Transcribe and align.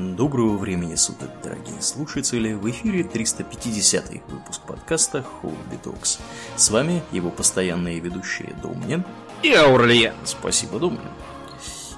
Доброго 0.00 0.56
времени 0.56 0.94
суток, 0.94 1.28
дорогие 1.42 1.82
слушатели! 1.82 2.54
В 2.54 2.70
эфире 2.70 3.04
350 3.04 4.04
выпуск 4.28 4.62
подкаста 4.66 5.26
Hobby 5.42 5.78
Talks. 5.84 6.18
С 6.56 6.70
вами 6.70 7.02
его 7.12 7.30
постоянные 7.30 8.00
ведущие 8.00 8.54
Домнин 8.62 9.04
и 9.42 9.52
Аурлиен. 9.52 10.14
Спасибо, 10.24 10.78
Домнин. 10.78 11.02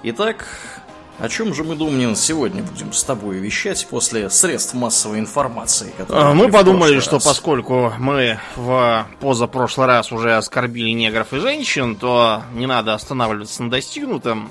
Итак, 0.03 0.45
о 1.21 1.29
чем 1.29 1.55
же 1.55 1.63
мы, 1.63 1.77
Домнин, 1.77 2.17
сегодня 2.17 2.65
будем 2.65 2.93
с 2.93 3.05
тобой 3.05 3.37
вещать 3.37 3.87
после 3.89 4.29
средств 4.31 4.75
массовой 4.75 5.21
информации? 5.21 5.95
А, 6.09 6.35
мы 6.35 6.51
подумали, 6.51 6.99
что 6.99 7.17
раз. 7.17 7.25
поскольку 7.25 7.93
мы 8.01 8.41
в 8.57 9.07
позапрошлый 9.21 9.87
раз 9.87 10.11
уже 10.11 10.35
оскорбили 10.35 10.91
негров 10.91 11.33
и 11.33 11.39
женщин, 11.39 11.95
то 11.95 12.43
не 12.53 12.67
надо 12.67 12.95
останавливаться 12.95 13.63
на 13.63 13.71
достигнутом. 13.71 14.51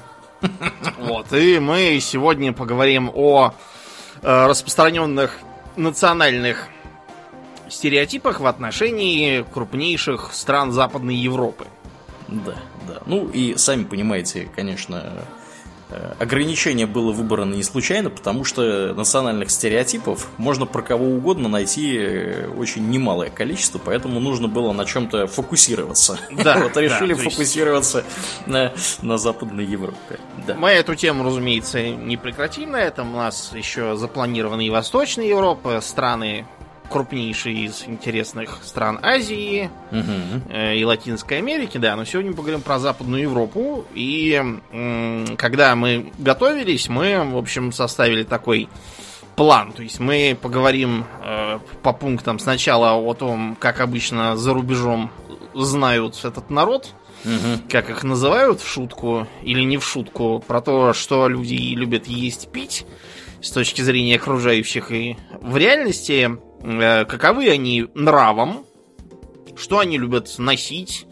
Вот, 0.98 1.34
и 1.34 1.60
мы 1.60 2.00
сегодня 2.02 2.54
поговорим 2.54 3.12
о 3.14 3.54
э, 4.22 4.46
распространенных 4.48 5.40
национальных 5.76 6.68
стереотипах 7.70 8.40
в 8.40 8.46
отношении 8.46 9.46
крупнейших 9.54 10.34
стран 10.34 10.72
Западной 10.72 11.16
Европы. 11.16 11.66
Да, 12.28 12.56
да. 12.88 13.02
Ну 13.06 13.28
и 13.28 13.56
сами 13.58 13.84
понимаете, 13.84 14.50
конечно, 14.56 15.26
ограничение 16.20 16.86
было 16.86 17.12
выбрано 17.12 17.54
не 17.54 17.64
случайно, 17.64 18.10
потому 18.10 18.44
что 18.44 18.94
национальных 18.94 19.52
стереотипов 19.52 20.30
можно 20.38 20.66
про 20.66 20.82
кого 20.82 21.06
угодно 21.06 21.50
найти 21.50 21.98
э, 21.98 22.48
очень 22.48 22.90
немалое 22.90 23.30
количество, 23.30 23.80
поэтому 23.80 24.20
нужно 24.20 24.48
было 24.48 24.72
на 24.72 24.86
чем-то 24.86 25.28
фокусироваться. 25.28 26.20
Да, 26.32 26.58
вот 26.64 26.78
решили 26.78 27.14
да, 27.14 27.30
фокусироваться 27.30 28.04
на, 28.46 28.74
на 29.02 29.18
Западной 29.18 29.66
Европе. 29.66 30.20
Да. 30.48 30.56
Мы 30.56 30.70
эту 30.70 30.96
тему, 30.96 31.24
разумеется, 31.24 31.82
не 31.90 32.18
прекратим 32.18 32.72
на 32.72 32.82
этом. 32.82 33.14
У 33.14 33.18
нас 33.18 33.52
еще 33.54 33.96
запланированы 33.96 34.68
и 34.68 34.70
Восточная 34.70 35.26
Европа, 35.26 35.82
страны 35.82 36.46
крупнейший 36.92 37.66
из 37.66 37.84
интересных 37.88 38.60
стран 38.64 39.00
Азии 39.02 39.70
угу. 39.92 40.54
и 40.54 40.84
Латинской 40.84 41.38
Америки, 41.38 41.78
да, 41.78 41.96
но 41.96 42.06
сегодня 42.06 42.32
мы 42.32 42.38
поговорим 42.38 42.62
про 42.62 42.80
Западную 42.80 43.24
Европу. 43.24 43.86
И 43.94 44.42
когда 45.38 45.76
мы 45.76 46.12
готовились, 46.18 46.90
мы, 46.90 47.24
в 47.24 47.38
общем, 47.38 47.72
составили 47.72 48.24
такой 48.24 48.70
план. 49.36 49.72
То 49.72 49.84
есть 49.84 50.00
мы 50.00 50.38
поговорим 50.40 51.06
э, 51.24 51.60
по 51.82 51.94
пунктам 51.94 52.40
сначала 52.40 52.94
о 52.94 53.14
том, 53.14 53.56
как 53.60 53.80
обычно 53.82 54.36
за 54.38 54.54
рубежом 54.54 55.12
знают 55.54 56.24
этот 56.24 56.50
народ, 56.50 56.94
угу. 57.26 57.62
как 57.70 57.90
их 57.90 58.04
называют 58.04 58.62
в 58.62 58.68
шутку 58.68 59.28
или 59.42 59.62
не 59.62 59.78
в 59.78 59.86
шутку, 59.86 60.44
про 60.46 60.62
то, 60.62 60.94
что 60.94 61.28
люди 61.28 61.74
любят 61.76 62.08
есть, 62.08 62.52
пить 62.52 62.86
с 63.42 63.50
точки 63.52 63.82
зрения 63.82 64.18
окружающих 64.18 64.92
и 64.92 65.18
в 65.42 65.58
реальности 65.58 66.38
каковы 66.62 67.50
они 67.50 67.88
нравом, 67.94 68.66
что 69.56 69.80
они 69.80 69.98
любят 69.98 70.36
носить, 70.38 71.06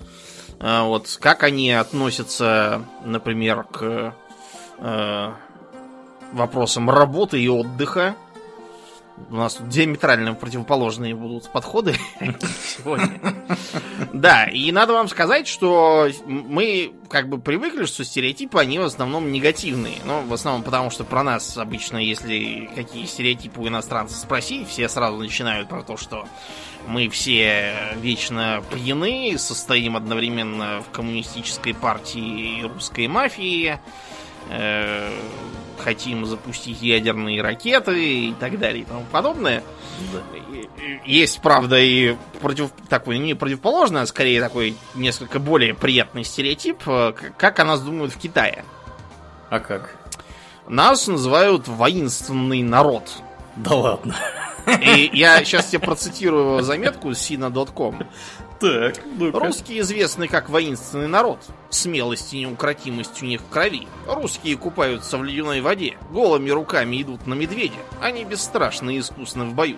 э, 0.60 0.82
вот 0.84 1.18
как 1.22 1.44
они 1.44 1.72
относятся, 1.72 2.86
например, 3.04 3.64
к 3.64 4.16
э, 4.80 5.32
вопросам 6.34 6.90
работы 6.90 7.42
и 7.42 7.48
отдыха. 7.48 8.16
У 9.30 9.36
нас 9.36 9.56
тут 9.56 9.70
диаметрально 9.70 10.34
противоположные 10.34 11.16
будут 11.16 11.50
подходы 11.52 11.96
сегодня. 12.78 13.20
Да, 14.14 14.46
и 14.46 14.72
надо 14.72 14.94
вам 14.94 15.08
сказать, 15.08 15.48
что 15.48 16.10
мы 16.26 16.94
как 17.10 17.30
бы 17.30 17.40
привыкли, 17.40 17.86
что 17.86 18.04
стереотипы, 18.04 18.60
они 18.60 18.80
в 18.80 18.84
основном 18.84 19.32
негативные. 19.32 19.98
Ну, 20.06 20.22
в 20.22 20.34
основном 20.34 20.64
потому, 20.64 20.90
что 20.90 21.04
про 21.04 21.24
нас 21.24 21.58
обычно, 21.58 21.98
если 21.98 22.70
какие 22.76 23.06
стереотипы 23.06 23.62
у 23.62 23.68
иностранцев 23.68 24.18
спросить, 24.18 24.68
все 24.68 24.90
сразу 24.90 25.18
начинают 25.18 25.70
про 25.70 25.84
то, 25.84 25.98
что 25.98 26.28
мы 26.88 27.10
все 27.10 27.74
вечно 27.98 28.64
пьяны, 28.74 29.38
состоим 29.38 29.96
одновременно 29.96 30.82
в 30.82 30.92
коммунистической 30.92 31.74
партии 31.74 32.60
и 32.60 32.64
русской 32.64 33.08
мафии, 33.08 33.80
хотим 35.80 36.26
запустить 36.26 36.82
ядерные 36.82 37.42
ракеты 37.42 38.28
и 38.30 38.34
так 38.34 38.60
далее 38.60 38.84
и 38.84 38.86
тому 38.86 39.06
подобное. 39.12 39.64
Да. 40.14 40.20
Есть, 41.06 41.42
правда, 41.42 41.80
и 41.80 42.16
против, 42.42 42.72
такой, 42.88 43.18
не 43.18 43.34
противоположный, 43.34 44.02
а 44.02 44.06
скорее 44.06 44.42
такой 44.42 44.76
несколько 44.96 45.40
более 45.40 45.74
приятный 45.74 46.24
стереотип, 46.24 46.78
э, 46.86 47.14
как 47.38 47.60
о 47.60 47.66
нас 47.66 47.82
думают 47.82 48.14
в 48.14 48.18
Китае. 48.18 48.64
А 49.50 49.60
как? 49.60 49.96
Нас 50.68 51.08
называют 51.08 51.68
воинственный 51.68 52.62
народ. 52.62 53.10
Да 53.56 53.76
ладно. 53.76 54.16
И 54.82 55.10
я 55.14 55.44
сейчас 55.44 55.68
тебе 55.68 55.80
процитирую 55.80 56.62
заметку 56.64 57.14
с 57.14 57.30
sina.com. 57.30 58.04
Так, 58.60 58.96
ну 59.18 59.32
Русские 59.32 59.80
известны 59.80 60.28
как 60.28 60.50
воинственный 60.50 61.08
народ. 61.08 61.40
Смелость 61.70 62.34
и 62.34 62.42
неукротимость 62.42 63.24
у 63.24 63.26
них 63.26 63.42
в 63.42 63.48
крови. 63.48 63.88
Русские 64.06 64.58
купаются 64.58 65.18
в 65.18 65.24
ледяной 65.24 65.62
воде. 65.62 65.98
Голыми 66.12 66.50
руками 66.50 67.02
идут 67.02 67.26
на 67.26 67.36
медведя. 67.36 67.80
Они 68.02 68.26
бесстрашны 68.26 68.96
и 68.96 69.00
искусны 69.00 69.46
в 69.46 69.54
бою. 69.54 69.78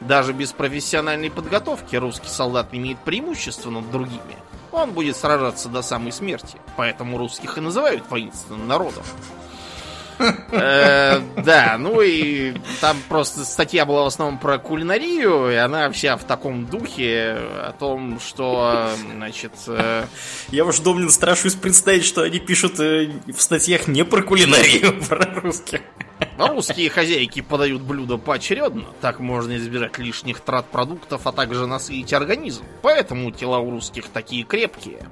Даже 0.00 0.32
без 0.32 0.52
профессиональной 0.52 1.30
подготовки 1.30 1.96
русский 1.96 2.28
солдат 2.28 2.68
имеет 2.72 2.98
преимущество 3.00 3.70
над 3.70 3.90
другими. 3.90 4.36
Он 4.70 4.92
будет 4.92 5.16
сражаться 5.16 5.68
до 5.68 5.82
самой 5.82 6.12
смерти. 6.12 6.56
Поэтому 6.76 7.18
русских 7.18 7.58
и 7.58 7.60
называют 7.60 8.08
воинственным 8.08 8.68
народом. 8.68 9.02
Э, 10.50 11.20
да, 11.42 11.76
ну 11.78 12.00
и 12.00 12.54
там 12.80 12.96
просто 13.08 13.44
статья 13.44 13.86
была 13.86 14.04
в 14.04 14.06
основном 14.06 14.38
про 14.38 14.58
кулинарию, 14.58 15.50
и 15.50 15.54
она 15.54 15.90
вся 15.90 16.16
в 16.16 16.24
таком 16.24 16.66
духе 16.66 17.38
о 17.38 17.74
том, 17.78 18.20
что, 18.20 18.90
значит... 19.14 19.52
Э, 19.66 20.04
Я 20.50 20.64
уж, 20.64 20.78
Домнин, 20.80 21.10
страшусь 21.10 21.54
представить, 21.54 22.04
что 22.04 22.22
они 22.22 22.38
пишут 22.38 22.78
э, 22.80 23.10
в 23.26 23.40
статьях 23.40 23.88
не 23.88 24.04
про 24.04 24.22
кулинарию, 24.22 24.88
а 24.88 25.04
про 25.04 25.40
русских. 25.40 25.80
Но 26.36 26.48
русские 26.48 26.90
хозяйки 26.90 27.40
подают 27.40 27.82
блюда 27.82 28.16
поочередно, 28.18 28.84
так 29.00 29.20
можно 29.20 29.56
избежать 29.56 29.98
лишних 29.98 30.40
трат 30.40 30.66
продуктов, 30.66 31.26
а 31.26 31.32
также 31.32 31.66
насытить 31.66 32.12
организм. 32.12 32.64
Поэтому 32.82 33.30
тела 33.30 33.58
у 33.58 33.70
русских 33.70 34.08
такие 34.08 34.44
крепкие. 34.44 35.06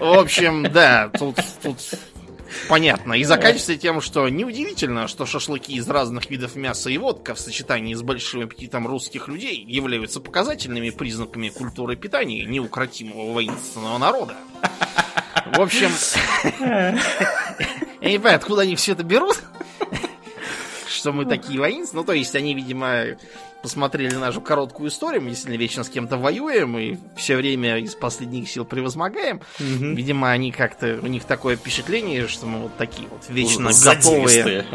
В 0.00 0.18
общем, 0.18 0.64
да, 0.72 1.10
тут, 1.10 1.36
тут 1.62 1.78
Понятно. 2.68 3.14
И 3.14 3.24
заканчивается 3.24 3.76
тем, 3.76 4.00
что 4.00 4.28
неудивительно, 4.28 5.08
что 5.08 5.26
шашлыки 5.26 5.74
из 5.74 5.88
разных 5.88 6.30
видов 6.30 6.56
мяса 6.56 6.90
и 6.90 6.98
водка 6.98 7.34
в 7.34 7.40
сочетании 7.40 7.94
с 7.94 8.02
большим 8.02 8.42
аппетитом 8.42 8.86
русских 8.86 9.28
людей 9.28 9.64
являются 9.66 10.20
показательными 10.20 10.90
признаками 10.90 11.48
культуры 11.48 11.96
питания 11.96 12.44
неукротимого 12.44 13.32
воинственного 13.32 13.98
народа. 13.98 14.36
В 15.46 15.60
общем, 15.60 15.90
я 16.60 16.92
не 18.00 18.18
понимаю, 18.18 18.36
откуда 18.36 18.62
они 18.62 18.76
все 18.76 18.92
это 18.92 19.02
берут, 19.02 19.42
что 20.88 21.12
мы 21.12 21.26
такие 21.26 21.58
воинственные. 21.58 22.02
Ну, 22.02 22.06
то 22.06 22.12
есть 22.12 22.34
они, 22.34 22.54
видимо, 22.54 23.16
посмотрели 23.64 24.14
нашу 24.14 24.42
короткую 24.42 24.90
историю, 24.90 25.22
мы 25.22 25.30
действительно 25.30 25.58
вечно 25.58 25.84
с 25.84 25.88
кем-то 25.88 26.18
воюем 26.18 26.76
и 26.76 26.98
все 27.16 27.34
время 27.34 27.78
из 27.78 27.94
последних 27.94 28.50
сил 28.50 28.66
превозмогаем. 28.66 29.40
Угу. 29.58 29.86
Видимо, 29.96 30.30
они 30.30 30.52
как-то, 30.52 30.98
у 31.00 31.06
них 31.06 31.24
такое 31.24 31.56
впечатление, 31.56 32.28
что 32.28 32.44
мы 32.44 32.58
вот 32.64 32.76
такие 32.76 33.08
вот 33.08 33.22
вечно 33.30 33.70
готовые. 33.82 34.66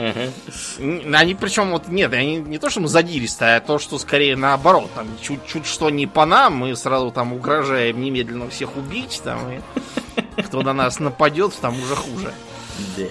Угу. 0.79 1.15
Они 1.15 1.35
причем 1.35 1.69
вот, 1.69 1.87
нет, 1.87 2.11
они 2.13 2.37
не 2.37 2.57
то, 2.57 2.71
что 2.71 2.79
мы 2.79 2.87
задиристые, 2.87 3.57
а 3.57 3.59
то, 3.59 3.77
что 3.77 3.99
скорее 3.99 4.35
наоборот. 4.35 4.89
Там 4.95 5.07
чуть-чуть 5.21 5.67
что 5.67 5.91
не 5.91 6.07
по 6.07 6.25
нам, 6.25 6.55
мы 6.55 6.75
сразу 6.75 7.11
там 7.11 7.33
угрожаем 7.33 8.01
немедленно 8.01 8.49
всех 8.49 8.75
убить, 8.75 9.21
там, 9.23 9.39
и 9.51 10.41
кто 10.41 10.63
на 10.63 10.73
нас 10.73 10.97
нападет, 10.97 11.53
там 11.61 11.79
уже 11.79 11.95
хуже. 11.95 12.33
Да. 12.97 13.05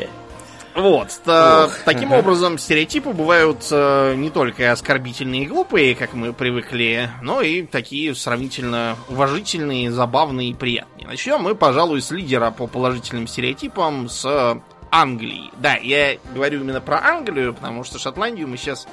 Вот. 0.79 1.21
Ох, 1.27 1.79
таким 1.85 2.13
ага. 2.13 2.21
образом, 2.21 2.57
стереотипы 2.57 3.11
бывают 3.11 3.67
э, 3.71 4.15
не 4.15 4.31
только 4.31 4.71
оскорбительные 4.71 5.43
и 5.43 5.47
глупые, 5.47 5.97
как 5.97 6.15
мы 6.15 6.33
привыкли, 6.33 7.11
но 7.21 7.41
и 7.41 7.63
такие 7.63 8.15
сравнительно 8.15 8.97
уважительные, 9.09 9.91
забавные 9.91 10.51
и 10.51 10.55
приятные. 10.55 11.07
Начнем 11.09 11.41
мы, 11.41 11.57
пожалуй, 11.57 12.01
с 12.01 12.13
лидера 12.13 12.53
по 12.53 12.69
положительным 12.69 13.27
стереотипам, 13.27 14.09
с 14.09 14.61
Англии. 14.93 15.51
Да, 15.57 15.75
я 15.75 16.19
говорю 16.33 16.61
именно 16.61 16.81
про 16.81 17.05
Англию, 17.05 17.55
потому 17.55 17.83
что 17.83 17.99
Шотландию 17.99 18.47
мы 18.47 18.57
сейчас 18.57 18.87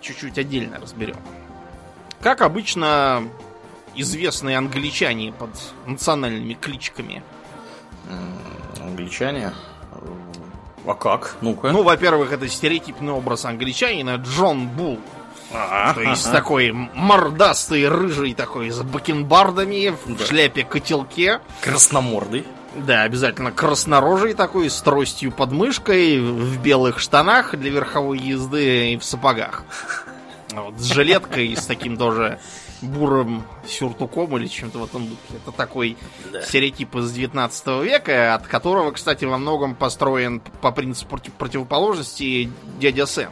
чуть-чуть 0.00 0.38
отдельно 0.38 0.78
разберем. 0.80 1.16
Как 2.20 2.40
обычно, 2.40 3.24
известные 3.96 4.58
англичане 4.58 5.32
под 5.32 5.50
национальными 5.86 6.54
кличками. 6.54 7.24
Англичане? 8.80 9.52
А 10.86 10.94
как? 10.94 11.36
Ну-ка. 11.40 11.72
Ну, 11.72 11.82
во-первых, 11.82 12.32
это 12.32 12.48
стереотипный 12.48 13.12
образ 13.12 13.44
англичанина 13.44 14.16
Джон 14.16 14.68
Булл. 14.68 15.00
А-а, 15.52 15.94
То 15.94 16.02
есть 16.02 16.30
такой 16.30 16.72
мордастый, 16.72 17.88
рыжий 17.88 18.34
такой, 18.34 18.70
с 18.70 18.82
бакенбардами, 18.82 19.94
в 20.04 20.16
да. 20.16 20.24
шляпе-котелке. 20.24 21.40
Красномордый. 21.60 22.44
Да, 22.74 23.02
обязательно 23.02 23.52
краснорожий 23.52 24.34
такой, 24.34 24.68
с 24.68 24.80
тростью 24.82 25.32
под 25.32 25.52
мышкой, 25.52 26.20
в 26.20 26.60
белых 26.60 26.98
штанах 26.98 27.54
для 27.56 27.70
верховой 27.70 28.18
езды 28.18 28.92
и 28.92 28.96
в 28.96 29.04
сапогах. 29.04 29.64
Вот, 30.52 30.78
с 30.78 30.84
жилеткой, 30.84 31.54
с 31.54 31.66
таким 31.66 31.98
тоже 31.98 32.38
бурым 32.86 33.44
сюртуком 33.66 34.36
или 34.36 34.46
чем-то 34.46 34.78
в 34.78 34.84
этом 34.84 35.04
духе. 35.04 35.18
Это 35.42 35.52
такой 35.52 35.96
да. 36.32 36.42
стереотип 36.42 36.94
из 36.96 37.12
19 37.12 37.66
века, 37.84 38.34
от 38.34 38.46
которого, 38.46 38.92
кстати, 38.92 39.24
во 39.24 39.38
многом 39.38 39.74
построен 39.74 40.40
по 40.60 40.72
принципу 40.72 41.18
противоположности 41.38 42.50
дядя 42.80 43.06
Сэм. 43.06 43.30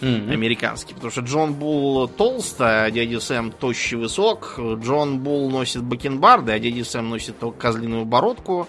Mm-hmm. 0.00 0.32
Американский. 0.32 0.94
Потому 0.94 1.10
что 1.10 1.20
Джон 1.20 1.54
Булл 1.54 2.08
толст, 2.08 2.56
а 2.58 2.90
дядя 2.90 3.20
Сэм 3.20 3.52
тощий 3.52 3.98
высок. 3.98 4.58
Джон 4.58 5.18
Булл 5.20 5.50
носит 5.50 5.82
бакенбарды, 5.82 6.52
а 6.52 6.58
дядя 6.58 6.84
Сэм 6.84 7.10
носит 7.10 7.38
только 7.38 7.58
козлиную 7.58 8.06
бородку. 8.06 8.66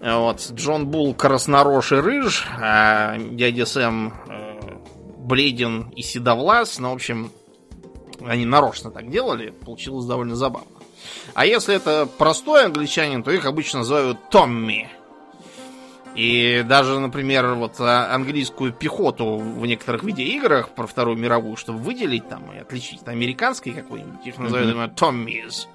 Вот. 0.00 0.50
Джон 0.52 0.86
Булл 0.88 1.14
краснорож 1.14 1.92
и 1.92 1.96
рыж, 1.96 2.46
а 2.60 3.16
дядя 3.18 3.64
Сэм 3.64 4.12
э, 4.28 4.52
бледен 5.18 5.90
и 5.96 6.02
седовлас. 6.02 6.78
Ну, 6.78 6.90
в 6.90 6.94
общем, 6.94 7.30
они 8.24 8.44
нарочно 8.44 8.90
так 8.90 9.10
делали, 9.10 9.50
получилось 9.50 10.06
довольно 10.06 10.36
забавно. 10.36 10.78
А 11.34 11.46
если 11.46 11.74
это 11.74 12.06
простой 12.18 12.66
англичанин, 12.66 13.22
то 13.22 13.30
их 13.30 13.46
обычно 13.46 13.80
называют 13.80 14.30
Томми. 14.30 14.88
И 16.14 16.62
даже, 16.66 16.98
например, 17.00 17.54
вот 17.54 17.76
а, 17.80 18.14
английскую 18.14 18.72
пехоту 18.72 19.38
в 19.38 19.64
некоторых 19.64 20.02
видеоиграх 20.02 20.70
про 20.70 20.86
Вторую 20.86 21.16
мировую, 21.16 21.56
чтобы 21.56 21.78
выделить 21.78 22.28
там 22.28 22.52
и 22.52 22.58
отличить 22.58 23.00
от 23.00 23.08
американской 23.08 23.72
какой-нибудь, 23.72 24.26
их 24.26 24.38
называют 24.38 24.76
mm-hmm. 24.76 24.94
Томмис. 24.94 25.68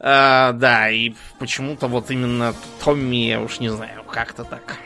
А, 0.00 0.52
да, 0.52 0.90
и 0.90 1.14
почему-то 1.38 1.86
вот 1.86 2.10
именно 2.10 2.54
Томми, 2.84 3.28
я 3.28 3.40
уж 3.40 3.60
не 3.60 3.68
знаю, 3.68 4.02
как-то 4.04 4.42
так. 4.42 4.76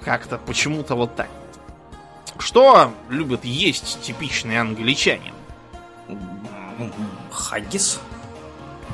Как-то 0.00 0.38
почему-то 0.38 0.96
вот 0.96 1.14
так. 1.14 1.28
Что 2.38 2.92
любит 3.08 3.44
есть 3.44 4.00
типичный 4.02 4.60
англичанин? 4.60 5.34
Хаггис? 7.30 8.00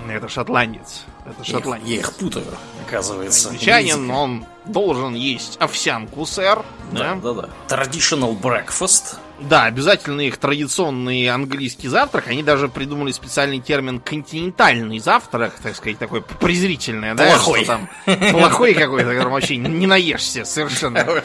Это 0.08 0.28
шотландец. 0.28 1.04
Это 1.24 1.44
шотландец. 1.44 1.88
Я, 1.88 1.94
я 1.94 2.00
их 2.00 2.12
путаю, 2.14 2.46
оказывается. 2.86 3.50
Англичанин, 3.50 4.10
он 4.10 4.46
должен 4.64 5.14
есть 5.14 5.56
овсянку, 5.58 6.26
сэр. 6.26 6.64
Да, 6.92 7.14
да, 7.14 7.32
да. 7.32 7.48
да. 7.68 7.76
Traditional 7.76 8.38
breakfast. 8.38 9.16
Да, 9.48 9.64
обязательно 9.64 10.20
их 10.22 10.36
традиционный 10.36 11.28
английский 11.28 11.88
завтрак. 11.88 12.28
Они 12.28 12.42
даже 12.42 12.68
придумали 12.68 13.12
специальный 13.12 13.60
термин 13.60 14.00
континентальный 14.00 14.98
завтрак, 14.98 15.54
так 15.62 15.74
сказать, 15.74 15.98
такой 15.98 16.22
презрительный, 16.22 17.14
да? 17.14 17.26
Плохой. 17.26 17.64
Там, 17.64 17.88
плохой 18.30 18.74
какой-то, 18.74 19.10
которым 19.10 19.32
вообще 19.32 19.56
не 19.56 19.86
наешься 19.86 20.44
совершенно. 20.44 21.02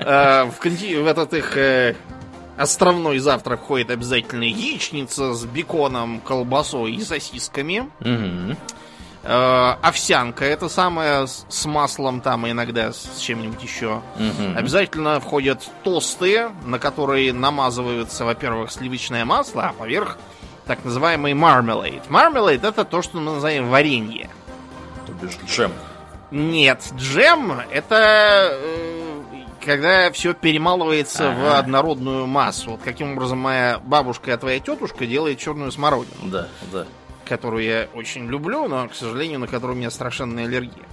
Э, 0.00 0.44
в, 0.44 1.06
этот 1.06 1.34
их 1.34 1.56
э, 1.56 1.94
островной 2.56 3.18
завтрак 3.18 3.62
входит 3.62 3.90
обязательно 3.90 4.44
яичница 4.44 5.34
с 5.34 5.44
беконом, 5.44 6.20
колбасой 6.20 6.92
и 6.92 7.02
сосисками. 7.02 7.88
Э, 8.00 8.54
овсянка 9.28 10.44
это 10.46 10.68
самое 10.68 11.26
с 11.26 11.66
маслом 11.66 12.20
там 12.22 12.48
иногда 12.48 12.92
с 12.92 13.18
чем-нибудь 13.18 13.62
еще. 13.62 14.02
Угу. 14.16 14.56
Обязательно 14.56 15.20
входят 15.20 15.68
тосты, 15.84 16.48
на 16.64 16.78
которые 16.78 17.32
намазываются, 17.32 18.24
во-первых, 18.24 18.72
сливочное 18.72 19.24
масло, 19.26 19.64
а 19.64 19.72
поверх 19.72 20.16
так 20.66 20.84
называемый 20.84 21.32
marmalade. 21.32 22.02
Marmalade 22.08 22.66
это 22.66 22.84
то, 22.84 23.02
что 23.02 23.18
мы 23.18 23.32
называем 23.32 23.68
варенье. 23.68 24.30
То 25.06 25.12
бишь 25.12 25.38
джем. 25.46 25.72
Нет, 26.30 26.82
джем 26.96 27.52
это 27.70 28.50
э, 28.52 29.22
когда 29.64 30.10
все 30.12 30.34
перемалывается 30.34 31.30
ага. 31.30 31.38
в 31.38 31.58
однородную 31.58 32.26
массу. 32.26 32.72
Вот 32.72 32.80
каким 32.82 33.12
образом 33.12 33.38
моя 33.38 33.78
бабушка, 33.78 34.34
а 34.34 34.38
твоя 34.38 34.60
тетушка 34.60 35.06
делает 35.06 35.38
черную 35.38 35.70
смородину. 35.72 36.16
Да, 36.24 36.48
да 36.72 36.86
которую 37.28 37.64
я 37.64 37.88
очень 37.94 38.26
люблю, 38.26 38.66
но, 38.68 38.88
к 38.88 38.94
сожалению, 38.94 39.38
на 39.40 39.46
которую 39.46 39.76
у 39.76 39.78
меня 39.78 39.90
страшенная 39.90 40.44
аллергия. 40.44 40.84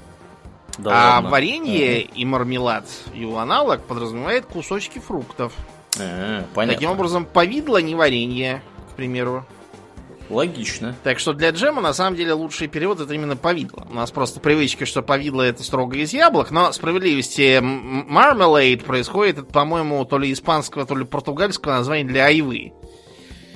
Да 0.78 0.92
а 0.92 1.16
ладно. 1.16 1.30
варенье 1.30 2.06
угу. 2.06 2.12
и 2.16 2.26
мармелад, 2.26 2.86
его 3.14 3.40
аналог, 3.40 3.84
подразумевает 3.84 4.46
кусочки 4.46 5.00
фруктов. 5.00 5.54
А, 6.00 6.44
понятно. 6.54 6.74
Таким 6.74 6.92
образом, 6.92 7.26
повидло 7.26 7.78
не 7.78 7.96
варенье, 7.96 8.62
к 8.92 8.96
примеру. 8.96 9.46
Логично. 10.30 10.96
Так 11.04 11.20
что 11.20 11.34
для 11.34 11.52
джема, 11.52 11.82
на 11.82 11.94
самом 11.94 12.16
деле, 12.18 12.34
лучший 12.34 12.68
перевод 12.68 13.00
это 13.00 13.14
именно 13.14 13.38
повидло. 13.38 13.86
У 13.90 13.94
нас 13.94 14.10
просто 14.10 14.40
привычка, 14.40 14.86
что 14.86 15.04
повидло 15.04 15.44
это 15.44 15.64
строго 15.64 15.98
из 15.98 16.14
яблок, 16.14 16.50
но 16.50 16.72
справедливости 16.72 17.60
marmalade 17.62 18.84
происходит, 18.84 19.48
по-моему, 19.50 20.04
то 20.06 20.18
ли 20.18 20.34
испанского, 20.34 20.86
то 20.86 20.96
ли 20.96 21.06
португальского 21.06 21.74
названия 21.74 22.06
для 22.06 22.26
айвы. 22.26 22.74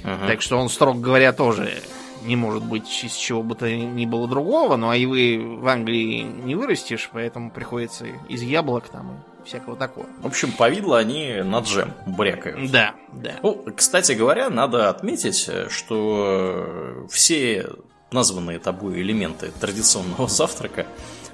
Ага. 0.04 0.28
Так 0.28 0.42
что 0.42 0.58
он, 0.58 0.70
строго 0.70 1.00
говоря, 1.00 1.34
тоже 1.34 1.82
не 2.24 2.36
может 2.36 2.64
быть 2.64 3.04
из 3.04 3.14
чего 3.14 3.44
бы 3.44 3.56
то 3.56 3.70
ни 3.70 4.06
было 4.06 4.28
другого, 4.28 4.76
но 4.76 4.94
и 4.94 5.06
вы 5.06 5.58
в 5.60 5.68
Англии 5.68 6.22
не 6.22 6.56
вырастешь, 6.56 7.10
поэтому 7.12 7.52
приходится 7.52 8.06
из 8.28 8.42
яблок 8.42 8.90
там 8.90 9.24
и 9.44 9.48
всякого 9.48 9.76
такого. 9.76 10.06
В 10.22 10.28
общем, 10.28 10.52
повидло 10.52 10.98
они 10.98 11.42
на 11.44 11.60
джем 11.60 11.94
брякают. 12.06 12.72
Да, 12.72 12.96
да. 13.14 13.34
Ну, 13.42 13.64
кстати 13.76 14.14
говоря, 14.14 14.50
надо 14.50 14.90
отметить, 14.90 15.50
что 15.70 17.06
все 17.10 17.68
названные 18.12 18.60
тобой 18.60 19.02
элементы 19.02 19.52
традиционного 19.60 20.28
завтрака 20.30 20.86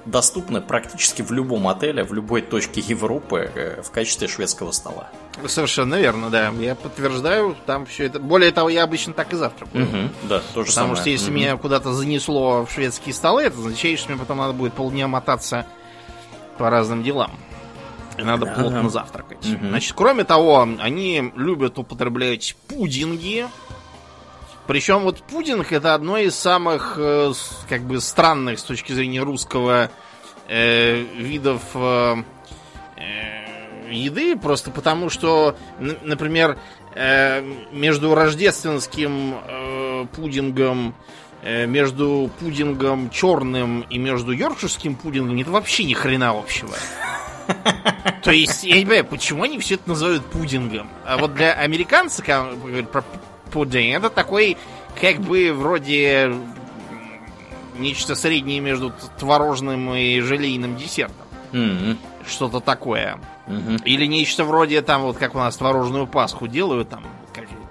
доступны 0.06 0.60
практически 0.60 1.22
в 1.22 1.32
любом 1.32 1.68
отеле, 1.68 2.04
в 2.04 2.14
любой 2.14 2.40
точке 2.40 2.80
Европы 2.80 3.50
э, 3.54 3.82
в 3.82 3.90
качестве 3.90 4.28
шведского 4.28 4.70
стола. 4.70 5.10
Совершенно 5.46 5.96
верно, 5.96 6.30
да. 6.30 6.50
Я 6.58 6.74
подтверждаю, 6.74 7.56
там 7.66 7.84
все 7.86 8.04
это. 8.04 8.20
Более 8.20 8.52
того, 8.52 8.68
я 8.68 8.84
обычно 8.84 9.12
так 9.12 9.32
и 9.32 9.36
завтракаю. 9.36 9.84
Угу, 9.84 10.28
да, 10.28 10.40
то 10.54 10.62
же 10.62 10.70
Потому 10.70 10.70
самое. 10.70 10.96
что 10.96 11.10
если 11.10 11.30
угу. 11.30 11.36
меня 11.36 11.56
куда-то 11.56 11.92
занесло 11.92 12.64
в 12.64 12.70
шведские 12.70 13.14
столы, 13.14 13.42
это 13.42 13.58
означает, 13.58 13.98
что 13.98 14.10
мне 14.10 14.18
потом 14.18 14.38
надо 14.38 14.52
будет 14.52 14.72
полдня 14.72 15.08
мотаться 15.08 15.66
по 16.56 16.70
разным 16.70 17.02
делам. 17.02 17.32
И 18.16 18.22
надо 18.22 18.46
ага. 18.50 18.60
плотно 18.60 18.88
завтракать. 18.88 19.44
Угу. 19.44 19.66
Значит, 19.66 19.92
кроме 19.94 20.24
того, 20.24 20.66
они 20.80 21.32
любят 21.36 21.78
употреблять 21.78 22.56
пудинги. 22.68 23.46
Причем 24.66 25.00
вот 25.00 25.22
пудинг 25.22 25.72
это 25.72 25.94
одно 25.94 26.18
из 26.18 26.34
самых 26.34 26.94
э, 26.98 27.32
как 27.68 27.82
бы 27.82 28.00
странных 28.00 28.58
с 28.58 28.62
точки 28.64 28.92
зрения 28.92 29.22
русского 29.22 29.90
э, 30.48 31.00
видов 31.16 31.62
э, 31.74 32.16
э, 32.96 33.92
еды, 33.92 34.36
просто 34.36 34.70
потому 34.72 35.08
что, 35.08 35.56
например, 35.78 36.58
э, 36.94 37.42
между 37.70 38.14
рождественским 38.14 39.36
э, 39.46 40.06
пудингом, 40.16 40.96
э, 41.42 41.66
между 41.66 42.28
пудингом 42.40 43.10
черным 43.10 43.82
и 43.82 43.98
между 43.98 44.32
йоркширским 44.32 44.96
пудингом 44.96 45.36
нет 45.36 45.46
вообще 45.46 45.84
ни 45.84 45.94
хрена 45.94 46.30
общего. 46.30 46.74
То 48.24 48.32
есть, 48.32 48.64
я 48.64 48.78
не 48.78 48.84
понимаю, 48.84 49.04
почему 49.04 49.44
они 49.44 49.60
все 49.60 49.76
это 49.76 49.90
называют 49.90 50.24
пудингом. 50.26 50.90
А 51.04 51.18
вот 51.18 51.34
для 51.34 51.52
американцев, 51.52 52.26
когда 52.26 52.50
говорят 52.50 52.90
про 52.90 53.04
пудинг, 53.52 53.96
это 53.96 54.10
такой, 54.10 54.56
как 55.00 55.20
бы, 55.20 55.52
вроде 55.52 56.34
нечто 57.78 58.14
среднее 58.14 58.60
между 58.60 58.92
творожным 59.18 59.94
и 59.94 60.20
желейным 60.20 60.76
десертом. 60.76 61.26
Mm-hmm. 61.52 61.96
Что-то 62.26 62.60
такое. 62.60 63.18
Mm-hmm. 63.46 63.84
Или 63.84 64.06
нечто 64.06 64.44
вроде 64.44 64.82
там, 64.82 65.02
вот 65.02 65.16
как 65.16 65.34
у 65.34 65.38
нас 65.38 65.56
творожную 65.56 66.06
пасху 66.06 66.48
делают, 66.48 66.88
там, 66.88 67.04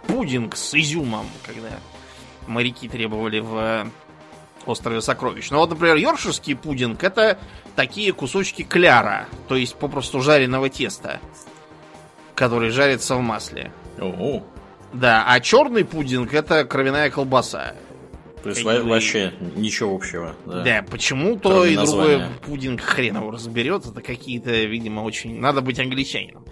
пудинг 0.08 0.56
с 0.56 0.74
изюмом, 0.74 1.28
когда 1.44 1.70
моряки 2.48 2.88
требовали 2.88 3.40
в 3.40 3.56
э, 3.58 3.86
острове 4.66 5.02
Сокровищ. 5.02 5.50
Ну 5.50 5.58
вот, 5.58 5.70
например, 5.70 5.96
йоркширский 5.96 6.56
пудинг 6.56 7.04
это 7.04 7.38
такие 7.76 8.14
кусочки 8.14 8.64
кляра, 8.64 9.28
то 9.48 9.56
есть 9.56 9.76
попросту 9.76 10.22
жареного 10.22 10.70
теста, 10.70 11.20
который 12.34 12.70
жарится 12.70 13.16
в 13.16 13.22
масле. 13.22 13.72
Oh. 13.98 14.44
Да, 14.96 15.26
а 15.28 15.40
черный 15.40 15.84
пудинг 15.84 16.34
это 16.34 16.64
кровяная 16.66 17.10
колбаса. 17.10 17.76
То 18.44 18.50
есть 18.50 18.64
Какие 18.64 18.82
вообще 18.82 19.34
ничего 19.56 19.96
общего. 19.96 20.36
Да, 20.46 20.64
да 20.64 20.86
почему 20.90 21.38
то 21.38 21.66
и 21.66 21.76
другой 21.76 22.22
пудинг 22.46 22.80
хрен 22.80 23.18
его 23.18 23.32
разберет. 23.32 23.86
Это 23.86 24.02
какие-то, 24.02 24.52
видимо, 24.52 25.02
очень... 25.02 25.40
Надо 25.40 25.62
быть 25.62 25.80
англичанином 25.80 26.46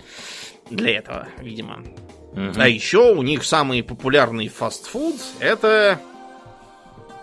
для 0.70 0.98
этого, 0.98 1.28
видимо. 1.40 1.84
Угу. 2.32 2.54
А 2.56 2.68
еще 2.68 3.14
у 3.14 3.22
них 3.22 3.44
самый 3.44 3.84
популярный 3.84 4.48
фастфуд 4.48 5.16
это 5.40 6.00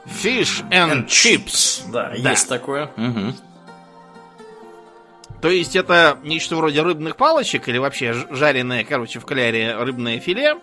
fish 0.06 0.64
and, 0.70 0.92
and 0.92 1.06
chips. 1.06 1.82
Да, 1.90 2.14
да, 2.16 2.30
есть 2.30 2.48
такое. 2.48 2.92
Угу. 2.96 3.34
То 5.42 5.50
есть 5.50 5.74
это 5.74 6.18
нечто 6.22 6.56
вроде 6.56 6.82
рыбных 6.82 7.16
палочек 7.16 7.68
или 7.68 7.78
вообще 7.78 8.14
жареное, 8.30 8.84
короче, 8.84 9.18
в 9.18 9.24
кляре 9.24 9.74
рыбное 9.74 10.20
филе 10.20 10.58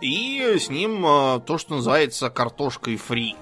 и 0.00 0.58
с 0.58 0.68
ним 0.68 1.04
э, 1.04 1.40
то, 1.44 1.58
что 1.58 1.76
называется 1.76 2.30
картошкой 2.30 2.96
фри. 2.96 3.36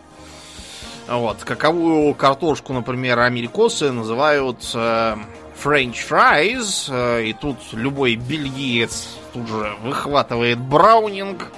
Вот. 1.09 1.45
Каковую 1.45 2.15
картошку, 2.15 2.73
например, 2.73 3.21
америкосы 3.21 3.93
называют 3.93 4.59
э, 4.75 5.17
French 5.63 5.97
fries, 6.09 6.87
э, 6.89 7.27
и 7.27 7.33
тут 7.33 7.59
любой 7.73 8.17
бельгиец 8.17 9.09
тут 9.33 9.49
же 9.49 9.75
выхватывает 9.83 10.59
браунинг 10.59 11.53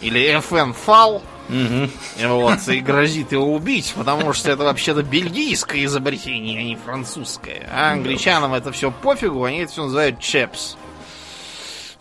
или 0.00 0.36
FN 0.38 0.72
фал. 0.72 1.22
Угу. 1.48 2.28
Вот, 2.28 2.68
и 2.68 2.80
грозит 2.80 3.30
его 3.30 3.54
убить, 3.54 3.94
потому 3.96 4.32
что 4.32 4.50
это 4.50 4.64
вообще-то 4.64 5.04
бельгийское 5.04 5.84
изобретение, 5.84 6.58
а 6.58 6.62
не 6.64 6.74
французское. 6.76 7.68
А 7.72 7.92
англичанам 7.92 8.52
это 8.52 8.72
все 8.72 8.90
пофигу, 8.90 9.44
они 9.44 9.58
это 9.58 9.70
все 9.72 9.84
называют 9.84 10.18
чепс. 10.18 10.76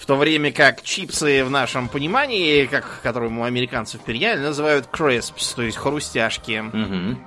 В 0.06 0.08
то 0.08 0.18
время 0.18 0.52
как 0.52 0.84
чипсы 0.84 1.44
в 1.44 1.50
нашем 1.50 1.90
понимании, 1.90 2.68
как, 2.68 3.02
которые 3.02 3.32
мы 3.32 3.48
американцев 3.48 4.02
переняли, 4.02 4.40
называют 4.40 4.88
crisps, 4.92 5.56
то 5.56 5.64
есть 5.64 5.78
хрустяшки. 5.78 6.60
Угу. 6.62 7.18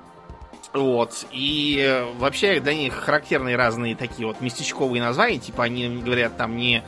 Вот. 0.80 1.26
И 1.32 1.84
э, 1.84 2.04
вообще 2.18 2.60
для 2.60 2.74
них 2.74 2.94
характерны 2.94 3.56
разные 3.56 3.96
такие 3.96 4.28
вот 4.28 4.40
местечковые 4.40 5.02
названия. 5.02 5.40
Типа 5.40 5.64
они 5.64 5.88
говорят 5.88 6.36
там 6.36 6.56
не 6.56 6.84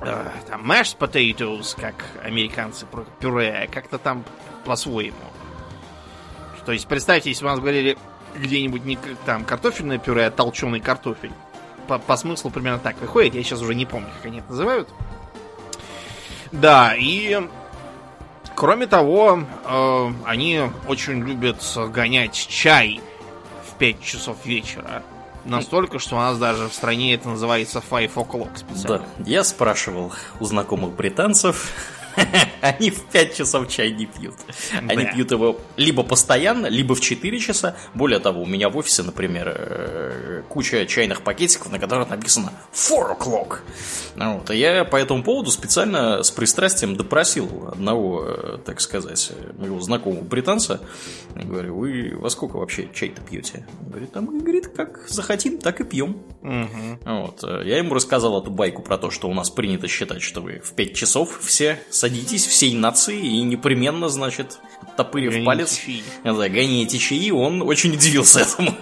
э, 0.00 0.28
там 0.48 0.68
mashed 0.68 0.98
potatoes, 0.98 1.80
как 1.80 1.94
американцы 2.24 2.84
про 2.84 3.04
пюре, 3.20 3.52
а 3.52 3.72
как-то 3.72 3.98
там 3.98 4.24
по-своему. 4.64 5.14
То 6.66 6.72
есть 6.72 6.88
представьте, 6.88 7.30
если 7.30 7.44
бы 7.44 7.50
у 7.50 7.52
нас 7.52 7.60
говорили 7.60 7.96
где-нибудь 8.34 8.84
не 8.84 8.98
там 9.24 9.44
картофельное 9.44 9.98
пюре, 9.98 10.26
а 10.26 10.32
толченый 10.32 10.80
картофель. 10.80 11.30
По, 11.86 11.98
по 11.98 12.16
смыслу 12.16 12.50
примерно 12.50 12.78
так 12.78 13.00
выходит. 13.00 13.34
Я 13.34 13.42
сейчас 13.42 13.60
уже 13.60 13.74
не 13.74 13.86
помню, 13.86 14.08
как 14.16 14.26
они 14.26 14.38
это 14.38 14.50
называют. 14.50 14.88
Да, 16.52 16.94
и 16.96 17.40
Кроме 18.54 18.86
того, 18.86 19.40
э, 19.64 20.12
они 20.24 20.62
очень 20.86 21.24
любят 21.24 21.56
гонять 21.92 22.34
чай 22.34 23.00
в 23.68 23.74
5 23.78 24.02
часов 24.02 24.36
вечера. 24.44 25.02
Настолько, 25.44 25.98
что 25.98 26.16
у 26.16 26.18
нас 26.18 26.38
даже 26.38 26.68
в 26.68 26.72
стране 26.72 27.14
это 27.14 27.28
называется 27.28 27.82
five 27.90 28.14
o'clock 28.14 28.56
специально. 28.56 29.04
Да, 29.18 29.24
я 29.26 29.44
спрашивал 29.44 30.12
у 30.40 30.44
знакомых 30.44 30.94
британцев, 30.94 31.70
Они 32.60 32.90
в 32.90 33.02
5 33.04 33.36
часов 33.36 33.68
чай 33.68 33.90
не 33.90 34.06
пьют. 34.06 34.34
Они 34.88 35.04
пьют 35.06 35.30
его 35.30 35.60
либо 35.76 36.02
постоянно, 36.02 36.66
либо 36.66 36.94
в 36.94 37.00
4 37.00 37.38
часа. 37.38 37.76
Более 37.94 38.18
того, 38.20 38.42
у 38.42 38.46
меня 38.46 38.68
в 38.68 38.76
офисе, 38.76 39.02
например, 39.02 39.54
э, 39.54 40.42
куча 40.48 40.86
чайных 40.86 41.22
пакетиков, 41.22 41.70
на 41.70 41.78
которых 41.78 42.10
написано 42.10 42.52
4 42.72 43.14
o'clock. 43.14 43.58
Ну 44.16 44.38
вот. 44.38 44.50
И 44.50 44.56
я 44.56 44.84
по 44.84 44.96
этому 44.96 45.22
поводу 45.22 45.50
специально 45.50 46.22
с 46.22 46.30
пристрастием 46.30 46.96
допросил 46.96 47.68
одного, 47.72 48.24
э, 48.26 48.58
так 48.64 48.80
сказать, 48.80 49.32
моего 49.58 49.80
знакомого 49.80 50.22
британца. 50.22 50.80
Говорю, 51.34 51.76
вы 51.76 52.14
во 52.16 52.30
сколько 52.30 52.56
вообще 52.56 52.88
чай-то 52.94 53.20
пьете? 53.22 53.66
Он 53.80 53.90
говорит, 53.90 54.10
а 54.16 54.20
мы, 54.20 54.40
говорит, 54.40 54.68
как 54.68 55.08
захотим, 55.08 55.58
так 55.58 55.80
и 55.80 55.84
пьем. 55.84 56.22
Угу. 56.42 56.98
Вот. 57.04 57.42
Я 57.42 57.78
ему 57.78 57.94
рассказал 57.94 58.40
эту 58.40 58.50
байку 58.50 58.82
про 58.82 58.98
то, 58.98 59.10
что 59.10 59.28
у 59.28 59.34
нас 59.34 59.50
принято 59.50 59.88
считать, 59.88 60.22
что 60.22 60.40
вы 60.40 60.60
в 60.60 60.72
5 60.72 60.94
часов 60.94 61.40
все 61.40 61.78
садитесь 62.04 62.46
всей 62.46 62.74
нации 62.74 63.18
и 63.18 63.40
непременно, 63.40 64.10
значит, 64.10 64.58
топырив 64.94 65.42
палец. 65.42 65.74
Чаи. 65.74 66.02
Да, 66.22 66.48
гоните 66.50 66.98
чаи, 66.98 67.30
он 67.30 67.62
очень 67.62 67.94
удивился 67.94 68.40
этому. 68.40 68.74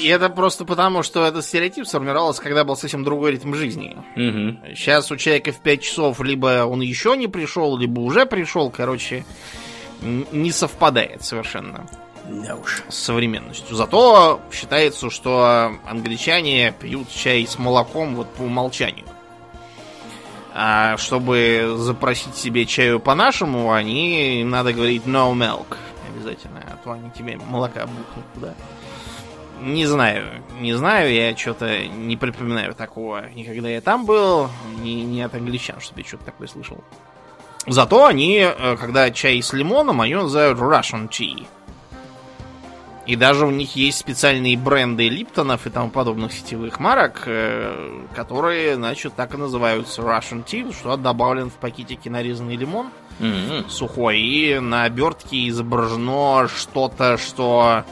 И 0.00 0.06
это 0.06 0.28
просто 0.28 0.64
потому, 0.64 1.02
что 1.02 1.24
этот 1.24 1.44
стереотип 1.44 1.84
сформировался, 1.84 2.40
когда 2.42 2.62
был 2.64 2.76
совсем 2.76 3.02
другой 3.02 3.32
ритм 3.32 3.54
жизни. 3.54 3.96
Угу. 4.14 4.74
Сейчас 4.76 5.10
у 5.10 5.16
человека 5.16 5.50
в 5.50 5.60
5 5.60 5.82
часов 5.82 6.20
либо 6.20 6.64
он 6.64 6.80
еще 6.80 7.16
не 7.16 7.26
пришел, 7.26 7.76
либо 7.76 7.98
уже 8.00 8.24
пришел, 8.24 8.70
короче, 8.70 9.24
не 10.00 10.52
совпадает 10.52 11.24
совершенно. 11.24 11.88
Да 12.28 12.54
уж. 12.54 12.84
С 12.88 12.98
современностью. 12.98 13.74
Зато 13.74 14.40
считается, 14.52 15.10
что 15.10 15.72
англичане 15.84 16.72
пьют 16.80 17.10
чай 17.10 17.44
с 17.48 17.58
молоком 17.58 18.14
вот 18.14 18.32
по 18.32 18.42
умолчанию. 18.42 19.06
А 20.54 20.96
чтобы 20.98 21.76
запросить 21.78 22.34
себе 22.36 22.66
чаю 22.66 23.00
по-нашему, 23.00 23.72
они 23.72 24.44
надо 24.44 24.72
говорить 24.72 25.06
no 25.06 25.32
milk 25.34 25.78
обязательно, 26.14 26.62
а 26.66 26.76
то 26.84 26.92
они 26.92 27.10
тебе 27.10 27.38
молока 27.38 27.86
бухнут 27.86 28.26
туда. 28.34 28.54
Не 29.62 29.86
знаю, 29.86 30.42
не 30.60 30.74
знаю, 30.74 31.12
я 31.12 31.36
что-то 31.36 31.86
не 31.86 32.16
припоминаю 32.16 32.74
такого. 32.74 33.30
Никогда 33.30 33.68
я 33.68 33.80
там 33.80 34.04
был, 34.04 34.50
не, 34.80 35.04
не 35.04 35.22
от 35.22 35.34
англичан, 35.34 35.80
чтобы 35.80 36.00
я 36.00 36.06
что-то 36.06 36.24
такое 36.24 36.48
слышал. 36.48 36.82
Зато 37.66 38.06
они, 38.06 38.38
э, 38.38 38.76
когда 38.76 39.10
чай 39.12 39.40
с 39.40 39.52
лимоном, 39.52 40.00
они 40.00 40.14
называют 40.16 40.58
Russian 40.58 41.08
tea. 41.08 41.46
И 43.04 43.16
даже 43.16 43.46
у 43.46 43.50
них 43.50 43.74
есть 43.74 43.98
специальные 43.98 44.56
бренды 44.56 45.08
Липтонов 45.08 45.66
и 45.66 45.70
тому 45.70 45.90
подобных 45.90 46.32
сетевых 46.32 46.78
марок, 46.78 47.24
э, 47.26 48.04
которые, 48.14 48.76
значит, 48.76 49.14
так 49.16 49.34
и 49.34 49.36
называются 49.36 50.02
Russian 50.02 50.44
Tea, 50.44 50.72
что 50.72 50.96
добавлен 50.96 51.50
в 51.50 51.54
пакетике 51.54 52.10
нарезанный 52.10 52.54
лимон 52.54 52.90
mm-hmm. 53.18 53.68
сухой. 53.68 54.20
И 54.20 54.60
на 54.60 54.84
обертке 54.84 55.48
изображено 55.48 56.46
что-то, 56.46 57.18
что, 57.18 57.82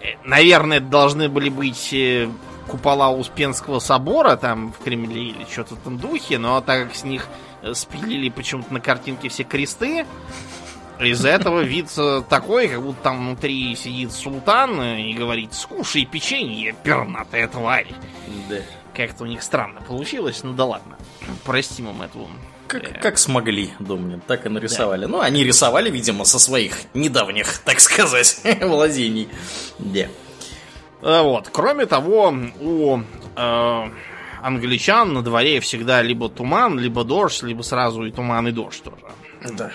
э, 0.00 0.14
наверное, 0.24 0.80
должны 0.80 1.28
были 1.28 1.50
быть 1.50 1.92
э, 1.92 2.30
купола 2.66 3.10
Успенского 3.10 3.78
собора 3.78 4.36
там 4.36 4.72
в 4.72 4.82
Кремле 4.82 5.22
или 5.22 5.46
что-то 5.50 5.74
этом 5.74 5.98
духе, 5.98 6.38
но 6.38 6.62
так 6.62 6.84
как 6.84 6.96
с 6.96 7.04
них 7.04 7.28
спилили 7.74 8.30
почему-то 8.30 8.72
на 8.72 8.80
картинке 8.80 9.28
все 9.28 9.44
кресты, 9.44 10.06
из-за 11.10 11.28
этого 11.28 11.60
вид 11.60 11.88
э, 11.96 12.22
такой, 12.28 12.68
как 12.68 12.82
будто 12.82 13.02
там 13.02 13.26
внутри 13.26 13.74
сидит 13.76 14.12
султан 14.12 14.80
и 14.82 15.12
говорит, 15.14 15.54
скушай 15.54 16.04
печенье, 16.04 16.74
пернатая 16.82 17.48
тварь. 17.48 17.88
Да. 18.48 18.56
Как-то 18.94 19.24
у 19.24 19.26
них 19.26 19.42
странно 19.42 19.80
получилось, 19.80 20.42
ну 20.42 20.52
да 20.52 20.64
ладно. 20.64 20.96
Простим 21.44 21.90
им 21.90 22.02
эту 22.02 22.28
как, 22.66 22.84
э, 22.84 23.00
как 23.00 23.18
смогли, 23.18 23.70
думаю, 23.78 24.20
так 24.26 24.46
и 24.46 24.48
нарисовали. 24.48 25.02
Да. 25.02 25.08
Ну, 25.08 25.20
они 25.20 25.44
рисовали, 25.44 25.90
видимо, 25.90 26.24
со 26.24 26.38
своих 26.38 26.76
недавних, 26.94 27.58
так 27.58 27.80
сказать, 27.80 28.40
владений. 28.60 29.28
Да. 29.78 30.08
Э, 31.02 31.22
вот. 31.22 31.48
Кроме 31.52 31.86
того, 31.86 32.34
у 32.60 33.00
э, 33.36 33.90
англичан 34.42 35.12
на 35.12 35.22
дворе 35.22 35.60
всегда 35.60 36.02
либо 36.02 36.28
туман, 36.28 36.78
либо 36.78 37.04
дождь, 37.04 37.42
либо 37.42 37.62
сразу 37.62 38.04
и 38.04 38.10
туман, 38.10 38.48
и 38.48 38.52
дождь 38.52 38.82
тоже. 38.82 38.96
Да. 39.56 39.70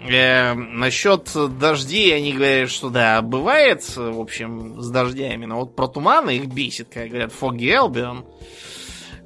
Э, 0.00 0.54
насчет 0.54 1.30
дождей 1.58 2.14
они 2.14 2.32
говорят, 2.32 2.70
что 2.70 2.90
да, 2.90 3.22
бывает, 3.22 3.82
в 3.96 4.20
общем, 4.20 4.80
с 4.80 4.90
дождями. 4.90 5.46
Но 5.46 5.60
вот 5.60 5.74
про 5.74 5.88
туманы 5.88 6.36
их 6.36 6.46
бесит, 6.46 6.88
как 6.92 7.08
говорят, 7.08 7.32
Foggy 7.38 7.72
Albion. 7.72 8.24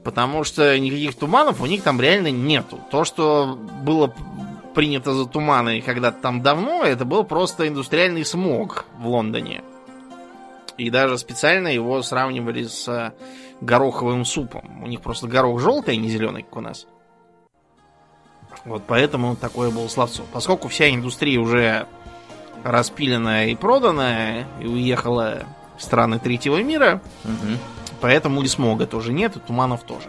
Потому 0.04 0.44
что 0.44 0.78
никаких 0.78 1.14
туманов 1.14 1.60
у 1.60 1.66
них 1.66 1.82
там 1.82 2.00
реально 2.00 2.30
нету. 2.30 2.80
То, 2.90 3.04
что 3.04 3.58
было 3.82 4.14
принято 4.74 5.12
за 5.12 5.26
туманы 5.26 5.82
когда-то 5.82 6.20
там 6.22 6.42
давно, 6.42 6.84
это 6.84 7.04
был 7.04 7.24
просто 7.24 7.68
индустриальный 7.68 8.24
смог 8.24 8.86
в 8.98 9.08
Лондоне. 9.08 9.62
И 10.78 10.88
даже 10.88 11.18
специально 11.18 11.68
его 11.68 12.00
сравнивали 12.02 12.62
с 12.62 13.14
гороховым 13.60 14.24
супом. 14.24 14.82
У 14.82 14.86
них 14.86 15.02
просто 15.02 15.28
горох 15.28 15.60
желтый, 15.60 15.94
а 15.94 15.96
не 15.98 16.08
зеленый, 16.08 16.42
как 16.42 16.56
у 16.56 16.60
нас. 16.60 16.86
Вот 18.64 18.82
поэтому 18.86 19.36
такое 19.36 19.70
было 19.70 19.88
словцо. 19.88 20.22
Поскольку 20.32 20.68
вся 20.68 20.90
индустрия 20.90 21.38
уже 21.38 21.86
распиленная 22.62 23.48
и 23.48 23.54
проданная, 23.54 24.46
и 24.60 24.66
уехала 24.66 25.44
в 25.78 25.82
страны 25.82 26.18
третьего 26.18 26.62
мира, 26.62 27.00
угу. 27.24 27.58
поэтому 28.00 28.42
и 28.42 28.46
смога 28.46 28.86
тоже 28.86 29.12
нет, 29.12 29.36
и 29.36 29.40
туманов 29.40 29.82
тоже. 29.82 30.08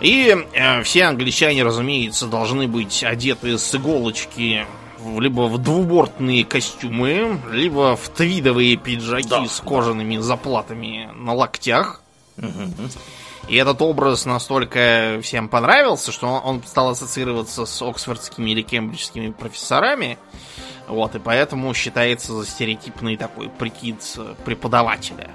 И 0.00 0.36
э, 0.54 0.82
все 0.82 1.04
англичане, 1.04 1.62
разумеется, 1.62 2.26
должны 2.26 2.66
быть 2.66 3.04
одеты 3.04 3.56
с 3.58 3.74
иголочки 3.74 4.66
либо 5.18 5.42
в 5.42 5.58
двубортные 5.58 6.44
костюмы, 6.44 7.40
либо 7.50 7.96
в 7.96 8.08
твидовые 8.08 8.76
пиджаки 8.76 9.28
да, 9.28 9.46
с 9.46 9.60
кожаными 9.60 10.16
да. 10.16 10.22
заплатами 10.22 11.10
на 11.14 11.34
локтях. 11.34 12.02
Угу. 12.38 12.48
И 13.48 13.56
этот 13.56 13.82
образ 13.82 14.24
настолько 14.24 15.18
всем 15.22 15.48
понравился, 15.48 16.12
что 16.12 16.28
он 16.28 16.62
стал 16.64 16.90
ассоциироваться 16.90 17.66
с 17.66 17.82
оксфордскими 17.82 18.50
или 18.50 18.62
кембриджскими 18.62 19.30
профессорами. 19.30 20.18
Вот, 20.86 21.14
и 21.14 21.18
поэтому 21.18 21.74
считается 21.74 22.32
за 22.34 22.46
стереотипный 22.46 23.16
такой 23.16 23.48
прикид 23.48 23.98
преподавателя. 24.44 25.30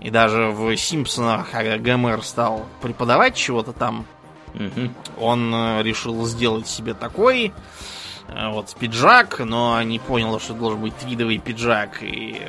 И 0.00 0.10
даже 0.10 0.48
в 0.48 0.76
Симпсонах, 0.76 1.50
когда 1.50 1.78
Гомер 1.78 2.22
стал 2.22 2.66
преподавать 2.80 3.36
чего-то 3.36 3.72
там, 3.72 4.04
угу. 4.54 4.90
он 5.18 5.54
э, 5.54 5.82
решил 5.84 6.26
сделать 6.26 6.66
себе 6.66 6.92
такой 6.92 7.52
э, 8.26 8.48
вот 8.50 8.74
пиджак, 8.78 9.38
но 9.38 9.80
не 9.82 10.00
понял, 10.00 10.40
что 10.40 10.54
должен 10.54 10.80
быть 10.80 10.96
твидовый 10.96 11.38
пиджак, 11.38 12.02
и 12.02 12.42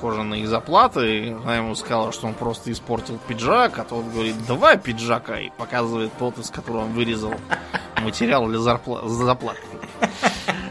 кожаные 0.00 0.46
заплаты. 0.46 1.36
Она 1.44 1.56
ему 1.56 1.74
сказала, 1.74 2.12
что 2.12 2.26
он 2.26 2.34
просто 2.34 2.72
испортил 2.72 3.18
пиджак, 3.28 3.78
а 3.78 3.84
тот 3.84 4.04
говорит, 4.06 4.36
два 4.46 4.76
пиджака, 4.76 5.40
и 5.40 5.50
показывает 5.50 6.12
тот, 6.18 6.38
из 6.38 6.50
которого 6.50 6.84
он 6.84 6.92
вырезал 6.92 7.34
материал 8.02 8.46
для 8.46 8.58
зарпла... 8.58 9.08
заплаты. 9.08 9.60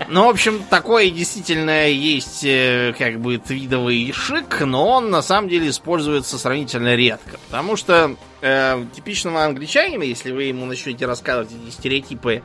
Ну, 0.08 0.26
в 0.26 0.30
общем, 0.30 0.64
такое 0.70 1.10
действительно 1.10 1.88
есть 1.88 2.44
э, 2.44 2.94
как 2.98 3.20
бы 3.20 3.38
твидовый 3.38 4.12
шик, 4.12 4.62
но 4.62 4.88
он 4.88 5.10
на 5.10 5.22
самом 5.22 5.50
деле 5.50 5.70
используется 5.70 6.38
сравнительно 6.38 6.96
редко. 6.96 7.40
Потому 7.48 7.76
что 7.76 8.16
э, 8.42 8.86
типичного 8.96 9.44
англичанина, 9.44 10.04
если 10.04 10.32
вы 10.32 10.44
ему 10.44 10.66
начнете 10.66 11.06
рассказывать 11.08 11.50
эти 11.52 11.74
стереотипы, 11.74 12.44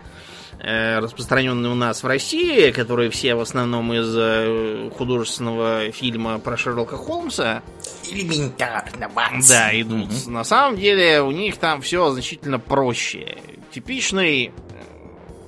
э, 0.62 0.98
распространенные 0.98 1.72
у 1.72 1.74
нас 1.74 2.02
в 2.02 2.06
России, 2.06 2.70
которые 2.70 3.10
все 3.10 3.34
в 3.34 3.40
основном 3.40 3.92
из 3.92 4.14
э, 4.16 4.90
художественного 4.96 5.90
фильма 5.92 6.38
про 6.38 6.56
Шерлока 6.56 6.96
Холмса. 6.96 7.62
Элементарно, 8.10 9.08
Да, 9.48 9.80
идут. 9.80 10.10
Mm-hmm. 10.10 10.30
На 10.30 10.44
самом 10.44 10.78
деле 10.78 11.22
у 11.22 11.30
них 11.30 11.56
там 11.56 11.80
все 11.82 12.10
значительно 12.10 12.58
проще. 12.58 13.38
Типичный 13.72 14.52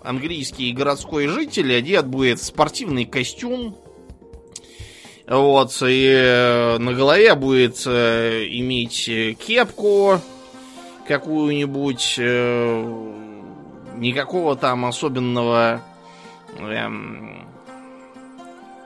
английский 0.03 0.73
городской 0.73 1.27
житель 1.29 1.75
одет 1.75 2.07
будет 2.07 2.39
в 2.41 2.45
спортивный 2.45 3.05
костюм. 3.05 3.77
Вот, 5.27 5.81
и 5.87 6.07
э, 6.07 6.79
на 6.79 6.93
голове 6.93 7.35
будет 7.35 7.83
э, 7.87 8.45
иметь 8.51 9.09
кепку 9.39 10.21
какую-нибудь, 11.07 12.17
э, 12.19 13.22
никакого 13.97 14.57
там 14.57 14.85
особенного 14.85 15.83
эм, 16.59 17.47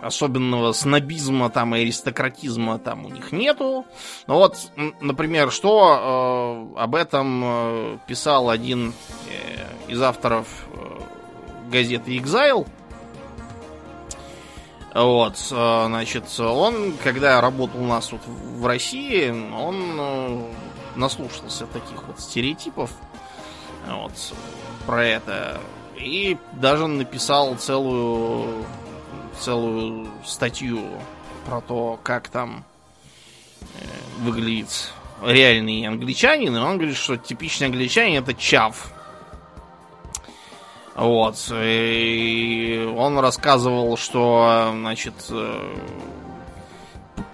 особенного 0.00 0.72
снобизма 0.72 1.50
там 1.50 1.74
и 1.74 1.80
аристократизма 1.80 2.78
там 2.78 3.06
у 3.06 3.08
них 3.08 3.32
нету. 3.32 3.86
Но 4.26 4.38
вот, 4.38 4.70
например, 5.00 5.50
что 5.50 6.72
э, 6.76 6.80
об 6.80 6.94
этом 6.94 7.42
э, 7.44 7.98
писал 8.06 8.50
один 8.50 8.92
э, 9.28 9.90
из 9.90 10.00
авторов 10.00 10.46
газеты 11.70 12.16
Exile. 12.16 12.66
Вот, 14.94 15.34
э, 15.50 15.84
значит, 15.86 16.24
он, 16.40 16.94
когда 17.02 17.40
работал 17.40 17.82
у 17.82 17.86
нас 17.86 18.06
тут 18.06 18.20
в 18.26 18.64
России, 18.66 19.30
он 19.30 19.76
э, 19.98 20.52
наслушался 20.94 21.66
таких 21.66 22.02
вот 22.04 22.20
стереотипов 22.20 22.90
вот, 23.88 24.12
про 24.86 25.04
это. 25.04 25.60
И 25.96 26.36
даже 26.52 26.86
написал 26.86 27.56
целую, 27.56 28.64
целую 29.40 30.08
статью 30.24 30.82
про 31.46 31.60
то, 31.60 31.98
как 32.02 32.28
там 32.28 32.64
э, 33.60 33.86
выглядит 34.20 34.92
реальный 35.22 35.86
англичанин. 35.86 36.56
И 36.56 36.60
он 36.60 36.76
говорит, 36.76 36.96
что 36.96 37.16
типичный 37.16 37.68
англичанин 37.68 38.22
это 38.22 38.34
чав. 38.34 38.92
Вот. 40.94 41.36
И 41.52 42.90
он 42.96 43.18
рассказывал, 43.18 43.96
что, 43.96 44.70
значит, 44.72 45.14
э, 45.30 45.76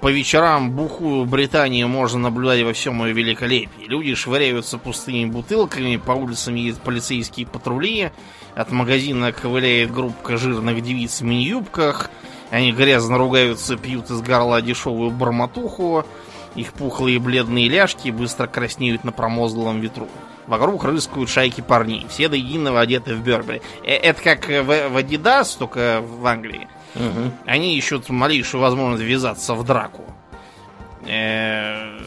по 0.00 0.10
вечерам 0.10 0.72
бухую 0.72 1.26
Британию 1.26 1.88
можно 1.88 2.18
наблюдать 2.18 2.62
во 2.62 2.72
всем 2.72 3.04
ее 3.04 3.12
великолепии. 3.12 3.84
Люди 3.86 4.14
швыряются 4.14 4.78
пустыми 4.78 5.30
бутылками, 5.30 5.96
по 5.96 6.12
улицам 6.12 6.54
едут 6.56 6.80
полицейские 6.80 7.46
патрули, 7.46 8.10
от 8.54 8.70
магазина 8.70 9.32
ковыляет 9.32 9.92
группка 9.92 10.36
жирных 10.36 10.82
девиц 10.82 11.20
в 11.20 11.24
мини-юбках, 11.24 12.10
они 12.50 12.72
грязно 12.72 13.16
ругаются, 13.16 13.76
пьют 13.76 14.10
из 14.10 14.20
горла 14.20 14.60
дешевую 14.60 15.10
барматуху, 15.10 16.04
их 16.54 16.72
пухлые 16.74 17.18
бледные 17.18 17.68
ляжки 17.68 18.10
быстро 18.10 18.46
краснеют 18.46 19.04
на 19.04 19.12
промозглом 19.12 19.80
ветру. 19.80 20.08
Вокруг 20.46 20.84
рыскают 20.84 21.30
шайки 21.30 21.60
парней. 21.60 22.06
Все 22.10 22.28
до 22.28 22.36
единого 22.36 22.80
одеты 22.80 23.14
в 23.14 23.22
Бербери. 23.22 23.62
Э, 23.84 23.94
это 23.94 24.20
как 24.22 24.48
в, 24.48 24.64
в 24.64 24.96
Adidas, 24.96 25.56
только 25.58 26.02
в 26.02 26.26
Англии. 26.26 26.68
Угу. 26.94 27.32
Они 27.46 27.76
ищут 27.76 28.08
малейшую 28.08 28.60
возможность 28.60 29.02
ввязаться 29.02 29.54
в 29.54 29.64
драку. 29.64 30.04
Э, 31.06 31.98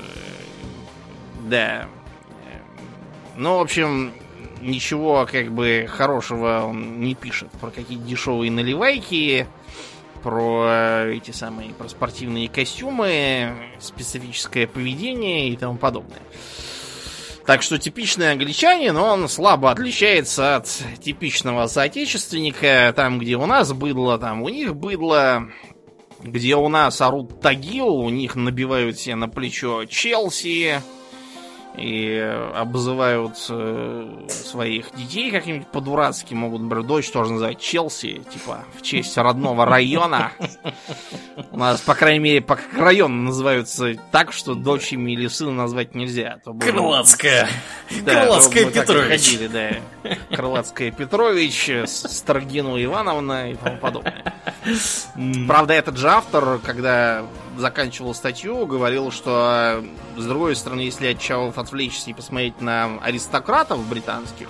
да. 1.42 1.88
Ну, 3.36 3.58
в 3.58 3.62
общем, 3.62 4.14
ничего 4.62 5.28
как 5.30 5.52
бы 5.52 5.88
хорошего 5.90 6.66
он 6.68 7.02
не 7.02 7.16
пишет 7.16 7.52
про 7.60 7.70
какие-то 7.70 8.06
дешевые 8.06 8.52
наливайки, 8.52 9.48
про 10.24 11.06
эти 11.08 11.32
самые, 11.32 11.74
про 11.74 11.88
спортивные 11.90 12.50
костюмы, 12.50 13.54
специфическое 13.80 14.68
поведение 14.68 15.50
и 15.50 15.58
тому 15.58 15.78
подобное. 15.78 16.22
Так 17.46 17.62
что 17.62 17.78
типичный 17.78 18.32
англичанин, 18.32 18.98
он 18.98 19.30
слабо 19.30 19.70
отличается 19.70 20.56
от 20.56 20.68
типичного 21.02 21.68
соотечественника. 21.68 22.92
Там, 22.96 23.20
где 23.20 23.36
у 23.36 23.46
нас 23.46 23.72
быдло, 23.72 24.18
там 24.18 24.42
у 24.42 24.50
них 24.50 24.76
быдло. 24.76 25.50
Где 26.24 26.56
у 26.56 26.70
нас 26.70 27.02
орут 27.02 27.42
Тагил, 27.42 27.88
у 27.88 28.10
них 28.10 28.36
набивают 28.36 28.98
себе 28.98 29.14
на 29.14 29.30
плечо 29.30 29.86
Челси 29.86 30.82
и 31.78 32.18
обзывают 32.56 33.36
э, 33.50 34.28
своих 34.30 34.96
детей 34.96 35.32
как-нибудь 35.32 35.68
по-дурацки. 35.68 36.34
Могут, 36.34 36.62
например, 36.62 36.86
дочь 36.86 37.10
тоже 37.10 37.34
называть 37.34 37.60
Челси, 37.60 38.24
типа, 38.32 38.66
в 38.78 38.82
честь 38.82 39.18
родного 39.18 39.66
района. 39.66 40.32
У 41.52 41.58
нас, 41.58 41.82
по 41.82 41.96
крайней 41.96 42.20
мере, 42.20 42.42
по 42.42 42.58
район 42.78 43.26
называются 43.26 43.96
так, 44.12 44.32
что 44.32 44.56
дочь 44.56 44.94
или 44.94 45.28
сына 45.28 45.52
назвать 45.52 45.96
нельзя. 45.96 46.40
А 46.46 46.54
Крылатская. 46.54 47.48
Да, 48.04 48.24
Крылатская 48.24 48.66
Петрович. 48.66 49.10
Ходили, 49.10 49.48
да. 49.48 50.16
Крылатская 50.36 50.92
Петрович, 50.92 51.70
Старгину 51.86 52.82
Ивановна 52.82 53.52
и 53.52 53.56
тому 53.56 53.78
подобное. 53.78 54.34
Правда, 55.48 55.74
этот 55.74 55.98
же 55.98 56.10
автор, 56.10 56.60
когда 56.60 57.26
заканчивал 57.58 58.14
статью, 58.14 58.66
говорил, 58.66 59.12
что 59.12 59.84
с 60.18 60.26
другой 60.26 60.56
стороны, 60.56 60.82
если 60.82 61.08
от 61.08 61.20
Чавов 61.20 61.58
отвлечься 61.58 62.10
и 62.10 62.14
посмотреть 62.14 62.62
на 62.62 63.00
аристократов 63.02 63.86
британских, 63.88 64.48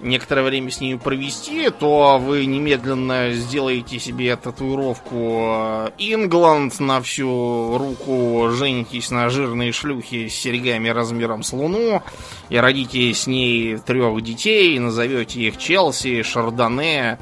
некоторое 0.00 0.42
время 0.42 0.70
с 0.70 0.80
ними 0.80 0.98
провести, 0.98 1.70
то 1.70 2.18
вы 2.18 2.46
немедленно 2.46 3.32
сделаете 3.32 3.98
себе 3.98 4.36
татуировку 4.36 5.90
Ингланд 5.98 6.78
на 6.80 7.00
всю 7.00 7.78
руку, 7.78 8.50
женитесь 8.50 9.10
на 9.10 9.28
жирные 9.30 9.72
шлюхи 9.72 10.28
с 10.28 10.34
серьгами 10.34 10.88
размером 10.88 11.42
с 11.42 11.52
луну 11.52 12.02
и 12.48 12.56
родите 12.56 13.12
с 13.12 13.26
ней 13.26 13.78
трех 13.78 14.22
детей, 14.22 14.78
назовете 14.78 15.40
их 15.40 15.56
Челси, 15.58 16.22
Шардоне, 16.22 17.18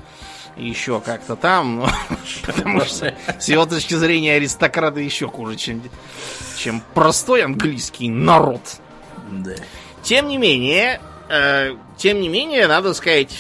еще 0.57 1.01
как-то 1.01 1.37
там, 1.37 1.87
потому 2.47 2.81
что 2.85 3.15
с 3.39 3.49
его 3.49 3.67
точки 3.67 3.95
зрения 3.95 4.35
аристократы 4.35 5.03
еще 5.03 5.29
хуже, 5.29 5.57
чем, 5.57 5.83
чем 6.57 6.83
простой 6.95 7.45
английский 7.45 8.09
народ. 8.09 8.61
Да. 9.31 9.55
Тем 10.03 10.29
не 10.29 10.37
менее, 10.37 11.01
э, 11.29 11.75
тем 11.97 12.21
не 12.21 12.29
менее, 12.29 12.67
надо 12.67 12.95
сказать 12.95 13.33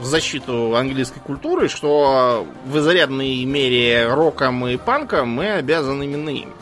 в 0.00 0.04
защиту 0.04 0.76
английской 0.76 1.20
культуры, 1.20 1.68
что 1.68 2.46
в 2.66 2.78
изрядной 2.78 3.44
мере 3.44 4.06
роком 4.08 4.66
и 4.66 4.76
панком 4.76 5.28
мы 5.28 5.52
обязаны 5.52 6.04
именно 6.04 6.30
им. 6.30 6.52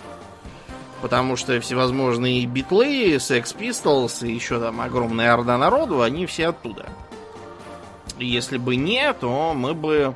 Потому 1.02 1.36
что 1.36 1.60
всевозможные 1.60 2.46
битлы, 2.46 3.16
Sex 3.16 3.54
Pistols 3.56 4.26
и 4.26 4.32
еще 4.32 4.58
там 4.58 4.80
огромная 4.80 5.34
орда 5.34 5.58
народу, 5.58 6.02
они 6.02 6.26
все 6.26 6.48
оттуда. 6.48 6.86
Если 8.18 8.56
бы 8.58 8.76
не, 8.76 9.12
то 9.12 9.52
мы 9.54 9.74
бы 9.74 10.14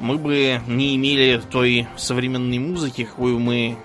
мы 0.00 0.16
бы 0.16 0.60
не 0.66 0.96
имели 0.96 1.40
той 1.50 1.88
современной 1.96 2.58
музыки, 2.58 3.04
какую 3.04 3.38
мы, 3.38 3.76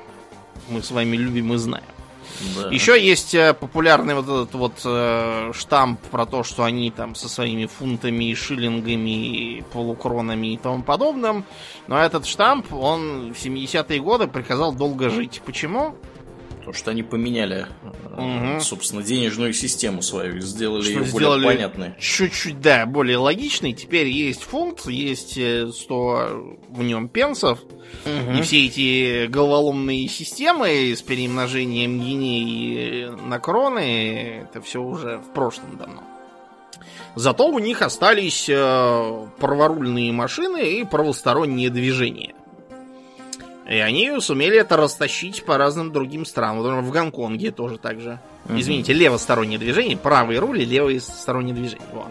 мы 0.69 0.83
с 0.83 0.91
вами 0.91 1.17
любим 1.17 1.53
и 1.53 1.57
знаем. 1.57 1.85
Да. 2.55 2.69
Еще 2.69 3.01
есть 3.01 3.35
э, 3.35 3.53
популярный 3.53 4.15
вот 4.15 4.25
этот 4.25 4.53
вот 4.55 4.73
э, 4.83 5.51
штамп 5.53 5.99
про 6.01 6.25
то, 6.25 6.43
что 6.43 6.63
они 6.63 6.91
там 6.91 7.15
со 7.15 7.29
своими 7.29 7.67
фунтами, 7.67 8.33
шиллингами, 8.33 9.63
полукронами 9.71 10.53
и 10.53 10.57
тому 10.57 10.83
подобным. 10.83 11.45
Но 11.87 11.99
этот 11.99 12.25
штамп, 12.25 12.73
он 12.73 13.33
в 13.33 13.37
70-е 13.37 13.99
годы 13.99 14.27
приказал 14.27 14.73
долго 14.73 15.09
жить. 15.09 15.41
Почему? 15.45 15.95
Потому 16.63 16.75
что 16.75 16.91
они 16.91 17.03
поменяли, 17.03 17.67
угу. 18.17 18.61
собственно, 18.61 19.03
денежную 19.03 19.51
систему 19.51 20.01
свою, 20.01 20.39
сделали 20.39 20.83
что 20.83 21.01
ее 21.01 21.11
более 21.11 21.45
понятной. 21.45 21.93
Чуть-чуть, 21.99 22.61
да, 22.61 22.85
более 22.85 23.17
логичной. 23.17 23.73
Теперь 23.73 24.07
есть 24.07 24.43
фунт, 24.43 24.85
есть 24.85 25.31
100 25.33 25.37
э, 25.37 26.55
в 26.69 26.83
нем 26.83 27.09
пенсов. 27.09 27.59
Угу. 28.05 28.37
И 28.37 28.41
все 28.43 28.65
эти 28.65 29.27
головоломные 29.27 30.07
системы 30.07 30.93
с 30.95 31.01
перемножением 31.01 31.99
гиней 31.99 33.09
на 33.09 33.39
кроны, 33.39 34.45
это 34.49 34.61
все 34.61 34.81
уже 34.81 35.17
в 35.17 35.33
прошлом 35.33 35.77
давно. 35.77 36.01
Зато 37.15 37.45
у 37.45 37.59
них 37.59 37.81
остались 37.81 38.47
э, 38.49 39.27
праворульные 39.37 40.13
машины 40.13 40.79
и 40.79 40.85
правостороннее 40.85 41.69
движение. 41.69 42.33
И 43.69 43.77
они 43.77 44.19
сумели 44.19 44.57
это 44.57 44.75
растащить 44.75 45.45
по 45.45 45.57
разным 45.57 45.91
другим 45.91 46.25
странам. 46.25 46.83
В 46.83 46.91
Гонконге 46.91 47.51
тоже 47.51 47.77
так 47.77 48.01
же. 48.01 48.19
Угу. 48.45 48.59
Извините, 48.59 48.93
левостороннее 48.93 49.57
движение, 49.57 49.95
правый 49.95 50.37
руль 50.37 50.61
и 50.61 50.65
левое 50.65 50.99
стороннее 50.99 51.55
движение. 51.55 51.87
Вот. 51.93 52.07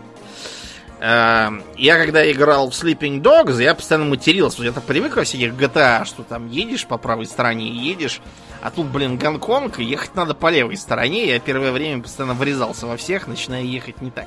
Э, 1.00 1.50
я 1.76 1.98
когда 1.98 2.30
играл 2.30 2.70
в 2.70 2.72
Sleeping 2.72 3.20
Dogs, 3.20 3.60
я 3.60 3.74
постоянно 3.74 4.08
матерился. 4.08 4.62
Я-то 4.62 4.80
привык 4.80 5.16
во 5.16 5.24
всяких 5.24 5.52
GTA, 5.52 6.04
что 6.06 6.22
там 6.22 6.48
едешь 6.48 6.86
по 6.86 6.96
правой 6.96 7.26
стороне 7.26 7.68
и 7.68 7.76
едешь, 7.76 8.22
а 8.62 8.70
тут, 8.70 8.86
блин, 8.86 9.18
Гонконг, 9.18 9.80
и 9.80 9.84
ехать 9.84 10.14
надо 10.14 10.34
по 10.34 10.48
левой 10.48 10.76
стороне. 10.76 11.26
Я 11.26 11.40
первое 11.40 11.72
время 11.72 12.02
постоянно 12.02 12.34
врезался 12.34 12.86
во 12.86 12.96
всех, 12.96 13.26
начиная 13.26 13.62
ехать 13.62 14.00
не 14.00 14.10
так. 14.10 14.26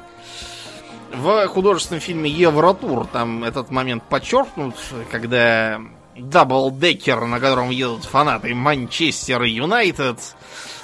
В 1.14 1.48
художественном 1.48 2.02
фильме 2.02 2.30
Евротур 2.30 3.08
там 3.08 3.46
этот 3.46 3.72
момент 3.72 4.04
подчеркнут, 4.04 4.76
когда 5.10 5.80
даблдекер, 6.15 7.25
на 7.25 7.39
котором 7.39 7.69
едут 7.69 8.06
фанаты 8.06 8.54
Манчестер 8.54 9.43
Юнайтед, 9.43 10.19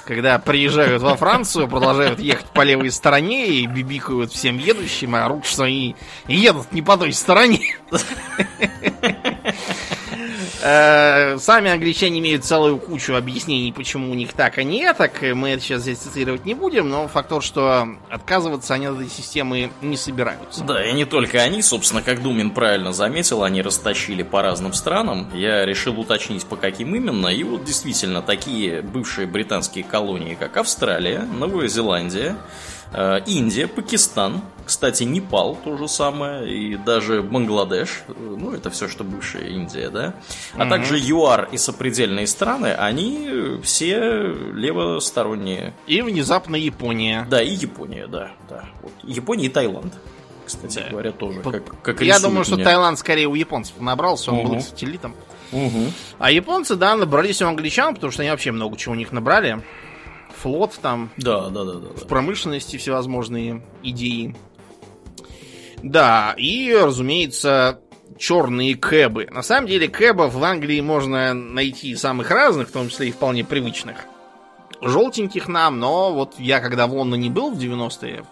когда 0.04 0.38
приезжают 0.38 1.02
во 1.02 1.16
Францию, 1.16 1.68
продолжают 1.68 2.18
ехать 2.20 2.46
по 2.46 2.62
левой 2.62 2.90
стороне 2.90 3.48
и 3.48 3.66
бибикают 3.66 4.32
всем 4.32 4.58
едущим, 4.58 5.14
а 5.14 5.24
орут, 5.24 5.46
что 5.46 5.64
они 5.64 5.96
едут 6.26 6.72
не 6.72 6.82
по 6.82 6.96
той 6.96 7.12
стороне. 7.12 7.76
Э, 10.60 11.38
сами 11.38 11.70
англичане 11.70 12.20
имеют 12.20 12.44
целую 12.44 12.78
кучу 12.78 13.14
объяснений, 13.14 13.72
почему 13.72 14.10
у 14.10 14.14
них 14.14 14.32
так, 14.32 14.58
а 14.58 14.62
не 14.62 14.92
так. 14.92 15.22
Мы 15.22 15.50
это 15.50 15.62
сейчас 15.62 15.82
здесь 15.82 15.98
цитировать 15.98 16.44
не 16.44 16.54
будем, 16.54 16.88
но 16.88 17.08
факт 17.08 17.28
тот, 17.30 17.44
что 17.44 17.88
отказываться 18.10 18.74
они 18.74 18.86
от 18.86 18.96
этой 18.96 19.08
системы 19.08 19.70
не 19.80 19.96
собираются. 19.96 20.64
Да, 20.64 20.84
и 20.84 20.92
не 20.92 21.04
только 21.04 21.38
они, 21.40 21.62
собственно, 21.62 22.02
как 22.02 22.22
Думин 22.22 22.50
правильно 22.50 22.92
заметил, 22.92 23.42
они 23.42 23.62
растащили 23.62 24.22
по 24.22 24.42
разным 24.42 24.72
странам. 24.72 25.30
Я 25.34 25.64
решил 25.64 25.98
уточнить, 25.98 26.44
по 26.44 26.56
каким 26.56 26.94
именно. 26.94 27.28
И 27.28 27.42
вот 27.44 27.64
действительно, 27.64 28.22
такие 28.22 28.82
бывшие 28.82 29.26
британские 29.26 29.84
колонии, 29.84 30.34
как 30.34 30.56
Австралия, 30.56 31.20
Новая 31.20 31.68
Зеландия, 31.68 32.36
Индия, 33.26 33.66
Пакистан, 33.66 34.42
кстати, 34.66 35.04
Непал 35.04 35.56
то 35.56 35.76
же 35.76 35.88
самое, 35.88 36.52
и 36.52 36.76
даже 36.76 37.22
Бангладеш, 37.22 38.04
ну, 38.08 38.52
это 38.52 38.70
все, 38.70 38.88
что 38.88 39.02
бывшая 39.04 39.48
Индия, 39.48 39.90
да, 39.90 40.14
а 40.54 40.62
угу. 40.62 40.70
также 40.70 40.98
ЮАР 40.98 41.48
и 41.52 41.58
сопредельные 41.58 42.26
страны, 42.26 42.68
они 42.68 43.58
все 43.62 43.98
левосторонние. 44.52 45.74
И 45.86 46.02
внезапно 46.02 46.56
Япония. 46.56 47.26
Да, 47.28 47.42
и 47.42 47.50
Япония, 47.50 48.06
да, 48.06 48.30
да. 48.48 48.64
Вот. 48.82 48.92
Япония 49.02 49.46
и 49.46 49.48
Таиланд 49.48 49.94
кстати 50.44 50.80
да. 50.80 50.90
говоря, 50.90 51.12
тоже. 51.12 51.40
Как, 51.40 51.82
как 51.82 52.00
Я 52.02 52.18
думаю, 52.18 52.44
что 52.44 52.56
Таиланд 52.56 52.98
скорее 52.98 53.26
у 53.26 53.34
японцев 53.34 53.80
набрался, 53.80 54.32
он 54.32 54.40
угу. 54.40 54.54
был 54.54 54.60
сателлитом. 54.60 55.14
Угу. 55.52 55.92
А 56.18 56.30
японцы, 56.30 56.76
да, 56.76 56.96
набрались 56.96 57.42
у 57.42 57.46
англичан, 57.46 57.94
потому 57.94 58.10
что 58.10 58.22
они 58.22 58.30
вообще 58.30 58.52
много 58.52 58.76
чего 58.76 58.92
у 58.92 58.96
них 58.96 59.12
набрали 59.12 59.62
флот 60.42 60.78
там. 60.82 61.10
Да, 61.16 61.48
да, 61.48 61.64
да, 61.64 61.74
да. 61.74 61.88
В 61.96 62.06
промышленности 62.06 62.76
всевозможные 62.76 63.62
идеи. 63.82 64.34
Да, 65.82 66.34
и, 66.36 66.74
разумеется, 66.74 67.80
черные 68.18 68.76
кэбы. 68.76 69.28
На 69.30 69.42
самом 69.42 69.68
деле, 69.68 69.88
кэбов 69.88 70.34
в 70.34 70.44
Англии 70.44 70.80
можно 70.80 71.34
найти 71.34 71.94
самых 71.96 72.30
разных, 72.30 72.68
в 72.68 72.72
том 72.72 72.88
числе 72.88 73.08
и 73.08 73.12
вполне 73.12 73.44
привычных. 73.44 73.96
Желтеньких 74.80 75.46
нам, 75.48 75.78
но 75.78 76.12
вот 76.12 76.34
я 76.38 76.60
когда 76.60 76.86
в 76.86 76.94
Лондоне 76.94 77.30
был 77.30 77.52
в 77.52 77.58
90-е, 77.58 78.24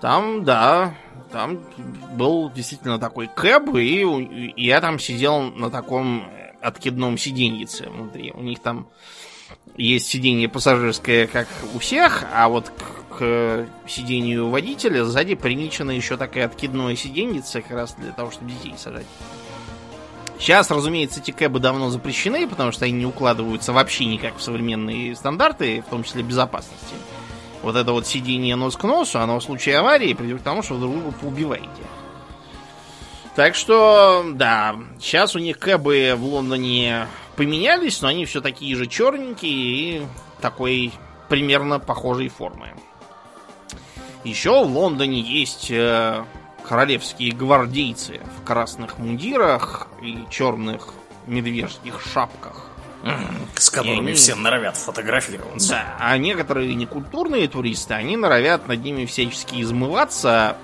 там, 0.00 0.44
да, 0.44 0.94
там 1.32 1.60
был 2.14 2.50
действительно 2.50 3.00
такой 3.00 3.28
кэб, 3.28 3.74
и, 3.74 4.02
и 4.56 4.66
я 4.66 4.80
там 4.80 5.00
сидел 5.00 5.42
на 5.42 5.70
таком 5.70 6.30
откидном 6.60 7.18
сиденьице 7.18 7.88
внутри. 7.88 8.32
У 8.32 8.42
них 8.42 8.60
там 8.60 8.88
есть 9.78 10.06
сиденье 10.08 10.48
пассажирское, 10.48 11.26
как 11.26 11.48
у 11.74 11.78
всех, 11.78 12.24
а 12.34 12.48
вот 12.48 12.70
к, 12.70 13.16
к 13.16 13.66
сидению 13.86 14.50
водителя 14.50 15.04
сзади 15.04 15.34
приничено 15.34 15.92
еще 15.92 16.16
такая 16.16 16.46
откидное 16.46 16.96
сиденьице, 16.96 17.62
как 17.62 17.70
раз 17.70 17.94
для 17.94 18.12
того, 18.12 18.30
чтобы 18.30 18.50
детей 18.50 18.74
сажать. 18.76 19.06
Сейчас, 20.38 20.70
разумеется, 20.70 21.20
эти 21.20 21.30
кэбы 21.30 21.58
давно 21.58 21.90
запрещены, 21.90 22.48
потому 22.48 22.70
что 22.70 22.84
они 22.84 22.94
не 22.94 23.06
укладываются 23.06 23.72
вообще 23.72 24.04
никак 24.04 24.36
в 24.36 24.42
современные 24.42 25.16
стандарты, 25.16 25.82
в 25.86 25.90
том 25.90 26.04
числе 26.04 26.22
безопасности. 26.22 26.94
Вот 27.62 27.74
это 27.74 27.92
вот 27.92 28.06
сиденье 28.06 28.54
нос 28.54 28.76
к 28.76 28.84
носу, 28.84 29.18
оно 29.18 29.40
в 29.40 29.44
случае 29.44 29.78
аварии 29.78 30.12
приведет 30.14 30.40
к 30.40 30.44
тому, 30.44 30.62
что 30.62 30.74
вы 30.74 30.80
друг 30.80 30.94
друга 30.94 31.12
поубиваете. 31.20 31.66
Так 33.34 33.54
что, 33.54 34.24
да, 34.32 34.76
сейчас 35.00 35.34
у 35.34 35.38
них 35.38 35.58
кэбы 35.58 36.14
в 36.16 36.24
Лондоне 36.24 37.06
поменялись, 37.38 38.02
но 38.02 38.08
они 38.08 38.26
все 38.26 38.40
такие 38.40 38.74
же 38.74 38.88
черненькие 38.88 39.52
и 39.52 40.06
такой 40.40 40.92
примерно 41.28 41.78
похожей 41.78 42.28
формы. 42.28 42.74
Еще 44.24 44.64
в 44.64 44.76
Лондоне 44.76 45.20
есть 45.20 45.70
э, 45.70 46.24
королевские 46.68 47.30
гвардейцы 47.30 48.20
в 48.36 48.44
красных 48.44 48.98
мундирах 48.98 49.86
и 50.02 50.24
черных 50.28 50.88
медвежьих 51.28 52.02
шапках. 52.12 52.66
С 53.54 53.70
которыми 53.70 54.08
они... 54.08 54.14
все 54.14 54.34
норовят 54.34 54.76
фотографироваться. 54.76 55.70
Да, 55.70 55.96
а 56.00 56.18
некоторые 56.18 56.74
некультурные 56.74 57.46
туристы, 57.46 57.94
они 57.94 58.16
норовят 58.16 58.66
над 58.66 58.82
ними 58.82 59.06
всячески 59.06 59.62
измываться, 59.62 60.56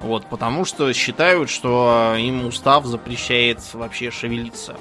вот, 0.00 0.26
потому 0.26 0.66
что 0.66 0.92
считают, 0.92 1.48
что 1.48 2.14
им 2.18 2.44
устав 2.44 2.84
запрещает 2.84 3.60
вообще 3.72 4.10
шевелиться. 4.10 4.76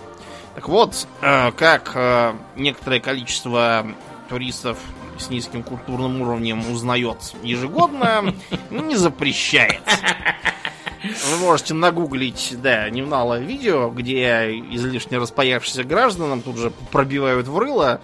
Так 0.58 0.70
вот, 0.70 1.08
э, 1.22 1.52
как 1.52 1.92
э, 1.94 2.34
некоторое 2.56 3.00
количество 3.00 3.86
туристов 4.28 4.80
с 5.20 5.30
низким 5.30 5.62
культурным 5.62 6.20
уровнем 6.20 6.72
узнает 6.72 7.20
ежегодно, 7.44 8.34
не 8.72 8.96
запрещает. 8.96 9.84
Вы 11.04 11.38
можете 11.38 11.76
нагуглить, 11.76 12.56
да, 12.60 12.90
немало 12.90 13.40
видео, 13.40 13.92
где 13.92 14.58
излишне 14.72 15.20
распаявшиеся 15.20 15.84
гражданам 15.84 16.42
тут 16.42 16.58
же 16.58 16.72
пробивают 16.92 17.48
в 17.48 17.56
рыло, 17.60 18.02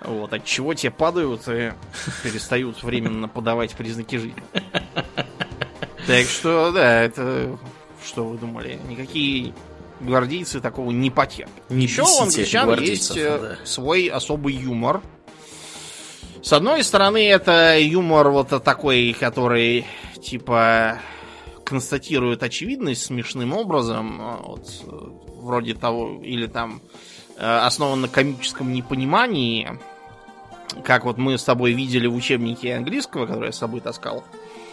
вот, 0.00 0.32
от 0.32 0.42
чего 0.46 0.72
те 0.72 0.90
падают 0.90 1.46
и 1.48 1.74
перестают 2.22 2.82
временно 2.82 3.28
подавать 3.28 3.74
признаки 3.74 4.16
жизни. 4.16 4.42
Так 6.06 6.24
что, 6.28 6.72
да, 6.72 7.02
это... 7.02 7.58
Что 8.02 8.24
вы 8.24 8.38
думали? 8.38 8.78
Никакие 8.88 9.54
гвардейцы 10.00 10.60
такого 10.60 10.90
не 10.90 11.10
потерпят. 11.10 11.70
Не 11.70 11.84
Еще 11.84 12.02
у 12.02 12.22
англичан 12.22 12.78
есть 12.80 13.16
э, 13.16 13.38
да. 13.38 13.66
свой 13.66 14.08
особый 14.08 14.54
юмор. 14.54 15.02
С 16.42 16.52
одной 16.52 16.84
стороны, 16.84 17.26
это 17.26 17.78
юмор 17.78 18.30
вот 18.30 18.48
такой, 18.62 19.16
который 19.18 19.86
типа 20.22 20.98
констатирует 21.64 22.42
очевидность 22.42 23.06
смешным 23.06 23.54
образом, 23.54 24.20
э, 24.20 24.36
вот, 24.44 24.68
э, 24.84 24.90
вроде 25.40 25.74
того, 25.74 26.20
или 26.22 26.46
там 26.46 26.80
основан 27.36 28.02
на 28.02 28.08
комическом 28.08 28.72
непонимании, 28.72 29.76
как 30.84 31.04
вот 31.04 31.18
мы 31.18 31.36
с 31.36 31.42
тобой 31.42 31.72
видели 31.72 32.06
в 32.06 32.14
учебнике 32.14 32.76
английского, 32.76 33.26
который 33.26 33.46
я 33.46 33.52
с 33.52 33.58
собой 33.58 33.80
таскал. 33.80 34.22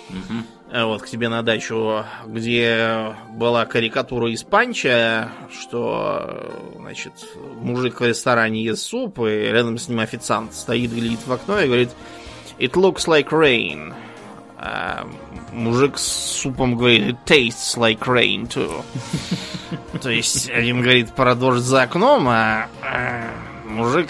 Угу. 0.10 0.61
Вот 0.74 1.02
к 1.02 1.08
тебе 1.08 1.28
на 1.28 1.44
дачу, 1.44 2.06
где 2.26 3.14
была 3.32 3.66
карикатура 3.66 4.32
из 4.32 4.44
панча, 4.44 5.30
что, 5.52 6.74
значит, 6.78 7.12
мужик 7.60 8.00
в 8.00 8.06
ресторане 8.06 8.64
ест 8.64 8.84
суп, 8.84 9.20
и 9.20 9.50
рядом 9.52 9.78
с 9.78 9.90
ним 9.90 10.00
официант 10.00 10.54
стоит, 10.54 10.94
глядит 10.94 11.28
в 11.28 11.32
окно 11.34 11.60
и 11.60 11.66
говорит 11.66 11.90
It 12.58 12.72
looks 12.74 13.06
like 13.06 13.32
rain. 13.32 13.94
А 14.58 15.06
мужик 15.52 15.98
с 15.98 16.08
супом 16.08 16.78
говорит 16.78 17.16
It 17.16 17.18
tastes 17.26 17.78
like 17.78 18.00
rain 18.06 18.48
too. 18.48 18.82
То 20.02 20.10
есть 20.10 20.50
один 20.50 20.82
говорит 20.82 21.12
про 21.14 21.36
дождь 21.36 21.64
за 21.64 21.82
окном, 21.82 22.30
а, 22.30 22.68
а 22.82 23.30
мужик 23.66 24.10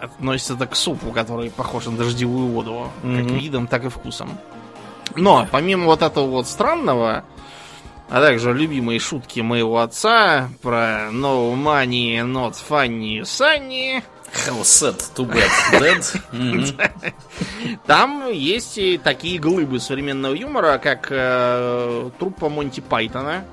относится 0.00 0.54
это 0.54 0.66
к 0.66 0.76
супу, 0.76 1.10
который 1.10 1.50
похож 1.50 1.86
на 1.86 1.96
дождевую 1.96 2.46
воду, 2.46 2.92
как 3.02 3.30
видом, 3.32 3.66
так 3.66 3.84
и 3.86 3.88
вкусом. 3.88 4.38
Но, 5.14 5.46
помимо 5.50 5.86
вот 5.86 6.02
этого 6.02 6.26
вот 6.26 6.46
странного, 6.46 7.24
а 8.08 8.20
также 8.20 8.52
любимые 8.52 9.00
шутки 9.00 9.40
моего 9.40 9.80
отца 9.80 10.48
про 10.62 11.10
No 11.10 11.54
money, 11.54 12.20
not 12.20 12.54
funny, 12.68 13.20
Sunny. 13.22 14.02
How 14.46 14.60
sad 14.62 15.02
to 15.14 15.24
get 15.26 15.50
dead. 15.80 17.14
Там 17.86 18.30
есть 18.30 18.76
и 18.76 18.98
такие 18.98 19.38
глыбы 19.38 19.80
современного 19.80 20.34
юмора, 20.34 20.78
как 20.78 21.08
э, 21.10 22.10
труппа 22.18 22.48
Монти 22.48 22.80
Пайтона. 22.80 23.44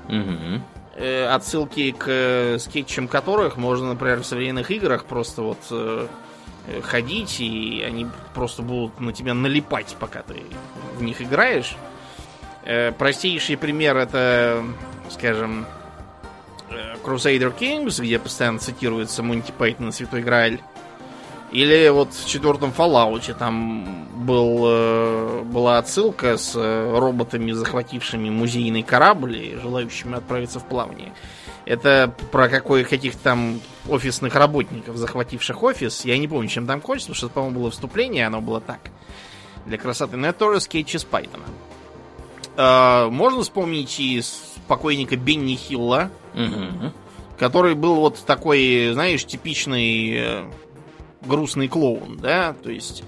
Э, 0.96 1.26
отсылки 1.26 1.92
к 1.92 2.04
э, 2.06 2.58
скетчам 2.58 3.08
которых 3.08 3.56
можно, 3.56 3.88
например, 3.88 4.20
в 4.20 4.26
современных 4.26 4.70
играх 4.70 5.04
просто 5.06 5.42
вот 5.42 5.58
Э, 5.70 6.06
ходить, 6.82 7.40
и 7.40 7.82
они 7.86 8.06
просто 8.34 8.62
будут 8.62 9.00
на 9.00 9.12
тебя 9.12 9.34
налипать, 9.34 9.96
пока 9.98 10.22
ты 10.22 10.42
в 10.96 11.02
них 11.02 11.20
играешь. 11.20 11.76
Э, 12.64 12.92
простейший 12.92 13.56
пример 13.56 13.96
это, 13.96 14.64
скажем, 15.10 15.66
э, 16.70 16.96
Crusader 17.04 17.54
Kings, 17.56 18.00
где 18.00 18.18
постоянно 18.18 18.58
цитируется 18.58 19.22
Монти 19.22 19.52
Пайтон 19.56 19.92
Святой 19.92 20.22
Грааль. 20.22 20.60
Или 21.52 21.88
вот 21.90 22.12
в 22.12 22.26
четвертом 22.26 22.72
Fallout 22.76 23.32
там 23.38 24.08
был, 24.16 24.64
э, 24.64 25.42
была 25.44 25.78
отсылка 25.78 26.36
с 26.36 26.54
э, 26.56 26.98
роботами, 26.98 27.52
захватившими 27.52 28.30
музейный 28.30 28.82
корабль 28.82 29.36
и 29.36 29.56
желающими 29.56 30.16
отправиться 30.16 30.58
в 30.58 30.64
плавание. 30.64 31.12
Это 31.66 32.14
про 32.30 32.48
какой, 32.48 32.84
каких-то 32.84 33.22
там 33.22 33.60
офисных 33.88 34.34
работников, 34.34 34.96
захвативших 34.96 35.62
офис. 35.62 36.04
Я 36.04 36.18
не 36.18 36.28
помню, 36.28 36.48
чем 36.48 36.66
там 36.66 36.80
кончится, 36.80 37.12
потому 37.12 37.16
что, 37.16 37.28
по-моему, 37.28 37.60
было 37.60 37.70
вступление, 37.70 38.26
оно 38.26 38.40
было 38.40 38.60
так. 38.60 38.80
Для 39.64 39.78
красоты. 39.78 40.16
Но 40.16 40.28
это 40.28 40.38
тоже 40.38 40.60
скетч 40.60 40.94
из 40.94 41.04
Пайтона. 41.04 41.44
Э, 42.56 43.08
можно 43.10 43.42
вспомнить 43.42 43.98
и 43.98 44.22
покойника 44.68 45.16
Бенни 45.16 45.54
Хилла, 45.54 46.10
угу. 46.34 46.92
который 47.38 47.74
был 47.74 47.96
вот 47.96 48.22
такой, 48.24 48.90
знаешь, 48.92 49.24
типичный 49.24 50.14
э, 50.16 50.44
грустный 51.26 51.68
клоун, 51.68 52.18
да, 52.18 52.54
то 52.62 52.70
есть 52.70 53.02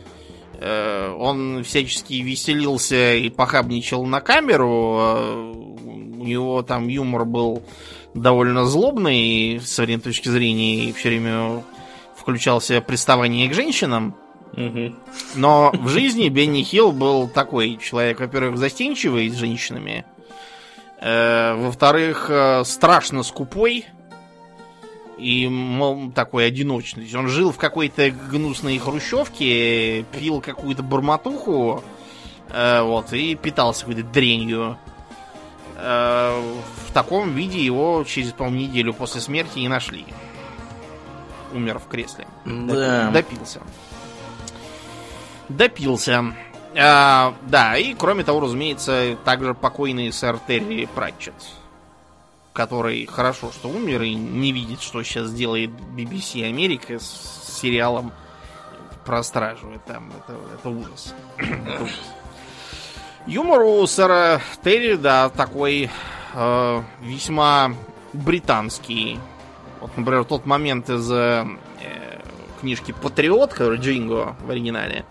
э, 0.58 1.14
он 1.18 1.62
всячески 1.64 2.14
веселился 2.14 3.14
и 3.14 3.30
похабничал 3.30 4.04
на 4.06 4.20
камеру, 4.20 4.98
э, 4.98 5.52
у 6.18 6.24
него 6.24 6.62
там 6.62 6.88
юмор 6.88 7.24
был 7.24 7.62
довольно 8.16 8.64
злобный 8.64 9.60
с 9.60 9.70
современной 9.70 10.02
точки 10.02 10.28
зрения 10.28 10.86
и 10.86 10.92
все 10.92 11.10
время 11.10 11.62
включался 12.16 12.80
приставание 12.80 13.48
к 13.48 13.54
женщинам. 13.54 14.16
Но 15.34 15.70
в 15.74 15.88
жизни 15.88 16.28
Бенни 16.30 16.62
Хилл 16.62 16.92
был 16.92 17.28
такой 17.28 17.76
человек, 17.76 18.20
во-первых, 18.20 18.56
застенчивый 18.56 19.28
с 19.28 19.34
женщинами, 19.34 20.06
э, 20.98 21.54
во-вторых, 21.54 22.30
э, 22.30 22.64
страшно 22.64 23.22
скупой 23.22 23.84
и 25.18 25.46
мол, 25.48 26.10
такой 26.10 26.46
одиночный. 26.46 27.06
Он 27.14 27.28
жил 27.28 27.52
в 27.52 27.58
какой-то 27.58 28.10
гнусной 28.10 28.78
хрущевке, 28.78 30.04
пил 30.04 30.40
какую-то 30.40 30.82
бормотуху, 30.82 31.84
э, 32.50 32.80
вот, 32.80 33.12
и 33.12 33.34
питался 33.34 33.80
какой-то 33.80 34.04
дренью. 34.04 34.78
Э, 35.76 36.40
в 36.86 36.92
таком 36.92 37.34
виде 37.34 37.62
его 37.62 38.04
через, 38.04 38.32
по-моему, 38.32 38.58
неделю 38.58 38.94
после 38.94 39.20
смерти 39.20 39.58
не 39.58 39.68
нашли. 39.68 40.06
Умер 41.52 41.78
в 41.78 41.86
кресле. 41.86 42.26
Да. 42.44 43.10
Допился. 43.10 43.60
Допился. 45.48 46.34
А, 46.78 47.34
да, 47.42 47.76
и 47.76 47.94
кроме 47.94 48.24
того, 48.24 48.40
разумеется, 48.40 49.16
также 49.24 49.54
покойный 49.54 50.12
сэр 50.12 50.38
Терри 50.46 50.88
Пратчетт 50.94 51.34
который 52.56 53.04
хорошо, 53.04 53.52
что 53.52 53.68
умер 53.68 54.02
и 54.02 54.14
не 54.14 54.50
видит, 54.50 54.80
что 54.80 55.02
сейчас 55.02 55.30
делает 55.30 55.70
BBC 55.70 56.42
Америка 56.42 56.98
с 56.98 57.58
сериалом 57.60 58.12
про 59.04 59.22
стражу. 59.22 59.70
Это, 59.72 60.02
это, 60.16 60.38
это 60.54 60.68
ужас. 60.70 61.14
это 61.36 61.82
ужас. 61.82 62.00
Юмор 63.26 63.62
у 63.62 63.86
сэра 63.86 64.40
Терри, 64.62 64.94
да, 64.94 65.28
такой 65.30 65.90
э, 66.34 66.82
весьма 67.02 67.74
британский. 68.12 69.18
Вот, 69.80 69.96
например, 69.96 70.24
тот 70.24 70.46
момент 70.46 70.88
из 70.88 71.10
э, 71.10 71.44
книжки 72.60 72.92
Патриот, 72.92 73.52
который 73.52 73.78
Джинго 73.78 74.36
в 74.44 74.50
оригинале. 74.50 75.04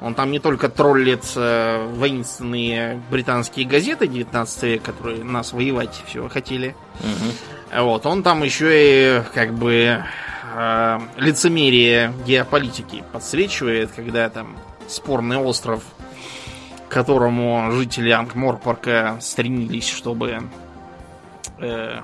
Он 0.00 0.14
там 0.14 0.30
не 0.30 0.38
только 0.38 0.68
троллит 0.68 1.24
э, 1.36 1.86
воинственные 1.94 3.02
британские 3.10 3.66
газеты 3.66 4.06
19 4.06 4.62
века, 4.62 4.92
которые 4.92 5.22
нас 5.24 5.52
воевать 5.52 6.02
все 6.06 6.28
хотели. 6.28 6.74
Угу. 7.00 7.82
Вот, 7.84 8.06
он 8.06 8.22
там 8.22 8.42
еще 8.42 8.70
и 8.72 9.22
как 9.34 9.54
бы 9.54 10.02
э, 10.54 11.00
лицемерие 11.16 12.12
геополитики 12.26 13.04
подсвечивает, 13.12 13.90
когда 13.94 14.28
там 14.30 14.56
спорный 14.88 15.36
остров, 15.36 15.82
которому 16.92 17.72
жители 17.72 18.10
Ангморпорка 18.10 19.16
стремились, 19.20 19.88
чтобы 19.88 20.42
э, 21.58 22.00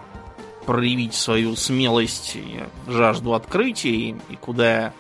проявить 0.65 1.15
свою 1.15 1.57
смелость 1.57 2.37
и 2.37 2.61
жажду 2.87 3.35
открытий, 3.35 4.17
и 4.31 4.37
куда 4.37 4.93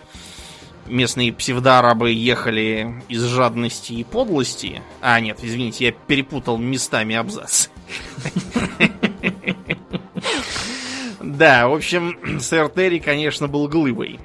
местные 0.87 1.33
псевдоарабы 1.33 2.12
ехали 2.12 3.03
из 3.09 3.22
жадности 3.24 3.94
и 3.94 4.05
подлости. 4.05 4.83
А, 5.01 5.20
нет, 5.20 5.38
извините, 5.42 5.87
я 5.87 5.92
перепутал 5.92 6.59
местами 6.59 7.16
абзац. 7.16 7.68
Да, 11.20 11.68
в 11.68 11.74
общем, 11.74 12.40
сэр 12.40 12.68
Терри, 12.68 12.98
конечно, 12.98 13.46
был 13.46 13.68
глыбой. 13.68 14.18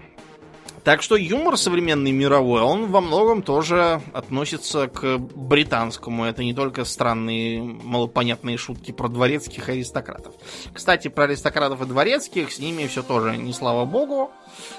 Так 0.84 1.02
что 1.02 1.16
юмор 1.16 1.58
современный 1.58 2.12
мировой, 2.12 2.62
он 2.62 2.88
во 2.92 3.00
многом 3.00 3.42
тоже 3.42 4.02
относится 4.14 4.88
к 4.88 5.18
британскому. 5.18 6.26
Это 6.26 6.44
не 6.44 6.54
только 6.54 6.84
странные, 6.84 7.62
малопонятные 7.62 8.58
шутки 8.58 8.92
про 8.92 9.08
дворецких 9.08 9.70
аристократов. 9.70 10.36
Кстати, 10.74 11.08
про 11.08 11.24
аристократов 11.24 11.82
и 11.82 11.86
дворецких, 11.86 12.52
с 12.52 12.60
ними 12.60 12.88
все 12.88 13.02
тоже 13.02 13.38
не 13.38 13.54
слава 13.54 13.86
богу. 13.86 14.32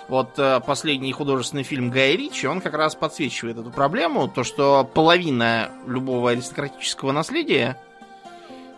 Вот 0.08 0.38
э, 0.38 0.60
последний 0.66 1.12
художественный 1.12 1.62
фильм 1.62 1.90
Гая 1.90 2.16
Ричи, 2.16 2.46
он 2.46 2.60
как 2.60 2.74
раз 2.74 2.94
подсвечивает 2.94 3.56
эту 3.56 3.70
проблему, 3.70 4.28
то 4.28 4.44
что 4.44 4.84
половина 4.84 5.70
любого 5.86 6.32
аристократического 6.32 7.12
наследия 7.12 7.78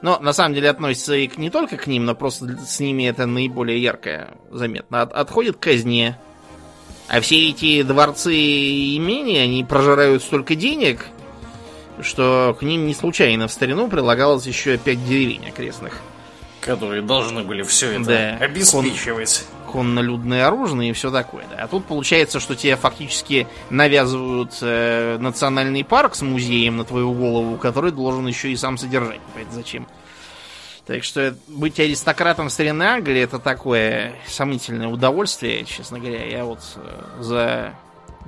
но 0.03 0.19
на 0.21 0.33
самом 0.33 0.55
деле 0.55 0.69
относится 0.69 1.15
и 1.17 1.29
не 1.37 1.51
только 1.51 1.77
к 1.77 1.87
ним, 1.87 2.05
но 2.05 2.15
просто 2.15 2.57
с 2.59 2.79
ними 2.81 3.09
это 3.09 3.27
наиболее 3.27 3.83
ярко 3.83 4.37
заметно. 4.51 5.03
От, 5.03 5.13
отходит 5.13 5.57
к 5.57 5.61
казне. 5.61 6.19
А 7.09 7.21
все 7.21 7.51
эти 7.51 7.83
дворцы 7.83 8.35
и 8.35 8.97
имения, 8.97 9.43
они 9.43 9.65
прожирают 9.65 10.23
столько 10.23 10.55
денег, 10.55 11.07
что 12.01 12.57
к 12.59 12.63
ним 12.63 12.87
не 12.87 12.95
случайно 12.95 13.49
в 13.49 13.53
старину 13.53 13.89
прилагалось 13.89 14.47
еще 14.47 14.77
пять 14.77 15.07
деревень 15.07 15.49
окрестных. 15.49 16.01
Которые 16.61 17.03
должны 17.03 17.45
были 17.45 17.63
все 17.63 17.93
это 17.93 18.05
да. 18.05 18.45
обеспечивать. 18.45 19.45
Кон, 19.67 19.87
коннолюдное 19.87 20.47
оружие 20.47 20.91
и 20.91 20.93
все 20.93 21.11
такое. 21.13 21.45
Да. 21.51 21.63
А 21.63 21.69
тут 21.69 21.85
получается, 21.87 22.41
что 22.41 22.57
тебе 22.57 22.77
фактически 22.77 23.47
навязывают 23.71 24.59
э, 24.63 25.17
национальный 25.21 25.85
парк 25.85 26.17
с 26.17 26.23
музеем 26.23 26.77
на 26.77 26.85
твою 26.85 27.13
голову, 27.13 27.57
который 27.57 27.93
должен 27.93 28.27
еще 28.27 28.51
и 28.51 28.57
сам 28.57 28.79
содержать. 28.79 29.21
Это 29.37 29.53
зачем? 29.55 29.87
Так 30.87 31.03
что 31.03 31.37
быть 31.49 31.81
аристократом 31.81 32.49
старины 32.49 32.85
Англии 32.85 33.21
это 33.21 33.41
такое 33.41 34.15
сомнительное 34.29 34.87
удовольствие, 34.87 35.65
честно 35.65 35.99
говоря. 35.99 36.25
Я 36.25 36.45
вот 36.45 36.61
э, 36.77 37.23
за 37.23 37.75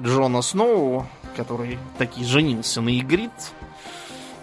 Джона 0.00 0.42
Сноу, 0.42 1.06
который 1.36 1.78
таки 1.98 2.24
женился 2.24 2.80
на 2.80 2.98
Игрит, 2.98 3.30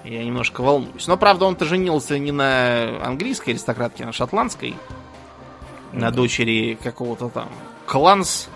я 0.05 0.23
немножко 0.23 0.61
волнуюсь. 0.61 1.07
Но, 1.07 1.17
правда, 1.17 1.45
он-то 1.45 1.65
женился 1.65 2.17
не 2.17 2.31
на 2.31 3.05
английской 3.05 3.49
аристократке, 3.49 4.03
а 4.03 4.07
на 4.07 4.13
шотландской. 4.13 4.69
Mm-hmm. 4.69 5.99
На 5.99 6.11
дочери 6.11 6.77
какого-то 6.81 7.27
там 7.27 7.49
кланс, 7.85 8.47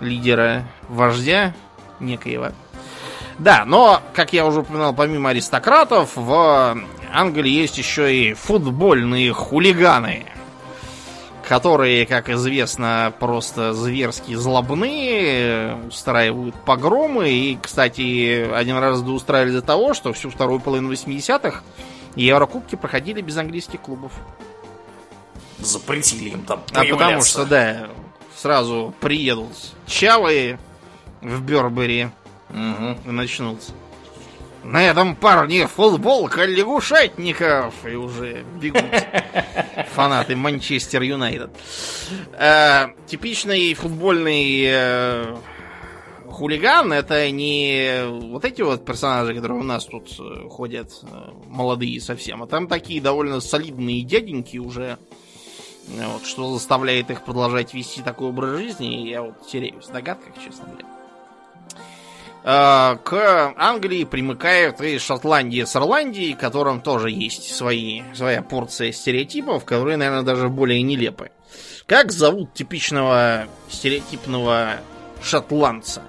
лидера, 0.00 0.64
вождя 0.88 1.54
некоего. 2.00 2.48
Да, 3.38 3.64
но, 3.64 4.02
как 4.12 4.34
я 4.34 4.44
уже 4.46 4.60
упоминал, 4.60 4.94
помимо 4.94 5.30
аристократов, 5.30 6.16
в 6.16 6.76
Англии 7.14 7.50
есть 7.50 7.78
еще 7.78 8.14
и 8.14 8.34
футбольные 8.34 9.32
хулиганы, 9.32 10.26
которые, 11.48 12.06
как 12.06 12.28
известно, 12.28 13.12
просто 13.20 13.72
зверски 13.72 14.34
злобные, 14.34 15.76
устраивают 15.86 16.56
погромы. 16.64 17.30
И, 17.30 17.58
кстати, 17.62 18.50
один 18.52 18.78
раз 18.78 19.00
устраивали 19.00 19.52
до 19.52 19.62
того, 19.62 19.94
что 19.94 20.12
всю 20.12 20.28
вторую 20.28 20.58
половину 20.58 20.92
80-х 20.92 21.62
Еврокубки 22.16 22.74
проходили 22.74 23.20
без 23.20 23.36
английских 23.36 23.80
клубов. 23.80 24.12
Запретили 25.58 26.30
им 26.30 26.44
там 26.44 26.62
А 26.72 26.84
потому 26.84 27.22
что, 27.22 27.44
да, 27.44 27.88
сразу 28.36 28.92
приедут 29.00 29.52
чавы 29.86 30.58
в 31.20 31.42
Бербери 31.42 32.10
угу. 32.50 32.98
и 33.06 33.10
начнутся. 33.10 33.72
На 34.64 34.82
этом 34.82 35.14
парне 35.14 35.66
футболка 35.66 36.46
лягушатников. 36.46 37.74
И 37.86 37.94
уже 37.94 38.44
бегут 38.60 38.82
фанаты 39.92 40.36
Манчестер 40.36 41.02
Юнайтед. 41.02 41.50
Э, 42.32 42.86
типичный 43.06 43.74
футбольный 43.74 44.64
э, 44.66 45.36
хулиган 46.28 46.94
это 46.94 47.30
не 47.30 48.06
вот 48.06 48.46
эти 48.46 48.62
вот 48.62 48.86
персонажи, 48.86 49.34
которые 49.34 49.60
у 49.60 49.64
нас 49.64 49.84
тут 49.84 50.08
э, 50.18 50.48
ходят, 50.48 50.90
молодые 51.46 52.00
совсем, 52.00 52.42
а 52.42 52.46
там 52.46 52.66
такие 52.66 53.02
довольно 53.02 53.40
солидные 53.40 54.02
дяденьки 54.02 54.56
уже. 54.56 54.98
Вот, 55.86 56.24
что 56.24 56.50
заставляет 56.54 57.10
их 57.10 57.22
продолжать 57.26 57.74
вести 57.74 58.00
такой 58.00 58.28
образ 58.28 58.58
жизни, 58.58 59.06
я 59.10 59.20
вот 59.20 59.46
теряюсь 59.46 59.84
в 59.84 59.92
догадках, 59.92 60.32
честно 60.42 60.64
говоря. 60.64 61.03
Э, 62.44 62.96
к 63.02 63.54
Англии 63.56 64.04
примыкают 64.04 64.80
и 64.82 64.98
Шотландия 64.98 65.64
с 65.64 65.74
Ирландией, 65.76 66.34
которым 66.34 66.82
тоже 66.82 67.10
есть 67.10 67.54
свои, 67.54 68.02
своя 68.12 68.42
порция 68.42 68.92
стереотипов, 68.92 69.64
которые, 69.64 69.96
наверное, 69.96 70.22
даже 70.22 70.50
более 70.50 70.82
нелепы. 70.82 71.30
Как 71.86 72.12
зовут 72.12 72.52
типичного 72.52 73.46
стереотипного 73.70 74.76
шотландца. 75.22 76.02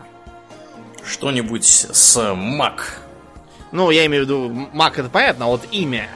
Что-нибудь 1.05 1.65
с 1.65 2.33
Мак. 2.35 2.99
Ну, 3.71 3.89
я 3.89 4.05
имею 4.07 4.23
в 4.23 4.25
виду, 4.25 4.49
Мак 4.73 4.99
это 4.99 5.09
понятно, 5.09 5.45
а 5.45 5.47
вот 5.49 5.61
имя. 5.71 6.09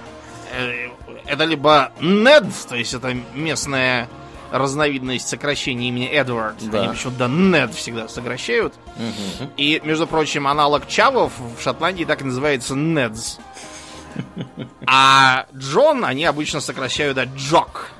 Э, 0.52 0.90
это 1.28 1.46
либо 1.46 1.94
Нед, 2.02 2.46
то 2.68 2.76
есть 2.76 2.94
это 2.94 3.16
местная 3.34 4.10
разновидность 4.52 5.28
сокращения 5.28 5.90
имени 5.90 6.08
Эдвард. 6.08 6.58
Да. 6.70 6.82
Они 6.82 6.90
почему-то 6.90 7.28
Нед 7.28 7.74
всегда 7.74 8.08
сокращают. 8.08 8.74
Угу. 8.96 9.50
И, 9.58 9.82
между 9.84 10.08
прочим, 10.08 10.48
аналог 10.48 10.88
Чавов 10.88 11.34
в 11.40 11.62
Шотландии 11.62 12.06
так 12.06 12.22
и 12.22 12.26
называется 12.26 12.76
Недс. 12.76 13.38
А 14.86 15.46
Джон 15.56 16.04
они 16.04 16.26
обычно 16.26 16.60
сокращают 16.62 17.16
до 17.16 17.24
Джок. 17.26 17.92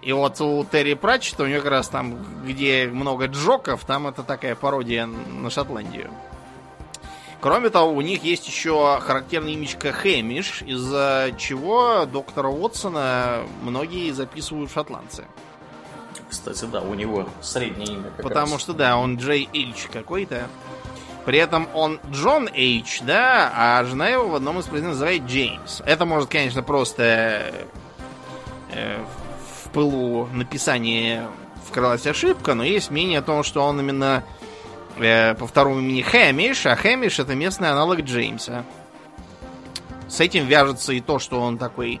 И 0.00 0.12
вот 0.12 0.40
у 0.40 0.64
Терри 0.64 0.94
Пратчета, 0.94 1.44
у 1.44 1.46
него 1.46 1.60
как 1.60 1.70
раз 1.70 1.88
там, 1.88 2.18
где 2.44 2.88
много 2.88 3.26
джоков, 3.26 3.84
там 3.84 4.08
это 4.08 4.24
такая 4.24 4.56
пародия 4.56 5.06
на 5.06 5.48
Шотландию. 5.48 6.10
Кроме 7.42 7.70
того, 7.70 7.92
у 7.92 8.00
них 8.02 8.22
есть 8.22 8.46
еще 8.46 9.00
характерный 9.00 9.54
имечко 9.54 9.90
Хэмиш, 9.90 10.62
из-за 10.62 11.32
чего 11.36 12.06
доктора 12.06 12.46
Уотсона 12.46 13.40
многие 13.62 14.12
записывают 14.12 14.70
шотландцы. 14.70 15.24
Кстати, 16.30 16.66
да, 16.66 16.82
у 16.82 16.94
него 16.94 17.28
среднее 17.40 17.96
имя. 17.96 18.12
Потому 18.22 18.52
раз. 18.52 18.60
что, 18.60 18.74
да, 18.74 18.96
он 18.96 19.16
Джей 19.16 19.48
Эйч 19.52 19.88
какой-то. 19.92 20.46
При 21.24 21.38
этом 21.38 21.68
он 21.74 21.98
Джон 22.12 22.48
Эйч, 22.54 23.00
да, 23.02 23.52
а 23.52 23.84
жена 23.86 24.06
его 24.06 24.28
в 24.28 24.36
одном 24.36 24.60
из 24.60 24.66
произведений 24.66 24.92
называет 24.92 25.22
Джеймс. 25.24 25.82
Это 25.84 26.04
может, 26.04 26.30
конечно, 26.30 26.62
просто 26.62 27.52
э, 28.70 29.04
в 29.64 29.70
пылу 29.70 30.28
написания 30.32 31.26
вкралась 31.68 32.06
ошибка, 32.06 32.54
но 32.54 32.62
есть 32.62 32.92
мнение 32.92 33.18
о 33.18 33.22
том, 33.22 33.42
что 33.42 33.62
он 33.64 33.80
именно 33.80 34.22
э, 34.98 35.34
по 35.34 35.46
второму 35.46 35.80
имени 35.80 36.02
Хэмиш, 36.02 36.66
а 36.66 36.76
Хэмиш 36.76 37.18
это 37.18 37.34
местный 37.34 37.70
аналог 37.70 38.00
Джеймса. 38.00 38.64
С 40.08 40.20
этим 40.20 40.46
вяжется 40.46 40.92
и 40.92 41.00
то, 41.00 41.18
что 41.18 41.40
он 41.40 41.58
такой 41.58 42.00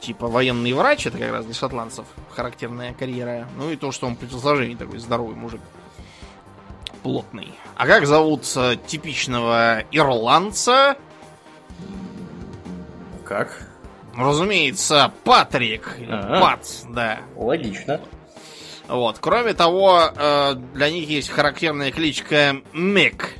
типа 0.00 0.26
военный 0.26 0.72
врач, 0.72 1.06
это 1.06 1.18
как 1.18 1.30
раз 1.30 1.44
для 1.44 1.54
шотландцев 1.54 2.06
характерная 2.34 2.94
карьера. 2.94 3.48
Ну 3.56 3.70
и 3.70 3.76
то, 3.76 3.92
что 3.92 4.06
он 4.06 4.16
при 4.16 4.26
телосложении 4.26 4.74
такой 4.74 4.98
здоровый 4.98 5.36
мужик. 5.36 5.60
Плотный. 7.02 7.54
А 7.76 7.86
как 7.86 8.06
зовут 8.06 8.44
э, 8.56 8.76
типичного 8.86 9.84
ирландца? 9.90 10.96
Как? 13.24 13.70
Разумеется, 14.14 15.12
Патрик. 15.24 15.96
Ага. 16.08 16.40
Пат, 16.40 16.66
да. 16.88 17.20
Логично. 17.36 18.00
Вот. 18.90 19.18
Кроме 19.20 19.54
того, 19.54 20.02
э, 20.14 20.54
для 20.74 20.90
них 20.90 21.08
есть 21.08 21.28
характерная 21.30 21.92
кличка 21.92 22.56
Мик. 22.72 23.34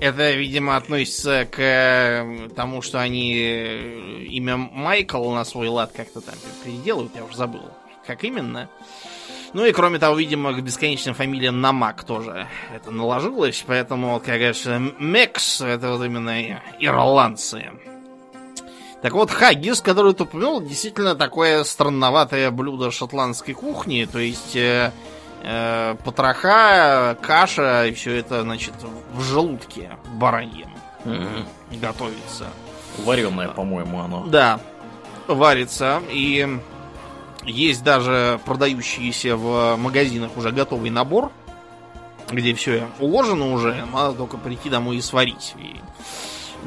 Это, 0.00 0.32
видимо, 0.32 0.76
относится 0.76 1.46
к 1.48 1.58
э, 1.58 2.48
тому, 2.56 2.82
что 2.82 3.00
они 3.00 3.32
имя 4.28 4.56
Майкл 4.56 5.30
на 5.30 5.44
свой 5.44 5.68
лад 5.68 5.92
как-то 5.94 6.20
там 6.20 6.34
переделывают, 6.64 7.14
я 7.14 7.24
уже 7.24 7.36
забыл. 7.36 7.62
Как 8.04 8.24
именно? 8.24 8.68
Ну 9.52 9.64
и 9.64 9.72
кроме 9.72 10.00
того, 10.00 10.16
видимо, 10.16 10.52
к 10.52 10.60
бесконечным 10.62 11.14
фамилиям 11.14 11.60
Намак 11.60 12.02
тоже 12.02 12.48
это 12.74 12.90
наложилось, 12.90 13.64
поэтому, 13.64 14.18
говорится, 14.18 14.82
Мекс 14.98 15.60
это 15.60 15.92
вот 15.92 16.04
именно 16.04 16.60
ирландцы. 16.80 17.70
Так 19.04 19.12
вот, 19.12 19.30
хаггис, 19.30 19.82
который 19.82 20.14
ты 20.14 20.22
упомянул, 20.22 20.62
действительно 20.62 21.14
такое 21.14 21.62
странноватое 21.64 22.50
блюдо 22.50 22.90
шотландской 22.90 23.52
кухни, 23.52 24.08
то 24.10 24.18
есть 24.18 24.56
э, 24.56 24.92
э, 25.42 25.96
потроха, 26.02 27.14
каша 27.20 27.84
и 27.84 27.92
все 27.92 28.16
это, 28.16 28.40
значит, 28.40 28.72
в 29.12 29.20
желудке 29.20 29.98
бараньем 30.14 30.70
mm-hmm. 31.04 31.80
готовится. 31.82 32.46
Вареное, 33.04 33.48
по-моему, 33.48 34.00
оно. 34.00 34.24
Да, 34.24 34.58
варится 35.28 36.00
и 36.08 36.58
есть 37.44 37.84
даже 37.84 38.40
продающийся 38.46 39.36
в 39.36 39.76
магазинах 39.76 40.34
уже 40.34 40.50
готовый 40.50 40.88
набор, 40.88 41.30
где 42.30 42.54
все 42.54 42.88
уложено 42.98 43.52
уже, 43.52 43.84
надо 43.92 44.14
только 44.14 44.38
прийти 44.38 44.70
домой 44.70 44.96
и 44.96 45.02
сварить. 45.02 45.54
И 45.58 45.76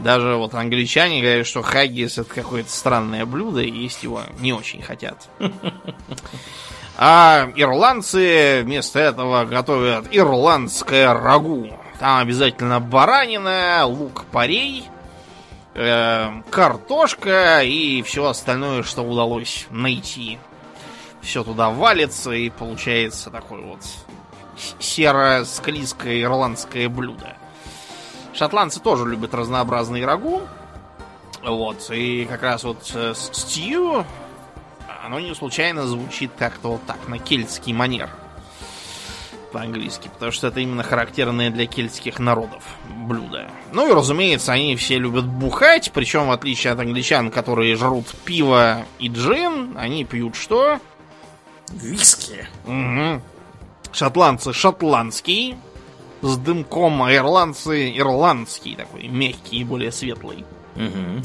даже 0.04 0.36
вот 0.36 0.54
англичане 0.54 1.22
говорят, 1.22 1.48
что 1.48 1.62
хаггис 1.62 2.18
это 2.18 2.34
какое-то 2.34 2.70
странное 2.72 3.26
блюдо, 3.26 3.62
и 3.62 3.72
есть 3.72 4.04
его 4.04 4.22
не 4.40 4.54
очень 4.54 4.82
хотят. 4.82 5.30
А 7.00 7.52
ирландцы 7.56 8.62
вместо 8.64 8.98
этого 8.98 9.46
готовят 9.46 10.08
ирландское 10.10 11.14
рагу. 11.14 11.70
Там 12.00 12.18
обязательно 12.24 12.80
баранина, 12.80 13.86
лук-порей, 13.86 14.84
э, 15.76 16.42
картошка 16.50 17.62
и 17.62 18.02
все 18.02 18.26
остальное, 18.26 18.82
что 18.82 19.04
удалось 19.04 19.68
найти 19.70 20.40
все 21.28 21.44
туда 21.44 21.70
валится, 21.70 22.32
и 22.32 22.50
получается 22.50 23.30
такое 23.30 23.62
вот 23.62 23.82
серо-склизкое 24.80 26.22
ирландское 26.22 26.90
блюдо. 26.90 27.37
Шотландцы 28.38 28.80
тоже 28.80 29.06
любят 29.06 29.34
разнообразные 29.34 30.06
рагу. 30.06 30.43
Вот, 31.43 31.89
и 31.91 32.26
как 32.26 32.43
раз 32.43 32.63
вот 32.63 32.91
э, 32.93 33.13
стью, 33.15 34.06
оно 35.04 35.19
не 35.19 35.34
случайно 35.34 35.88
звучит 35.88 36.32
как-то 36.38 36.73
вот 36.73 36.86
так, 36.86 37.08
на 37.08 37.19
кельтский 37.19 37.73
манер 37.73 38.10
по-английски, 39.52 40.10
потому 40.13 40.32
что 40.32 40.47
это 40.47 40.60
именно 40.60 40.84
характерное 40.84 41.50
для 41.50 41.65
кельтских 41.65 42.19
народов 42.19 42.63
блюдо. 42.89 43.50
Ну 43.71 43.89
и, 43.89 43.93
разумеется, 43.93 44.52
они 44.52 44.76
все 44.76 45.00
любят 45.00 45.26
бухать, 45.26 45.91
причем 45.93 46.28
в 46.28 46.32
отличие 46.32 46.73
от 46.73 46.80
англичан, 46.80 47.32
которые 47.32 47.76
жрут 47.76 48.08
пиво 48.26 48.86
и 49.00 49.08
джин, 49.08 49.76
они 49.78 50.06
пьют 50.06 50.36
что? 50.36 50.80
Виски. 51.69 52.47
Угу. 52.65 53.21
Шотландцы 53.93 54.54
шотландский. 54.54 55.58
С 56.22 56.38
дымком, 56.38 57.04
а 57.04 57.14
ирландцы 57.14 57.96
ирландский 57.96 58.76
такой, 58.76 59.08
мягкий 59.08 59.60
и 59.60 59.64
более 59.64 59.92
светлый. 59.92 60.46
Угу. 60.76 61.22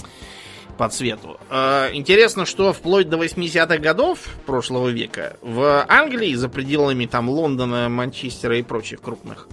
По 0.76 0.88
цвету. 0.88 1.38
Э, 1.50 1.90
интересно, 1.92 2.44
что 2.46 2.72
вплоть 2.72 3.08
до 3.08 3.16
80-х 3.16 3.78
годов 3.78 4.18
прошлого 4.46 4.88
века 4.88 5.36
в 5.42 5.84
Англии, 5.88 6.34
за 6.34 6.48
пределами 6.48 7.06
там 7.06 7.28
Лондона, 7.28 7.88
Манчестера 7.88 8.58
и 8.58 8.62
прочих 8.62 9.00
крупных 9.00 9.48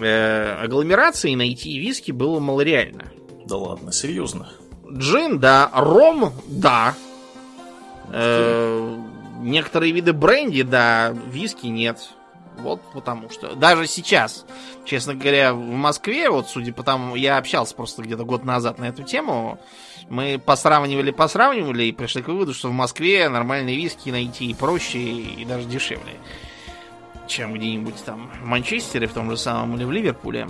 э, 0.00 0.56
агломераций 0.62 1.34
найти 1.34 1.78
виски 1.78 2.12
было 2.12 2.40
малореально. 2.40 3.12
Да 3.46 3.56
ладно, 3.56 3.92
серьезно? 3.92 4.50
Джин, 4.90 5.38
да. 5.38 5.70
Ром, 5.74 6.32
да. 6.46 6.94
Э, 8.08 8.98
Некоторые 9.42 9.92
виды 9.92 10.12
бренди, 10.12 10.62
да, 10.62 11.12
виски 11.30 11.66
нет. 11.66 11.98
Вот 12.58 12.80
потому 12.92 13.30
что. 13.30 13.54
Даже 13.54 13.86
сейчас, 13.86 14.44
честно 14.84 15.14
говоря, 15.14 15.54
в 15.54 15.58
Москве, 15.58 16.30
вот 16.30 16.48
судя 16.48 16.72
по 16.72 16.82
тому, 16.82 17.16
я 17.16 17.38
общался 17.38 17.74
просто 17.74 18.02
где-то 18.02 18.24
год 18.24 18.44
назад 18.44 18.78
на 18.78 18.84
эту 18.84 19.02
тему, 19.02 19.58
мы 20.08 20.38
посравнивали, 20.38 21.10
посравнивали 21.10 21.84
и 21.84 21.92
пришли 21.92 22.22
к 22.22 22.28
выводу, 22.28 22.54
что 22.54 22.68
в 22.68 22.72
Москве 22.72 23.28
нормальные 23.28 23.76
виски 23.76 24.10
найти 24.10 24.46
и 24.46 24.54
проще, 24.54 24.98
и 24.98 25.44
даже 25.44 25.66
дешевле, 25.66 26.14
чем 27.26 27.54
где-нибудь 27.54 28.04
там 28.04 28.30
в 28.42 28.46
Манчестере, 28.46 29.06
в 29.06 29.12
том 29.12 29.30
же 29.30 29.36
самом 29.36 29.76
или 29.76 29.84
в 29.84 29.90
Ливерпуле. 29.90 30.48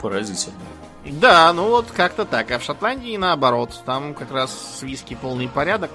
Поразительно. 0.00 0.56
Да, 1.04 1.52
ну 1.52 1.68
вот 1.68 1.90
как-то 1.90 2.24
так. 2.24 2.50
А 2.50 2.58
в 2.58 2.62
Шотландии 2.62 3.16
наоборот. 3.16 3.82
Там 3.84 4.14
как 4.14 4.30
раз 4.30 4.78
с 4.78 4.82
виски 4.82 5.14
полный 5.14 5.48
порядок. 5.48 5.90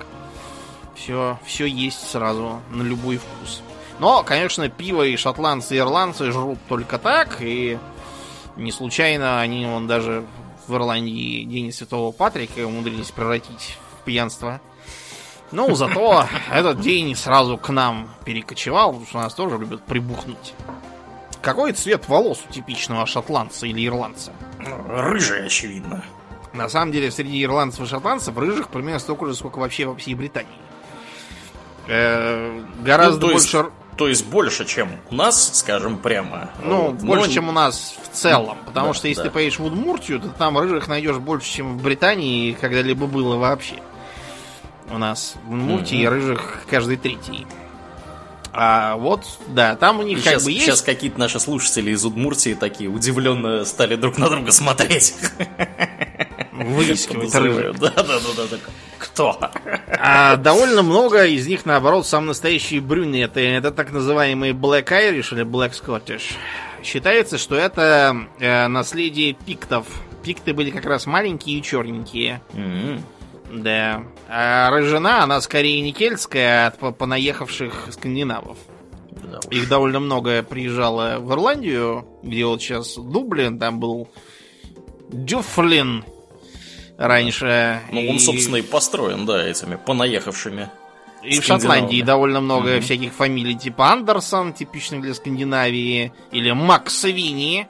Все, 0.95 1.39
все 1.45 1.65
есть 1.65 2.09
сразу 2.09 2.61
на 2.69 2.83
любой 2.83 3.17
вкус. 3.17 3.61
Но, 3.99 4.23
конечно, 4.23 4.69
пиво 4.69 5.03
и 5.03 5.17
шотландцы, 5.17 5.75
и 5.75 5.79
ирландцы 5.79 6.31
жрут 6.31 6.57
только 6.69 6.97
так, 6.97 7.37
и 7.41 7.77
не 8.55 8.71
случайно 8.71 9.41
они 9.41 9.65
вон 9.65 9.87
даже 9.87 10.25
в 10.67 10.75
Ирландии 10.75 11.43
День 11.43 11.73
Святого 11.73 12.11
Патрика 12.11 12.65
умудрились 12.65 13.11
превратить 13.11 13.77
в 13.99 14.05
пьянство. 14.05 14.61
Ну, 15.51 15.75
зато 15.75 16.27
этот 16.53 16.79
день 16.79 17.15
сразу 17.15 17.57
к 17.57 17.69
нам 17.69 18.09
перекочевал, 18.23 18.91
потому 18.91 19.07
что 19.07 19.17
нас 19.19 19.33
тоже 19.33 19.57
любят 19.57 19.83
прибухнуть. 19.83 20.53
Какой 21.41 21.71
цвет 21.71 22.07
волос 22.07 22.41
у 22.47 22.53
типичного 22.53 23.05
шотландца 23.05 23.65
или 23.65 23.85
ирландца? 23.85 24.33
Рыжий, 24.87 25.45
очевидно. 25.45 26.03
На 26.53 26.67
самом 26.67 26.91
деле, 26.91 27.11
среди 27.11 27.43
ирландцев 27.43 27.85
и 27.85 27.87
шотландцев 27.87 28.37
рыжих 28.37 28.69
примерно 28.69 28.99
столько 28.99 29.25
же, 29.27 29.35
сколько 29.35 29.59
вообще 29.59 29.85
во 29.85 29.95
всей 29.95 30.15
Британии. 30.15 30.51
Э, 31.87 32.61
гораздо 32.81 33.27
ну, 33.27 33.33
больше... 33.33 33.71
То 33.99 34.07
есть 34.07 34.25
больше, 34.27 34.63
чем 34.63 34.91
у 35.11 35.15
нас, 35.15 35.57
скажем 35.57 35.97
прямо. 35.97 36.51
Ну, 36.63 36.91
вот. 36.91 37.01
больше, 37.01 37.27
Но... 37.27 37.33
чем 37.33 37.49
у 37.49 37.51
нас 37.51 37.97
в 38.01 38.15
целом. 38.15 38.57
Потому 38.65 38.87
да, 38.87 38.93
что 38.93 39.09
если 39.09 39.23
да. 39.23 39.27
ты 39.27 39.33
поедешь 39.33 39.59
в 39.59 39.65
Удмуртию, 39.65 40.21
то 40.21 40.29
там 40.29 40.57
рыжих 40.57 40.87
найдешь 40.87 41.17
больше, 41.17 41.51
чем 41.51 41.77
в 41.77 41.83
Британии 41.83 42.53
когда-либо 42.53 43.07
было 43.07 43.35
вообще. 43.35 43.75
У 44.89 44.97
нас 44.97 45.35
в 45.43 45.51
Удмуртии 45.51 46.01
mm-hmm. 46.01 46.09
рыжих 46.09 46.63
каждый 46.69 46.95
третий. 46.95 47.45
А 48.53 48.95
вот, 48.95 49.25
да, 49.47 49.75
там 49.75 49.99
у 49.99 50.03
них 50.03 50.19
И 50.19 50.21
как 50.21 50.35
сейчас, 50.35 50.45
бы 50.45 50.51
есть... 50.53 50.65
сейчас 50.65 50.81
какие-то 50.81 51.19
наши 51.19 51.37
слушатели 51.41 51.91
из 51.91 52.05
Удмуртии 52.05 52.53
такие 52.53 52.89
удивленно 52.89 53.65
стали 53.65 53.97
друг 53.97 54.17
на 54.17 54.29
друга 54.29 54.53
смотреть. 54.53 55.13
Выискивать 56.53 57.35
рыбы. 57.35 57.75
Да, 57.77 57.89
да, 57.97 58.03
да, 58.03 58.43
да. 58.49 58.57
Кто? 58.99 59.39
А 59.97 60.35
довольно 60.35 60.83
много 60.83 61.25
из 61.25 61.47
них, 61.47 61.65
наоборот, 61.65 62.05
сам 62.05 62.25
настоящие 62.25 62.81
брюнеты. 62.81 63.39
Это 63.47 63.71
так 63.71 63.91
называемые 63.91 64.53
Black 64.53 64.89
Irish 64.89 65.33
или 65.33 65.43
Black 65.45 65.71
Scottish. 65.71 66.33
Считается, 66.83 67.37
что 67.37 67.55
это 67.55 68.15
э, 68.39 68.67
наследие 68.67 69.33
пиктов. 69.33 69.87
Пикты 70.23 70.53
были 70.53 70.69
как 70.69 70.85
раз 70.85 71.05
маленькие 71.05 71.59
и 71.59 71.63
черненькие. 71.63 72.41
М-м. 72.53 73.03
Да. 73.63 74.03
А 74.27 74.69
рыжина, 74.69 75.23
она 75.23 75.41
скорее 75.41 75.81
не 75.81 75.91
кельтская, 75.93 76.65
а 76.65 76.67
от 76.67 76.77
по- 76.77 76.91
понаехавших 76.91 77.87
скандинавов. 77.91 78.57
Да. 79.11 79.39
Их 79.49 79.67
довольно 79.67 79.99
много 79.99 80.43
приезжало 80.43 81.17
в 81.19 81.31
Ирландию, 81.31 82.05
где 82.21 82.45
вот 82.45 82.61
сейчас 82.61 82.95
Дублин, 82.95 83.59
там 83.59 83.79
был 83.79 84.09
Дюфлин 85.09 86.03
раньше. 86.99 87.81
Ну, 87.91 88.01
он, 88.07 88.15
И- 88.17 88.19
собственно, 88.19 88.57
и 88.57 88.61
построен, 88.61 89.25
да, 89.25 89.41
этими 89.43 89.75
понаехавшими. 89.77 90.69
И 91.23 91.39
в. 91.39 91.43
Шотландии 91.43 92.01
довольно 92.01 92.39
много 92.41 92.73
Мгм. 92.73 92.81
всяких 92.81 93.13
фамилий, 93.13 93.55
типа 93.55 93.91
Андерсон, 93.91 94.53
типичных 94.53 95.01
для 95.01 95.13
Скандинавии, 95.13 96.13
или 96.31 96.51
Мак 96.51 96.89
Свини. 96.89 97.67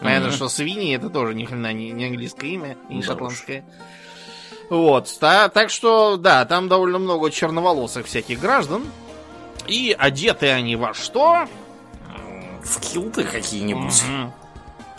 Понятно, 0.00 0.28
Мгм. 0.28 0.36
что 0.36 0.48
Свини 0.48 0.94
это 0.94 1.10
тоже 1.10 1.34
ни 1.34 1.44
хрена 1.44 1.72
не, 1.72 1.90
не 1.90 2.06
английское 2.06 2.48
имя, 2.50 2.76
не 2.88 3.00
Да 3.00 3.06
шотландское. 3.08 3.64
Вот, 4.70 5.14
та- 5.20 5.48
так 5.48 5.70
что, 5.70 6.16
да, 6.16 6.44
там 6.44 6.68
довольно 6.68 6.98
много 6.98 7.30
черноволосых 7.30 8.06
всяких 8.06 8.40
граждан. 8.40 8.84
И 9.68 9.94
одеты 9.98 10.48
они 10.50 10.76
во 10.76 10.92
что? 10.94 11.46
В 12.64 12.80
килты 12.80 13.24
какие-нибудь. 13.24 14.02
Мгм. 14.08 14.32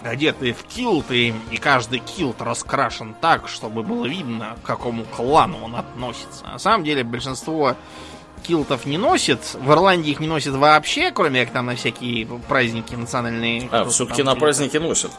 Одеты 0.08 0.53
в 0.53 0.64
килты, 0.64 1.34
и 1.51 1.58
каждый 1.58 1.99
килт 1.99 2.41
раскрашен 2.41 3.14
так, 3.20 3.47
чтобы 3.47 3.84
было 3.84 4.05
видно, 4.05 4.58
к 4.64 4.66
какому 4.66 5.03
клану 5.03 5.58
он 5.64 5.76
относится. 5.76 6.45
На 6.45 6.60
самом 6.60 6.84
деле 6.84 7.03
большинство 7.03 7.76
килтов 8.43 8.86
не 8.86 8.97
носит. 8.97 9.39
В 9.55 9.72
Ирландии 9.72 10.12
их 10.12 10.20
не 10.20 10.28
носят 10.28 10.55
вообще, 10.55 11.12
кроме 11.12 11.43
как 11.43 11.53
там 11.53 11.66
на 11.66 11.76
всякие 11.76 12.26
праздники 12.26 12.95
национальные. 12.95 13.68
А, 13.72 13.86
все-таки 13.86 14.24
на 14.24 14.36
праздники 14.36 14.78
носят. 14.78 15.12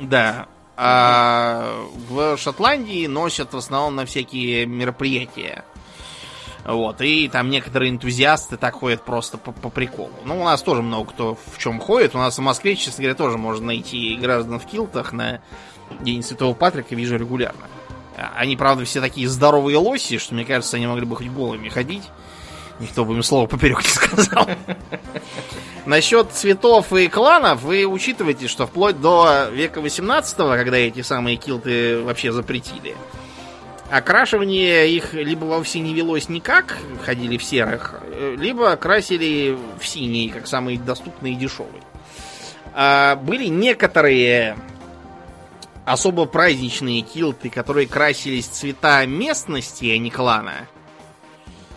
Да. 0.00 0.46
А 0.76 1.86
в 2.08 2.36
Шотландии 2.36 3.06
носят 3.06 3.52
в 3.52 3.56
основном 3.56 3.96
на 3.96 4.06
всякие 4.06 4.66
мероприятия. 4.66 5.64
Вот, 6.64 7.00
и 7.00 7.28
там 7.28 7.50
некоторые 7.50 7.90
энтузиасты 7.90 8.56
так 8.56 8.74
ходят 8.74 9.02
просто 9.02 9.36
по, 9.36 9.50
по 9.50 9.68
приколу. 9.68 10.12
Ну, 10.24 10.40
у 10.40 10.44
нас 10.44 10.62
тоже 10.62 10.82
много 10.82 11.10
кто 11.10 11.38
в 11.52 11.58
чем 11.58 11.80
ходит. 11.80 12.14
У 12.14 12.18
нас 12.18 12.38
в 12.38 12.40
Москве, 12.40 12.76
честно 12.76 13.02
говоря, 13.02 13.16
тоже 13.16 13.36
можно 13.36 13.66
найти 13.66 14.16
граждан 14.16 14.60
в 14.60 14.66
килтах 14.66 15.12
на 15.12 15.40
День 16.00 16.22
Святого 16.22 16.54
Патрика, 16.54 16.94
вижу 16.94 17.16
регулярно. 17.16 17.66
А, 18.16 18.32
Они, 18.36 18.56
правда, 18.56 18.84
все 18.84 19.00
такие 19.00 19.28
здоровые 19.28 19.76
лоси, 19.76 20.18
что, 20.18 20.34
мне 20.34 20.44
кажется, 20.44 20.76
они 20.76 20.86
могли 20.86 21.04
бы 21.04 21.16
хоть 21.16 21.28
голыми 21.28 21.68
ходить. 21.68 22.04
Никто 22.78 23.04
бы 23.04 23.14
им 23.14 23.22
слова 23.22 23.46
поперек 23.46 23.82
не 23.82 23.88
сказал. 23.88 24.48
Насчет 25.86 26.30
цветов 26.32 26.92
и 26.92 27.08
кланов, 27.08 27.62
вы 27.62 27.84
учитываете, 27.86 28.46
что 28.46 28.66
вплоть 28.66 29.00
до 29.00 29.48
века 29.50 29.80
18 29.80 30.36
когда 30.36 30.76
эти 30.76 31.02
самые 31.02 31.36
килты 31.36 32.00
вообще 32.02 32.32
запретили, 32.32 32.96
окрашивание 33.92 34.90
их 34.90 35.12
либо 35.12 35.44
вовсе 35.44 35.80
не 35.80 35.92
велось 35.92 36.30
никак, 36.30 36.78
ходили 37.04 37.36
в 37.36 37.44
серых, 37.44 38.00
э, 38.02 38.36
либо 38.38 38.74
красили 38.76 39.56
в 39.78 39.86
синий, 39.86 40.30
как 40.30 40.46
самый 40.46 40.78
доступный 40.78 41.32
и 41.32 41.36
дешевый. 41.36 41.82
А 42.72 43.16
были 43.16 43.48
некоторые 43.48 44.56
особо 45.84 46.24
праздничные 46.24 47.02
килты, 47.02 47.50
которые 47.50 47.86
красились 47.86 48.46
цвета 48.46 49.04
местности, 49.04 49.84
а 49.84 49.98
не 49.98 50.10
клана. 50.10 50.68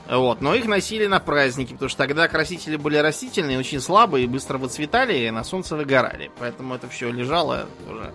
Вот, 0.10 0.40
но 0.40 0.56
их 0.56 0.68
носили 0.68 1.08
на 1.08 1.20
праздники, 1.20 1.74
потому 1.74 1.90
что 1.90 1.98
тогда 1.98 2.30
красители 2.30 2.78
были 2.78 2.96
растительные, 2.96 3.60
очень 3.60 3.82
слабые, 3.82 4.28
быстро 4.28 4.58
выцветали 4.58 5.18
и 5.18 5.32
на 5.32 5.44
солнце 5.44 5.76
выгорали. 5.76 6.32
Поэтому 6.40 6.76
это 6.76 6.88
все 6.88 7.12
лежало 7.12 7.68
уже 7.90 8.14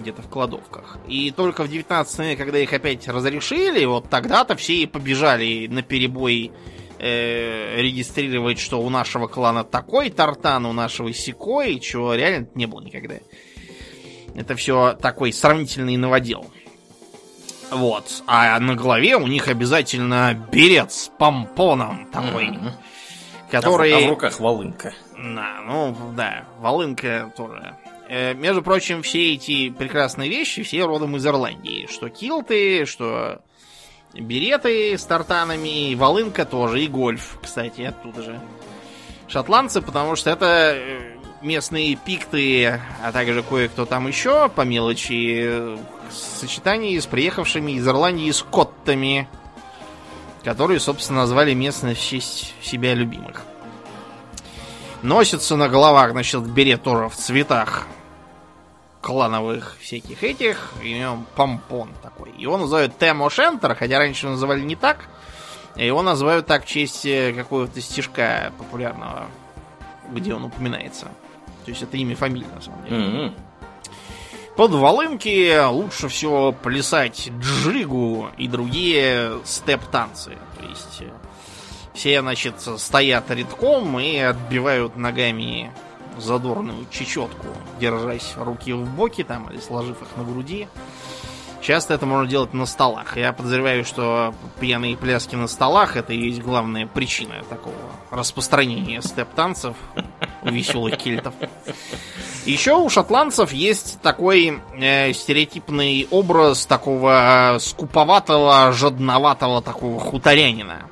где-то 0.00 0.22
в 0.22 0.28
кладовках. 0.28 0.98
И 1.08 1.30
только 1.30 1.62
в 1.64 1.68
19 1.68 2.18
веке, 2.20 2.36
когда 2.44 2.58
их 2.58 2.72
опять 2.72 3.06
разрешили, 3.08 3.84
вот 3.84 4.08
тогда-то 4.10 4.56
все 4.56 4.74
и 4.82 4.86
побежали 4.86 5.66
на 5.68 5.82
перебой 5.82 6.52
э, 6.98 7.80
регистрировать, 7.80 8.58
что 8.58 8.80
у 8.80 8.90
нашего 8.90 9.26
клана 9.26 9.64
такой 9.64 10.10
тартан, 10.10 10.66
у 10.66 10.72
нашего 10.72 11.12
секой, 11.12 11.78
чего 11.80 12.14
реально 12.14 12.48
не 12.54 12.66
было 12.66 12.80
никогда. 12.80 13.16
Это 14.34 14.54
все 14.54 14.92
такой 15.00 15.32
сравнительный 15.32 15.96
новодел. 15.96 16.46
Вот. 17.70 18.22
А 18.26 18.58
на 18.60 18.74
голове 18.74 19.16
у 19.16 19.26
них 19.26 19.48
обязательно 19.48 20.34
берет 20.52 20.92
с 20.92 21.10
помпоном 21.18 22.06
такой, 22.12 22.48
Мгм. 22.48 22.70
который... 23.50 23.92
А 23.92 23.98
в, 23.98 24.02
а 24.02 24.06
в 24.06 24.10
руках 24.10 24.40
волынка. 24.40 24.94
Да, 25.16 25.60
ну 25.66 25.96
да, 26.16 26.44
волынка 26.60 27.32
тоже. 27.36 27.74
Э, 28.08 28.34
между 28.34 28.62
прочим, 28.62 29.02
все 29.02 29.34
эти 29.34 29.70
прекрасные 29.70 30.30
вещи, 30.30 30.62
все 30.62 30.84
родом 30.84 31.16
из 31.16 31.26
Ирландии. 31.26 31.88
Что 31.90 32.08
килты, 32.08 32.86
что 32.86 33.40
береты 34.14 34.96
с 34.96 35.04
тартанами, 35.04 35.90
и 35.90 35.94
волынка 35.96 36.44
тоже, 36.44 36.82
и 36.82 36.86
гольф, 36.86 37.38
кстати, 37.42 37.82
оттуда 37.82 38.22
же. 38.22 38.40
Шотландцы, 39.28 39.82
потому 39.82 40.14
что 40.14 40.30
это 40.30 40.74
э, 40.76 41.16
местные 41.42 41.96
пикты, 41.96 42.80
а 43.02 43.10
также 43.12 43.42
кое-кто 43.42 43.86
там 43.86 44.06
еще 44.06 44.48
по 44.48 44.60
мелочи, 44.62 45.40
э, 45.42 45.76
в 46.08 46.12
сочетании 46.12 46.96
с 46.96 47.06
приехавшими 47.06 47.72
из 47.72 47.88
Ирландии 47.88 48.30
скоттами, 48.30 49.28
которые, 50.44 50.78
собственно, 50.78 51.20
назвали 51.20 51.54
местность 51.54 52.00
в 52.00 52.08
честь 52.08 52.54
себя 52.62 52.94
любимых. 52.94 53.42
Носится 55.02 55.56
на 55.56 55.68
головах, 55.68 56.12
значит, 56.12 56.42
берет 56.42 56.84
тоже 56.84 57.08
в 57.08 57.16
цветах 57.16 57.88
клановых 59.06 59.76
всяких 59.80 60.24
этих, 60.24 60.72
и 60.82 60.92
у 60.92 60.98
него 60.98 61.18
помпон 61.36 61.90
такой. 62.02 62.32
Его 62.36 62.58
называют 62.58 62.98
Темо 62.98 63.30
Шентер, 63.30 63.76
хотя 63.76 63.98
раньше 63.98 64.26
называли 64.26 64.62
не 64.62 64.74
так. 64.74 65.04
Его 65.76 66.02
называют 66.02 66.46
так 66.46 66.64
в 66.64 66.66
честь 66.66 67.06
э, 67.06 67.32
какого-то 67.32 67.80
стишка 67.80 68.52
популярного, 68.58 69.26
где 70.10 70.34
он 70.34 70.42
упоминается. 70.42 71.04
То 71.64 71.70
есть 71.70 71.82
это 71.82 71.96
имя 71.96 72.16
фамилия, 72.16 72.48
на 72.52 72.60
самом 72.60 72.82
деле. 72.82 72.96
М-м. 72.96 73.34
Под 74.56 74.72
волынки 74.72 75.64
лучше 75.68 76.08
всего 76.08 76.50
плясать 76.50 77.30
джигу 77.38 78.30
и 78.36 78.48
другие 78.48 79.38
степ-танцы. 79.44 80.36
То 80.58 80.66
есть 80.68 81.02
э, 81.02 81.10
все, 81.94 82.22
значит, 82.22 82.54
стоят 82.60 83.30
редком 83.30 84.00
и 84.00 84.18
отбивают 84.18 84.96
ногами 84.96 85.70
задорную 86.18 86.86
чечетку, 86.90 87.46
держась 87.80 88.34
руки 88.36 88.72
в 88.72 88.88
боки 88.94 89.24
там 89.24 89.50
или 89.50 89.60
сложив 89.60 90.00
их 90.02 90.08
на 90.16 90.24
груди. 90.24 90.68
Часто 91.60 91.94
это 91.94 92.06
можно 92.06 92.28
делать 92.28 92.54
на 92.54 92.64
столах. 92.64 93.16
Я 93.16 93.32
подозреваю, 93.32 93.84
что 93.84 94.34
пьяные 94.60 94.96
пляски 94.96 95.34
на 95.34 95.48
столах 95.48 95.96
это 95.96 96.12
и 96.12 96.18
есть 96.28 96.40
главная 96.40 96.86
причина 96.86 97.42
такого 97.48 97.74
распространения 98.10 99.02
степ-танцев 99.02 99.74
у 100.42 100.48
веселых 100.48 100.96
кельтов. 100.96 101.34
Еще 102.44 102.76
у 102.76 102.88
шотландцев 102.88 103.52
есть 103.52 104.00
такой 104.00 104.60
э, 104.78 105.12
стереотипный 105.12 106.06
образ 106.12 106.66
такого 106.66 107.56
э, 107.56 107.58
скуповатого, 107.58 108.70
жадноватого 108.70 109.60
такого 109.60 109.98
хуторянина. 109.98 110.88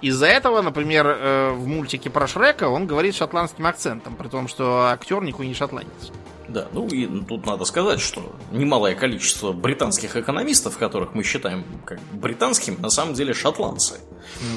Из-за 0.00 0.26
этого, 0.26 0.62
например, 0.62 1.06
э, 1.06 1.52
в 1.52 1.66
мультике 1.66 2.10
про 2.10 2.26
Шрека 2.26 2.68
он 2.68 2.86
говорит 2.86 3.14
шотландским 3.14 3.66
акцентом, 3.66 4.14
при 4.16 4.28
том, 4.28 4.48
что 4.48 4.86
актер 4.86 5.22
никакой 5.22 5.46
не 5.46 5.54
шотландец. 5.54 6.12
Да, 6.48 6.66
ну 6.72 6.86
и 6.86 7.06
тут 7.24 7.44
надо 7.44 7.66
сказать, 7.66 8.00
что 8.00 8.34
немалое 8.52 8.94
количество 8.94 9.52
британских 9.52 10.16
экономистов, 10.16 10.78
которых 10.78 11.14
мы 11.14 11.22
считаем 11.22 11.64
как 11.84 12.00
британскими, 12.12 12.76
на 12.76 12.88
самом 12.88 13.12
деле 13.12 13.34
шотландцы. 13.34 14.00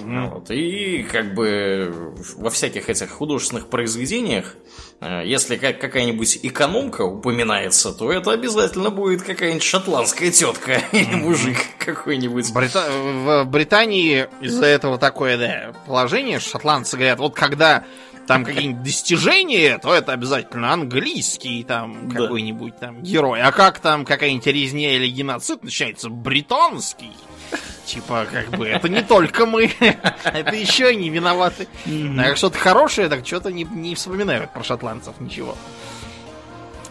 Вот, 0.05 0.49
и 0.51 1.03
как 1.03 1.33
бы 1.33 2.13
во 2.37 2.49
всяких 2.49 2.89
этих 2.89 3.09
художественных 3.11 3.67
произведениях, 3.67 4.55
если 5.01 5.55
как 5.57 5.79
какая-нибудь 5.79 6.39
экономка 6.43 7.01
упоминается, 7.01 7.91
то 7.91 8.11
это 8.11 8.31
обязательно 8.31 8.89
будет 8.91 9.23
какая-нибудь 9.23 9.63
шотландская 9.63 10.29
тетка 10.31 10.73
или 10.91 11.15
мужик 11.15 11.57
какой-нибудь. 11.79 12.51
Брита- 12.53 12.89
В 12.91 13.45
Британии 13.45 14.27
из-за 14.41 14.65
этого 14.67 14.97
такое 14.97 15.37
да, 15.37 15.73
положение, 15.87 16.39
шотландцы 16.39 16.97
говорят, 16.97 17.19
вот 17.19 17.33
когда 17.33 17.83
там 18.27 18.45
какие-нибудь 18.45 18.83
достижения, 18.83 19.79
то 19.79 19.93
это 19.93 20.13
обязательно 20.13 20.71
английский 20.71 21.63
там 21.63 22.07
Да. 22.09 22.21
какой-нибудь 22.21 22.77
там 22.79 23.01
герой. 23.01 23.41
А 23.41 23.51
как 23.51 23.79
там 23.79 24.05
какая-нибудь 24.05 24.45
резня 24.47 24.95
или 24.95 25.07
геноцид 25.07 25.63
начинается? 25.63 26.09
Британский. 26.09 27.11
Типа, 27.85 28.25
как 28.31 28.49
бы, 28.51 28.67
это 28.67 28.87
не 28.87 29.01
только 29.01 29.45
мы, 29.45 29.71
это 29.79 30.55
еще 30.55 30.87
они 30.87 31.09
виноваты. 31.09 31.67
А 32.17 32.35
что-то 32.35 32.57
хорошее, 32.57 33.09
так 33.09 33.25
что-то 33.25 33.51
не, 33.51 33.63
не 33.63 33.95
вспоминают 33.95 34.53
про 34.53 34.63
шотландцев 34.63 35.19
ничего. 35.19 35.57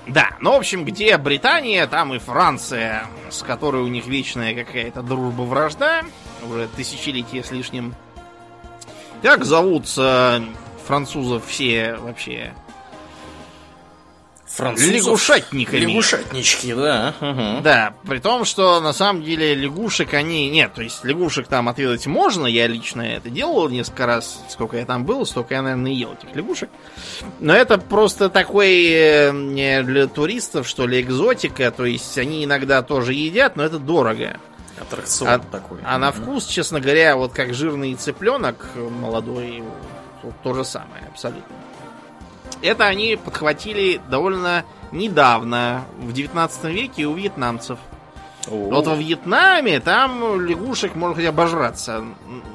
Да, 0.06 0.30
ну, 0.40 0.52
в 0.52 0.56
общем, 0.56 0.84
где 0.84 1.16
Британия, 1.16 1.86
там 1.86 2.12
и 2.14 2.18
Франция, 2.18 3.06
с 3.30 3.42
которой 3.42 3.82
у 3.82 3.88
них 3.88 4.06
вечная 4.06 4.54
какая-то 4.54 5.02
дружба-вражда, 5.02 6.02
уже 6.48 6.68
тысячелетия 6.68 7.44
с 7.44 7.50
лишним. 7.50 7.94
Как 9.22 9.44
зовутся 9.44 10.42
французов 10.86 11.46
все 11.46 11.94
вообще 11.94 12.52
Французов. 14.52 14.92
Лягушатниками. 14.92 15.80
Лягушатнички, 15.80 16.74
да. 16.74 17.14
Угу. 17.20 17.62
Да, 17.62 17.94
при 18.06 18.18
том, 18.18 18.44
что 18.44 18.80
на 18.80 18.92
самом 18.92 19.22
деле 19.22 19.54
лягушек 19.54 20.12
они... 20.14 20.50
Нет, 20.50 20.74
то 20.74 20.82
есть 20.82 21.04
лягушек 21.04 21.46
там 21.46 21.68
отведать 21.68 22.06
можно, 22.06 22.46
я 22.46 22.66
лично 22.66 23.02
это 23.02 23.30
делал 23.30 23.68
несколько 23.68 24.06
раз, 24.06 24.42
сколько 24.48 24.76
я 24.76 24.84
там 24.84 25.04
был, 25.04 25.24
столько 25.24 25.54
я, 25.54 25.62
наверное, 25.62 25.92
ел 25.92 26.14
этих 26.14 26.34
лягушек. 26.34 26.68
Но 27.38 27.54
это 27.54 27.78
просто 27.78 28.28
такой 28.28 28.86
э, 28.90 29.82
для 29.82 30.08
туристов, 30.08 30.66
что 30.66 30.86
ли, 30.86 31.00
экзотика, 31.00 31.70
то 31.70 31.84
есть 31.84 32.18
они 32.18 32.44
иногда 32.44 32.82
тоже 32.82 33.14
едят, 33.14 33.54
но 33.54 33.62
это 33.62 33.78
дорого. 33.78 34.36
Аттракцион 34.80 35.28
а, 35.28 35.38
такой. 35.38 35.78
А 35.84 35.98
на 35.98 36.10
вкус, 36.10 36.46
честно 36.46 36.80
говоря, 36.80 37.14
вот 37.16 37.32
как 37.32 37.54
жирный 37.54 37.94
цыпленок 37.94 38.70
молодой, 38.74 39.62
вот, 40.22 40.34
то 40.42 40.54
же 40.54 40.64
самое, 40.64 41.04
абсолютно. 41.08 41.54
Это 42.62 42.86
они 42.86 43.16
подхватили 43.16 44.00
довольно 44.08 44.64
недавно, 44.92 45.84
в 45.98 46.12
19 46.12 46.64
веке 46.64 47.06
у 47.06 47.14
вьетнамцев. 47.14 47.78
О. 48.48 48.70
Вот 48.70 48.86
во 48.86 48.94
Вьетнаме 48.94 49.80
там 49.80 50.40
лягушек 50.40 50.94
можно 50.94 51.14
хоть 51.16 51.26
обожраться 51.26 52.04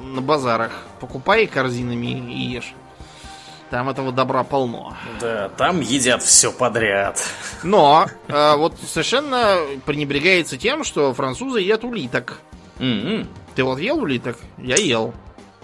на 0.02 0.20
базарах. 0.20 0.72
Покупай 1.00 1.46
корзинами 1.46 2.32
и 2.32 2.54
ешь. 2.54 2.74
Там 3.70 3.88
этого 3.88 4.12
добра 4.12 4.44
полно. 4.44 4.96
Да, 5.20 5.48
там 5.56 5.80
едят 5.80 6.22
все 6.22 6.52
подряд. 6.52 7.24
Но 7.64 8.06
э, 8.28 8.56
вот 8.56 8.74
совершенно 8.86 9.58
пренебрегается 9.84 10.56
тем, 10.56 10.84
что 10.84 11.12
французы 11.14 11.60
едят 11.60 11.82
улиток. 11.82 12.40
Mm-hmm. 12.78 13.26
Ты 13.56 13.64
вот 13.64 13.80
ел 13.80 13.98
улиток? 13.98 14.38
Я 14.58 14.76
ел. 14.76 15.14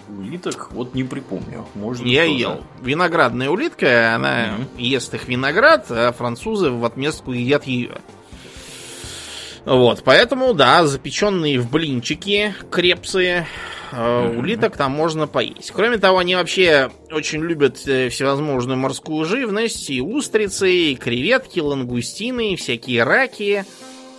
Улиток 0.07 0.71
вот 0.71 0.93
не 0.93 1.03
припомню. 1.03 1.65
Можно 1.75 2.05
Я 2.05 2.23
тоже. 2.25 2.35
ел. 2.35 2.63
Виноградная 2.81 3.49
улитка, 3.49 4.15
она 4.15 4.47
mm-hmm. 4.47 4.81
ест 4.81 5.13
их 5.13 5.27
виноград, 5.27 5.85
а 5.89 6.11
французы 6.11 6.71
в 6.71 6.83
отместку 6.85 7.31
едят 7.31 7.65
ее. 7.65 7.97
Вот, 9.65 10.03
поэтому, 10.03 10.53
да, 10.53 10.85
запеченные 10.85 11.57
в 11.57 11.71
блинчики 11.71 12.53
крепсы, 12.69 13.47
mm-hmm. 13.93 14.37
улиток 14.37 14.75
там 14.75 14.91
можно 14.91 15.25
поесть. 15.25 15.71
Кроме 15.71 15.97
того, 15.97 16.17
они 16.17 16.35
вообще 16.35 16.91
очень 17.09 17.41
любят 17.41 17.87
э, 17.87 18.09
всевозможную 18.09 18.77
морскую 18.77 19.23
живность, 19.23 19.89
и 19.89 20.01
устрицы, 20.01 20.69
и 20.69 20.95
креветки, 20.95 21.61
лангустины, 21.61 22.57
всякие 22.57 23.03
раки, 23.03 23.65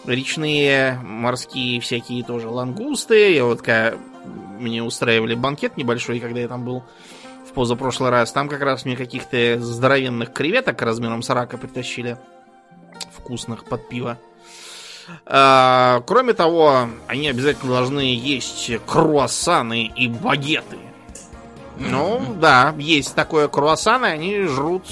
речные, 0.07 0.99
морские 1.03 1.80
всякие 1.80 2.24
тоже 2.24 2.49
лангусты. 2.49 3.35
Я 3.35 3.45
вот 3.45 3.61
когда 3.61 3.99
мне 4.59 4.83
устраивали 4.83 5.35
банкет 5.35 5.77
небольшой, 5.77 6.20
когда 6.20 6.41
я 6.41 6.49
там 6.49 6.64
был 6.64 6.85
в 7.49 7.53
позапрошлый 7.53 8.11
раз. 8.11 8.33
Там 8.33 8.49
как 8.49 8.62
раз 8.62 8.85
мне 8.85 8.97
каких-то 8.97 9.59
здоровенных 9.61 10.33
креветок 10.33 10.81
размером 10.83 11.22
с 11.22 11.31
рака 11.31 11.59
притащили. 11.59 12.18
Вкусных 13.12 13.64
под 13.64 13.89
пиво. 13.89 14.18
А, 15.27 16.03
кроме 16.07 16.33
того, 16.33 16.89
они 17.07 17.29
обязательно 17.29 17.72
должны 17.72 18.01
есть 18.01 18.70
круассаны 18.87 19.87
и 19.87 20.09
багеты. 20.09 20.79
Ну, 21.77 22.37
да, 22.41 22.72
есть 22.79 23.14
такое 23.14 23.49
круассаны, 23.49 24.07
они 24.07 24.43
жрут 24.43 24.85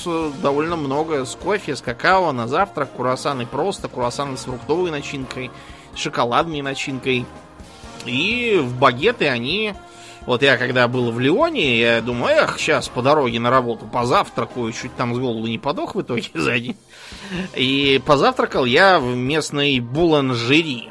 довольно 0.42 0.74
много 0.74 1.24
с 1.24 1.36
кофе, 1.36 1.76
с 1.76 1.80
какао 1.80 2.32
на 2.32 2.48
завтрак, 2.48 2.96
круассаны 2.96 3.46
просто, 3.46 3.88
круассаны 3.88 4.36
с 4.36 4.44
фруктовой 4.44 4.90
начинкой, 4.90 5.52
шоколадной 5.94 6.60
начинкой. 6.60 7.24
И 8.06 8.58
в 8.60 8.78
багеты 8.78 9.28
они... 9.28 9.74
Вот 10.24 10.42
я 10.42 10.56
когда 10.56 10.86
был 10.86 11.10
в 11.10 11.18
Лионе, 11.18 11.80
я 11.80 12.00
думаю, 12.00 12.36
эх, 12.36 12.56
сейчас 12.56 12.88
по 12.88 13.02
дороге 13.02 13.40
на 13.40 13.50
работу 13.50 13.86
позавтракаю, 13.86 14.70
чуть 14.72 14.94
там 14.94 15.16
с 15.16 15.18
голову 15.18 15.44
не 15.48 15.58
подох 15.58 15.96
в 15.96 16.02
итоге 16.02 16.28
сзади. 16.34 16.76
И 17.56 18.00
позавтракал 18.06 18.64
я 18.64 19.00
в 19.00 19.16
местной 19.16 19.80
буланжери. 19.80 20.90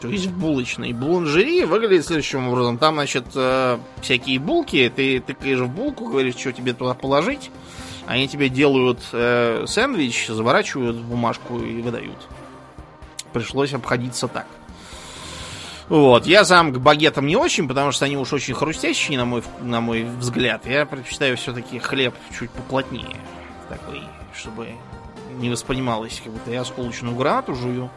То 0.00 0.08
есть 0.08 0.26
в 0.26 0.36
булочной. 0.36 0.92
Буланжери 0.92 1.64
выглядит 1.64 2.04
следующим 2.04 2.48
образом. 2.48 2.76
Там, 2.76 2.96
значит, 2.96 3.24
э, 3.34 3.78
всякие 4.02 4.38
булки. 4.38 4.92
Ты 4.94 5.20
тыкаешь 5.20 5.60
в 5.60 5.68
булку, 5.68 6.08
говоришь, 6.08 6.36
что 6.36 6.52
тебе 6.52 6.74
туда 6.74 6.92
положить. 6.94 7.50
Они 8.06 8.28
тебе 8.28 8.50
делают 8.50 8.98
э, 9.12 9.64
сэндвич, 9.66 10.26
заворачивают 10.26 10.96
в 10.96 11.08
бумажку 11.08 11.58
и 11.58 11.80
выдают. 11.80 12.18
Пришлось 13.32 13.72
обходиться 13.72 14.28
так. 14.28 14.46
Вот. 15.88 16.26
Я 16.26 16.44
сам 16.44 16.72
к 16.72 16.78
багетам 16.78 17.26
не 17.26 17.36
очень, 17.36 17.68
потому 17.68 17.92
что 17.92 18.04
они 18.04 18.16
уж 18.16 18.32
очень 18.32 18.54
хрустящие, 18.54 19.18
на 19.18 19.24
мой, 19.24 19.42
на 19.60 19.80
мой 19.80 20.04
взгляд. 20.04 20.66
Я 20.66 20.86
предпочитаю 20.86 21.36
все-таки 21.36 21.78
хлеб 21.78 22.14
чуть 22.38 22.50
поплотнее. 22.50 23.16
Такой, 23.68 24.02
чтобы 24.34 24.68
не 25.38 25.50
воспринималось, 25.50 26.20
как 26.22 26.32
будто 26.32 26.50
я 26.50 26.62
осколочную 26.62 27.14
гранату 27.14 27.54
жую. 27.54 27.90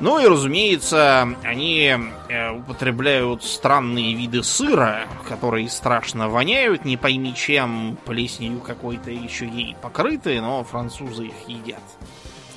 Ну 0.00 0.18
и, 0.18 0.26
разумеется, 0.26 1.28
они 1.44 1.94
э, 2.30 2.50
употребляют 2.52 3.44
странные 3.44 4.14
виды 4.14 4.42
сыра, 4.42 5.06
которые 5.28 5.68
страшно 5.68 6.30
воняют, 6.30 6.86
не 6.86 6.96
пойми 6.96 7.34
чем, 7.34 7.98
плесенью 8.06 8.60
какой-то 8.60 9.10
еще 9.10 9.46
ей 9.46 9.76
покрыты, 9.82 10.40
но 10.40 10.64
французы 10.64 11.26
их 11.26 11.48
едят. 11.48 11.82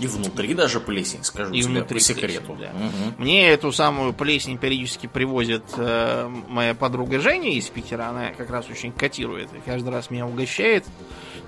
И 0.04 0.08
внутри 0.08 0.54
даже 0.54 0.80
плесень, 0.80 1.24
скажу 1.24 1.54
и 1.54 1.62
тебе 1.62 1.80
внутри 1.80 2.00
по 2.00 2.04
секрету. 2.04 2.54
плесень, 2.54 2.60
да. 2.60 2.74
Мгм. 2.74 3.16
Мне 3.18 3.50
эту 3.50 3.72
самую 3.72 4.14
плесень 4.14 4.58
периодически 4.58 5.08
привозит 5.08 5.64
э, 5.78 6.30
моя 6.48 6.74
подруга 6.74 7.20
Женя 7.20 7.52
из 7.52 7.68
Питера. 7.70 8.10
Она 8.10 8.32
как 8.32 8.50
раз 8.50 8.70
очень 8.70 8.92
котирует 8.92 9.50
и 9.54 9.60
каждый 9.66 9.90
раз 9.90 10.10
меня 10.10 10.26
угощает, 10.26 10.86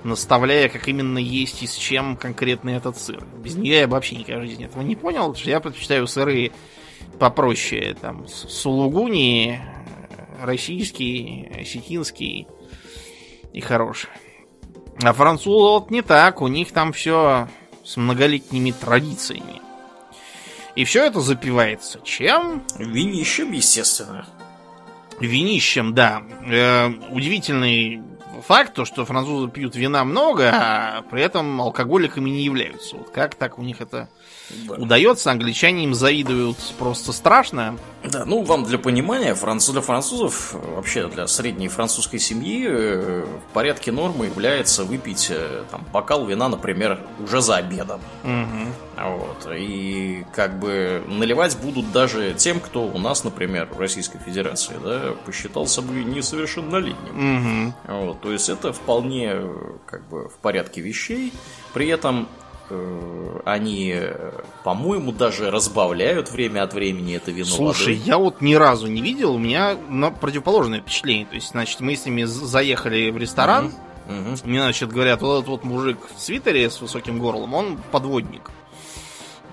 наставляя, 0.04 0.70
как 0.70 0.88
именно 0.88 1.18
есть 1.18 1.64
и 1.64 1.68
с 1.68 1.76
чем 1.76 2.16
конкретно 2.16 2.70
этот 2.70 2.98
сыр. 2.98 3.26
Без 3.38 3.56
нее 3.56 3.80
я 3.80 3.88
вообще 3.88 4.16
никогда 4.16 4.42
в 4.42 4.46
жизни 4.46 4.66
этого 4.66 4.82
не 4.82 4.96
понял, 4.96 5.36
что 5.36 5.50
я 5.50 5.60
предпочитаю 5.60 6.08
сыры 6.08 6.52
попроще. 7.20 7.96
Там 8.00 8.28
сулугуни, 8.28 9.60
э, 9.60 10.46
российский, 10.46 11.52
осетинский 11.60 12.48
и 13.54 13.62
хороший. 13.62 14.10
А 15.04 15.12
французы 15.14 15.72
вот 15.72 15.92
не 15.92 16.02
так, 16.02 16.42
у 16.42 16.48
них 16.48 16.72
там 16.72 16.94
все 16.94 17.50
с 17.86 17.98
многолетними 17.98 18.72
традициями. 18.72 19.62
И 20.76 20.84
все 20.84 21.06
это 21.06 21.22
запивается 21.22 22.02
чем? 22.04 22.64
Винищем, 22.78 23.52
естественно. 23.52 24.28
Винищем, 25.20 25.94
да. 25.94 26.24
Э, 26.46 26.90
удивительный 27.12 28.02
факт, 28.46 28.74
то, 28.74 28.84
что 28.84 29.06
французы 29.06 29.50
пьют 29.50 29.76
вина 29.76 30.04
много, 30.04 30.52
а 30.54 31.02
при 31.04 31.22
этом 31.22 31.62
алкоголиками 31.62 32.30
не 32.30 32.44
являются. 32.44 32.98
Вот 32.98 33.12
как 33.12 33.36
так 33.36 33.58
у 33.58 33.62
них 33.62 33.80
это 33.80 34.10
Да. 34.50 34.76
удается? 34.76 35.32
Англичане 35.32 35.84
им 35.86 35.94
завидуют 35.94 36.58
просто 36.78 37.12
страшно. 37.12 37.78
Да, 38.04 38.26
ну 38.26 38.44
вам 38.44 38.64
для 38.64 38.78
понимания, 38.78 39.34
француз, 39.34 39.74
для 39.74 39.82
французов, 39.82 40.54
вообще 40.54 41.08
для 41.08 41.28
средней 41.28 41.68
французской 41.68 42.20
семьи 42.20 42.66
э, 42.68 43.24
в 43.24 43.54
порядке 43.54 43.92
нормы 43.92 44.28
является 44.28 44.84
выпить 44.84 45.28
э, 45.32 45.64
там, 45.72 45.86
бокал 45.92 46.26
вина, 46.26 46.48
например, 46.48 47.00
уже 47.24 47.42
за 47.42 47.58
обедом. 47.58 48.02
Мгм. 48.24 48.74
Вот. 48.98 49.48
И 49.58 50.24
как 50.34 50.60
бы 50.60 51.04
наливать 51.08 51.58
будут 51.58 51.92
даже 51.92 52.34
тем, 52.34 52.60
кто 52.60 52.86
у 52.86 52.98
нас, 53.00 53.24
например, 53.24 53.68
в 53.72 53.80
Российской 53.80 54.20
Федерации, 54.20 54.76
да, 54.84 55.16
посчитался 55.26 55.82
бы 55.82 55.96
несовершеннолетним. 56.04 57.14
Мгм. 57.14 57.74
Вот, 57.88 58.22
то 58.22 58.32
есть 58.32 58.50
это 58.50 58.72
вполне 58.72 59.32
э, 59.34 59.56
как 59.86 60.08
бы 60.10 60.30
в 60.30 60.36
порядке 60.36 60.82
вещей. 60.82 61.34
При 61.74 61.88
этом 61.88 62.30
они, 63.46 63.94
э, 63.96 64.32
по-моему, 64.64 65.12
даже 65.12 65.52
разбавляют 65.52 66.32
время 66.32 66.64
от 66.64 66.74
времени 66.74 67.16
это 67.16 67.32
вино 67.32 67.46
Слушай, 67.46 67.96
водой. 67.96 68.08
я 68.08 68.18
вот 68.18 68.42
ни 68.42 68.56
разу 68.56 68.88
не 68.88 69.02
видел, 69.02 69.36
у 69.36 69.38
меня 69.38 69.78
на 69.90 70.12
противоположное 70.12 70.82
впечатление. 70.82 71.26
То 71.26 71.36
есть, 71.36 71.50
значит, 71.50 71.80
мы 71.80 71.96
с 71.96 72.06
ними 72.06 72.24
заехали 72.24 73.10
в 73.12 73.18
ресторан, 73.18 73.72
Мгм. 74.08 74.38
Мне, 74.44 74.62
значит, 74.62 74.92
говорят, 74.92 75.22
вот 75.22 75.38
этот 75.38 75.48
вот 75.48 75.64
мужик 75.64 75.98
в 76.16 76.22
свитере 76.22 76.70
с 76.70 76.80
высоким 76.80 77.18
горлом, 77.18 77.54
он 77.56 77.80
подводник. 77.92 78.52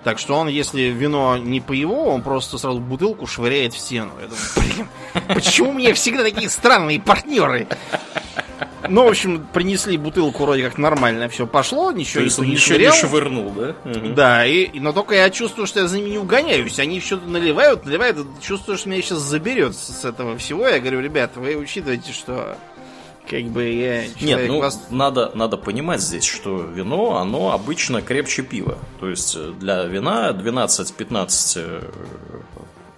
Так 0.05 0.19
что 0.19 0.35
он, 0.35 0.49
если 0.49 0.83
вино 0.83 1.37
не 1.39 1.61
по 1.61 1.73
его, 1.73 2.07
он 2.07 2.23
просто 2.23 2.59
сразу 2.59 2.81
бутылку 2.81 3.27
швыряет 3.27 3.73
в 3.73 3.79
стену. 3.79 4.11
Я 4.21 4.27
думаю, 4.27 4.45
блин, 4.57 4.89
почему 5.29 5.71
у 5.71 5.73
меня 5.73 5.95
всегда 5.95 6.25
такие 6.25 6.51
странные 6.51 7.01
партнеры? 7.01 7.69
Ну, 8.89 9.05
в 9.05 9.09
общем, 9.09 9.47
принесли 9.53 9.97
бутылку 9.97 10.45
вроде 10.45 10.65
как 10.65 10.79
нормально, 10.79 11.29
все 11.29 11.47
пошло, 11.47 11.93
ничего 11.93 12.25
никто 12.25 12.45
не 12.45 12.53
ничего 12.53 12.79
не 12.79 12.93
швырнул, 12.93 13.51
да? 13.51 13.75
Да, 14.15 14.47
и, 14.47 14.79
но 14.79 14.93
только 14.93 15.15
я 15.15 15.31
чувствую, 15.31 15.67
что 15.67 15.81
я 15.81 15.89
за 15.89 15.99
ними 15.99 16.11
не 16.11 16.19
угоняюсь. 16.19 16.79
Они 16.79 17.01
что-то 17.01 17.29
наливают, 17.29 17.85
наливают, 17.85 18.19
чувствую, 18.41 18.79
что 18.79 18.89
меня 18.89 19.03
сейчас 19.03 19.19
заберет 19.19 19.75
с 19.77 20.05
этого 20.05 20.37
всего. 20.39 20.67
Я 20.69 20.81
говорю, 20.81 21.01
ребят, 21.01 21.37
вы 21.37 21.57
учитываете, 21.57 22.13
что 22.13 22.57
как 23.29 23.45
бы 23.45 23.65
я 23.65 24.05
Нет, 24.21 24.49
ну, 24.49 24.59
вас... 24.59 24.87
надо, 24.91 25.31
надо 25.35 25.57
понимать 25.57 26.01
здесь, 26.01 26.25
что 26.25 26.61
вино, 26.61 27.17
оно 27.17 27.53
обычно 27.53 28.03
крепче 28.03 28.43
пива. 28.43 28.79
То 29.01 29.09
есть 29.09 29.37
э, 29.37 29.53
для 29.59 29.85
вина 29.85 30.31
12-15 30.31 31.53
э, 31.57 31.91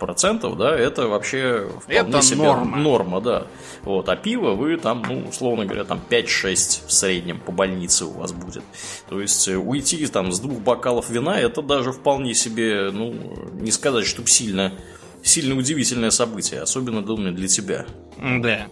процентов, 0.04 0.58
да, 0.58 0.76
это 0.76 1.08
вообще 1.08 1.66
вполне 1.80 2.00
это 2.00 2.20
себе 2.20 2.42
норма. 2.42 2.76
норма, 2.76 3.20
да. 3.22 3.46
Вот, 3.82 4.06
а 4.10 4.16
пиво 4.16 4.50
вы 4.50 4.76
там, 4.76 5.02
ну, 5.08 5.26
условно 5.26 5.64
говоря, 5.64 5.84
там 5.84 5.98
5-6 6.10 6.86
в 6.86 6.92
среднем 6.92 7.40
по 7.40 7.52
больнице 7.52 8.04
у 8.04 8.10
вас 8.10 8.32
будет. 8.32 8.62
То 9.08 9.18
есть 9.18 9.48
э, 9.48 9.56
уйти 9.56 10.06
там 10.06 10.30
с 10.30 10.40
двух 10.40 10.58
бокалов 10.58 11.08
вина, 11.08 11.40
это 11.40 11.62
даже 11.62 11.92
вполне 11.92 12.34
себе, 12.34 12.90
ну, 12.92 13.14
не 13.54 13.70
сказать, 13.70 14.04
чтобы 14.06 14.28
сильно, 14.28 14.74
сильно 15.22 15.56
удивительное 15.56 16.10
событие, 16.10 16.60
особенно, 16.60 17.02
думаю, 17.02 17.32
для 17.32 17.48
тебя. 17.48 17.86
Да. 18.18 18.66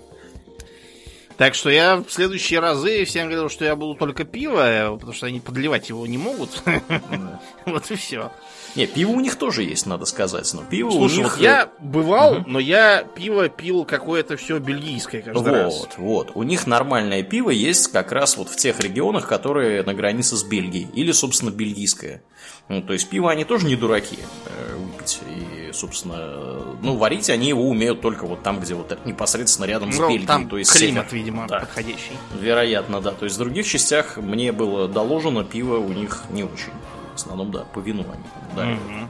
Так 1.39 1.55
что 1.55 1.71
я 1.71 1.97
в 1.97 2.11
следующие 2.11 2.61
разы 2.61 3.07
всем 3.07 3.29
говорил, 3.29 3.49
что 3.49 3.65
я 3.65 3.75
буду 3.75 3.95
только 3.95 4.25
пиво, 4.25 4.95
потому 4.95 5.15
что 5.15 5.27
они 5.27 5.41
подливать 5.41 5.89
его 5.89 6.07
не 6.07 6.19
могут. 6.19 6.63
Вот 7.65 7.91
и 7.91 7.97
все. 7.97 8.31
Не, 8.75 8.87
пиво 8.87 9.11
у 9.11 9.21
них 9.21 9.37
тоже 9.37 9.65
есть, 9.65 9.87
надо 9.87 10.07
сказать. 10.07 10.53
Но 10.55 10.63
пиво 10.63 10.91
Слушай, 10.91 11.21
у 11.21 11.23
них... 11.23 11.33
вот 11.33 11.43
я 11.43 11.71
бывал, 11.79 12.39
угу. 12.39 12.45
но 12.47 12.59
я 12.59 13.03
пиво 13.03 13.49
пил 13.49 13.85
какое-то 13.85 14.37
все 14.37 14.59
бельгийское 14.59 15.23
каждый 15.23 15.39
вот, 15.39 15.47
раз. 15.47 15.79
Вот, 15.79 15.99
вот. 15.99 16.31
У 16.35 16.43
них 16.43 16.67
нормальное 16.67 17.23
пиво 17.23 17.51
есть 17.51 17.89
как 17.89 18.13
раз 18.13 18.37
вот 18.37 18.49
в 18.49 18.57
тех 18.57 18.81
регионах, 18.81 19.29
которые 19.29 19.83
на 19.83 19.95
границе 19.95 20.37
с 20.37 20.45
Бельгией. 20.45 20.89
Или, 20.95 21.13
собственно, 21.13 21.51
бельгийское. 21.51 22.23
Ну, 22.69 22.83
то 22.83 22.93
есть 22.93 23.09
пиво 23.09 23.31
они 23.31 23.45
тоже 23.45 23.67
не 23.67 23.77
дураки 23.77 24.19
э, 24.47 24.77
выпить. 24.77 25.21
И, 25.29 25.73
собственно, 25.73 26.77
ну, 26.81 26.97
варить 26.97 27.29
они 27.31 27.49
его 27.49 27.69
умеют 27.69 28.01
только 28.01 28.27
вот 28.27 28.43
там, 28.43 28.61
где 28.61 28.75
вот 28.75 28.99
непосредственно 29.05 29.67
рядом 29.67 29.93
с 29.93 29.99
ну, 29.99 30.09
Бельгией. 30.09 30.27
Там 30.27 30.49
то 30.49 30.59
есть 30.59 30.73
климат, 30.73 31.11
север. 31.11 31.23
видимо, 31.25 31.47
да. 31.49 31.61
подходящий. 31.61 32.13
Вероятно, 32.41 33.01
да. 33.01 33.13
То 33.13 33.25
есть 33.25 33.37
в 33.37 33.39
других 33.39 33.67
частях 33.67 34.17
мне 34.17 34.53
было 34.53 34.89
доложено, 34.89 35.45
пиво 35.45 35.77
у 35.77 35.93
них 35.93 36.23
не 36.31 36.45
очень. 36.45 36.73
В 37.13 37.17
основном, 37.17 37.51
да, 37.51 37.61
по 37.61 37.81
вину 37.81 38.05
они. 38.13 38.25
Да. 38.57 38.73
Угу. 38.73 39.09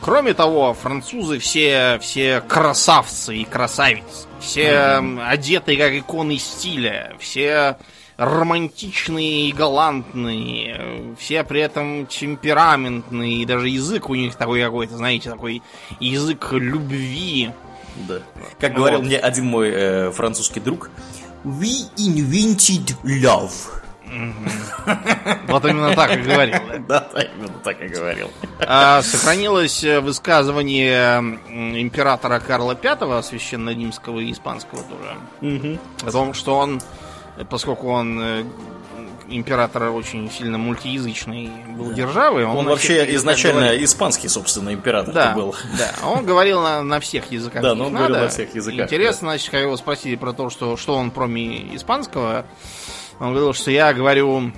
Кроме 0.00 0.34
того, 0.34 0.74
французы 0.74 1.38
все, 1.38 1.98
все 2.00 2.40
красавцы 2.40 3.36
и 3.36 3.44
красавицы. 3.44 4.26
Все 4.40 4.98
угу. 4.98 5.20
одеты 5.24 5.76
как 5.76 5.92
иконы 5.92 6.38
стиля. 6.38 7.14
Все 7.18 7.76
романтичные 8.16 9.48
и 9.48 9.52
галантные, 9.52 11.14
все 11.18 11.42
при 11.44 11.60
этом 11.60 12.06
темпераментные, 12.06 13.42
и 13.42 13.46
даже 13.46 13.68
язык 13.68 14.10
у 14.10 14.14
них 14.14 14.36
такой 14.36 14.62
какой-то, 14.62 14.96
знаете, 14.96 15.30
такой 15.30 15.62
язык 15.98 16.52
любви. 16.52 17.50
Да. 18.08 18.20
Как 18.60 18.72
вот. 18.72 18.78
говорил 18.78 19.02
мне 19.02 19.18
один 19.18 19.46
мой 19.46 19.70
э, 19.70 20.10
французский 20.12 20.60
друг, 20.60 20.90
We 21.44 21.90
invented 21.96 22.94
love. 23.02 23.81
Вот 25.48 25.64
именно 25.64 25.94
так 25.94 26.16
и 26.16 26.20
говорил. 26.20 26.60
Да, 26.88 27.08
именно 27.14 27.58
так 27.64 27.80
и 27.80 27.88
говорил. 27.88 28.30
А, 28.60 29.02
сохранилось 29.02 29.84
э, 29.84 30.00
высказывание 30.00 31.20
императора 31.80 32.40
Карла 32.40 32.76
V, 32.80 33.22
священно-римского 33.22 34.20
и 34.20 34.32
испанского 34.32 34.82
тоже, 34.82 35.78
о 36.04 36.10
том, 36.10 36.34
что 36.34 36.56
он, 36.56 36.80
поскольку 37.48 37.88
он 37.88 38.20
э, 38.20 38.44
император 39.28 39.90
очень 39.90 40.30
сильно 40.30 40.58
мультиязычный 40.58 41.50
был 41.68 41.88
да. 41.88 41.94
державой. 41.94 42.44
Он, 42.44 42.58
он 42.58 42.66
вообще 42.66 43.14
изначально 43.14 43.62
говорил... 43.62 43.84
испанский, 43.84 44.28
собственно, 44.28 44.72
император 44.72 45.14
да, 45.14 45.32
был. 45.34 45.54
Да, 45.78 45.92
он 46.06 46.24
говорил 46.24 46.60
на, 46.60 46.82
на 46.82 47.00
всех 47.00 47.30
языках. 47.30 47.62
Да, 47.62 47.74
но 47.74 47.86
он 47.86 47.92
надо. 47.92 48.06
говорил 48.06 48.24
на 48.24 48.30
всех 48.30 48.54
языках. 48.54 48.86
Интересно, 48.86 49.26
да. 49.26 49.32
значит, 49.32 49.50
когда 49.50 49.62
его 49.62 49.76
спросили 49.76 50.16
про 50.16 50.32
то, 50.32 50.50
что, 50.50 50.76
что 50.76 50.94
он 50.94 51.10
кроме 51.10 51.74
испанского, 51.74 52.44
он 53.18 53.30
говорил, 53.30 53.54
что 53.54 53.70
я 53.70 53.92
говорю 53.92 54.52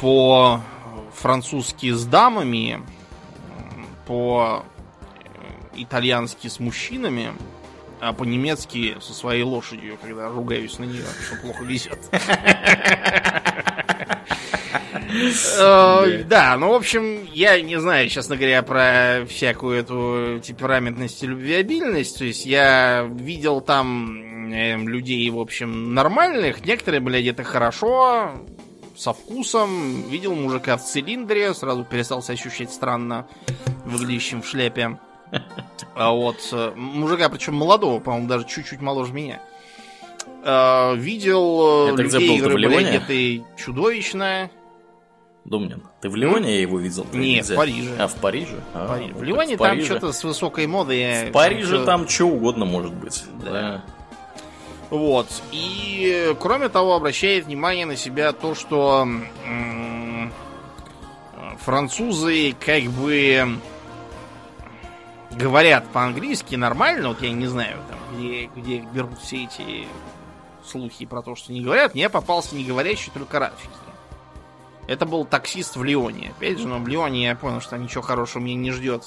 по-французски 0.00 1.90
с 1.90 2.04
дамами, 2.04 2.82
по-итальянски 4.06 6.48
с 6.48 6.60
мужчинами, 6.60 7.32
а 8.00 8.12
по-немецки 8.12 8.98
со 9.00 9.14
своей 9.14 9.42
лошадью, 9.42 9.98
когда 10.02 10.28
ругаюсь 10.28 10.78
на 10.78 10.84
нее, 10.84 11.06
что 11.26 11.36
плохо 11.36 11.64
везет. 11.64 11.98
Э, 15.58 16.24
да, 16.24 16.56
ну, 16.56 16.70
в 16.70 16.74
общем, 16.74 17.26
я 17.32 17.60
не 17.60 17.78
знаю, 17.80 18.08
честно 18.08 18.36
говоря, 18.36 18.62
про 18.62 19.24
всякую 19.28 19.78
эту 19.78 20.40
темпераментность 20.42 21.22
и 21.22 21.26
любвеобильность. 21.26 22.18
То 22.18 22.24
есть 22.24 22.44
я 22.46 23.08
видел 23.10 23.60
там 23.60 24.52
э, 24.52 24.76
людей, 24.76 25.28
в 25.30 25.38
общем, 25.38 25.94
нормальных. 25.94 26.64
Некоторые 26.64 27.00
были 27.00 27.18
одеты 27.18 27.44
хорошо, 27.44 28.32
со 28.96 29.12
вкусом. 29.12 30.08
Видел 30.08 30.34
мужика 30.34 30.76
в 30.76 30.84
цилиндре, 30.84 31.54
сразу 31.54 31.84
перестал 31.84 32.22
себя 32.22 32.34
ощущать 32.34 32.72
странно, 32.72 33.26
выглядящим 33.84 34.42
в 34.42 34.46
шляпе. 34.46 34.98
А 35.94 36.10
вот 36.10 36.36
э, 36.52 36.72
мужика, 36.76 37.28
причем 37.28 37.54
молодого, 37.54 38.00
по-моему, 38.00 38.28
даже 38.28 38.46
чуть-чуть 38.46 38.80
моложе 38.80 39.12
меня. 39.12 39.40
Видел 40.96 41.88
Это 41.88 42.02
людей, 42.02 42.38
которые 42.38 42.68
были 42.68 42.84
одеты 42.84 43.44
чудовищно. 43.56 44.50
Думнин. 45.44 45.82
Ты 46.00 46.08
в 46.08 46.16
Лионе 46.16 46.54
я 46.54 46.60
его 46.62 46.78
видел? 46.78 47.06
Нет, 47.12 47.46
в 47.46 47.54
Париже. 47.54 47.94
А, 47.98 48.08
в 48.08 48.14
Париже? 48.14 48.56
А, 48.72 48.88
Париж. 48.88 49.12
В 49.12 49.22
Лионе 49.22 49.56
в 49.56 49.58
там 49.58 49.80
что-то 49.82 50.12
с 50.12 50.24
высокой 50.24 50.66
модой. 50.66 51.28
В 51.28 51.32
Париже 51.32 51.76
там, 51.78 52.00
там 52.00 52.08
что 52.08 52.26
угодно 52.26 52.64
может 52.64 52.94
быть. 52.94 53.24
Да. 53.42 53.50
да. 53.50 53.84
Вот. 54.90 55.26
И, 55.52 56.34
кроме 56.40 56.68
того, 56.68 56.94
обращает 56.94 57.46
внимание 57.46 57.84
на 57.84 57.96
себя 57.96 58.32
то, 58.32 58.54
что 58.54 59.06
французы 61.60 62.54
как 62.58 62.84
бы 62.84 63.58
говорят 65.32 65.86
по-английски 65.88 66.54
нормально. 66.54 67.08
Вот 67.08 67.22
я 67.22 67.32
не 67.32 67.46
знаю, 67.46 67.78
там, 67.88 67.98
где, 68.16 68.50
где 68.54 68.78
берут 68.78 69.18
все 69.18 69.44
эти 69.44 69.86
слухи 70.64 71.04
про 71.06 71.22
то, 71.22 71.34
что 71.34 71.52
не 71.52 71.60
говорят. 71.60 71.94
Мне 71.94 72.08
попался 72.08 72.54
не 72.54 72.64
говорящий, 72.64 73.10
только 73.12 73.36
арабский. 73.38 73.68
Это 74.86 75.06
был 75.06 75.24
таксист 75.24 75.76
в 75.76 75.84
Лионе. 75.84 76.32
Опять 76.36 76.58
же, 76.58 76.68
но 76.68 76.78
в 76.78 76.88
Лионе 76.88 77.24
я 77.24 77.34
понял, 77.34 77.60
что 77.60 77.76
ничего 77.76 78.02
хорошего 78.02 78.42
мне 78.42 78.54
не 78.54 78.70
ждет 78.70 79.04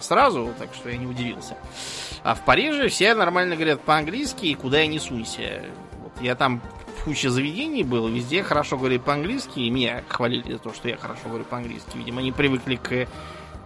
сразу, 0.00 0.52
так 0.58 0.74
что 0.74 0.88
я 0.88 0.96
не 0.96 1.06
удивился. 1.06 1.56
А 2.24 2.34
в 2.34 2.44
Париже 2.44 2.88
все 2.88 3.14
нормально 3.14 3.54
говорят 3.54 3.80
по-английски, 3.82 4.46
и 4.46 4.54
куда 4.54 4.80
я 4.80 4.86
не 4.86 4.98
сунься. 4.98 5.64
Вот 6.02 6.12
я 6.20 6.34
там 6.34 6.60
в 6.98 7.04
куче 7.04 7.30
заведений 7.30 7.82
был, 7.82 8.08
везде 8.08 8.42
хорошо 8.42 8.76
говорили 8.76 8.98
по-английски, 8.98 9.60
и 9.60 9.70
меня 9.70 10.02
хвалили 10.08 10.52
за 10.52 10.58
то, 10.58 10.72
что 10.72 10.88
я 10.88 10.96
хорошо 10.96 11.28
говорю 11.28 11.44
по-английски. 11.44 11.96
Видимо, 11.96 12.20
они 12.20 12.32
привыкли 12.32 12.76
к 12.76 13.08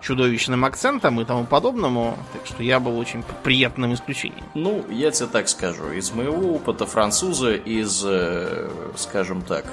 чудовищным 0.00 0.64
акцентам 0.64 1.20
и 1.20 1.24
тому 1.24 1.44
подобному, 1.44 2.16
так 2.32 2.46
что 2.46 2.62
я 2.62 2.80
был 2.80 2.98
очень 2.98 3.24
приятным 3.42 3.94
исключением. 3.94 4.44
Ну, 4.54 4.84
я 4.90 5.10
тебе 5.10 5.26
так 5.26 5.48
скажу, 5.48 5.90
из 5.90 6.12
моего 6.12 6.54
опыта 6.54 6.86
француза, 6.86 7.54
из, 7.54 8.02
э, 8.04 8.70
скажем 8.96 9.42
так, 9.42 9.64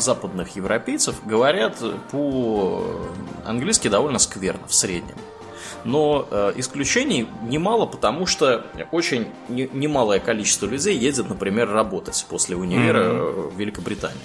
западных 0.00 0.56
европейцев 0.56 1.16
говорят 1.24 1.82
по-английски 2.10 3.88
довольно 3.88 4.18
скверно 4.18 4.66
в 4.66 4.74
среднем. 4.74 5.16
Но 5.84 6.26
э, 6.30 6.52
исключений 6.56 7.28
немало, 7.42 7.86
потому 7.86 8.26
что 8.26 8.66
очень 8.90 9.28
не, 9.48 9.68
немалое 9.72 10.18
количество 10.18 10.66
людей 10.66 10.96
едет, 10.96 11.28
например, 11.28 11.70
работать 11.70 12.26
после 12.28 12.56
универа 12.56 13.04
mm-hmm. 13.04 13.50
в 13.54 13.58
Великобританию. 13.58 14.18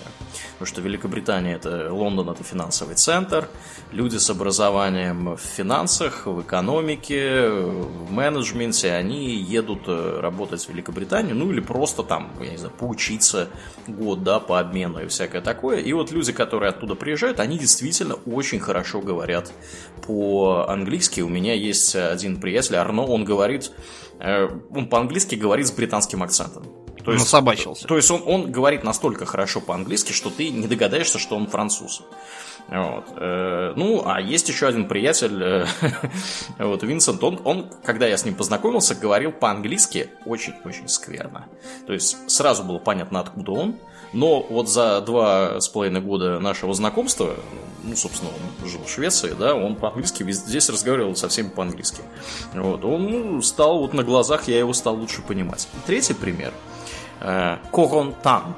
Потому 0.62 0.74
что 0.76 0.82
Великобритания 0.82 1.56
это 1.56 1.92
Лондон 1.92 2.30
это 2.30 2.44
финансовый 2.44 2.94
центр, 2.94 3.48
люди 3.92 4.18
с 4.18 4.30
образованием 4.30 5.36
в 5.36 5.40
финансах, 5.40 6.28
в 6.28 6.42
экономике, 6.42 7.50
в 7.50 8.12
менеджменте, 8.12 8.92
они 8.92 9.34
едут 9.38 9.86
э, 9.88 10.20
работать 10.22 10.64
в 10.64 10.70
Великобританию, 10.70 11.36
ну 11.36 11.52
или 11.52 11.62
просто 11.62 12.04
там, 12.04 12.32
я 12.40 12.52
не 12.52 12.58
знаю, 12.58 12.76
поучиться 12.78 13.50
год, 13.88 14.22
да, 14.22 14.40
по 14.40 14.60
обмену 14.60 15.02
и 15.02 15.08
всякое 15.08 15.42
такое. 15.42 15.80
И 15.80 15.94
вот 15.94 16.12
люди, 16.12 16.32
которые 16.32 16.70
оттуда 16.70 16.94
приезжают, 16.94 17.40
они 17.40 17.58
действительно 17.58 18.14
очень 18.28 18.60
хорошо 18.60 19.02
говорят 19.02 19.52
по-английски. 20.06 21.22
У 21.22 21.28
меня 21.28 21.56
есть 21.56 21.96
один 21.96 22.40
приятель, 22.40 22.76
Арно, 22.76 23.04
он 23.04 23.26
говорит, 23.26 23.72
он 24.22 24.88
по-английски 24.88 25.36
говорит 25.36 25.68
с 25.68 25.72
британским 25.72 26.24
акцентом. 26.24 26.64
То 27.04 27.14
есть, 27.14 27.28
собачился. 27.28 27.88
То 27.88 27.96
есть 27.96 28.12
он, 28.12 28.22
он 28.26 28.52
говорит 28.52 28.84
настолько 28.84 29.26
хорошо 29.26 29.60
по-английски, 29.60 30.12
что 30.12 30.30
ты 30.30 30.50
не 30.50 30.68
догадаешься, 30.68 31.20
что 31.20 31.36
он 31.36 31.48
француз. 31.48 32.04
Вот. 32.68 33.06
Э, 33.18 33.74
ну, 33.76 34.04
а 34.06 34.22
есть 34.22 34.48
еще 34.50 34.68
один 34.68 34.88
приятель, 34.88 35.42
э, 35.42 35.66
вот, 36.60 36.84
Винсент, 36.84 37.24
он, 37.24 37.42
он, 37.44 37.70
когда 37.84 38.08
я 38.08 38.18
с 38.18 38.24
ним 38.24 38.36
познакомился, 38.36 38.96
говорил 38.96 39.32
по-английски 39.32 40.10
очень-очень 40.26 40.88
скверно. 40.88 41.48
То 41.88 41.94
есть 41.94 42.18
сразу 42.30 42.64
было 42.64 42.78
понятно, 42.78 43.20
откуда 43.20 43.52
он, 43.52 43.76
но 44.14 44.42
вот 44.42 44.70
за 44.70 45.02
два 45.02 45.62
с 45.62 45.68
половиной 45.70 46.02
года 46.02 46.40
нашего 46.40 46.74
знакомства, 46.74 47.36
ну, 47.84 47.96
собственно, 47.96 48.32
он 48.32 48.70
жил 48.70 48.82
в 48.84 48.90
Швеции, 48.90 49.34
да, 49.38 49.56
он 49.56 49.76
по-английски 49.76 50.30
здесь 50.32 50.70
разговаривал 50.70 51.16
со 51.16 51.30
всеми 51.30 51.50
по-английски. 51.50 52.02
Вот, 52.54 52.84
он 52.84 53.06
ну, 53.10 53.42
стал 53.42 53.80
вот 53.80 53.94
на 53.94 54.04
глазах, 54.04 54.48
я 54.48 54.60
его 54.60 54.74
стал 54.74 54.96
лучше 54.96 55.22
понимать. 55.22 55.68
Третий 55.86 56.14
пример. 56.14 56.54
Э, 57.22 57.58
Коронтан 57.72 58.56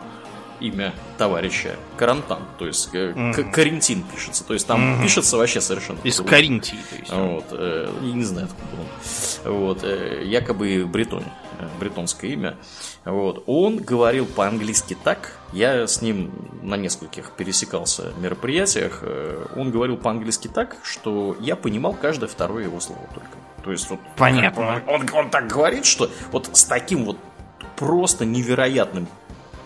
имя 0.60 0.94
товарища 1.18 1.76
Карантан, 1.98 2.40
то 2.58 2.66
есть 2.66 2.90
mm-hmm. 2.94 3.52
Карентин 3.52 4.04
пишется, 4.04 4.44
то 4.46 4.54
есть 4.54 4.66
там 4.66 4.82
mm-hmm. 4.82 5.04
пишется 5.04 5.38
вообще 5.38 5.62
совершенно. 5.62 6.00
Из 6.04 6.20
Каринтии, 6.22 6.78
то 6.90 6.96
есть. 6.96 7.12
Вот, 7.12 7.46
э, 7.52 7.92
не 8.02 8.24
знаю 8.24 8.48
откуда 8.48 8.82
он. 8.82 9.54
Вот, 9.54 9.84
э, 9.84 10.24
якобы 10.26 10.86
бретон, 10.86 11.24
э, 11.24 11.43
бретонское 11.80 12.32
имя. 12.32 12.58
Вот, 13.06 13.44
он 13.48 13.78
говорил 13.78 14.26
по-английски 14.26 14.98
так, 15.04 15.38
я 15.52 15.88
с 15.88 16.02
ним 16.02 16.32
на 16.62 16.76
нескольких 16.76 17.32
пересекался 17.32 18.14
мероприятиях, 18.18 19.00
э, 19.02 19.46
он 19.56 19.72
говорил 19.72 19.98
по-английски 19.98 20.48
так, 20.48 20.78
что 20.84 21.36
я 21.40 21.56
понимал 21.56 21.94
каждое 21.94 22.28
второе 22.28 22.66
его 22.66 22.80
слово 22.80 23.08
только. 23.14 23.32
То 23.64 23.72
есть 23.72 23.90
вот 23.90 24.00
Понятно. 24.18 24.82
Он, 24.88 25.02
он, 25.02 25.10
он 25.14 25.30
так 25.30 25.48
говорит, 25.48 25.86
что 25.86 26.10
вот 26.32 26.50
с 26.54 26.66
таким 26.66 27.06
вот 27.06 27.18
просто 27.76 28.26
невероятным 28.26 29.08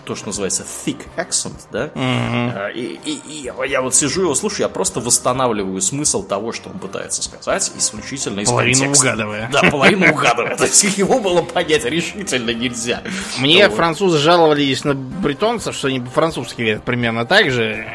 то, 0.07 0.15
что 0.15 0.27
называется 0.27 0.63
thick 0.63 1.01
accent, 1.17 1.67
да, 1.71 1.87
mm-hmm. 1.87 2.73
и, 2.73 2.99
и, 3.03 3.21
и 3.27 3.51
я 3.67 3.81
вот 3.81 3.93
сижу 3.93 4.21
его 4.21 4.35
слушаю, 4.35 4.61
я 4.61 4.69
просто 4.69 5.01
восстанавливаю 5.01 5.81
смысл 5.81 6.23
того, 6.23 6.53
что 6.53 6.69
он 6.69 6.79
пытается 6.79 7.21
сказать, 7.21 7.71
исключительно 7.77 8.39
из 8.39 8.49
половину 8.49 8.79
контекста. 8.79 9.07
угадывая. 9.07 9.49
Да, 9.51 9.69
половину 9.69 10.11
угадывая. 10.11 10.55
То 10.55 10.63
есть 10.63 10.97
его 10.97 11.19
было 11.19 11.41
понять 11.41 11.83
решительно 11.85 12.51
нельзя. 12.51 13.03
Мне 13.39 13.69
французы 13.69 14.17
жаловались 14.17 14.85
на 14.85 14.93
бретонцев, 14.95 15.75
что 15.75 15.89
они 15.89 15.99
по-французски 15.99 16.61
говорят 16.61 16.83
примерно 16.83 17.25
так 17.25 17.51
же. 17.51 17.85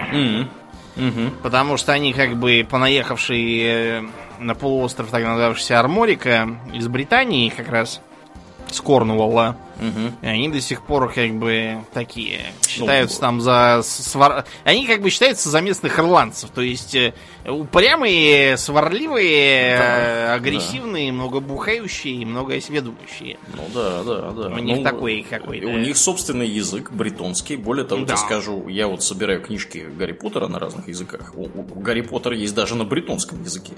Потому 1.42 1.78
что 1.78 1.92
они 1.92 2.12
как 2.12 2.36
бы 2.36 2.66
понаехавшие 2.68 4.00
э, 4.00 4.02
на 4.38 4.54
полуостров, 4.54 5.08
так 5.10 5.24
называвшийся 5.24 5.80
Арморика, 5.80 6.58
из 6.74 6.86
Британии 6.88 7.48
как 7.48 7.68
раз, 7.70 8.02
с 8.70 8.78
Корнуолла. 8.82 9.56
Угу. 9.82 10.16
Они 10.22 10.48
до 10.48 10.60
сих 10.60 10.82
пор 10.82 11.12
как 11.12 11.34
бы 11.38 11.78
такие 11.92 12.40
считаются 12.66 13.16
ну, 13.16 13.20
там 13.20 13.40
за 13.40 13.80
свар... 13.82 14.44
Они 14.64 14.86
как 14.86 15.02
бы 15.02 15.10
считаются 15.10 15.48
за 15.48 15.60
местных 15.60 15.98
ирландцев. 15.98 16.50
То 16.50 16.60
есть 16.60 16.94
э, 16.94 17.12
упрямые, 17.46 18.56
сварливые, 18.56 19.78
да, 19.78 19.98
э, 19.98 20.34
агрессивные, 20.34 21.10
да. 21.10 21.14
много 21.14 21.40
бухающие, 21.40 22.24
много 22.24 22.54
о 22.54 22.60
себе 22.60 22.80
думающие. 22.80 23.38
Ну 23.54 23.64
да, 23.74 24.02
да, 24.04 24.30
да. 24.30 24.48
У 24.48 24.58
них 24.58 24.78
ну, 24.78 24.82
такой 24.84 25.26
какой-то. 25.28 25.66
У 25.66 25.78
них 25.78 25.96
собственный 25.96 26.48
язык 26.48 26.92
бритонский. 26.92 27.56
Более 27.56 27.84
того, 27.84 28.04
да. 28.04 28.12
я 28.12 28.16
скажу, 28.16 28.68
я 28.68 28.86
вот 28.86 29.02
собираю 29.02 29.42
книжки 29.42 29.88
Гарри 29.98 30.12
Поттера 30.12 30.46
на 30.48 30.58
разных 30.58 30.88
языках. 30.88 31.32
У, 31.34 31.44
у 31.44 31.80
Гарри 31.80 32.02
Поттера 32.02 32.36
есть 32.36 32.54
даже 32.54 32.74
на 32.74 32.84
бритонском 32.84 33.42
языке. 33.42 33.72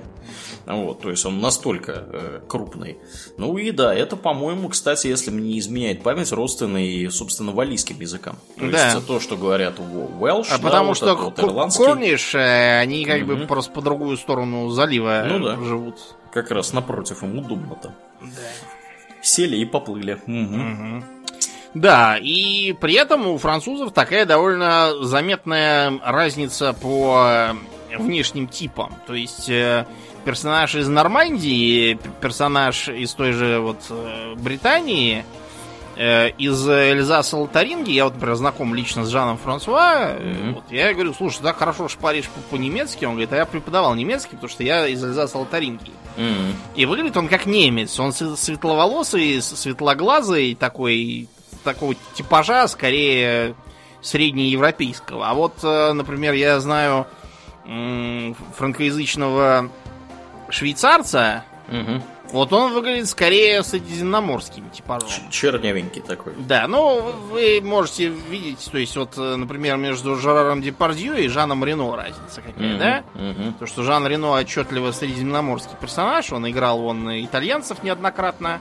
Вот, 0.67 1.01
то 1.03 1.11
есть 1.11 1.25
он 1.25 1.41
настолько 1.41 2.07
э, 2.13 2.41
крупный. 2.49 2.99
Ну 3.37 3.57
и 3.59 3.71
да, 3.71 3.95
это, 3.95 4.17
по-моему, 4.17 4.69
кстати, 4.69 5.07
если 5.07 5.31
мне 5.31 5.55
не 5.55 5.59
изменяет 5.95 6.03
память, 6.03 6.33
родственный, 6.33 7.11
собственно, 7.11 7.53
валийским 7.53 8.01
языкам. 8.01 8.37
То 8.59 8.71
да. 8.71 8.93
есть 8.93 9.07
то, 9.07 9.21
что 9.21 9.37
говорят 9.37 9.79
Welsh, 9.79 10.47
а 10.51 10.59
да, 10.59 10.63
потому 10.63 10.89
вот 10.89 10.97
что 10.97 11.15
вот 11.15 11.39
ирландский... 11.39 11.85
корниш, 11.85 12.35
э, 12.35 12.81
они 12.81 13.05
как 13.05 13.23
угу. 13.23 13.37
бы 13.37 13.47
просто 13.47 13.73
по 13.73 13.81
другую 13.81 14.17
сторону 14.17 14.71
залива 14.71 15.25
ну, 15.29 15.39
да. 15.39 15.57
живут. 15.57 15.97
Как 16.33 16.51
раз 16.51 16.73
напротив, 16.73 17.23
им 17.23 17.39
удобно-то. 17.39 17.95
Да. 18.21 18.27
Сели 19.23 19.57
и 19.57 19.65
поплыли. 19.65 20.19
Угу. 20.27 20.33
Угу. 20.33 21.05
Да, 21.75 22.19
и 22.21 22.73
при 22.81 22.95
этом 22.95 23.27
у 23.27 23.39
французов 23.39 23.93
такая 23.93 24.27
довольно 24.27 24.93
заметная 25.03 25.99
разница 26.05 26.73
по 26.73 27.57
внешним 27.97 28.47
типам. 28.47 28.93
То 29.07 29.15
есть 29.15 29.49
э, 29.49 29.87
персонаж 30.25 30.75
из 30.77 30.89
Нормандии, 30.89 31.99
персонаж 32.21 32.89
из 32.89 33.13
той 33.15 33.33
же 33.33 33.59
вот 33.59 33.79
э, 33.91 34.35
Британии, 34.37 35.21
э, 35.21 35.44
из 35.97 36.69
Эльзаса 36.69 37.37
Лотаринги, 37.37 37.91
я 37.91 38.05
вот, 38.05 38.15
например, 38.15 38.37
знаком 38.37 38.75
лично 38.75 39.05
с 39.05 39.09
Жаном 39.09 39.39
Франсуа, 39.39 40.13
mm-hmm. 40.13 40.53
вот, 40.55 40.65
я 40.71 40.93
говорю, 40.93 41.15
слушай, 41.15 41.41
так 41.43 41.57
хорошо 41.57 41.89
шпаришь 41.89 42.29
по-немецки, 42.51 43.05
он 43.05 43.13
говорит, 43.13 43.33
а 43.33 43.37
я 43.37 43.47
преподавал 43.47 43.95
немецкий, 43.95 44.37
потому 44.37 44.49
что 44.49 44.63
я 44.63 44.87
из 44.87 45.03
Эльзаса 45.05 45.39
Лотаринги. 45.39 45.93
Mm-hmm. 46.17 46.55
И 46.77 46.87
выглядит 46.87 47.17
он 47.17 47.29
как 47.29 47.47
немец, 47.47 47.99
он 48.01 48.13
светловолосый, 48.13 49.41
светлоглазый, 49.43 50.55
такой, 50.55 51.29
такого 51.63 51.95
типажа, 52.15 52.67
скорее 52.69 53.55
среднеевропейского. 54.03 55.29
А 55.29 55.35
вот, 55.35 55.63
например, 55.63 56.35
я 56.35 56.61
знаю 56.61 57.07
франкоязычного 58.57 59.71
швейцарца, 60.51 61.45
угу. 61.69 62.03
Вот 62.33 62.53
он 62.53 62.73
выглядит 62.73 63.09
скорее 63.09 63.63
средиземноморским 63.63 64.71
типажом. 64.71 65.31
Чернявенький 65.31 66.03
такой. 66.03 66.33
Да, 66.37 66.67
ну 66.67 67.01
вы 67.31 67.61
можете 67.63 68.09
видеть, 68.09 68.69
то 68.71 68.79
есть 68.79 68.97
вот, 68.97 69.17
например, 69.17 69.77
между 69.77 70.17
Жераром 70.17 70.63
Депардью 70.63 71.17
и 71.17 71.29
Жаном 71.29 71.65
Рено 71.65 71.95
разница 71.97 72.41
какая, 72.41 72.73
угу, 72.73 72.79
да? 72.79 73.05
Угу. 73.15 73.55
То, 73.61 73.67
что 73.67 73.83
Жан 73.83 74.07
Рено 74.07 74.33
отчетливо 74.33 74.93
средиземноморский 74.93 75.77
персонаж, 75.81 76.33
он 76.33 76.49
играл 76.51 76.85
он 76.85 77.09
итальянцев 77.25 77.83
неоднократно. 77.83 78.61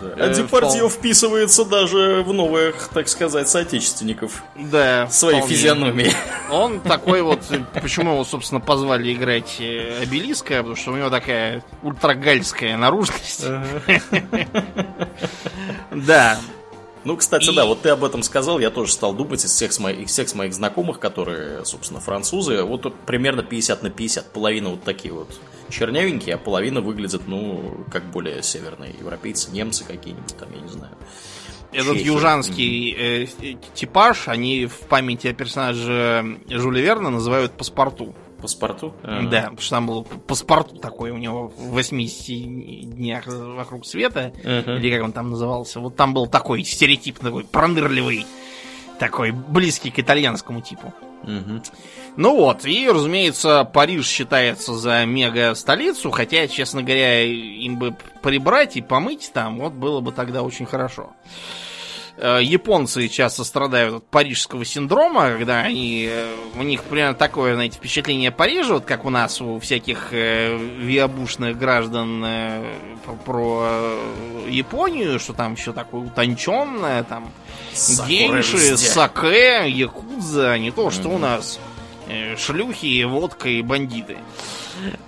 Да. 0.00 0.14
А 0.16 0.30
э, 0.30 0.34
Депардье 0.34 0.88
вписывается 0.88 1.64
даже 1.64 2.22
в 2.26 2.32
новых, 2.32 2.88
так 2.92 3.08
сказать, 3.08 3.48
соотечественников. 3.48 4.42
Да. 4.56 5.08
Своей 5.10 5.38
вполне. 5.38 5.54
физиономией. 5.54 6.12
Он 6.50 6.80
такой 6.80 7.22
вот, 7.22 7.40
почему 7.74 8.12
его, 8.12 8.24
собственно, 8.24 8.60
позвали 8.60 9.12
играть 9.12 9.56
э, 9.60 10.02
Обелиска, 10.02 10.58
потому 10.58 10.76
что 10.76 10.92
у 10.92 10.96
него 10.96 11.10
такая 11.10 11.64
ультрагальская 11.82 12.76
наружность. 12.76 13.44
Да. 15.90 16.38
Ну, 17.04 17.16
кстати, 17.18 17.50
и... 17.50 17.54
да, 17.54 17.66
вот 17.66 17.82
ты 17.82 17.90
об 17.90 18.02
этом 18.02 18.22
сказал, 18.22 18.58
я 18.58 18.70
тоже 18.70 18.92
стал 18.92 19.12
думать 19.12 19.44
из 19.44 19.50
всех, 19.50 19.78
моих, 19.78 20.00
из 20.00 20.10
всех 20.10 20.34
моих 20.34 20.54
знакомых, 20.54 20.98
которые, 20.98 21.64
собственно, 21.64 22.00
французы, 22.00 22.62
вот 22.62 22.92
примерно 23.06 23.42
50 23.42 23.82
на 23.82 23.90
50, 23.90 24.32
половина 24.32 24.70
вот 24.70 24.82
такие 24.84 25.12
вот 25.12 25.28
чернявенькие, 25.70 26.36
а 26.36 26.38
половина 26.38 26.80
выглядит, 26.80 27.22
ну, 27.26 27.84
как 27.90 28.04
более 28.10 28.42
северные 28.42 28.94
европейцы, 28.98 29.50
немцы 29.50 29.84
какие-нибудь 29.84 30.36
там, 30.36 30.48
я 30.54 30.60
не 30.60 30.68
знаю. 30.68 30.96
Этот 31.72 31.94
Чехия. 31.94 32.06
южанский 32.06 32.94
э, 32.96 33.26
типаж, 33.74 34.28
они 34.28 34.66
в 34.66 34.78
памяти 34.80 35.28
о 35.28 35.32
персонаже 35.34 36.38
Жюля 36.48 36.80
Верна 36.80 37.10
называют 37.10 37.52
паспорту. 37.52 38.14
Паспорту? 38.40 38.94
Ага. 39.02 39.28
Да, 39.28 39.40
потому 39.42 39.60
что 39.60 39.70
там 39.70 39.86
был 39.86 40.04
паспорт 40.04 40.80
такой 40.80 41.10
у 41.10 41.16
него 41.16 41.48
в 41.48 41.70
80 41.70 42.90
днях 42.90 43.26
вокруг 43.26 43.86
света, 43.86 44.32
ага. 44.44 44.76
или 44.76 44.94
как 44.94 45.02
он 45.02 45.12
там 45.12 45.30
назывался. 45.30 45.80
Вот 45.80 45.96
там 45.96 46.14
был 46.14 46.26
такой 46.28 46.62
стереотип, 46.62 47.18
такой 47.18 47.44
пронырливый, 47.44 48.26
такой 48.98 49.32
близкий 49.32 49.90
к 49.90 49.98
итальянскому 49.98 50.60
типу. 50.60 50.94
Угу. 51.22 51.62
Ну 52.16 52.36
вот, 52.36 52.64
и, 52.64 52.88
разумеется, 52.88 53.64
Париж 53.64 54.06
считается 54.06 54.74
за 54.74 55.04
мега-столицу, 55.04 56.10
хотя, 56.10 56.46
честно 56.46 56.82
говоря, 56.82 57.22
им 57.22 57.76
бы 57.76 57.96
прибрать 58.22 58.76
и 58.76 58.82
помыть 58.82 59.32
там, 59.34 59.58
вот 59.58 59.72
было 59.72 60.00
бы 60.00 60.12
тогда 60.12 60.42
очень 60.42 60.66
хорошо. 60.66 61.10
Э, 62.16 62.38
японцы 62.40 63.08
часто 63.08 63.42
страдают 63.42 63.94
от 63.96 64.06
парижского 64.06 64.64
синдрома, 64.64 65.32
когда 65.32 65.62
они, 65.62 66.08
э, 66.08 66.32
у 66.56 66.62
них 66.62 66.84
примерно 66.84 67.14
такое, 67.14 67.54
знаете, 67.54 67.78
впечатление 67.78 68.30
Парижа, 68.30 68.74
вот 68.74 68.84
как 68.84 69.04
у 69.04 69.10
нас 69.10 69.40
у 69.40 69.58
всяких 69.58 70.12
э, 70.12 70.56
виабушных 70.56 71.58
граждан 71.58 72.24
про 73.24 73.98
Японию, 74.48 75.18
что 75.18 75.32
там 75.32 75.56
все 75.56 75.72
такое 75.72 76.02
утонченное, 76.02 77.02
там 77.02 77.32
гейши, 78.06 78.76
саке, 78.76 79.68
якудза, 79.68 80.56
не 80.58 80.70
то, 80.70 80.92
что 80.92 81.08
mm-hmm. 81.08 81.14
у 81.14 81.18
нас 81.18 81.58
шлюхи, 82.36 83.04
водка 83.04 83.48
и 83.48 83.62
бандиты. 83.62 84.18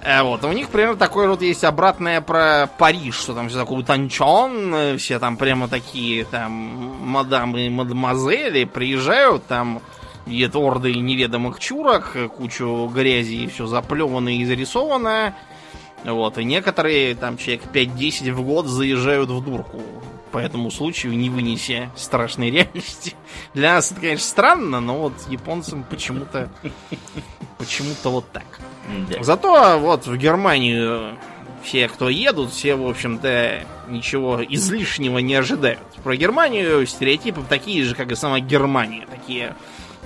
А 0.02 0.22
вот, 0.22 0.44
у 0.44 0.52
них 0.52 0.68
примерно 0.68 0.96
такое 0.96 1.28
вот 1.28 1.42
есть 1.42 1.64
обратное 1.64 2.20
про 2.20 2.68
Париж, 2.78 3.16
что 3.16 3.34
там 3.34 3.48
все 3.48 3.58
такое 3.58 3.78
утончен, 3.78 4.96
все 4.98 5.18
там 5.18 5.36
прямо 5.36 5.68
такие 5.68 6.24
там 6.24 6.50
мадамы 6.52 7.66
и 7.66 7.68
мадемуазели 7.68 8.64
приезжают, 8.64 9.46
там 9.46 9.82
видят 10.24 10.56
орды 10.56 10.94
неведомых 10.94 11.58
чурок, 11.58 12.16
кучу 12.36 12.90
грязи, 12.94 13.48
все 13.48 13.66
заплевано 13.66 14.36
и 14.36 14.44
зарисовано. 14.44 15.34
Вот, 16.04 16.38
и 16.38 16.44
некоторые, 16.44 17.14
там, 17.14 17.36
человек 17.36 17.62
5-10 17.72 18.32
в 18.32 18.42
год 18.42 18.66
заезжают 18.66 19.28
в 19.30 19.44
дурку 19.44 19.82
по 20.36 20.38
этому 20.40 20.70
случаю, 20.70 21.16
не 21.16 21.30
вынеся 21.30 21.90
страшной 21.96 22.50
реальности. 22.50 23.14
Для 23.54 23.76
нас 23.76 23.90
это, 23.90 24.02
конечно, 24.02 24.26
странно, 24.26 24.80
но 24.80 24.98
вот 24.98 25.14
японцам 25.30 25.82
почему-то 25.82 26.50
почему-то 27.56 28.10
вот 28.10 28.30
так. 28.32 28.44
Зато 29.22 29.78
вот 29.78 30.06
в 30.06 30.14
Германию 30.18 31.16
все, 31.64 31.88
кто 31.88 32.10
едут, 32.10 32.52
все, 32.52 32.74
в 32.74 32.86
общем-то, 32.86 33.64
ничего 33.88 34.44
излишнего 34.44 35.20
не 35.20 35.34
ожидают. 35.36 35.80
Про 36.04 36.14
Германию 36.16 36.86
стереотипы 36.86 37.42
такие 37.48 37.82
же, 37.82 37.94
как 37.94 38.12
и 38.12 38.14
сама 38.14 38.38
Германия. 38.38 39.06
Такие 39.10 39.56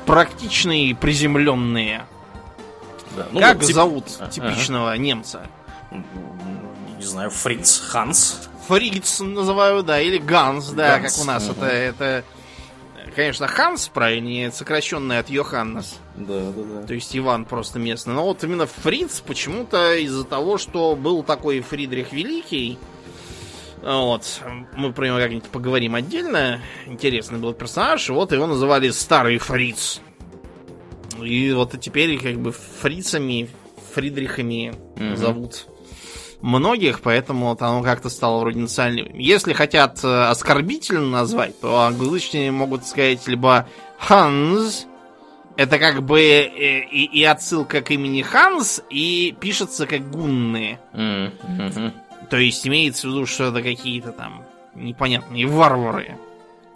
практичные, 0.06 0.94
приземленные. 0.94 2.06
Да. 3.16 3.26
Ну, 3.32 3.40
как 3.40 3.64
тип... 3.64 3.74
зовут 3.74 4.04
типичного 4.30 4.92
ага. 4.92 4.98
немца? 4.98 5.42
Не 5.90 7.04
знаю, 7.04 7.30
Фриц 7.30 7.80
Ханс. 7.80 8.48
Фриц 8.70 9.18
называю, 9.18 9.82
да, 9.82 10.00
или 10.00 10.18
Ганс, 10.18 10.70
да, 10.70 11.00
Ганс. 11.00 11.16
как 11.16 11.24
у 11.24 11.26
нас. 11.26 11.48
Угу. 11.48 11.64
Это, 11.64 11.66
это, 11.66 12.24
конечно, 13.16 13.48
Ханс, 13.48 13.88
правильнее, 13.88 14.52
сокращенный 14.52 15.18
от 15.18 15.28
Йоханнес. 15.28 15.98
Да, 16.14 16.52
да, 16.52 16.62
да. 16.62 16.86
То 16.86 16.94
есть 16.94 17.16
Иван 17.16 17.46
просто 17.46 17.80
местный. 17.80 18.14
Но 18.14 18.22
вот 18.24 18.44
именно 18.44 18.66
Фриц 18.66 19.20
почему-то 19.22 19.96
из-за 19.96 20.22
того, 20.22 20.56
что 20.56 20.94
был 20.94 21.24
такой 21.24 21.60
Фридрих 21.62 22.12
Великий, 22.12 22.78
вот, 23.82 24.40
мы 24.76 24.92
про 24.92 25.06
него 25.06 25.18
как-нибудь 25.18 25.48
поговорим 25.48 25.96
отдельно. 25.96 26.60
Интересный 26.86 27.40
был 27.40 27.54
персонаж. 27.54 28.08
Вот 28.10 28.30
его 28.30 28.46
называли 28.46 28.90
Старый 28.90 29.38
Фриц. 29.38 30.00
И 31.20 31.50
вот 31.52 31.74
теперь 31.80 32.20
как 32.20 32.38
бы 32.38 32.52
фрицами, 32.52 33.50
Фридрихами 33.94 34.74
угу. 34.94 35.16
зовут 35.16 35.66
многих, 36.41 37.01
поэтому 37.01 37.47
вот 37.47 37.62
оно 37.62 37.82
как-то 37.82 38.09
стало 38.09 38.41
вроде 38.41 38.61
национальным. 38.61 39.18
Если 39.18 39.53
хотят 39.53 40.03
э, 40.03 40.22
оскорбительно 40.24 41.09
назвать, 41.09 41.61
то 41.61 41.82
англичане 41.82 42.51
могут 42.51 42.86
сказать 42.86 43.26
либо 43.26 43.66
Ханс, 43.99 44.86
это 45.57 45.78
как 45.78 46.03
бы 46.03 46.20
э, 46.20 46.84
и, 46.86 47.05
и 47.05 47.24
отсылка 47.24 47.82
к 47.82 47.91
имени 47.91 48.22
Ханс, 48.22 48.82
и 48.88 49.36
пишется 49.38 49.86
как 49.86 50.11
гунны. 50.11 50.78
Mm-hmm. 50.95 51.93
То 52.30 52.38
есть 52.38 52.66
имеется 52.66 53.07
в 53.07 53.11
виду, 53.11 53.26
что 53.26 53.45
это 53.45 53.62
какие-то 53.62 54.12
там 54.12 54.45
непонятные 54.74 55.47
варвары. 55.47 56.16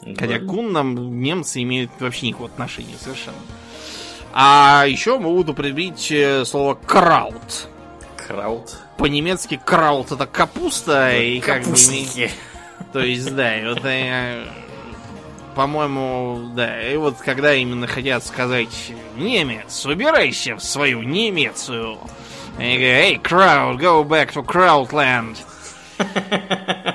Mm-hmm. 0.03 0.17
Хотя 0.19 0.39
к 0.39 0.45
гуннам 0.45 1.21
немцы 1.21 1.63
имеют 1.63 1.91
вообще 1.99 2.29
никакого 2.29 2.51
отношения 2.51 2.97
совершенно. 3.01 3.39
А 4.35 4.85
еще 4.87 5.19
могут 5.19 5.49
употребить 5.49 6.11
э, 6.11 6.45
слово 6.45 6.75
краут. 6.75 7.69
Краут. 8.27 8.77
По-немецки 8.97 9.61
краут 9.63 10.13
это 10.13 10.27
капуста 10.27 10.93
да, 10.93 11.17
и 11.17 11.41
как 11.41 11.65
бы... 11.65 11.77
То 12.93 13.01
есть, 13.01 13.35
да, 13.35 13.59
и 13.59 13.67
вот 13.67 13.83
по-моему, 15.55 16.51
да. 16.55 16.83
И 16.83 16.97
вот 16.97 17.17
когда 17.19 17.55
именно 17.55 17.87
хотят 17.87 18.25
сказать 18.25 18.93
немец, 19.17 19.87
убирайся 19.87 20.57
в 20.57 20.65
свою 20.65 21.03
немецию. 21.03 21.99
Они 22.59 22.77
говорят, 22.77 23.05
hey, 23.05 23.23
crowd, 23.23 23.79
go 23.79 24.05
back 24.05 24.33
to 24.33 24.45
crowdland. 24.45 25.37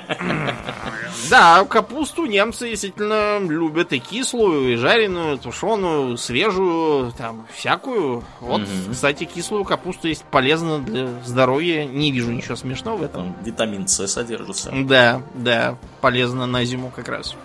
Да, 1.29 1.63
капусту 1.65 2.25
немцы 2.25 2.69
действительно 2.69 3.39
любят 3.39 3.93
и 3.93 3.99
кислую, 3.99 4.73
и 4.73 4.75
жареную, 4.75 5.37
тушеную, 5.37 6.17
свежую, 6.17 7.11
там, 7.11 7.45
всякую. 7.53 8.23
Вот, 8.39 8.61
угу. 8.61 8.91
кстати, 8.91 9.25
кислую 9.25 9.63
капусту 9.63 10.07
есть 10.07 10.23
полезно 10.23 10.79
для 10.79 11.07
здоровья. 11.25 11.85
Не 11.85 12.11
вижу 12.11 12.31
ничего 12.31 12.55
смешного 12.55 12.97
в 12.97 13.03
этом. 13.03 13.33
Там 13.33 13.43
витамин 13.43 13.87
С 13.87 14.07
содержится. 14.07 14.71
Да, 14.73 15.21
да, 15.35 15.77
полезно 16.01 16.45
на 16.45 16.65
зиму 16.65 16.91
как 16.95 17.09
раз. 17.09 17.35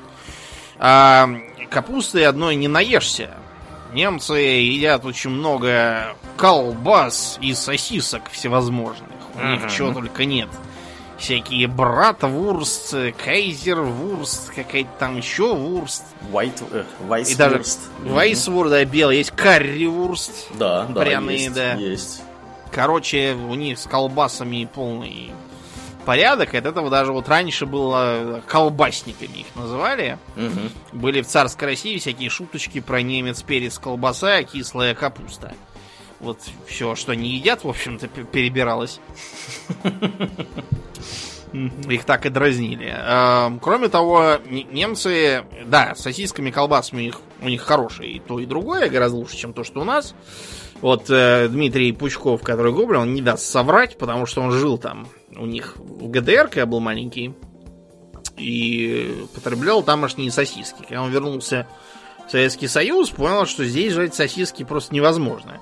А 0.78 1.28
капусты 1.70 2.24
одной 2.24 2.57
не 2.57 2.68
наешься. 2.68 3.30
Немцы 3.93 4.35
едят 4.35 5.05
очень 5.05 5.30
много 5.30 6.16
колбас 6.37 7.39
и 7.41 7.55
сосисок 7.55 8.30
всевозможных. 8.30 9.09
У 9.37 9.47
них 9.47 9.70
чего 9.70 9.93
только 9.93 10.24
нет 10.24 10.49
всякие 11.25 11.66
братвурст, 11.68 12.95
кайзервурст, 13.25 14.51
какая-то 14.51 14.91
там 14.99 15.16
еще 15.16 15.55
вурст. 15.55 16.05
White, 16.31 16.62
э, 16.70 16.85
вайсвурст. 17.01 17.33
И 17.33 17.37
даже 17.37 17.62
вайсвурст, 18.03 18.70
да, 18.70 18.85
белый. 18.85 19.18
Есть 19.18 19.31
карривурст. 19.31 20.49
Да, 20.55 20.87
пряные, 20.95 21.45
есть, 21.45 21.55
да. 21.55 21.75
есть. 21.75 22.22
Короче, 22.70 23.35
у 23.35 23.55
них 23.55 23.79
с 23.79 23.87
колбасами 23.87 24.68
полный 24.72 25.33
порядок. 26.05 26.55
От 26.55 26.66
этого 26.66 26.91
даже 26.91 27.12
вот 27.12 27.27
раньше 27.27 27.64
было 27.64 28.43
колбасниками 28.47 29.39
их 29.39 29.47
называли. 29.55 30.18
Угу. 30.37 30.99
Были 31.01 31.22
в 31.22 31.27
царской 31.27 31.68
России 31.68 31.97
всякие 31.99 32.29
шуточки 32.29 32.81
про 32.81 33.01
немец, 33.01 33.43
перец, 33.43 33.79
колбаса, 33.79 34.43
кислая 34.43 34.95
капуста. 34.95 35.55
Вот 36.20 36.38
все, 36.66 36.94
что 36.94 37.12
они 37.12 37.30
едят, 37.30 37.64
в 37.64 37.68
общем-то, 37.68 38.08
перебиралось. 38.08 39.00
Их 41.52 42.04
так 42.04 42.26
и 42.26 42.30
дразнили. 42.30 42.92
Эм, 42.96 43.60
кроме 43.60 43.88
того, 43.88 44.38
немцы, 44.48 45.44
да, 45.66 45.94
сосисками, 45.94 46.50
колбасами 46.50 47.02
у 47.02 47.04
них, 47.04 47.20
у 47.42 47.48
них 47.48 47.62
хорошие 47.62 48.10
и 48.10 48.18
то, 48.18 48.40
и 48.40 48.46
другое, 48.46 48.88
гораздо 48.88 49.18
лучше, 49.18 49.36
чем 49.36 49.52
то, 49.52 49.62
что 49.62 49.80
у 49.82 49.84
нас. 49.84 50.16
Вот 50.80 51.08
э, 51.10 51.48
Дмитрий 51.48 51.92
Пучков, 51.92 52.42
который 52.42 52.72
гоблин, 52.72 53.02
он 53.02 53.14
не 53.14 53.22
даст 53.22 53.44
соврать, 53.44 53.96
потому 53.98 54.26
что 54.26 54.42
он 54.42 54.50
жил 54.50 54.78
там 54.78 55.06
у 55.36 55.46
них 55.46 55.76
в 55.76 56.08
ГДР, 56.08 56.48
когда 56.48 56.66
был 56.66 56.80
маленький, 56.80 57.34
и 58.36 59.26
потреблял 59.34 59.82
тамошние 59.82 60.30
сосиски. 60.30 60.82
Когда 60.82 61.02
он 61.02 61.10
вернулся 61.10 61.66
в 62.26 62.30
Советский 62.30 62.68
Союз, 62.68 63.10
понял, 63.10 63.46
что 63.46 63.64
здесь 63.64 63.92
жрать 63.92 64.14
сосиски 64.14 64.64
просто 64.64 64.94
невозможно. 64.94 65.60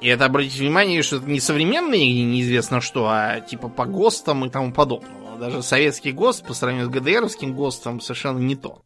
И 0.00 0.08
это, 0.08 0.26
обратите 0.26 0.60
внимание, 0.60 1.02
что 1.02 1.16
это 1.16 1.26
не 1.26 1.40
современные, 1.40 2.24
неизвестно 2.24 2.80
что, 2.80 3.08
а 3.08 3.40
типа 3.40 3.68
по 3.68 3.84
ГОСТам 3.84 4.44
и 4.44 4.50
тому 4.50 4.72
подобного. 4.72 5.38
Даже 5.38 5.62
советский 5.62 6.12
ГОСТ 6.12 6.46
по 6.46 6.54
сравнению 6.54 6.86
с 6.86 6.90
ГДРовским 6.90 7.54
ГОСТом 7.54 8.00
совершенно 8.00 8.38
не 8.38 8.56
то. 8.56 8.82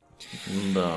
Да. 0.74 0.94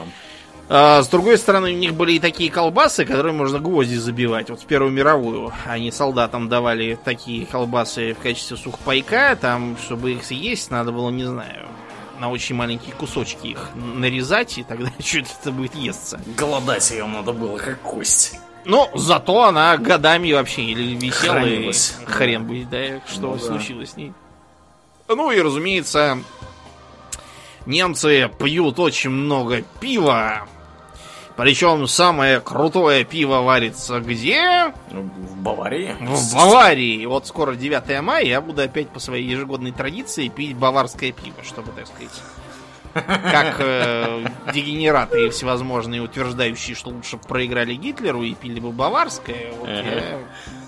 А, 0.68 1.04
с 1.04 1.08
другой 1.10 1.38
стороны, 1.38 1.74
у 1.74 1.76
них 1.76 1.94
были 1.94 2.14
и 2.14 2.20
такие 2.20 2.50
колбасы, 2.50 3.06
которые 3.06 3.34
можно 3.34 3.60
гвозди 3.60 3.96
забивать. 3.96 4.50
Вот 4.50 4.62
в 4.62 4.66
Первую 4.66 4.92
мировую 4.92 5.52
они 5.66 5.92
солдатам 5.92 6.50
давали 6.50 6.98
такие 7.04 7.46
колбасы 7.46 8.14
в 8.14 8.20
качестве 8.20 8.58
сухпайка. 8.58 9.38
Там, 9.40 9.78
чтобы 9.78 10.14
их 10.14 10.26
съесть, 10.26 10.72
надо 10.72 10.92
было, 10.92 11.12
не 11.12 11.26
знаю, 11.26 11.68
на 12.20 12.32
очень 12.32 12.56
маленькие 12.56 12.96
кусочки 12.96 13.48
их 13.48 13.70
нарезать, 13.76 14.58
и 14.58 14.64
тогда 14.64 14.92
что-то 15.00 15.30
это 15.42 15.52
будет 15.52 15.76
естся. 15.76 16.20
Голодать 16.36 16.90
ее 16.92 17.06
надо 17.06 17.32
было, 17.32 17.58
как 17.58 17.80
кость. 17.82 18.40
Ну, 18.66 18.90
зато 18.96 19.44
она 19.44 19.78
годами 19.78 20.32
вообще 20.34 20.64
или 20.64 20.96
висела, 20.96 21.40
Хранилась. 21.40 21.96
и 22.02 22.06
хрен 22.06 22.46
будет, 22.46 22.70
да, 22.70 23.02
что 23.08 23.22
ну, 23.34 23.40
случилось 23.40 23.90
да. 23.90 23.94
с 23.94 23.98
ней. 23.98 24.14
Ну 25.08 25.32
и, 25.32 25.40
разумеется, 25.40 26.18
немцы 27.66 28.30
пьют 28.40 28.80
очень 28.80 29.12
много 29.12 29.62
пива. 29.80 30.48
Причем 31.36 31.86
самое 31.88 32.40
крутое 32.40 33.04
пиво 33.04 33.42
варится 33.42 34.00
где? 34.00 34.74
В 34.90 35.38
Баварии. 35.38 35.96
В 36.00 36.34
Баварии. 36.34 37.06
Вот 37.06 37.28
скоро 37.28 37.56
9 37.56 38.02
мая 38.02 38.24
я 38.24 38.42
буду 38.42 38.62
опять 38.62 38.90
по 38.90 39.00
своей 39.00 39.28
ежегодной 39.28 39.74
традиции 39.74 40.30
пить 40.30 40.56
баварское 40.56 41.12
пиво, 41.12 41.44
чтобы, 41.44 41.72
так 41.74 41.88
сказать, 41.88 42.22
как 42.96 43.58
э, 43.60 44.26
дегенераты 44.54 45.30
всевозможные, 45.30 46.02
утверждающие, 46.02 46.76
что 46.76 46.90
лучше 46.90 47.18
проиграли 47.18 47.76
Гитлеру 47.76 48.24
и 48.24 48.34
пили 48.34 48.60
бы 48.60 48.72
баварское. 48.72 49.52
Вот 49.60 49.68
я, 49.68 50.20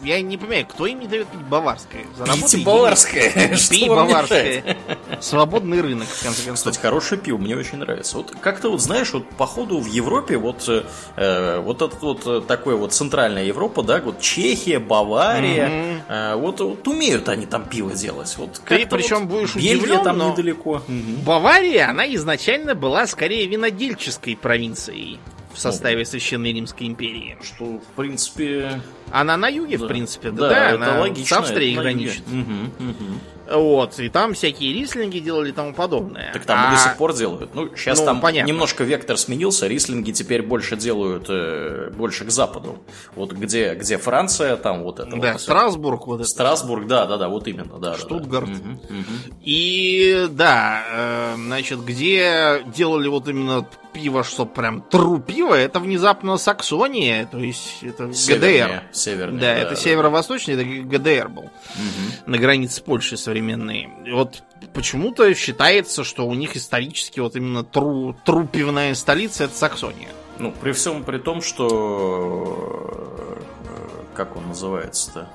я 0.03 0.21
не 0.21 0.37
понимаю, 0.37 0.65
кто 0.65 0.85
им 0.85 0.99
не 0.99 1.07
дает 1.07 1.27
пить 1.27 1.41
баварское? 1.41 2.05
Пейте 2.25 2.57
баварское. 2.59 3.57
Пей 3.69 3.89
баварское. 3.89 4.77
Свободный 5.19 5.81
рынок, 5.81 6.07
в 6.07 6.23
конце 6.23 6.43
концов. 6.43 6.55
Кстати, 6.55 6.79
хорошее 6.79 7.19
пиво, 7.19 7.37
мне 7.37 7.55
очень 7.55 7.77
нравится. 7.77 8.17
Вот 8.17 8.33
как-то 8.41 8.69
вот, 8.69 8.81
знаешь, 8.81 9.11
вот 9.13 9.27
походу 9.29 9.79
в 9.79 9.87
Европе 9.87 10.37
вот, 10.37 10.67
э, 10.67 11.59
вот 11.59 11.81
этот 11.81 12.01
вот 12.01 12.27
э, 12.27 12.41
такой 12.47 12.75
вот 12.75 12.93
центральная 12.93 13.43
Европа, 13.45 13.83
да, 13.83 14.01
вот 14.01 14.19
Чехия, 14.21 14.79
Бавария, 14.79 15.67
mm-hmm. 15.67 16.01
э, 16.07 16.35
вот, 16.35 16.59
вот 16.59 16.87
умеют 16.87 17.29
они 17.29 17.45
там 17.45 17.65
пиво 17.65 17.93
делать. 17.93 18.33
Вот 18.37 18.61
Ты 18.65 18.85
причем 18.85 19.27
вот 19.27 19.39
будешь 19.39 19.55
Бельгия 19.55 20.03
там 20.03 20.17
недалеко. 20.17 20.81
Бавария, 21.25 21.89
она 21.89 22.13
изначально 22.15 22.75
была 22.75 23.07
скорее 23.07 23.47
винодельческой 23.47 24.35
провинцией. 24.35 25.19
В 25.57 25.59
составе 25.59 26.05
Священной 26.05 26.53
Римской 26.53 26.85
империи. 26.85 27.35
Что, 27.41 27.65
в 27.65 27.95
принципе... 27.95 28.79
Она 29.09 29.37
на 29.37 29.47
юге, 29.47 29.77
да. 29.77 29.85
в 29.85 29.87
принципе, 29.87 30.31
да, 30.31 30.49
да, 30.49 30.69
это 30.69 30.75
она 30.75 30.99
логично, 30.99 31.37
с 31.37 31.39
Австрией 31.39 31.75
граничит. 31.75 32.23
Угу, 32.27 32.89
угу. 32.89 33.55
Вот, 33.55 33.97
и 33.99 34.09
там 34.09 34.33
всякие 34.33 34.73
рислинги 34.73 35.19
делали 35.19 35.49
и 35.49 35.51
тому 35.53 35.73
подобное. 35.73 36.31
Так 36.33 36.43
там 36.45 36.59
а... 36.67 36.71
до 36.71 36.77
сих 36.77 36.97
пор 36.97 37.13
делают. 37.13 37.55
Ну, 37.55 37.69
сейчас 37.75 37.99
Ну, 37.99 38.05
там 38.05 38.19
понятно. 38.19 38.49
немножко 38.49 38.83
вектор 38.83 39.17
сменился, 39.17 39.67
рислинги 39.67 40.11
теперь 40.11 40.41
больше 40.41 40.75
делают, 40.75 41.27
э, 41.29 41.89
больше 41.95 42.25
к 42.25 42.29
западу. 42.29 42.79
Вот 43.15 43.31
где, 43.31 43.73
где 43.75 43.97
Франция, 43.97 44.57
там 44.57 44.83
вот 44.83 44.99
это 44.99 45.15
Да, 45.15 45.31
вот. 45.33 45.41
Страсбург, 45.41 46.07
вот 46.07 46.19
это. 46.19 46.29
Страсбург, 46.29 46.87
да, 46.87 47.05
да, 47.05 47.17
да, 47.17 47.29
вот 47.29 47.47
именно, 47.47 47.79
да. 47.79 47.91
да, 47.91 47.91
да. 47.93 47.97
Штутгарт. 47.97 48.49
Мгм, 48.49 48.71
мгм. 48.89 49.05
И 49.41 50.27
да, 50.29 50.83
э, 50.91 51.35
значит, 51.37 51.79
где 51.85 52.63
делали 52.75 53.07
вот 53.07 53.29
именно 53.29 53.65
пиво, 53.93 54.23
что 54.23 54.45
прям 54.45 54.81
тру 54.81 55.19
пиво, 55.19 55.46
это 55.55 55.79
внезапно 55.79 56.37
Саксония, 56.37 57.25
то 57.25 57.37
есть 57.37 57.83
это 57.83 58.05
ГДР. 58.05 58.15
Севернее, 58.15 58.83
севернее, 58.91 59.39
Да, 59.41 59.53
это 59.53 59.75
северо-восточный, 59.75 60.53
это 60.55 60.63
ГДР 60.63 61.29
был. 61.29 61.43
Мгм. 61.43 62.31
На 62.31 62.37
границе 62.37 62.75
с 62.75 62.79
Польшей 62.79 63.17
современной. 63.17 63.89
Вот 64.11 64.43
почему-то 64.73 65.33
считается, 65.35 66.03
что 66.03 66.27
у 66.27 66.33
них 66.33 66.55
исторически 66.55 67.19
вот 67.19 67.35
именно 67.35 67.63
тру, 67.63 68.15
тру 68.25 68.45
пивная 68.45 68.93
столица 68.95 69.45
это 69.45 69.55
Саксония. 69.55 70.09
Ну, 70.39 70.51
при 70.51 70.71
всем 70.71 71.03
при 71.03 71.17
том, 71.17 71.41
что... 71.41 73.37
э, 73.65 74.15
Как 74.15 74.35
он 74.37 74.47
называется-то? 74.49 75.29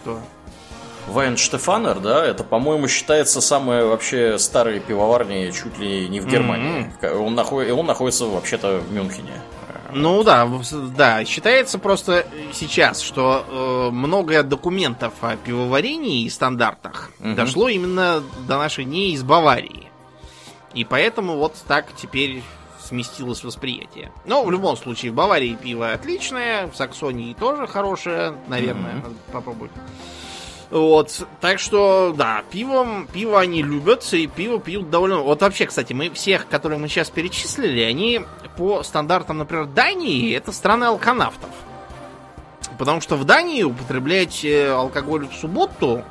Кто? 0.00 0.20
Вайн 1.08 1.36
Штефанер, 1.36 1.98
да, 2.00 2.24
это, 2.24 2.44
по-моему, 2.44 2.86
считается 2.88 3.40
самой 3.40 3.84
вообще 3.84 4.38
старой 4.38 4.80
пивоварней 4.80 5.50
чуть 5.52 5.78
ли 5.78 6.08
не 6.08 6.20
в 6.20 6.26
Германии. 6.26 6.92
Он, 7.02 7.34
нахо- 7.38 7.70
он 7.72 7.86
находится 7.86 8.26
вообще-то 8.26 8.78
в 8.78 8.92
Мюнхене. 8.92 9.32
Ну 9.92 10.22
да, 10.22 10.48
да, 10.96 11.24
считается 11.24 11.80
просто 11.80 12.24
сейчас, 12.52 13.00
что 13.00 13.44
э, 13.48 13.90
много 13.92 14.44
документов 14.44 15.14
о 15.20 15.34
пивоварении 15.36 16.22
и 16.22 16.30
стандартах 16.30 17.10
Мгм. 17.18 17.34
дошло 17.34 17.68
именно 17.68 18.22
до 18.46 18.58
наших 18.58 18.84
дней 18.84 19.12
из 19.14 19.24
Баварии. 19.24 19.88
И 20.74 20.84
поэтому 20.84 21.36
вот 21.38 21.54
так 21.66 21.86
теперь 22.00 22.44
сместилось 22.80 23.42
восприятие. 23.42 24.12
Но 24.26 24.44
в 24.44 24.50
любом 24.52 24.76
случае, 24.76 25.10
в 25.10 25.14
Баварии 25.16 25.56
пиво 25.60 25.92
отличное, 25.92 26.68
в 26.68 26.76
Саксонии 26.76 27.34
тоже 27.34 27.66
хорошее, 27.66 28.34
наверное, 28.46 28.92
Мгм. 28.94 29.02
надо 29.02 29.14
попробовать. 29.32 29.72
Вот, 30.70 31.26
так 31.40 31.58
что, 31.58 32.14
да, 32.16 32.44
пивом, 32.48 33.08
пиво 33.12 33.40
они 33.40 33.60
любят, 33.62 34.08
и 34.12 34.28
пиво 34.28 34.60
пьют 34.60 34.88
довольно... 34.88 35.18
Вот 35.18 35.42
вообще, 35.42 35.66
кстати, 35.66 35.92
мы 35.92 36.10
всех, 36.10 36.46
которые 36.46 36.78
мы 36.78 36.88
сейчас 36.88 37.10
перечислили, 37.10 37.80
они 37.80 38.20
по 38.56 38.84
стандартам, 38.84 39.38
например, 39.38 39.66
Дании, 39.66 40.32
это 40.32 40.52
страны 40.52 40.84
алканавтов. 40.84 41.50
Потому 42.78 43.00
что 43.00 43.16
в 43.16 43.24
Дании 43.24 43.64
употреблять 43.64 44.44
э, 44.44 44.70
алкоголь 44.70 45.26
в 45.26 45.34
субботу 45.34 46.04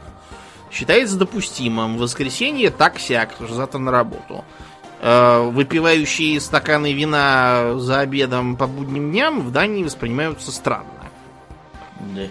считается 0.71 1.15
допустимым. 1.15 1.97
В 1.97 2.01
воскресенье 2.01 2.69
так-сяк, 2.69 3.35
завтра 3.39 3.79
на 3.79 3.91
работу. 3.91 4.43
Э, 4.99 5.49
Выпивающие 5.49 6.39
стаканы 6.41 6.91
вина 6.91 7.75
за 7.77 8.01
обедом 8.01 8.57
по 8.57 8.67
будним 8.67 9.09
дням 9.11 9.41
в 9.41 9.51
Дании 9.51 9.83
воспринимаются 9.83 10.51
странно. 10.51 10.85
Да. 11.99 12.23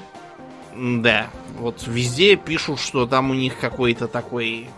Да, 0.79 1.31
вот 1.59 1.83
везде 1.87 2.37
пишут, 2.37 2.79
что 2.79 3.07
там 3.07 3.31
у 3.31 3.35
них 3.35 3.59
какой-то 3.59 4.07
такой... 4.07 4.68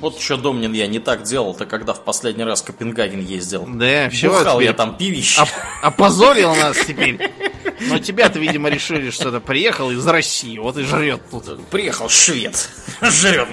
Вот 0.00 0.18
еще, 0.18 0.36
Домнин, 0.36 0.72
я 0.74 0.86
не 0.86 0.98
так 1.00 1.22
делал-то, 1.22 1.64
когда 1.66 1.92
в 1.94 2.04
последний 2.04 2.44
раз 2.44 2.62
Копенгаген 2.62 3.20
ездил. 3.20 3.64
Да, 3.66 4.08
все, 4.10 4.28
Бухал 4.28 4.60
я 4.60 4.72
там 4.72 4.96
пивище. 4.96 5.42
опозорил 5.82 6.54
нас 6.54 6.76
теперь. 6.86 7.18
Но 7.80 7.98
тебя-то, 7.98 8.38
видимо, 8.38 8.68
решили, 8.68 9.10
что 9.10 9.30
ты 9.30 9.40
приехал 9.40 9.90
из 9.90 10.06
России, 10.06 10.58
вот 10.58 10.76
и 10.76 10.82
жрет 10.82 11.20
тут. 11.30 11.66
Приехал 11.68 12.08
швед, 12.08 12.68
жрет. 13.02 13.48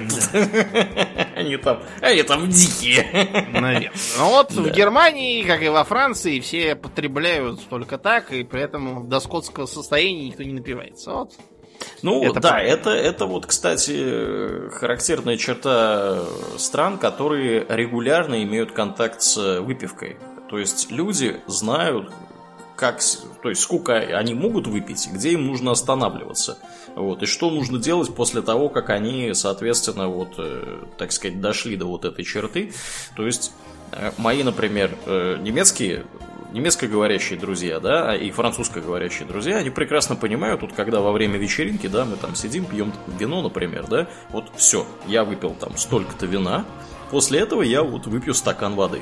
Они 1.36 1.58
там, 1.58 1.84
они 2.02 2.24
там 2.24 2.50
дикие. 2.50 3.48
Наверное. 3.52 3.92
Ну 4.18 4.30
вот 4.30 4.52
в 4.52 4.64
Да. 4.64 4.70
Германии, 4.70 5.44
как 5.44 5.62
и 5.62 5.70
во 5.70 5.84
Франции, 5.84 6.40
все 6.40 6.76
потребляют 6.76 7.60
только 7.70 7.98
так, 7.98 8.32
и 8.32 8.44
при 8.44 8.62
этом 8.62 9.08
до 9.10 9.20
скотского 9.20 9.66
состояния 9.66 10.28
никто 10.28 10.44
не 10.44 10.54
напивается. 10.54 11.12
Вот. 11.12 11.34
Ну 12.02 12.24
Это 12.24 12.40
да, 12.40 12.50
правильно. 12.52 12.74
это, 12.74 12.90
это 12.92 13.26
вот, 13.26 13.46
кстати, 13.46 14.70
характерная 14.72 15.38
черта 15.38 16.24
стран, 16.58 16.98
которые 16.98 17.66
регулярно 17.68 18.42
имеют 18.44 18.72
контакт 18.72 19.22
с 19.22 19.60
выпивкой. 19.60 20.18
То 20.50 20.58
есть 20.58 20.90
люди 20.92 21.38
знают, 21.48 22.12
как, 22.76 23.00
то 23.42 23.50
есть 23.50 23.62
сколько 23.62 23.98
они 23.98 24.34
могут 24.34 24.68
выпить, 24.68 25.08
где 25.12 25.32
им 25.32 25.48
нужно 25.48 25.72
останавливаться. 25.72 26.58
Вот, 26.96 27.24
и 27.24 27.26
что 27.26 27.50
нужно 27.50 27.80
делать 27.80 28.14
после 28.14 28.42
того, 28.42 28.70
как 28.70 28.90
они, 28.90 29.34
соответственно, 29.34 30.08
вот, 30.08 30.36
э, 30.38 30.84
так 30.98 31.12
сказать, 31.12 31.42
дошли 31.42 31.76
до 31.76 31.86
вот 31.86 32.06
этой 32.06 32.24
черты. 32.24 32.74
То 33.16 33.26
есть 33.26 33.52
э, 33.92 34.12
мои, 34.18 34.44
например, 34.44 34.98
э, 35.06 35.38
немецкие 35.42 36.06
немецкоговорящие 36.56 37.38
друзья, 37.38 37.82
да, 37.82 38.16
и 38.16 38.32
французскоговорящие 38.32 39.28
друзья, 39.28 39.58
они 39.58 39.70
прекрасно 39.70 40.16
понимают, 40.16 40.62
вот 40.62 40.72
когда 40.72 41.02
во 41.02 41.12
время 41.12 41.38
вечеринки, 41.38 41.88
да, 41.88 42.06
мы 42.06 42.16
там 42.16 42.34
сидим, 42.34 42.64
пьем 42.64 42.94
вино, 43.20 43.42
например, 43.42 43.88
да, 43.88 44.08
вот 44.30 44.46
все, 44.56 44.88
я 45.06 45.26
выпил 45.26 45.54
там 45.54 45.76
столько-то 45.76 46.26
вина, 46.26 46.66
после 47.12 47.42
этого 47.42 47.62
я 47.62 47.84
вот 47.84 48.08
выпью 48.08 48.34
стакан 48.34 48.76
воды. 48.76 49.02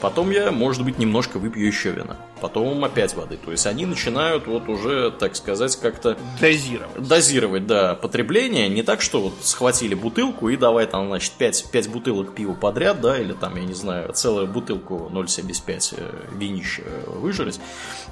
Потом 0.00 0.30
я, 0.30 0.52
может 0.52 0.84
быть, 0.84 0.98
немножко 0.98 1.38
выпью 1.38 1.66
еще 1.66 1.90
вина. 1.90 2.16
Потом 2.40 2.84
опять 2.84 3.14
воды. 3.14 3.38
То 3.42 3.50
есть 3.50 3.66
они 3.66 3.86
начинают 3.86 4.46
вот 4.46 4.68
уже, 4.68 5.10
так 5.10 5.36
сказать, 5.36 5.74
как-то 5.76 6.18
Дозировать. 6.38 7.08
дозировать, 7.08 7.66
да, 7.66 7.94
потребление. 7.94 8.68
Не 8.68 8.82
так, 8.82 9.00
что 9.00 9.20
вот 9.22 9.34
схватили 9.40 9.94
бутылку 9.94 10.50
и 10.50 10.56
давай 10.56 10.86
там, 10.86 11.06
значит, 11.06 11.32
5, 11.32 11.70
5 11.70 11.88
бутылок 11.90 12.34
пива 12.34 12.52
подряд, 12.52 13.00
да, 13.00 13.18
или 13.18 13.32
там, 13.32 13.56
я 13.56 13.64
не 13.64 13.72
знаю, 13.72 14.12
целую 14.12 14.46
бутылку 14.46 15.10
0,75 15.12 15.94
э, 15.96 16.12
винища 16.34 16.82
выжрать. 17.06 17.58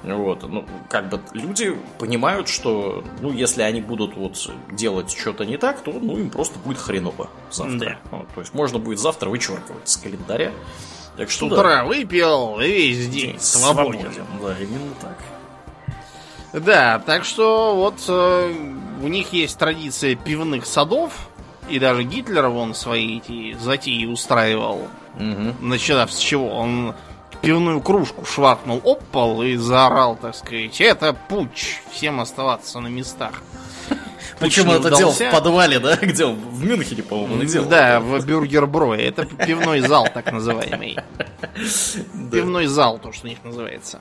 Вот, 0.02 0.42
ну, 0.48 0.64
как 0.88 1.10
бы 1.10 1.20
люди 1.34 1.76
понимают, 1.98 2.48
что, 2.48 3.04
ну, 3.20 3.30
если 3.30 3.60
они 3.62 3.82
будут 3.82 4.16
вот 4.16 4.50
делать 4.72 5.14
что-то 5.14 5.44
не 5.44 5.58
так, 5.58 5.82
то, 5.82 5.92
ну, 5.92 6.16
им 6.18 6.30
просто 6.30 6.58
будет 6.58 6.78
хреново 6.78 7.28
завтра. 7.50 7.98
Вот, 8.10 8.26
то 8.34 8.40
есть 8.40 8.54
можно 8.54 8.78
будет 8.78 8.98
завтра 8.98 9.28
вычеркивать 9.28 9.86
с 9.86 9.98
календаря. 9.98 10.50
Так 11.16 11.30
С 11.30 11.34
что 11.34 11.48
да. 11.48 11.56
утра 11.56 11.84
выпил, 11.84 12.60
и 12.60 12.66
весь 12.68 13.08
день 13.08 13.38
свободен. 13.38 14.12
Да, 14.42 14.56
именно 14.58 14.94
так. 15.00 15.18
Да, 16.52 16.98
так 17.04 17.24
что 17.24 17.74
вот 17.76 17.94
э, 18.08 18.54
у 19.02 19.08
них 19.08 19.32
есть 19.32 19.58
традиция 19.58 20.14
пивных 20.14 20.66
садов, 20.66 21.28
и 21.68 21.78
даже 21.78 22.04
Гитлер 22.04 22.48
вон 22.48 22.74
свои 22.74 23.18
эти 23.18 23.56
затеи 23.58 24.06
устраивал. 24.06 24.88
Мгм. 25.18 25.54
Начинав 25.60 26.12
с 26.12 26.18
чего? 26.18 26.48
Он 26.48 26.94
пивную 27.42 27.80
кружку 27.80 28.24
шваркнул 28.24 28.80
об 28.84 29.02
пол 29.04 29.42
и 29.42 29.56
заорал, 29.56 30.16
так 30.16 30.34
сказать, 30.34 30.80
это 30.80 31.12
путь, 31.12 31.82
всем 31.92 32.20
оставаться 32.20 32.80
на 32.80 32.88
местах. 32.88 33.42
Причем 34.44 34.68
он 34.68 34.76
это 34.76 34.88
делал 34.90 35.12
удался. 35.12 35.28
в 35.28 35.32
подвале, 35.32 35.78
да? 35.78 35.96
Где 36.02 36.24
он? 36.26 36.36
В 36.36 36.64
Мюнхене, 36.64 37.02
по-моему, 37.02 37.34
он 37.34 37.46
делал. 37.46 37.68
Да, 37.68 38.00
в 38.00 38.24
Бюргерброе. 38.26 39.00
Это 39.00 39.24
пивной 39.24 39.80
зал, 39.80 40.08
так 40.12 40.32
называемый. 40.32 40.96
Пивной 42.32 42.66
зал, 42.66 42.98
то, 42.98 43.12
что 43.12 43.26
у 43.26 43.30
них 43.30 43.38
называется. 43.44 44.00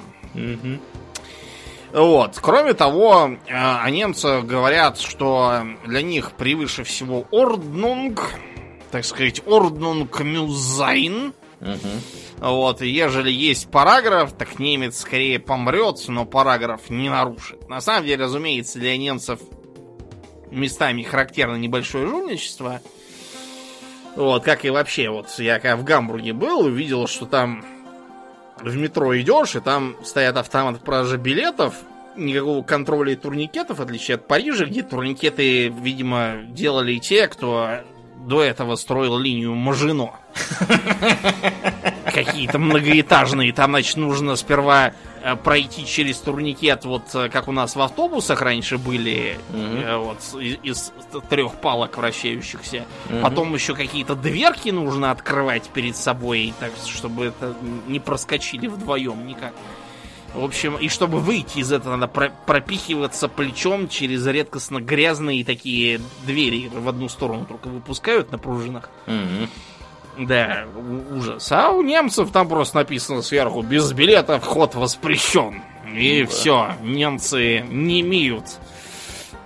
Вот. 1.93 2.39
Кроме 2.41 2.73
того, 2.73 3.37
э, 3.45 3.53
о 3.53 3.87
немцах 3.91 4.45
говорят, 4.45 4.99
что 4.99 5.63
для 5.85 6.01
них 6.01 6.31
превыше 6.31 6.83
всего 6.83 7.25
орднунг, 7.31 8.31
так 8.89 9.05
сказать, 9.05 9.41
орднунг 9.45 10.19
мюзайн. 10.21 11.33
Мгм. 11.59 12.01
Вот, 12.39 12.81
и 12.81 12.89
ежели 12.89 13.31
есть 13.31 13.69
параграф, 13.69 14.33
так 14.33 14.59
немец 14.59 14.99
скорее 14.99 15.39
помрет, 15.39 15.99
но 16.07 16.25
параграф 16.25 16.89
не 16.89 17.09
нарушит. 17.09 17.69
На 17.69 17.79
самом 17.79 18.05
деле, 18.05 18.25
разумеется, 18.25 18.79
для 18.79 18.97
немцев 18.97 19.39
местами 20.53 21.03
характерно 21.03 21.55
небольшое 21.55 22.07
жульничество. 22.07 22.81
Вот, 24.15 24.43
как 24.43 24.63
и 24.63 24.69
вообще, 24.69 25.09
вот 25.09 25.27
я 25.39 25.59
когда 25.59 25.75
в 25.75 25.83
Гамбурге 25.83 26.33
был, 26.33 26.61
увидел, 26.61 27.07
что 27.07 27.25
там 27.25 27.65
в 28.61 28.75
метро 28.75 29.19
идешь, 29.19 29.55
и 29.55 29.59
там 29.59 29.95
стоят 30.03 30.37
автоматы 30.37 30.79
продажи 30.79 31.17
билетов, 31.17 31.75
никакого 32.15 32.63
контроля 32.63 33.13
и 33.13 33.15
турникетов, 33.15 33.79
в 33.79 33.81
отличие 33.81 34.15
от 34.15 34.27
Парижа, 34.27 34.65
где 34.65 34.83
турникеты, 34.83 35.69
видимо, 35.69 36.43
делали 36.47 36.97
те, 36.99 37.27
кто 37.27 37.79
до 38.27 38.43
этого 38.43 38.75
строил 38.75 39.17
линию 39.17 39.53
Мажино. 39.55 40.13
Какие-то 42.13 42.59
многоэтажные. 42.59 43.53
Там, 43.53 43.71
значит, 43.71 43.97
нужно 43.97 44.35
сперва 44.35 44.93
э, 45.23 45.35
пройти 45.35 45.85
через 45.85 46.17
турникет, 46.19 46.85
вот 46.85 47.03
э, 47.15 47.29
как 47.29 47.47
у 47.47 47.51
нас 47.51 47.75
в 47.75 47.81
автобусах 47.81 48.41
раньше 48.41 48.77
были, 48.77 49.39
угу. 49.49 50.05
вот 50.05 50.19
из, 50.39 50.57
из 50.63 50.93
трех 51.29 51.55
палок 51.55 51.97
вращающихся. 51.97 52.85
Потом 53.21 53.53
еще 53.53 53.73
какие-то 53.73 54.15
дверки 54.15 54.69
нужно 54.69 55.11
открывать 55.11 55.69
перед 55.69 55.95
собой, 55.97 56.53
так 56.59 56.71
чтобы 56.85 57.25
это 57.25 57.55
не 57.87 57.99
проскочили 57.99 58.67
вдвоем 58.67 59.25
никак. 59.25 59.53
В 60.33 60.43
общем, 60.43 60.77
и 60.77 60.89
чтобы 60.89 61.19
выйти 61.19 61.59
из 61.59 61.71
этого, 61.71 61.95
надо 61.95 62.07
пропихиваться 62.07 63.27
плечом 63.27 63.87
через 63.87 64.25
редкостно 64.25 64.81
грязные 64.81 65.45
такие 65.45 66.01
двери 66.25 66.71
в 66.73 66.89
одну 66.89 67.07
сторону 67.07 67.45
только 67.45 67.67
выпускают 67.67 68.31
на 68.31 68.39
пружинах. 68.39 68.89
Угу. 69.05 69.47
Да, 70.17 70.65
ужас. 71.11 71.51
А 71.51 71.71
у 71.71 71.81
немцев 71.81 72.31
там 72.31 72.47
просто 72.47 72.77
написано 72.77 73.21
сверху, 73.21 73.61
без 73.61 73.91
билета 73.93 74.39
вход 74.39 74.75
воспрещен. 74.75 75.61
И 75.93 76.23
ну, 76.23 76.29
все, 76.29 76.73
немцы 76.81 77.61
не 77.69 78.01
имеют 78.01 78.45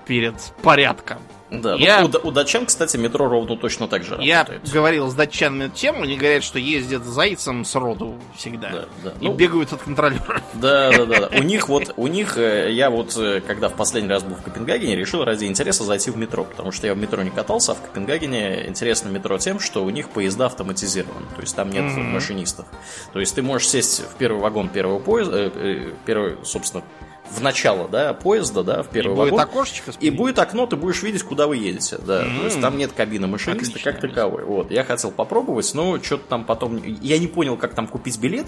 перед 0.05 0.35
порядком. 0.61 1.19
Да, 1.49 1.75
я... 1.75 2.01
ну, 2.01 2.11
у, 2.23 2.27
у 2.27 2.31
датчан, 2.31 2.65
кстати, 2.65 2.97
метро 2.97 3.29
ровно 3.29 3.55
точно 3.55 3.87
так 3.87 4.03
же 4.03 4.11
работает. 4.11 4.61
Я 4.65 4.71
говорил 4.73 5.09
с 5.09 5.13
датчанами 5.13 5.69
тему, 5.69 6.03
они 6.03 6.17
говорят, 6.17 6.43
что 6.43 6.59
ездят 6.59 7.05
зайцем 7.05 7.63
с 7.63 7.73
роду 7.75 8.15
всегда. 8.35 8.69
Да, 8.69 8.85
да. 9.03 9.13
И 9.21 9.25
ну, 9.25 9.33
бегают 9.33 9.71
от 9.71 9.81
контролера. 9.81 10.41
Да, 10.53 10.91
да, 10.91 11.05
да. 11.05 11.29
У 11.37 11.43
них 11.43 11.69
вот, 11.69 11.93
у 11.95 12.07
них, 12.07 12.37
э, 12.37 12.71
я 12.71 12.89
вот, 12.89 13.15
э, 13.17 13.41
когда 13.41 13.69
в 13.69 13.73
последний 13.73 14.09
раз 14.09 14.23
был 14.23 14.35
в 14.35 14.41
Копенгагене, 14.41 14.95
решил 14.95 15.23
ради 15.23 15.45
интереса 15.45 15.83
зайти 15.83 16.11
в 16.11 16.17
метро, 16.17 16.43
потому 16.43 16.71
что 16.71 16.87
я 16.87 16.93
в 16.93 16.97
метро 16.97 17.23
не 17.23 17.29
катался, 17.29 17.71
а 17.71 17.75
в 17.75 17.81
Копенгагене 17.81 18.67
интересно 18.67 19.09
метро 19.09 19.37
тем, 19.37 19.59
что 19.59 19.85
у 19.85 19.89
них 19.89 20.09
поезда 20.09 20.47
автоматизированы, 20.47 21.27
то 21.35 21.41
есть 21.41 21.55
там 21.55 21.69
нет 21.69 21.85
mm-hmm. 21.85 22.11
машинистов. 22.11 22.65
То 23.13 23.19
есть 23.19 23.35
ты 23.35 23.41
можешь 23.41 23.69
сесть 23.69 24.01
в 24.01 24.15
первый 24.15 24.41
вагон 24.41 24.69
первого 24.69 24.99
поезда, 24.99 25.37
э, 25.37 25.51
э, 25.55 25.93
первый, 26.05 26.37
собственно, 26.43 26.83
в 27.31 27.41
начало, 27.41 27.87
да, 27.87 28.13
поезда, 28.13 28.63
да, 28.63 28.83
в 28.83 28.89
первый 28.89 29.13
и 29.13 29.15
вагон. 29.15 29.31
Будет 29.31 29.49
окошечко 29.49 29.91
и 29.99 30.09
будет 30.09 30.39
окно, 30.39 30.65
ты 30.67 30.75
будешь 30.75 31.03
видеть, 31.03 31.23
куда 31.23 31.47
вы 31.47 31.57
едете, 31.57 31.97
да. 31.97 32.23
Mm-hmm. 32.23 32.39
То 32.39 32.45
есть 32.45 32.61
там 32.61 32.77
нет 32.77 32.91
кабины 32.91 33.27
машиниста 33.27 33.71
отлично, 33.71 33.91
как 33.91 34.01
таковой. 34.01 34.43
Вот, 34.43 34.71
я 34.71 34.83
хотел 34.83 35.11
попробовать, 35.11 35.71
но 35.73 36.01
что-то 36.01 36.23
там 36.27 36.45
потом... 36.45 36.81
Я 37.01 37.17
не 37.17 37.27
понял, 37.27 37.57
как 37.57 37.73
там 37.73 37.87
купить 37.87 38.19
билет, 38.19 38.47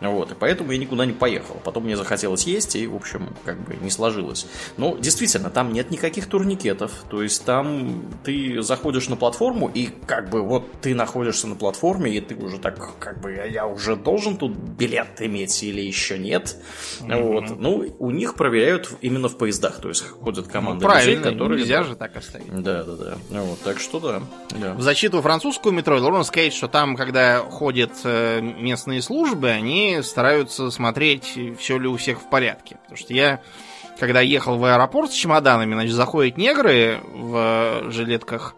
вот, 0.00 0.32
и 0.32 0.34
поэтому 0.34 0.72
я 0.72 0.78
никуда 0.78 1.06
не 1.06 1.12
поехал. 1.12 1.56
Потом 1.64 1.84
мне 1.84 1.96
захотелось 1.96 2.44
есть, 2.44 2.76
и, 2.76 2.86
в 2.86 2.96
общем, 2.96 3.34
как 3.44 3.60
бы 3.60 3.76
не 3.76 3.90
сложилось. 3.90 4.46
Но, 4.76 4.96
действительно, 4.96 5.50
там 5.50 5.72
нет 5.72 5.90
никаких 5.90 6.28
турникетов, 6.28 6.92
то 7.08 7.22
есть 7.22 7.44
там 7.44 8.04
ты 8.24 8.62
заходишь 8.62 9.08
на 9.08 9.16
платформу, 9.16 9.70
и 9.72 9.90
как 10.06 10.30
бы 10.30 10.42
вот 10.42 10.70
ты 10.80 10.94
находишься 10.94 11.46
на 11.46 11.56
платформе, 11.56 12.12
и 12.12 12.20
ты 12.20 12.34
уже 12.34 12.58
так, 12.58 12.98
как 12.98 13.20
бы, 13.20 13.32
я 13.50 13.66
уже 13.66 13.96
должен 13.96 14.36
тут 14.36 14.52
билет 14.52 15.20
иметь 15.20 15.62
или 15.62 15.80
еще 15.80 16.18
нет. 16.18 16.56
Mm-hmm. 17.00 17.22
Вот, 17.22 17.58
ну, 17.58 18.03
у 18.04 18.10
них 18.10 18.34
проверяют 18.34 18.90
именно 19.00 19.28
в 19.28 19.38
поездах, 19.38 19.80
то 19.80 19.88
есть 19.88 20.06
ходят 20.06 20.46
команды 20.46 20.86
ну, 20.86 20.94
людей, 20.94 21.16
которые... 21.16 21.60
нельзя 21.60 21.84
же 21.84 21.96
так 21.96 22.14
оставить. 22.16 22.52
Да, 22.52 22.82
да, 22.84 22.96
да. 22.96 23.14
Ну 23.30 23.44
вот, 23.44 23.60
так 23.60 23.80
что 23.80 23.98
да. 23.98 24.22
да. 24.50 24.74
В 24.74 24.82
защиту 24.82 25.22
французскую 25.22 25.72
метро 25.72 25.98
должен 26.00 26.24
сказать, 26.24 26.52
что 26.52 26.68
там, 26.68 26.96
когда 26.96 27.38
ходят 27.38 27.92
э, 28.04 28.40
местные 28.40 29.00
службы, 29.00 29.48
они 29.48 30.00
стараются 30.02 30.70
смотреть, 30.70 31.38
все 31.58 31.78
ли 31.78 31.88
у 31.88 31.96
всех 31.96 32.20
в 32.20 32.28
порядке. 32.28 32.76
Потому 32.82 32.98
что 32.98 33.14
я, 33.14 33.40
когда 33.98 34.20
ехал 34.20 34.58
в 34.58 34.64
аэропорт 34.64 35.10
с 35.10 35.14
чемоданами, 35.14 35.74
значит, 35.74 35.94
заходят 35.94 36.36
негры 36.36 37.00
в 37.14 37.90
жилетках 37.90 38.54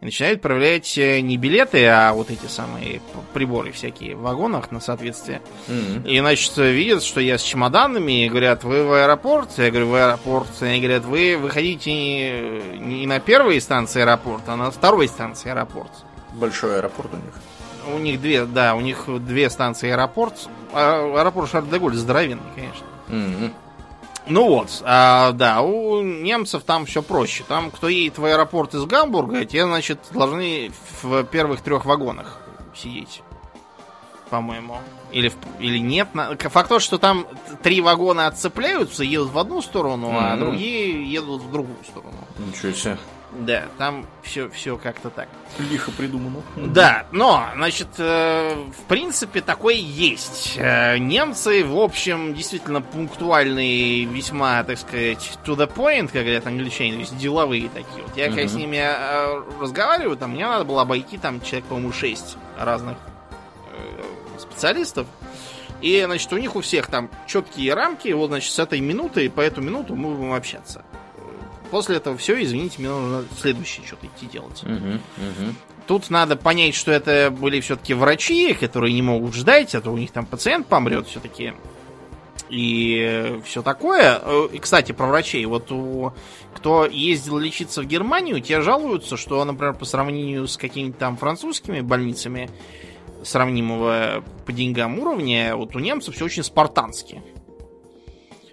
и 0.00 0.04
начинают 0.04 0.40
проверять 0.40 0.96
э, 0.96 1.20
не 1.20 1.36
билеты, 1.36 1.86
а 1.86 2.12
вот 2.12 2.30
эти 2.30 2.46
самые 2.46 3.02
приборы 3.34 3.70
всякие 3.70 4.16
в 4.16 4.22
вагонах 4.22 4.70
на 4.70 4.80
соответствие. 4.80 5.42
Mm-hmm. 5.68 6.08
И, 6.08 6.18
значит, 6.20 6.56
видят, 6.56 7.02
что 7.02 7.20
я 7.20 7.36
с 7.36 7.42
чемоданами, 7.42 8.24
и 8.24 8.28
говорят, 8.28 8.64
вы 8.64 8.84
в 8.84 8.92
аэропорт? 8.92 9.50
Я 9.58 9.70
говорю, 9.70 9.88
в 9.88 9.94
аэропорт. 9.94 10.48
И 10.62 10.64
они 10.64 10.80
говорят, 10.80 11.04
вы 11.04 11.36
выходите 11.36 11.92
не, 11.92 12.78
не 12.78 13.06
на 13.06 13.20
первой 13.20 13.60
станции 13.60 14.00
аэропорта, 14.00 14.54
а 14.54 14.56
на 14.56 14.70
второй 14.70 15.06
станции 15.06 15.50
аэропорт. 15.50 15.92
Большой 16.32 16.78
аэропорт 16.78 17.10
у 17.12 17.16
них. 17.16 17.94
У 17.94 17.98
них 17.98 18.20
две, 18.20 18.46
да, 18.46 18.74
у 18.74 18.80
них 18.80 19.04
две 19.06 19.50
станции 19.50 19.90
аэропорт. 19.90 20.48
А, 20.72 21.20
аэропорт 21.20 21.50
Шарль-де-Голь 21.50 21.94
здоровенный, 21.94 22.42
конечно. 22.54 22.86
Mm-hmm. 23.08 23.52
Ну 24.30 24.48
вот, 24.48 24.82
а, 24.84 25.32
да, 25.32 25.60
у 25.60 26.02
немцев 26.02 26.62
там 26.62 26.86
все 26.86 27.02
проще. 27.02 27.44
Там, 27.46 27.70
кто 27.70 27.88
едет 27.88 28.18
в 28.18 28.24
аэропорт 28.24 28.74
из 28.74 28.84
Гамбурга, 28.84 29.44
те, 29.44 29.64
значит, 29.64 29.98
должны 30.12 30.70
в 31.02 31.24
первых 31.24 31.62
трех 31.62 31.84
вагонах 31.84 32.38
сидеть. 32.74 33.22
По-моему. 34.30 34.78
Или, 35.10 35.32
или 35.58 35.78
нет. 35.78 36.08
Факт 36.38 36.68
то, 36.68 36.78
что 36.78 36.98
там 36.98 37.26
три 37.64 37.80
вагона 37.80 38.28
отцепляются, 38.28 39.02
едут 39.02 39.32
в 39.32 39.38
одну 39.38 39.60
сторону, 39.60 40.10
mm-hmm. 40.10 40.32
а 40.32 40.36
другие 40.36 41.12
едут 41.12 41.42
в 41.42 41.50
другую 41.50 41.78
сторону. 41.84 42.14
Ничего 42.38 42.72
себе. 42.72 42.98
Да, 43.32 43.66
там 43.78 44.06
все, 44.22 44.48
все 44.50 44.76
как-то 44.76 45.08
так. 45.08 45.28
Лихо 45.58 45.92
придумано. 45.92 46.42
Да, 46.56 47.06
но, 47.12 47.46
значит, 47.54 47.88
э, 47.98 48.54
в 48.54 48.82
принципе, 48.88 49.40
такое 49.40 49.74
есть. 49.74 50.54
Э, 50.56 50.98
немцы, 50.98 51.64
в 51.64 51.78
общем, 51.78 52.34
действительно 52.34 52.80
пунктуальные, 52.80 54.04
весьма, 54.04 54.62
так 54.64 54.78
сказать, 54.78 55.38
to 55.44 55.56
the 55.56 55.72
point, 55.72 56.10
как 56.12 56.22
говорят 56.22 56.46
англичане, 56.46 56.94
то 56.94 57.00
есть 57.00 57.16
деловые 57.18 57.68
такие. 57.68 58.02
Вот 58.02 58.16
я, 58.16 58.26
когда 58.26 58.48
с 58.48 58.54
ними 58.54 58.78
э, 58.78 59.42
разговариваю, 59.60 60.16
там 60.16 60.32
мне 60.32 60.46
надо 60.46 60.64
было 60.64 60.82
обойти 60.82 61.16
там 61.16 61.40
человек, 61.40 61.66
по-моему, 61.66 61.92
6 61.92 62.36
разных 62.58 62.96
э, 63.72 64.38
специалистов. 64.38 65.06
И, 65.80 66.02
значит, 66.04 66.32
у 66.32 66.36
них 66.36 66.56
у 66.56 66.60
всех 66.60 66.88
там 66.88 67.10
четкие 67.26 67.74
рамки, 67.74 68.08
вот, 68.08 68.28
значит, 68.28 68.52
с 68.52 68.58
этой 68.58 68.80
минуты, 68.80 69.30
по 69.30 69.40
эту 69.40 69.62
минуту 69.62 69.94
мы 69.94 70.14
будем 70.14 70.32
общаться. 70.32 70.82
После 71.70 71.96
этого 71.96 72.16
все, 72.16 72.42
извините, 72.42 72.76
мне 72.78 72.88
нужно 72.88 73.24
следующее 73.38 73.86
что-то 73.86 74.06
идти 74.06 74.26
делать. 74.26 74.62
Угу, 74.62 74.72
угу. 74.74 75.54
Тут 75.86 76.10
надо 76.10 76.36
понять, 76.36 76.74
что 76.74 76.92
это 76.92 77.30
были 77.30 77.60
все-таки 77.60 77.94
врачи, 77.94 78.54
которые 78.54 78.92
не 78.92 79.02
могут 79.02 79.34
ждать, 79.34 79.74
а 79.74 79.80
то 79.80 79.90
у 79.90 79.96
них 79.96 80.10
там 80.10 80.26
пациент 80.26 80.66
помрет 80.66 81.06
все-таки. 81.08 81.52
И 82.48 83.40
все 83.44 83.62
такое. 83.62 84.20
И, 84.52 84.58
кстати, 84.58 84.92
про 84.92 85.06
врачей. 85.06 85.44
Вот 85.46 85.70
у 85.70 86.12
кто 86.54 86.84
ездил 86.84 87.38
лечиться 87.38 87.80
в 87.82 87.86
Германию, 87.86 88.40
те 88.40 88.60
жалуются, 88.60 89.16
что, 89.16 89.44
например, 89.44 89.74
по 89.74 89.84
сравнению 89.84 90.46
с 90.46 90.56
какими-то 90.56 90.98
там 90.98 91.16
французскими 91.16 91.80
больницами 91.80 92.50
сравнимого 93.22 94.24
по 94.46 94.52
деньгам 94.52 94.98
уровня, 94.98 95.56
вот 95.56 95.76
у 95.76 95.78
немцев 95.78 96.14
все 96.14 96.24
очень 96.24 96.42
спартански. 96.42 97.22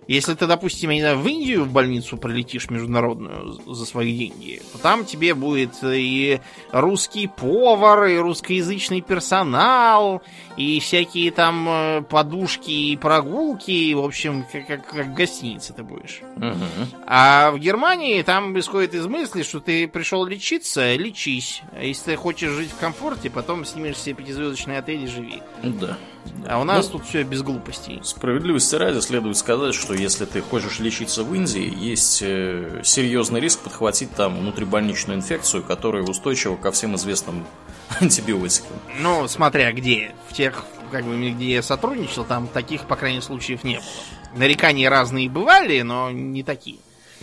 Если 0.07 0.33
ты, 0.35 0.47
допустим, 0.47 0.89
не 0.91 1.01
знаю, 1.01 1.19
в 1.19 1.27
Индию 1.27 1.65
в 1.65 1.71
больницу 1.71 2.17
прилетишь 2.17 2.69
международную 2.69 3.59
за 3.65 3.85
свои 3.85 4.17
деньги, 4.17 4.61
то 4.71 4.77
там 4.77 5.05
тебе 5.05 5.33
будет 5.33 5.73
и 5.83 6.39
русский 6.71 7.27
повар, 7.27 8.05
и 8.05 8.17
русскоязычный 8.17 9.01
персонал, 9.01 10.21
и 10.55 10.79
всякие 10.79 11.31
там 11.31 11.67
э, 11.67 12.01
подушки 12.03 12.71
и 12.71 12.95
прогулки, 12.95 13.93
в 13.93 14.03
общем, 14.03 14.45
как, 14.51 14.67
как, 14.67 14.87
как 14.87 15.13
гостиница 15.13 15.73
ты 15.73 15.83
будешь. 15.83 16.21
Угу. 16.37 17.03
А 17.05 17.51
в 17.51 17.59
Германии 17.59 18.21
там 18.21 18.57
исходит 18.57 18.93
из 18.93 19.05
мысли, 19.07 19.43
что 19.43 19.59
ты 19.59 19.87
пришел 19.87 20.25
лечиться, 20.25 20.95
лечись. 20.95 21.61
А 21.73 21.83
если 21.83 22.11
ты 22.11 22.15
хочешь 22.15 22.51
жить 22.51 22.71
в 22.71 22.79
комфорте, 22.79 23.29
потом 23.29 23.65
снимешь 23.65 23.97
себе 23.97 24.15
пятизвездочный 24.15 24.77
отель 24.77 25.03
и 25.03 25.07
живи. 25.07 25.41
Да. 25.63 25.97
А 26.47 26.59
у 26.59 26.63
нас 26.63 26.88
ну, 26.88 26.99
тут 26.99 27.07
все 27.07 27.24
без 27.24 27.41
глупостей. 27.41 27.99
Справедливости 28.03 28.76
ради 28.76 28.99
следует 28.99 29.38
сказать, 29.38 29.74
что 29.74 29.93
если 29.93 30.26
ты 30.26 30.41
хочешь 30.41 30.80
лечиться 30.80 31.24
в 31.24 31.34
Индии, 31.34 31.74
есть 31.78 32.22
э, 32.22 32.82
серьезный 32.84 33.39
риск 33.39 33.59
подхватить 33.59 34.13
там 34.15 34.39
внутрибольничную 34.39 35.18
инфекцию, 35.18 35.63
которая 35.63 36.03
устойчива 36.03 36.55
ко 36.55 36.72
всем 36.72 36.95
известным 36.95 37.45
антибиотикам. 37.99 38.78
Ну, 38.99 39.28
смотря 39.28 39.72
где. 39.74 40.13
В 40.30 40.34
тех, 40.34 40.63
как 40.91 41.03
бы, 41.05 41.32
где 41.32 41.55
я 41.55 41.61
сотрудничал, 41.61 42.24
там 42.24 42.47
таких, 42.47 42.86
по 42.86 42.95
крайней 42.95 43.18
мере, 43.18 43.26
случаев 43.26 43.63
не 43.63 43.76
было. 43.76 43.86
Нарекания 44.36 44.89
разные 44.89 45.30
бывали, 45.30 45.82
но 45.82 46.11
не 46.11 46.43
такие. 46.43 46.78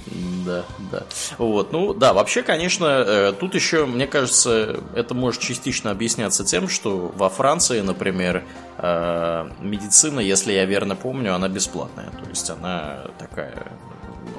Да, 0.06 0.64
да. 0.92 1.04
Вот, 1.38 1.72
ну 1.72 1.94
да, 1.94 2.12
вообще, 2.12 2.42
конечно, 2.42 2.84
э, 2.86 3.32
тут 3.38 3.54
еще, 3.54 3.86
мне 3.86 4.06
кажется, 4.06 4.80
это 4.94 5.14
может 5.14 5.40
частично 5.40 5.90
объясняться 5.90 6.44
тем, 6.44 6.68
что 6.68 7.12
во 7.16 7.30
Франции, 7.30 7.80
например, 7.80 8.44
э, 8.78 9.50
медицина, 9.60 10.20
если 10.20 10.52
я 10.52 10.66
верно 10.66 10.96
помню, 10.96 11.34
она 11.34 11.48
бесплатная. 11.48 12.10
То 12.10 12.28
есть 12.28 12.50
она 12.50 13.04
такая 13.18 13.72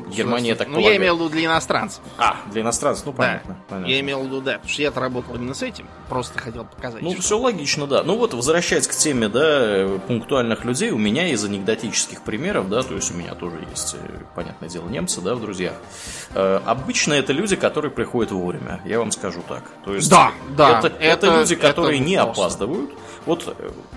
Германия, 0.10 0.56
так 0.56 0.68
Ну, 0.68 0.80
я 0.80 0.96
имел 0.98 1.16
в 1.16 1.20
виду 1.20 1.30
для 1.30 1.46
иностранцев. 1.46 2.02
А, 2.18 2.38
для 2.52 2.62
иностранцев, 2.62 3.06
ну 3.06 3.12
Да. 3.12 3.18
понятно. 3.18 3.58
понятно. 3.70 3.90
Я 3.90 4.00
имел 4.00 4.22
в 4.22 4.26
виду, 4.26 4.42
да, 4.42 4.54
потому 4.54 4.70
что 4.70 4.82
я-то 4.82 5.00
работал 5.00 5.36
именно 5.36 5.54
с 5.54 5.62
этим. 5.64 5.88
Просто 6.10 6.40
хотел 6.40 6.66
показать. 6.66 7.02
Ну, 7.02 7.12
что- 7.14 7.22
все 7.22 7.38
логично, 7.38 7.88
да. 7.88 8.04
Ну 8.04 8.18
вот, 8.18 8.34
возвращаясь 8.34 8.88
к 8.88 8.92
теме, 8.96 9.28
да, 9.30 9.88
пунктуальных 10.08 10.66
людей, 10.66 10.92
у 10.92 10.98
меня 10.98 11.28
из 11.30 11.44
анекдотических 11.44 12.22
примеров, 12.22 12.70
да, 12.70 12.82
то 12.84 12.94
есть 12.96 13.12
у 13.12 13.14
меня 13.16 13.34
тоже 13.36 13.58
есть, 13.70 13.96
э, 13.96 13.98
понятное 14.36 14.70
дело, 14.70 14.88
немцы, 14.90 15.22
да, 15.22 15.36
в 15.36 15.42
друзьях. 15.42 15.74
Э, 16.34 16.60
обычно 16.66 17.14
это 17.14 17.34
люди, 17.34 17.56
которые 17.56 17.92
приходят 17.92 18.32
вовремя, 18.32 18.82
я 18.86 19.00
вам 19.00 19.12
скажу 19.12 19.42
так. 19.48 19.64
То 19.84 19.96
есть, 19.96 20.10
Да, 20.10 20.32
да, 20.56 20.80
Это, 20.80 20.88
это 20.88 21.28
это- 21.28 21.40
люди, 21.40 21.56
которые 21.56 22.00
это 22.00 22.08
не 22.08 22.18
вопрос. 22.18 22.38
опаздывают. 22.38 22.92
Вот, 23.26 23.56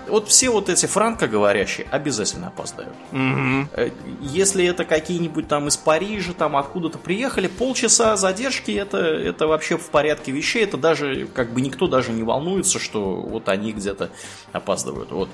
вот 0.08 0.28
все 0.28 0.48
вот 0.48 0.68
эти 0.68 0.86
франкоговорящие 0.86 1.86
обязательно 1.90 2.48
опоздают. 2.48 2.94
Э, 3.12 3.90
Если 4.22 4.64
это 4.64 4.84
какие-нибудь 4.84 5.48
там 5.48 5.68
из 5.68 5.76
Парижа, 5.76 6.32
там 6.32 6.56
откуда-то 6.56 6.98
приехали, 6.98 7.46
полчаса 7.46 8.16
задержки, 8.16 8.70
это, 8.70 8.98
это 8.98 9.46
вообще 9.46 9.76
в 9.76 9.90
порядке 9.90 10.32
вещей, 10.32 10.64
это 10.64 10.76
даже, 10.78 11.26
как 11.34 11.52
бы 11.52 11.60
никто 11.60 11.88
даже 11.88 12.12
не 12.12 12.22
волнуется, 12.22 12.78
что 12.78 13.16
вот 13.16 13.48
они 13.48 13.72
где-то 13.72 14.10
опаздывают. 14.52 15.10
Вот. 15.10 15.28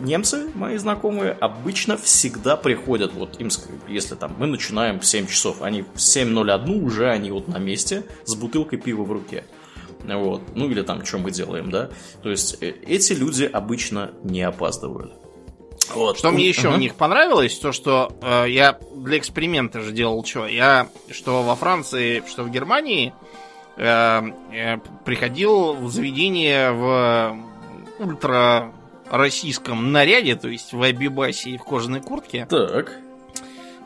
Немцы, 0.00 0.50
мои 0.54 0.76
знакомые, 0.76 1.32
обычно 1.32 1.96
всегда 1.96 2.56
приходят, 2.56 3.14
вот 3.14 3.40
им, 3.40 3.48
если 3.88 4.14
там 4.14 4.34
мы 4.38 4.46
начинаем 4.46 5.00
в 5.00 5.06
7 5.06 5.26
часов, 5.26 5.62
они 5.62 5.82
в 5.82 5.96
7.01 5.96 6.82
уже 6.84 7.08
они 7.08 7.30
вот 7.30 7.48
на 7.48 7.56
месте 7.56 8.04
с 8.24 8.34
бутылкой 8.34 8.78
пива 8.78 9.04
в 9.04 9.12
руке. 9.12 9.44
Вот. 10.06 10.42
Ну 10.54 10.68
или 10.70 10.82
там, 10.82 11.04
что 11.04 11.18
мы 11.18 11.30
делаем, 11.30 11.70
да. 11.70 11.90
То 12.22 12.30
есть 12.30 12.62
э, 12.62 12.74
эти 12.86 13.12
люди 13.12 13.44
обычно 13.44 14.12
не 14.22 14.42
опаздывают. 14.42 15.12
Вот. 15.94 16.18
Что 16.18 16.30
мне 16.30 16.48
еще 16.48 16.68
Ага. 16.68 16.76
у 16.76 16.78
них 16.78 16.94
понравилось, 16.94 17.58
то 17.58 17.72
что 17.72 18.12
э, 18.22 18.46
я 18.48 18.78
для 18.94 19.18
эксперимента 19.18 19.80
же 19.80 19.92
делал 19.92 20.24
что? 20.24 20.46
Я 20.46 20.88
что 21.10 21.42
во 21.42 21.54
Франции, 21.54 22.22
что 22.26 22.42
в 22.42 22.50
Германии 22.50 23.12
э, 23.76 24.22
э, 24.52 24.78
приходил 25.04 25.74
в 25.74 25.90
заведение 25.90 26.72
в 26.72 27.36
ультра 27.98 28.72
российском 29.10 29.92
наряде, 29.92 30.34
то 30.34 30.48
есть 30.48 30.72
в 30.72 30.82
абибасе 30.82 31.50
и 31.50 31.58
в 31.58 31.62
кожаной 31.62 32.00
куртке. 32.00 32.46
Так. 32.50 32.98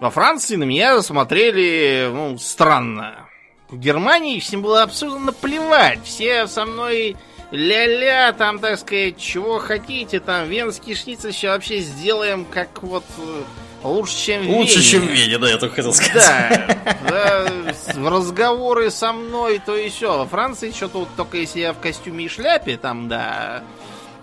Во 0.01 0.09
Франции 0.11 0.57
на 0.57 0.65
меня 0.65 1.03
смотрели, 1.03 2.09
ну, 2.11 2.39
странно. 2.39 3.29
В 3.71 3.79
Германии 3.79 4.41
всем 4.41 4.63
было 4.63 4.83
абсолютно 4.83 5.27
наплевать. 5.27 6.01
Все 6.05 6.47
со 6.49 6.65
мной 6.65 7.17
ля-ля, 7.53 8.33
там, 8.33 8.59
так 8.59 8.79
сказать, 8.79 9.17
чего 9.19 9.59
хотите, 9.59 10.21
там, 10.21 10.49
венский 10.49 10.95
шницель 10.95 11.33
сейчас 11.33 11.55
вообще 11.55 11.79
сделаем 11.81 12.45
как 12.45 12.83
вот 12.83 13.05
э, 13.19 13.43
лучше, 13.83 14.17
чем 14.17 14.47
в 14.47 14.51
Лучше, 14.51 14.75
Вене. 14.79 14.85
чем 14.85 15.03
в 15.07 15.11
Вене, 15.11 15.39
да, 15.39 15.49
я 15.51 15.57
только 15.59 15.77
хотел 15.77 15.93
сказать. 15.93 16.15
Да, 16.15 16.77
да, 17.09 17.53
в 17.95 18.09
разговоры 18.09 18.91
со 18.91 19.13
мной, 19.13 19.61
то 19.65 19.77
и 19.77 19.89
все. 19.89 20.19
Во 20.19 20.27
Франции 20.27 20.71
что-то 20.73 21.01
вот 21.01 21.09
только 21.17 21.39
если 21.39 21.61
я 21.61 21.73
в 21.73 21.79
костюме 21.81 22.25
и 22.27 22.29
шляпе, 22.29 22.77
там, 22.77 23.09
да, 23.09 23.63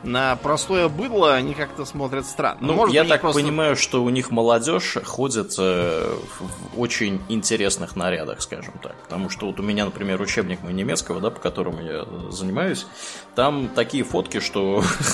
на 0.03 0.35
простое 0.37 0.87
быдло 0.87 1.33
они 1.33 1.53
как-то 1.53 1.85
смотрят 1.85 2.25
странно. 2.25 2.59
Ну, 2.61 2.73
Может, 2.73 2.93
я 2.95 3.03
так 3.03 3.21
просто- 3.21 3.41
понимаю, 3.41 3.75
что 3.75 4.03
у 4.03 4.09
них 4.09 4.31
молодежь 4.31 4.97
ходит 5.05 5.55
э, 5.57 6.15
в 6.39 6.47
в 6.77 6.79
очень 6.79 7.21
интересных 7.29 7.95
нарядах, 7.95 8.41
скажем 8.41 8.73
так. 8.83 8.95
Потому 9.03 9.29
что 9.29 9.47
вот 9.47 9.59
у 9.59 9.63
меня, 9.63 9.85
например, 9.85 10.21
учебник 10.21 10.61
мой 10.61 10.73
немецкого, 10.73 11.19
да, 11.19 11.29
по 11.31 11.39
которому 11.39 11.81
я 11.81 12.05
занимаюсь, 12.31 12.85
там 13.37 13.69
такие 13.75 14.03
фотки, 14.03 14.39
что 14.39 14.83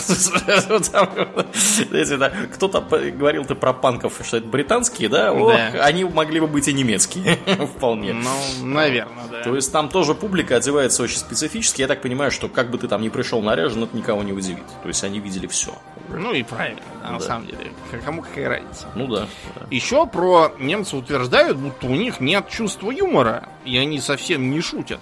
кто-то 2.54 2.80
говорил 3.12 3.44
ты 3.44 3.54
про 3.54 3.74
панков, 3.74 4.22
что 4.24 4.38
это 4.38 4.48
британские, 4.48 5.10
да, 5.10 5.34
Ох, 5.34 5.52
Да. 5.52 5.84
они 5.84 6.06
могли 6.06 6.40
бы 6.40 6.48
быть 6.48 6.70
и 6.70 6.74
немецкие, 6.74 7.36
вполне. 7.76 8.14
Ну, 8.14 8.30
наверное, 8.66 9.26
да. 9.30 9.44
То 9.44 9.56
есть 9.56 9.72
там 9.74 9.90
тоже 9.90 10.16
публика 10.16 10.56
одевается 10.56 11.04
очень 11.04 11.18
специфически. 11.18 11.82
Я 11.82 11.88
так 11.88 12.02
понимаю, 12.02 12.32
что 12.32 12.48
как 12.48 12.72
бы 12.72 12.78
ты 12.78 12.88
там 12.88 13.02
ни 13.02 13.10
пришел 13.10 13.41
наряжен, 13.41 13.84
это 13.84 13.95
никого 13.95 14.24
не 14.24 14.32
удивит. 14.32 14.64
То 14.84 14.88
есть 14.88 15.04
они 15.04 15.20
видели 15.20 15.48
все. 15.48 15.74
Ну 16.10 16.32
и 16.34 16.44
правильно, 16.44 16.80
да, 17.02 17.12
на 17.12 17.20
Да. 17.20 17.26
самом 17.26 17.48
деле. 17.48 17.72
Кому 18.06 18.22
какая 18.22 18.48
разница? 18.48 18.88
Ну 18.95 19.08
да. 19.08 19.28
да. 19.56 19.68
Еще 19.70 20.08
про 20.08 20.54
немцев 20.60 21.00
утверждают, 21.00 21.58
будто 21.58 21.88
у 21.88 21.95
них 21.95 22.22
нет 22.22 22.48
чувства 22.50 22.90
юмора, 22.91 23.50
и 23.66 23.78
они 23.78 24.00
совсем 24.00 24.50
не 24.50 24.62
шутят. 24.62 25.02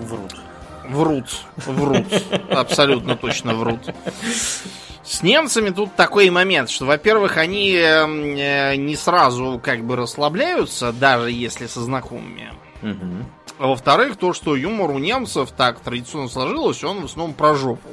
Врут. 0.00 0.34
Врут, 0.90 1.26
врут, 1.56 2.06
абсолютно 2.50 3.16
точно 3.16 3.54
врут. 3.54 3.80
С 5.02 5.22
немцами 5.22 5.70
тут 5.70 5.94
такой 5.96 6.30
момент, 6.30 6.70
что, 6.70 6.84
во-первых, 6.84 7.36
они 7.36 7.72
эм, 7.72 8.36
э, 8.36 8.76
не 8.76 8.94
сразу 8.96 9.60
как 9.62 9.84
бы 9.84 9.96
расслабляются, 9.96 10.92
даже 10.92 11.30
если 11.30 11.66
со 11.66 11.80
знакомыми. 11.80 12.52
Мгм. 12.82 13.26
А 13.58 13.66
во-вторых, 13.66 14.16
то, 14.16 14.32
что 14.32 14.54
юмор 14.56 14.90
у 14.90 14.98
немцев 14.98 15.50
так 15.50 15.80
традиционно 15.80 16.28
сложилось, 16.28 16.82
он 16.84 17.02
в 17.02 17.04
основном 17.06 17.34
про 17.34 17.54
жопу. 17.54 17.88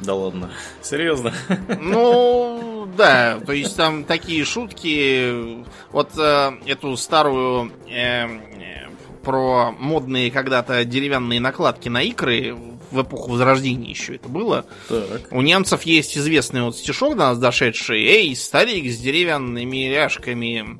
Да 0.00 0.14
ладно. 0.14 0.50
Серьезно? 0.82 1.32
Ну, 1.80 2.88
да, 2.96 3.38
то 3.44 3.52
есть 3.52 3.76
там 3.76 4.04
такие 4.04 4.44
шутки. 4.44 5.64
Вот 5.90 6.10
э, 6.18 6.52
эту 6.66 6.96
старую 6.96 7.72
э, 7.88 8.26
э, 8.26 8.87
про 9.28 9.72
модные 9.72 10.30
когда-то 10.30 10.86
деревянные 10.86 11.38
накладки 11.38 11.90
на 11.90 12.00
икры 12.02 12.56
в 12.90 13.02
эпоху 13.02 13.32
Возрождения 13.32 13.90
еще 13.90 14.14
это 14.14 14.26
было. 14.30 14.64
Так. 14.88 15.28
У 15.30 15.42
немцев 15.42 15.82
есть 15.82 16.16
известный 16.16 16.62
вот 16.62 16.78
стишок 16.78 17.10
до 17.10 17.18
нас 17.28 17.38
дошедший. 17.38 18.02
Эй, 18.06 18.34
старик 18.34 18.90
с 18.90 18.96
деревянными 18.98 19.90
ряжками, 19.90 20.78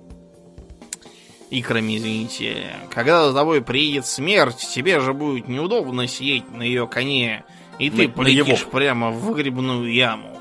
икрами, 1.51 1.99
извините. 1.99 2.65
Когда 2.91 3.29
за 3.29 3.35
тобой 3.37 3.61
приедет 3.61 4.07
смерть, 4.07 4.67
тебе 4.75 5.01
же 5.01 5.13
будет 5.13 5.47
неудобно 5.47 6.09
сидеть 6.09 6.51
на 6.51 6.63
ее 6.63 6.87
коне, 6.87 7.45
и 7.79 7.91
ты 7.91 8.05
На- 8.05 8.09
на 8.09 8.15
полетишь 8.15 8.61
его. 8.63 8.71
прямо 8.71 9.11
в 9.11 9.21
выгребную 9.27 9.93
яму. 9.93 10.38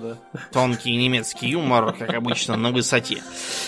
Да. 0.00 0.16
Тонкий 0.52 0.96
немецкий 0.96 1.48
юмор, 1.48 1.92
как 1.92 2.14
обычно, 2.14 2.56
на 2.56 2.70
высоте. 2.70 3.22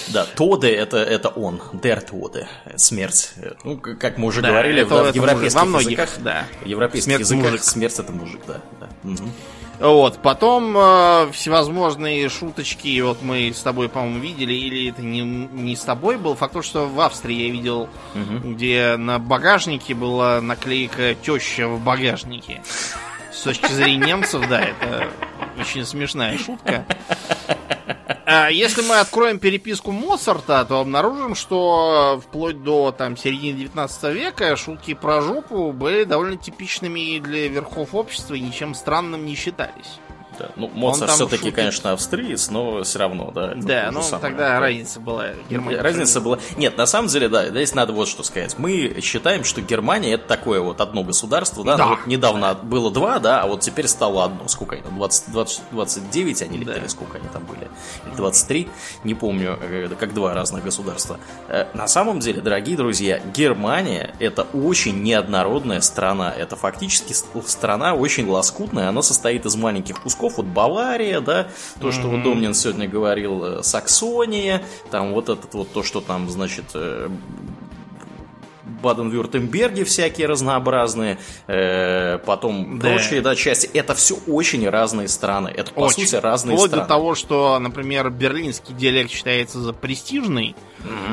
Да, 0.08 0.24
Тоде 0.24 0.70
это, 0.70 0.98
это 0.98 1.28
он. 1.28 1.60
Дер 1.72 2.00
Тоде. 2.02 2.46
Смерть. 2.76 3.32
Ну, 3.64 3.76
как 3.78 4.16
мы 4.18 4.28
уже 4.28 4.40
Да, 4.42 4.48
говорили, 4.50 4.82
это- 4.82 4.94
в 4.94 5.06
это 5.06 5.16
европейских 5.16 5.60
мужик. 5.62 5.62
Во 5.62 5.64
многих, 5.66 5.98
языках. 5.98 6.10
да. 6.22 6.44
В 6.62 6.66
европейских 6.66 7.04
Смерть 7.04 7.20
языках 7.20 7.44
мужик. 7.44 7.62
смерть 7.64 7.98
это 7.98 8.12
мужик, 8.12 8.40
да. 8.46 8.60
да. 8.80 8.88
Мгм. 9.02 9.32
Вот, 9.80 10.18
потом 10.20 10.76
э, 10.76 11.30
всевозможные 11.32 12.28
шуточки, 12.28 13.00
вот 13.00 13.22
мы 13.22 13.50
с 13.50 13.60
тобой, 13.62 13.88
по-моему, 13.88 14.18
видели, 14.20 14.52
или 14.52 14.90
это 14.90 15.00
не, 15.00 15.22
не 15.22 15.74
с 15.74 15.80
тобой 15.80 16.18
был, 16.18 16.34
факт 16.34 16.52
то, 16.52 16.60
что 16.60 16.86
в 16.86 17.00
Австрии 17.00 17.46
я 17.46 17.50
видел, 17.50 17.88
Мгм. 18.14 18.54
где 18.56 18.96
на 18.98 19.18
багажнике 19.18 19.94
была 19.94 20.42
наклейка 20.42 21.14
«Теща 21.14 21.66
в 21.66 21.80
багажнике». 21.82 22.60
С 23.32 23.42
точки 23.42 23.72
зрения 23.72 24.08
немцев, 24.08 24.46
да, 24.50 24.60
это 24.60 25.08
очень 25.58 25.84
смешная 25.84 26.38
шутка. 26.38 26.84
А 28.26 28.48
если 28.48 28.82
мы 28.82 29.00
откроем 29.00 29.40
переписку 29.40 29.90
Моцарта, 29.90 30.64
то 30.64 30.78
обнаружим, 30.80 31.34
что 31.34 32.22
вплоть 32.24 32.62
до 32.62 32.92
там, 32.92 33.16
середины 33.16 33.58
19 33.58 34.14
века 34.14 34.54
шутки 34.56 34.94
про 34.94 35.20
жопу 35.20 35.72
были 35.72 36.04
довольно 36.04 36.36
типичными 36.36 37.18
для 37.18 37.48
верхов 37.48 37.94
общества 37.94 38.34
и 38.34 38.40
ничем 38.40 38.74
странным 38.74 39.26
не 39.26 39.34
считались. 39.34 39.98
Да. 40.40 40.50
Ну, 40.56 40.68
Моцарт 40.74 41.10
все-таки, 41.12 41.42
шутит. 41.44 41.54
конечно, 41.54 41.92
австриец, 41.92 42.50
но 42.50 42.82
все 42.82 42.98
равно, 42.98 43.30
да. 43.34 43.52
Да, 43.56 43.90
ну 43.92 44.00
самое. 44.02 44.22
тогда 44.22 44.58
разница 44.60 44.98
была. 45.00 45.26
Германия. 45.50 45.80
Разница 45.80 46.20
была... 46.20 46.38
Нет, 46.56 46.76
на 46.78 46.86
самом 46.86 47.08
деле, 47.08 47.28
да, 47.28 47.48
здесь 47.48 47.74
надо 47.74 47.92
вот 47.92 48.08
что 48.08 48.22
сказать. 48.22 48.56
Мы 48.58 48.98
считаем, 49.02 49.44
что 49.44 49.60
Германия 49.60 50.14
это 50.14 50.26
такое 50.26 50.60
вот 50.60 50.80
одно 50.80 51.04
государство, 51.04 51.62
да, 51.64 51.76
Да. 51.76 51.84
ну 51.84 51.90
вот 51.96 52.06
недавно 52.06 52.54
было 52.54 52.90
два, 52.90 53.18
да, 53.18 53.42
а 53.42 53.46
вот 53.46 53.60
теперь 53.60 53.86
стало 53.86 54.24
одно. 54.24 54.48
Сколько 54.48 54.76
они 54.76 54.82
там, 54.84 54.96
20, 54.96 55.32
20, 55.32 55.60
29 55.72 56.42
они 56.42 56.58
Да. 56.64 56.72
летели, 56.72 56.86
сколько 56.88 57.18
они 57.18 57.28
там 57.28 57.44
были? 57.44 57.68
Или 58.06 58.14
23, 58.16 58.68
не 59.04 59.14
помню, 59.14 59.58
э, 59.60 59.84
это 59.86 59.94
как 59.96 60.14
два 60.14 60.32
разных 60.34 60.64
государства. 60.64 61.18
Э, 61.48 61.66
На 61.74 61.86
самом 61.86 62.20
деле, 62.20 62.40
дорогие 62.40 62.76
друзья, 62.76 63.20
Германия 63.34 64.14
это 64.18 64.42
очень 64.54 65.02
неоднородная 65.02 65.80
страна. 65.82 66.32
Это 66.36 66.56
фактически 66.56 67.12
страна 67.46 67.94
очень 67.94 68.28
лоскутная, 68.28 68.88
она 68.88 69.02
состоит 69.02 69.44
из 69.46 69.56
маленьких 69.56 70.00
кусков, 70.00 70.29
вот 70.36 70.46
Бавария, 70.46 71.20
да, 71.20 71.48
то, 71.80 71.92
что 71.92 72.08
вот 72.08 72.22
Домнин 72.22 72.54
сегодня 72.54 72.88
говорил, 72.88 73.44
э, 73.44 73.62
Саксония, 73.62 74.62
там 74.90 75.12
вот 75.12 75.28
этот 75.28 75.52
вот 75.54 75.72
то, 75.72 75.82
что 75.82 76.00
там, 76.00 76.28
значит, 76.30 76.64
э, 76.74 77.08
Баден-Вюртемберги 78.82 79.84
всякие 79.84 80.26
разнообразные, 80.26 81.18
э, 81.46 82.18
потом 82.24 82.78
Да. 82.78 82.88
прочие 82.88 83.20
да, 83.20 83.34
части. 83.34 83.68
Это 83.74 83.94
все 83.94 84.16
очень 84.26 84.66
разные 84.68 85.08
страны. 85.08 85.48
Это, 85.54 85.72
по 85.72 85.80
Очень. 85.80 86.06
сути, 86.06 86.16
разные 86.16 86.56
Вплоть 86.56 86.70
страны. 86.70 86.84
до 86.84 86.88
того, 86.88 87.14
что, 87.14 87.58
например, 87.58 88.10
берлинский 88.10 88.74
диалект 88.74 89.10
считается 89.10 89.60
за 89.60 89.72
престижный. 89.72 90.54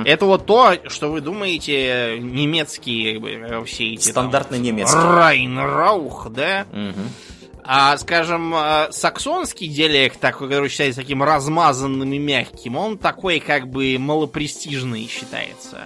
Это 0.06 0.26
вот 0.26 0.45
то, 0.45 0.76
что 0.88 1.11
вы 1.11 1.19
думаете, 1.22 2.18
немецкие 2.19 3.19
все 3.65 3.94
эти... 3.94 4.06
там, 4.06 4.11
Стандартный 4.26 4.60
немецкий. 4.60 4.98
Райн, 4.98 5.57
Раух, 5.57 6.30
да? 6.30 6.65
Мгм. 6.72 6.94
А, 7.68 7.98
скажем, 7.98 8.56
э, 8.56 8.88
саксонский 8.91 9.68
диалект, 9.68 10.19
такой, 10.19 10.48
который 10.48 10.69
считается 10.69 11.02
таким 11.02 11.22
размазанным 11.22 12.11
и 12.14 12.18
мягким, 12.18 12.77
он 12.77 12.98
такой 12.98 13.39
как 13.39 13.68
бы 13.69 13.98
малопрестижный 13.99 15.07
считается. 15.07 15.84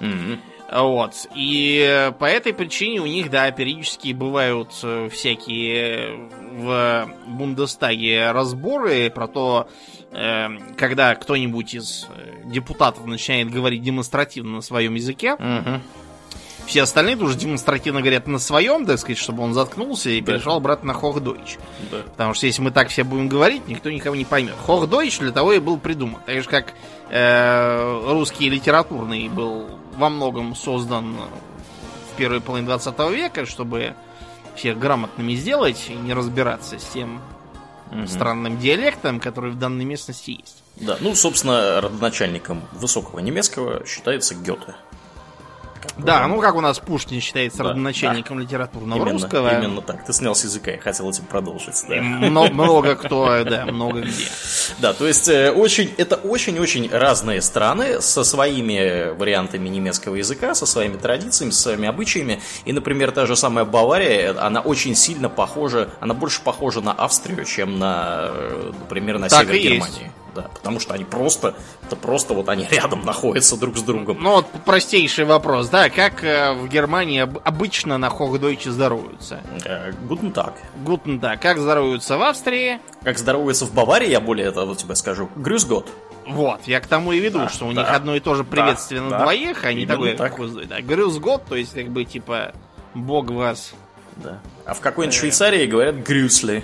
Мгм. 0.00 0.40
Вот. 0.72 1.26
И 1.34 2.12
по 2.18 2.24
этой 2.24 2.54
причине 2.54 3.00
у 3.00 3.06
них, 3.06 3.28
да, 3.28 3.50
периодически 3.50 4.12
бывают 4.12 4.70
э, 4.82 5.08
всякие 5.10 6.28
в 6.52 7.10
Бундестаге 7.26 8.30
разборы 8.30 9.10
про 9.10 9.26
то, 9.26 9.68
э, 10.12 10.48
когда 10.78 11.14
кто-нибудь 11.16 11.74
из 11.74 12.06
э, 12.08 12.44
депутатов 12.44 13.04
начинает 13.06 13.50
говорить 13.50 13.82
демонстративно 13.82 14.56
на 14.56 14.60
своем 14.62 14.94
языке, 14.94 15.34
Мгм. 15.34 15.82
Все 16.66 16.82
остальные 16.82 17.16
тоже 17.16 17.36
демонстративно 17.36 18.00
говорят 18.00 18.26
на 18.26 18.38
своем, 18.38 18.86
так 18.86 18.98
сказать, 18.98 19.18
чтобы 19.18 19.42
он 19.42 19.54
заткнулся 19.54 20.10
и 20.10 20.20
Да. 20.20 20.32
перешел 20.32 20.54
обратно 20.54 20.92
на 20.92 20.98
Хохдойч. 20.98 21.58
Да. 21.90 21.98
Потому 22.02 22.34
что 22.34 22.46
если 22.46 22.62
мы 22.62 22.70
так 22.70 22.88
все 22.88 23.02
будем 23.04 23.28
говорить, 23.28 23.66
никто 23.68 23.90
никого 23.90 24.14
не 24.16 24.24
поймет. 24.24 24.54
Хохдойч 24.66 25.18
для 25.18 25.32
того 25.32 25.52
и 25.52 25.58
был 25.58 25.78
придуман. 25.78 26.20
Так 26.26 26.42
же, 26.42 26.48
как 26.48 26.74
э, 27.10 28.02
русский 28.12 28.48
литературный 28.48 29.28
был 29.28 29.66
во 29.96 30.08
многом 30.10 30.54
создан 30.54 31.16
в 32.12 32.16
первой 32.16 32.40
половине 32.40 32.66
20 32.68 32.98
века, 33.10 33.46
чтобы 33.46 33.94
всех 34.56 34.78
грамотными 34.78 35.34
сделать 35.34 35.86
и 35.88 35.94
не 35.94 36.12
разбираться 36.14 36.78
с 36.78 36.84
тем 36.84 37.20
Мгм. 37.90 38.06
странным 38.06 38.58
диалектом, 38.58 39.18
который 39.18 39.50
в 39.50 39.58
данной 39.58 39.84
местности 39.84 40.30
есть. 40.32 40.62
Да, 40.76 40.96
ну, 41.00 41.14
собственно, 41.16 41.80
родоначальником 41.80 42.62
высокого 42.72 43.18
немецкого 43.18 43.84
считается 43.86 44.34
Гёте. 44.36 44.74
Да, 45.98 46.26
ну 46.26 46.40
как 46.40 46.54
у 46.54 46.60
нас 46.60 46.78
Пушкин 46.78 47.20
считается 47.20 47.58
Да, 47.58 47.70
родоначальником 47.70 48.38
литературного 48.38 48.98
именно, 49.00 49.12
русского. 49.12 49.58
Именно 49.58 49.82
так. 49.82 50.04
Ты 50.04 50.12
снял 50.12 50.34
с 50.34 50.44
языка, 50.44 50.72
я 50.72 50.78
хотел 50.78 51.08
этим 51.10 51.24
продолжить. 51.24 51.84
Да. 51.88 51.96
мно- 51.96 52.50
много 52.50 52.96
кто, 52.96 53.44
да, 53.44 53.66
много 53.66 54.00
где. 54.00 54.24
Да, 54.78 54.92
то 54.92 55.06
есть 55.06 55.28
э, 55.28 55.50
очень, 55.50 55.92
это 55.96 56.16
очень-очень 56.16 56.90
разные 56.90 57.42
страны 57.42 58.00
со 58.00 58.24
своими 58.24 59.10
вариантами 59.16 59.68
немецкого 59.68 60.16
языка, 60.16 60.54
со 60.54 60.66
своими 60.66 60.96
традициями, 60.96 61.50
со 61.50 61.62
своими 61.62 61.88
обычаями. 61.88 62.40
И, 62.64 62.72
например, 62.72 63.12
та 63.12 63.26
же 63.26 63.36
самая 63.36 63.64
Бавария, 63.64 64.34
она 64.40 64.60
очень 64.60 64.94
сильно 64.94 65.28
похожа, 65.28 65.90
она 66.00 66.14
больше 66.14 66.40
похожа 66.42 66.80
на 66.80 66.92
Австрию, 66.92 67.44
чем 67.44 67.78
на, 67.78 68.28
э, 68.30 68.72
например, 68.80 69.18
на 69.18 69.28
Так 69.28 69.46
север 69.46 69.54
и 69.54 69.74
есть. 69.76 70.00
Да, 70.34 70.42
потому 70.54 70.78
что 70.80 70.94
они 70.94 71.04
просто, 71.04 71.54
это 71.84 71.96
просто 71.96 72.34
вот 72.34 72.48
они 72.48 72.66
рядом 72.70 73.04
находятся 73.04 73.56
друг 73.56 73.76
с 73.76 73.82
другом. 73.82 74.18
Ну 74.20 74.30
вот 74.32 74.46
простейший 74.64 75.24
вопрос, 75.24 75.68
да, 75.68 75.90
как 75.90 76.22
э, 76.22 76.52
в 76.52 76.68
Германии 76.68 77.20
об- 77.20 77.38
обычно 77.44 77.98
на 77.98 78.10
Hochdeutsch 78.10 78.70
здороваются? 78.70 79.40
Guten 80.08 80.32
Tag. 80.32 80.54
Guten, 80.84 81.18
да, 81.18 81.36
как 81.36 81.58
здороваются 81.58 82.16
в 82.16 82.22
Австрии? 82.22 82.78
Как 83.02 83.18
здоровается 83.18 83.66
в 83.66 83.74
Баварии, 83.74 84.08
я 84.10 84.20
более 84.20 84.50
того 84.52 84.74
тебе 84.74 84.94
скажу. 84.94 85.28
Grüß 85.36 85.62
Gott. 85.62 85.88
Вот, 86.28 86.60
я 86.66 86.80
к 86.80 86.86
тому 86.86 87.10
и 87.12 87.18
веду, 87.18 87.38
Да, 87.40 87.48
что 87.48 87.66
у 87.66 87.72
да. 87.72 87.82
них 87.82 87.90
одно 87.92 88.14
и 88.14 88.20
то 88.20 88.34
же 88.36 88.44
приветствие 88.44 89.00
на 89.00 89.10
да, 89.10 89.18
двоих, 89.22 89.64
именно 89.64 89.86
такое, 89.88 90.16
так. 90.16 90.68
Да, 90.68 90.80
Grüß 90.80 91.12
Gott, 91.12 91.44
то 91.46 91.56
есть 91.56 91.74
как 91.74 91.88
бы 91.88 92.04
типа 92.04 92.52
Бог 92.94 93.30
вас. 93.30 93.72
Да. 94.16 94.38
А 94.64 94.74
в 94.74 94.80
какой-нибудь 94.80 95.16
Э. 95.16 95.18
Швейцарии 95.18 95.66
говорят 95.66 95.96
Grüezi. 95.96 96.62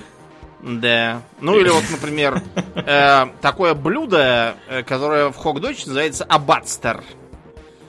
Да. 0.63 1.23
Ну 1.41 1.59
или 1.59 1.69
вот, 1.69 1.85
например, 1.91 2.43
э, 2.75 3.27
такое 3.41 3.75
блюдо, 3.75 4.55
э, 4.69 4.83
которое 4.83 5.31
в 5.31 5.37
Хохдойче 5.37 5.87
называется 5.87 6.25
абатстер. 6.25 7.03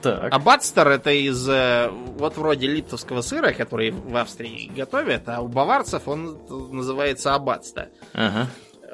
Так. 0.02 0.32
Абатстер 0.32 0.86
это 0.88 1.10
из 1.10 1.48
э, 1.48 1.90
вот 1.90 2.36
вроде 2.36 2.68
литовского 2.68 3.20
сыра, 3.20 3.52
который 3.52 3.90
в 3.90 4.16
Австрии 4.16 4.70
готовят, 4.74 5.28
а 5.28 5.40
у 5.40 5.48
баварцев 5.48 6.06
он 6.06 6.38
называется 6.48 7.34
абатста. 7.34 7.88
Ага. 8.12 8.46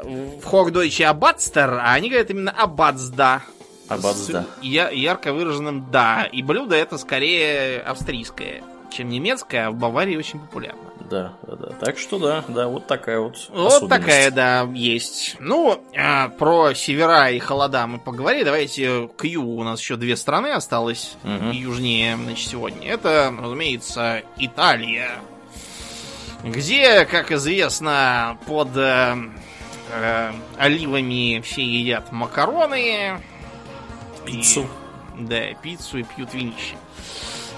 В 0.02 0.44
Хохдойче 0.44 1.06
абатстер, 1.06 1.74
а 1.74 1.92
они 1.92 2.09
говорят 2.09 2.30
именно. 2.30 2.51
Абатсда. 2.51 3.42
С 3.88 4.46
я- 4.62 4.90
ярко 4.90 5.32
выраженным 5.34 5.90
да. 5.90 6.24
И 6.32 6.42
блюдо 6.42 6.74
это 6.74 6.96
скорее 6.96 7.80
австрийское, 7.80 8.62
чем 8.90 9.10
немецкое, 9.10 9.66
а 9.66 9.70
в 9.70 9.74
Баварии 9.74 10.16
очень 10.16 10.40
популярно. 10.40 10.84
Да, 11.10 11.32
да, 11.47 11.56
да. 11.56 11.66
Так 11.81 11.98
что 11.98 12.18
да, 12.18 12.44
да, 12.48 12.66
вот 12.68 12.86
такая 12.86 13.20
вот. 13.20 13.48
Вот 13.51 13.89
такая, 13.89 14.31
да, 14.31 14.62
есть. 14.74 15.36
Ну, 15.39 15.82
а, 15.97 16.28
про 16.31 16.72
севера 16.74 17.31
и 17.31 17.39
холода 17.39 17.86
мы 17.86 17.98
поговорили. 17.98 18.44
Давайте 18.44 19.09
к 19.16 19.24
югу. 19.24 19.56
У 19.56 19.64
нас 19.64 19.81
еще 19.81 19.97
две 19.97 20.16
страны 20.16 20.48
осталось 20.48 21.16
Мгм. 21.22 21.51
южнее, 21.51 22.16
значит, 22.16 22.48
сегодня. 22.48 22.89
Это, 22.90 23.32
разумеется, 23.39 24.22
Италия. 24.39 25.10
Где, 26.43 27.05
как 27.06 27.32
известно, 27.32 28.39
под 28.47 28.68
э, 28.76 29.14
э, 29.93 30.32
оливами 30.59 31.40
все 31.40 31.62
едят 31.64 32.12
макароны. 32.12 32.81
и- 32.82 33.12
Пиццу. 34.26 34.66
Да, 35.18 35.54
пиццу 35.62 35.98
и 35.98 36.02
пьют 36.02 36.34
винище. 36.34 36.76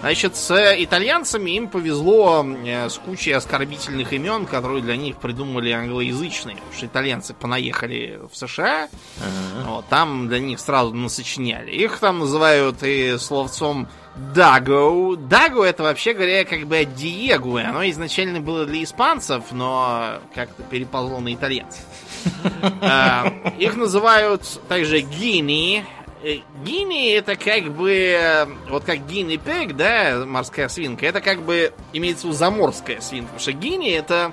Значит, 0.00 0.36
с 0.36 0.50
итальянцами 0.78 1.52
им 1.52 1.68
повезло 1.68 2.44
э, 2.46 2.90
с 2.90 2.98
кучей 2.98 3.32
оскорбительных 3.32 4.12
имен, 4.12 4.44
которые 4.44 4.82
для 4.82 4.94
них 4.94 5.16
придумали 5.16 5.70
англоязычные. 5.70 6.56
Потому 6.56 6.72
что 6.76 6.86
итальянцы 6.86 7.32
понаехали 7.34 8.20
в 8.30 8.36
США, 8.36 8.88
Ага. 9.18 9.68
вот, 9.70 9.86
там 9.88 10.28
для 10.28 10.38
них 10.38 10.60
сразу 10.60 10.92
насочиняли. 10.92 11.70
Их 11.70 11.98
там 11.98 12.18
называют 12.18 12.82
и 12.82 13.16
словцом 13.18 13.88
Даго. 14.34 15.16
Даго 15.16 15.64
это 15.64 15.82
вообще 15.82 16.12
говоря 16.12 16.44
как 16.44 16.66
бы 16.66 16.84
Диего. 16.84 17.62
Оно 17.62 17.88
изначально 17.88 18.40
было 18.40 18.66
для 18.66 18.84
испанцев, 18.84 19.44
но 19.50 20.20
как-то 20.34 20.62
переползло 20.64 21.20
на 21.20 21.32
итальянцев. 21.34 21.80
А, 22.82 23.32
Их 23.58 23.76
называют 23.76 24.42
также 24.68 25.00
Гини. 25.00 25.84
Э, 26.22 26.38
Гини 26.64 27.12
это 27.12 27.36
как 27.36 27.72
бы 27.72 27.92
э, 27.92 28.46
вот 28.68 28.84
как 28.84 29.06
гини 29.06 29.36
пег, 29.36 29.76
да, 29.76 30.24
морская 30.26 30.68
свинка, 30.68 31.06
это 31.06 31.20
как 31.20 31.42
бы 31.42 31.72
имеется 31.92 32.22
в 32.22 32.30
виду 32.30 32.36
заморская 32.36 33.00
свинка, 33.00 33.26
потому 33.26 33.40
что 33.40 33.52
гини 33.52 33.90
это 33.90 34.32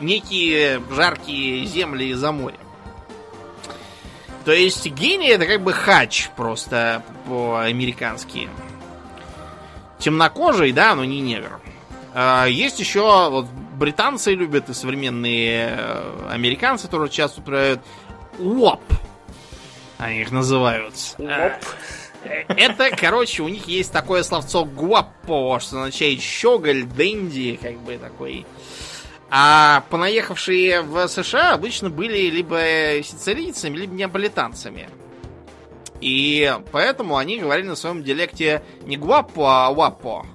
некие 0.00 0.82
жаркие 0.90 1.64
земли 1.66 2.12
за 2.14 2.32
морем. 2.32 2.56
То 4.44 4.52
есть 4.52 4.86
гини 4.86 5.28
это 5.28 5.46
как 5.46 5.60
бы 5.60 5.72
хач 5.72 6.30
просто 6.34 7.02
по-американски. 7.28 8.48
Темнокожий, 9.98 10.72
да, 10.72 10.94
но 10.94 11.04
не 11.04 11.20
негр. 11.20 11.60
А, 12.14 12.46
Есть 12.46 12.80
еще, 12.80 13.28
вот 13.30 13.46
британцы 13.76 14.34
любят 14.34 14.70
и 14.70 14.74
современные 14.74 15.76
э, 15.76 16.28
американцы 16.30 16.88
тоже 16.88 17.10
часто 17.10 17.40
употребляют 17.40 17.80
УОП. 18.38 18.80
Они 20.00 20.22
их 20.22 20.32
называют. 20.32 20.94
А, 21.18 21.58
э, 22.24 22.44
Это, 22.48 22.90
короче, 22.96 23.42
у 23.42 23.48
них 23.48 23.68
есть 23.68 23.92
такое 23.92 24.22
словцо 24.22 24.64
гуаппо, 24.64 25.60
что 25.60 25.76
означает 25.76 26.22
щеголь, 26.22 26.84
дэнди, 26.84 27.58
как 27.60 27.78
бы 27.80 27.98
такой. 27.98 28.46
А 29.28 29.84
понаехавшие 29.90 30.80
в 30.80 31.06
США 31.06 31.52
обычно 31.52 31.90
были 31.90 32.30
либо 32.30 33.02
сицилийцами, 33.04 33.76
либо 33.76 33.94
неаполитанцами. 33.94 34.88
И 36.00 36.50
поэтому 36.72 37.18
они 37.18 37.38
говорили 37.38 37.68
на 37.68 37.76
своем 37.76 38.02
диалекте 38.02 38.62
не 38.82 38.96
гуаппо, 38.96 39.66
а 39.66 39.70
уаппо. 39.70 40.26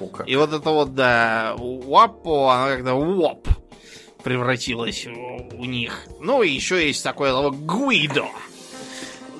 О. 0.00 0.22
И 0.24 0.34
вот 0.34 0.52
это 0.54 0.70
вот, 0.70 0.94
да, 0.94 1.54
уаппо, 1.58 2.54
оно 2.54 2.74
как-то 2.74 2.94
уоп 2.94 3.46
превратилось 4.24 5.06
у, 5.06 5.58
у 5.58 5.64
них. 5.66 6.06
Ну, 6.20 6.42
и 6.42 6.50
еще 6.50 6.86
есть 6.86 7.04
такое 7.04 7.32
слово 7.32 7.50
гуидо. 7.50 8.24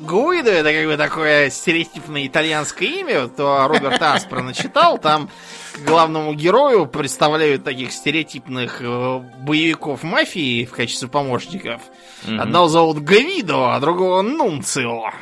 Гуидо 0.03 0.51
это 0.51 0.73
как 0.73 0.87
бы 0.87 0.97
такое 0.97 1.51
стереотипное 1.51 2.27
итальянское 2.27 2.87
имя, 2.87 3.29
то 3.29 3.67
Роберт 3.69 4.03
Аспро 4.03 4.43
начитал, 4.43 4.99
там 4.99 5.31
к 5.75 5.79
главному 5.87 6.35
герою 6.35 6.87
представляют 6.87 7.65
таких 7.65 7.93
стереотипных 7.93 8.83
э, 8.83 9.19
боевиков 9.41 10.03
мафии 10.03 10.65
в 10.65 10.73
качестве 10.73 11.09
помощников. 11.09 11.83
Мгм. 12.25 12.41
Одного 12.41 12.69
зовут 12.69 12.99
Гавидо, 12.99 13.75
а 13.75 13.81
другого 13.81 14.23
Нунцио. 14.23 15.13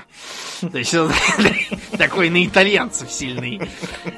То 0.61 0.79
есть 0.79 0.95
такой 1.99 2.31
на 2.31 2.45
итальянцев 2.45 3.11
сильный 3.11 3.61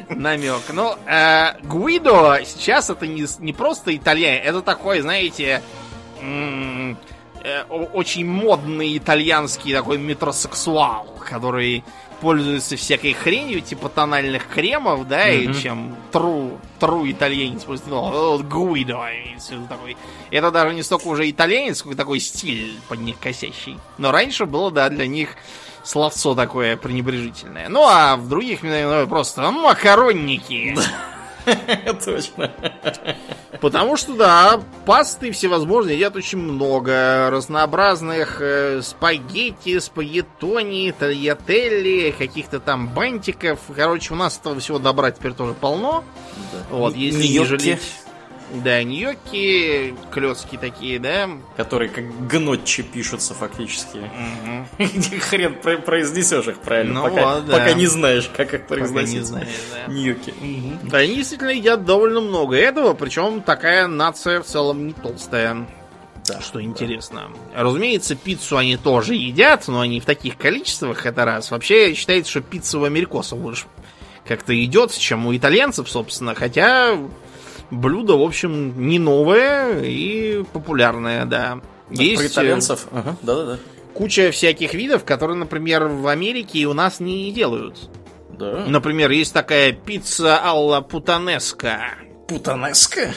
намек. 0.08 0.62
Но 0.72 0.98
э, 1.06 1.60
Гуидо 1.62 2.40
сейчас 2.44 2.88
это 2.88 3.06
не, 3.06 3.26
не 3.40 3.52
просто 3.52 3.94
итальян, 3.96 4.40
это 4.42 4.62
такой, 4.62 5.00
знаете, 5.00 5.62
э, 7.44 7.62
очень 7.68 8.26
модный 8.26 8.96
итальянский 8.96 9.72
такой 9.72 9.98
метросексуал, 9.98 11.06
который 11.28 11.84
пользуется 12.20 12.76
всякой 12.76 13.14
хренью, 13.14 13.60
типа 13.60 13.88
тональных 13.88 14.46
кремов, 14.46 15.08
да, 15.08 15.28
и 15.28 15.48
Мгм. 15.48 15.60
чем 15.60 15.96
тру, 16.12 16.60
тру 16.78 17.10
итальянец 17.10 17.64
просто, 17.64 17.90
ну, 17.90 18.40
Гуидо 18.44 19.00
такой. 19.68 19.96
Это 20.30 20.52
даже 20.52 20.72
не 20.72 20.84
столько 20.84 21.08
уже 21.08 21.28
итальянец, 21.28 21.78
сколько 21.78 21.96
такой 21.96 22.20
стиль 22.20 22.78
под 22.88 23.00
них 23.00 23.18
косящий. 23.18 23.76
Но 23.98 24.12
раньше 24.12 24.46
было, 24.46 24.70
да, 24.70 24.88
для 24.88 25.08
них 25.08 25.30
словцо 25.82 26.36
такое 26.36 26.76
пренебрежительное. 26.76 27.68
Ну, 27.68 27.84
а 27.88 28.16
в 28.16 28.28
других 28.28 28.62
ну, 28.62 29.06
просто 29.08 29.50
макаронники. 29.50 30.76
Точно. 32.04 32.52
Потому 33.60 33.96
что, 33.96 34.14
да, 34.14 34.60
пасты 34.86 35.30
всевозможные 35.30 35.96
едят 35.96 36.16
очень 36.16 36.38
много. 36.38 37.28
Разнообразных 37.30 38.40
э, 38.40 38.80
спагетти, 38.82 39.78
спагеттони, 39.78 40.92
тольятелли, 40.98 42.14
каких-то 42.16 42.60
там 42.60 42.88
бантиков. 42.88 43.60
Короче, 43.74 44.14
у 44.14 44.16
нас 44.16 44.38
этого 44.38 44.58
всего 44.58 44.78
добра 44.78 45.10
теперь 45.10 45.32
тоже 45.32 45.54
полно. 45.54 46.04
Да. 46.52 46.76
Вот, 46.76 46.96
если 46.96 47.26
не 47.26 47.44
жалеть. 47.44 48.01
Да, 48.52 48.82
ньокки, 48.82 49.94
клетки 50.10 50.56
такие, 50.58 50.98
да. 50.98 51.28
Которые 51.56 51.88
как 51.88 52.26
гнотчи 52.28 52.82
пишутся 52.82 53.32
фактически. 53.34 53.98
Хрен 55.20 55.54
про- 55.54 55.78
произнесешь 55.78 56.46
их 56.48 56.58
правильно, 56.58 57.00
Ну 57.00 57.08
пока, 57.08 57.34
вот, 57.36 57.46
да. 57.46 57.52
пока 57.58 57.72
не 57.72 57.86
знаешь, 57.86 58.30
как 58.36 58.52
их 58.54 58.66
произносить. 58.66 59.14
не 59.14 59.20
знаешь, 59.20 59.48
да. 59.86 59.92
Ньюки. 59.92 60.34
Да, 60.84 60.98
они 60.98 61.16
действительно 61.16 61.50
едят 61.50 61.84
довольно 61.84 62.20
много 62.20 62.56
этого, 62.56 62.94
причем 62.94 63.40
такая 63.42 63.86
нация 63.86 64.42
в 64.42 64.46
целом 64.46 64.86
не 64.86 64.92
толстая. 64.92 65.66
Да, 66.28 66.40
Что 66.40 66.62
интересно. 66.62 67.30
Разумеется, 67.54 68.14
пиццу 68.14 68.56
они 68.58 68.76
тоже 68.76 69.14
едят, 69.14 69.66
но 69.66 69.80
они 69.80 69.98
в 69.98 70.04
таких 70.04 70.36
количествах, 70.36 71.04
это 71.04 71.24
раз. 71.24 71.50
Вообще 71.50 71.94
считается, 71.94 72.30
что 72.30 72.40
пицца 72.42 72.78
у 72.78 72.84
америкосов 72.84 73.40
больше 73.40 73.64
как-то 74.24 74.54
идет, 74.64 74.92
чем 74.92 75.26
у 75.26 75.34
итальянцев, 75.36 75.88
собственно. 75.90 76.36
Хотя 76.36 76.96
блюдо, 77.72 78.16
в 78.16 78.22
общем, 78.22 78.88
не 78.88 78.98
новое 78.98 79.82
и 79.82 80.44
популярное, 80.52 81.24
да. 81.24 81.60
Да, 81.90 81.96
Про 81.96 82.02
Есть 82.04 82.22
э, 82.22 82.26
итальянцев. 82.28 82.86
Ага, 82.92 83.16
да-да-да. 83.22 83.58
куча 83.94 84.30
всяких 84.30 84.74
видов, 84.74 85.04
которые, 85.04 85.36
например, 85.36 85.86
в 85.88 86.06
Америке 86.06 86.60
и 86.60 86.64
у 86.64 86.74
нас 86.74 87.00
не 87.00 87.32
делают. 87.32 87.90
Да. 88.30 88.64
Например, 88.66 89.10
есть 89.10 89.32
такая 89.32 89.72
пицца 89.72 90.40
алла 90.42 90.80
путанеска. 90.80 91.94
Путанеска? 92.28 93.12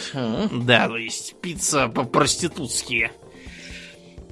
Да, 0.51 0.87
то 0.87 0.97
есть 0.97 1.35
пицца 1.41 1.87
по-проститутски. 1.87 3.11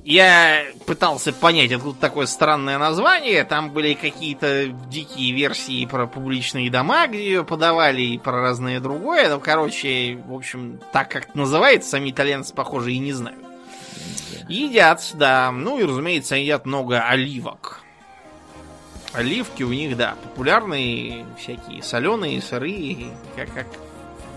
Я 0.05 0.65
пытался 0.85 1.31
понять, 1.31 1.71
откуда 1.71 1.97
такое 1.97 2.25
странное 2.25 2.77
название. 2.77 3.45
Там 3.45 3.71
были 3.71 3.93
какие-то 3.93 4.67
дикие 4.89 5.33
версии 5.33 5.85
про 5.85 6.07
публичные 6.07 6.69
дома, 6.69 7.07
где 7.07 7.23
ее 7.23 7.43
подавали, 7.45 8.01
и 8.01 8.17
про 8.17 8.41
разное 8.41 8.81
другое. 8.81 9.29
Ну, 9.29 9.39
короче, 9.39 10.21
в 10.27 10.33
общем, 10.33 10.81
так 10.91 11.09
как 11.09 11.29
это 11.29 11.37
называется, 11.37 11.91
сами 11.91 12.09
итальянцы, 12.09 12.53
похоже, 12.53 12.91
и 12.91 12.97
не 12.97 13.13
знают. 13.13 13.39
Едят, 14.49 15.09
да. 15.13 15.51
Ну 15.51 15.79
и, 15.79 15.83
разумеется, 15.83 16.35
едят 16.35 16.65
много 16.65 17.01
оливок. 17.01 17.79
Оливки 19.13 19.63
у 19.63 19.71
них, 19.71 19.95
да, 19.95 20.15
популярные, 20.21 21.25
всякие 21.37 21.81
соленые, 21.81 22.41
сырые, 22.41 23.07
как, 23.37 23.53
как 23.53 23.67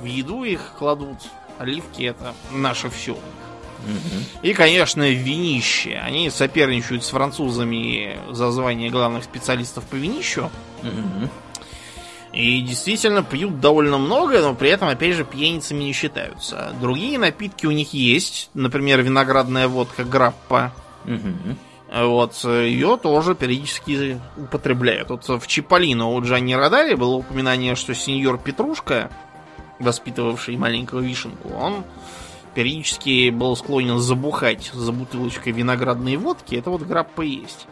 в 0.01 0.05
еду 0.05 0.45
их 0.45 0.75
кладут. 0.79 1.19
Оливки 1.59 2.05
это 2.05 2.35
наше 2.53 2.89
все. 2.91 3.17
И, 4.43 4.53
конечно, 4.55 5.09
винище. 5.11 6.01
Они 6.05 6.31
соперничают 6.31 7.05
с 7.05 7.11
французами 7.11 8.19
за 8.31 8.51
звание 8.51 8.91
главных 8.91 9.25
специалистов 9.25 9.85
по 9.85 9.95
винищу. 9.97 10.51
И 12.33 12.61
действительно 12.61 13.23
пьют 13.23 13.61
довольно 13.61 13.97
много, 13.97 14.43
но 14.43 14.55
при 14.55 14.69
этом, 14.69 14.89
опять 14.89 15.15
же, 15.15 15.25
пьяницами 15.25 15.85
не 15.85 15.93
считаются. 15.93 16.75
Другие 16.81 17.19
напитки 17.19 17.65
у 17.65 17.71
них 17.71 17.95
есть. 17.95 18.51
Например, 18.53 19.01
виноградная 19.01 19.69
водка 19.69 20.05
Граппа. 20.05 20.73
Вот, 21.93 22.35
ее 22.45 22.99
тоже 23.01 23.35
периодически 23.35 24.21
употребляют. 24.37 25.09
Вот 25.09 25.27
в 25.29 25.47
Чиполлино 25.47 26.09
у 26.09 26.21
Джанни 26.21 26.53
Радари 26.53 26.95
было 26.95 27.15
упоминание, 27.15 27.75
что 27.77 27.95
сеньор 27.95 28.39
Петрушка, 28.39 29.09
воспитывавший 29.79 30.57
маленького 30.57 31.01
вишенку, 31.01 31.49
он 31.55 31.85
периодически 32.57 33.29
был 33.29 33.55
склонен 33.55 33.99
забухать 33.99 34.71
за 34.73 34.91
бутылочкой 34.91 35.53
виноградной 35.53 36.17
водки. 36.17 36.55
Это 36.55 36.71
вот 36.71 36.81
граппа 36.81 37.21
есть. 37.21 37.67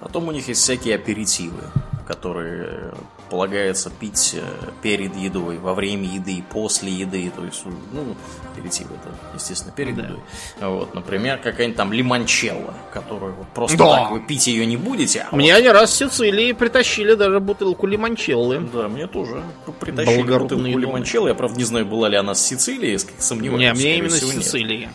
Потом 0.00 0.26
у 0.26 0.32
них 0.32 0.48
есть 0.48 0.60
всякие 0.60 0.96
аперитивы, 0.96 1.62
которые 2.08 2.92
полагается 3.30 3.90
пить 3.90 4.34
э, 4.36 4.42
перед 4.82 5.16
едой, 5.16 5.58
во 5.58 5.74
время 5.74 6.04
еды 6.08 6.42
после 6.50 6.90
еды. 6.92 7.30
То 7.34 7.44
есть, 7.44 7.62
ну, 7.92 8.14
аперитивы 8.52 8.94
это, 8.94 9.14
естественно, 9.34 9.72
перед 9.74 9.96
Да. 9.96 10.02
едой. 10.02 10.20
Вот, 10.60 10.94
например, 10.94 11.38
какая-нибудь 11.38 11.76
там 11.76 11.92
лимончелло, 11.92 12.74
которую 12.92 13.34
вот 13.34 13.48
просто 13.48 13.76
Да. 13.76 13.96
так 14.02 14.10
вы 14.12 14.20
пить 14.20 14.46
ее 14.46 14.64
не 14.66 14.76
будете. 14.76 15.26
а 15.30 15.34
Мне 15.36 15.54
они 15.54 15.68
раз 15.68 15.90
в 15.90 15.94
Сицилии 15.94 16.52
притащили 16.52 17.14
даже 17.14 17.40
бутылку 17.40 17.86
лимончеллы. 17.86 18.58
вот- 18.60 18.72
Да, 18.72 18.88
мне 18.88 19.06
тоже 19.06 19.42
притащили 19.80 20.16
Благородные 20.22 20.48
бутылку 20.58 20.72
дома. 20.72 20.80
лимончелло. 20.80 21.28
Я, 21.28 21.34
правда, 21.34 21.56
не 21.58 21.64
знаю, 21.64 21.86
была 21.86 22.08
ли 22.08 22.16
она 22.16 22.34
с 22.34 22.44
Сицилии, 22.46 22.98
сомневаюсь. 23.18 23.60
Не, 23.60 23.72
мне 23.72 23.98
именно 23.98 24.10
с 24.10 24.22
нет. 24.22 24.44
Сицилии. 24.44 24.88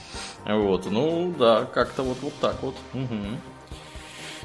Вот, 0.45 0.89
ну 0.89 1.33
да, 1.37 1.65
как-то 1.65 2.01
вот, 2.03 2.17
вот 2.21 2.33
так 2.41 2.63
вот. 2.63 2.75
Мгм. 2.93 3.39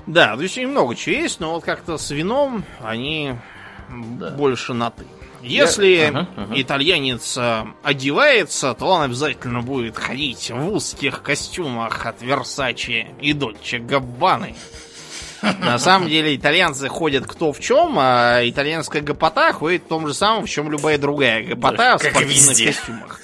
Да, 0.06 0.36
то 0.36 0.42
есть 0.42 0.56
очень 0.56 0.68
много 0.68 0.94
чего 0.94 1.16
есть, 1.16 1.40
но 1.40 1.54
вот 1.54 1.64
как-то 1.64 1.98
с 1.98 2.10
вином 2.10 2.64
они 2.80 3.34
Да. 3.88 4.30
больше 4.30 4.74
на 4.74 4.90
ты. 4.90 5.04
Если 5.42 6.06
Ага, 6.06 6.28
ага. 6.36 6.60
итальянец 6.60 7.36
э, 7.38 7.64
одевается, 7.82 8.74
то 8.74 8.86
он 8.86 9.02
обязательно 9.02 9.62
будет 9.62 9.96
ходить 9.96 10.50
в 10.50 10.72
узких 10.72 11.22
костюмах 11.22 12.04
от 12.06 12.20
Версачи 12.22 13.06
и 13.20 13.32
Дольче 13.32 13.78
Габбаны. 13.78 14.56
На 15.42 15.78
самом 15.78 16.08
деле 16.08 16.34
итальянцы 16.34 16.88
ходят 16.88 17.26
кто 17.26 17.52
в 17.52 17.60
чем, 17.60 17.96
а 17.98 18.40
итальянская 18.44 19.02
гопота 19.02 19.52
ходит 19.52 19.84
в 19.84 19.88
том 19.88 20.06
же 20.06 20.14
самом, 20.14 20.46
в 20.46 20.48
чем 20.50 20.70
любая 20.70 20.98
другая 20.98 21.42
гопота 21.42 21.98
в 21.98 22.00
спортивных 22.00 22.30
везде. 22.30 22.66
костюмах. 22.66 23.20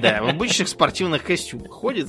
Да, 0.00 0.22
в 0.22 0.28
обычных 0.28 0.68
спортивных 0.68 1.22
костюмах 1.22 1.70
ходит. 1.70 2.08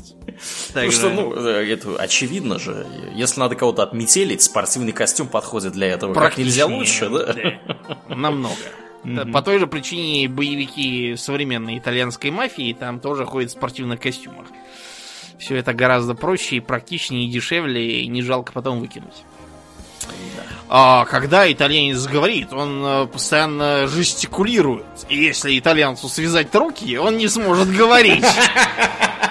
Так 0.73 0.85
Ну 0.85 0.91
что, 0.91 1.09
ну, 1.09 1.34
э, 1.35 1.73
это 1.73 1.95
очевидно 1.97 2.59
же. 2.59 2.85
Если 3.13 3.39
надо 3.39 3.55
кого-то 3.55 3.84
отметелить, 3.84 4.41
спортивный 4.41 4.91
костюм 4.91 5.27
подходит 5.27 5.73
для 5.73 5.88
этого 5.88 6.13
как 6.13 6.38
нельзя 6.38 6.65
лучше, 6.65 7.09
да? 7.09 7.34
да. 7.34 8.15
Намного. 8.15 8.55
Да, 9.03 9.26
По 9.26 9.41
той 9.41 9.57
же 9.57 9.65
причине 9.68 10.30
боевики 10.30 11.15
современной 11.18 11.80
итальянской 11.80 12.30
мафии 12.30 12.73
там 12.73 12.99
тоже 12.99 13.26
ходят 13.26 13.49
в 13.49 13.53
спортивных 13.53 13.99
костюмах. 13.99 14.47
Все 15.41 15.55
это 15.55 15.73
гораздо 15.73 16.13
проще 16.13 16.57
и 16.57 16.59
практичнее, 16.59 17.26
и 17.26 17.31
дешевле, 17.31 18.03
и 18.03 18.07
не 18.07 18.22
жалко 18.22 18.53
потом 18.53 18.80
выкинуть. 18.80 19.23
А 20.69 21.03
когда 21.05 21.51
итальянец 21.51 22.05
говорит, 22.05 22.53
он 22.53 22.85
э, 22.85 23.07
постоянно 23.07 23.88
жестикулирует. 23.88 24.85
И 25.09 25.18
если 25.18 25.57
итальянцу 25.57 26.09
связать 26.09 26.53
руки, 26.53 26.95
он 26.97 27.18
не 27.18 27.27
сможет 27.27 27.76
говорить. 27.76 28.23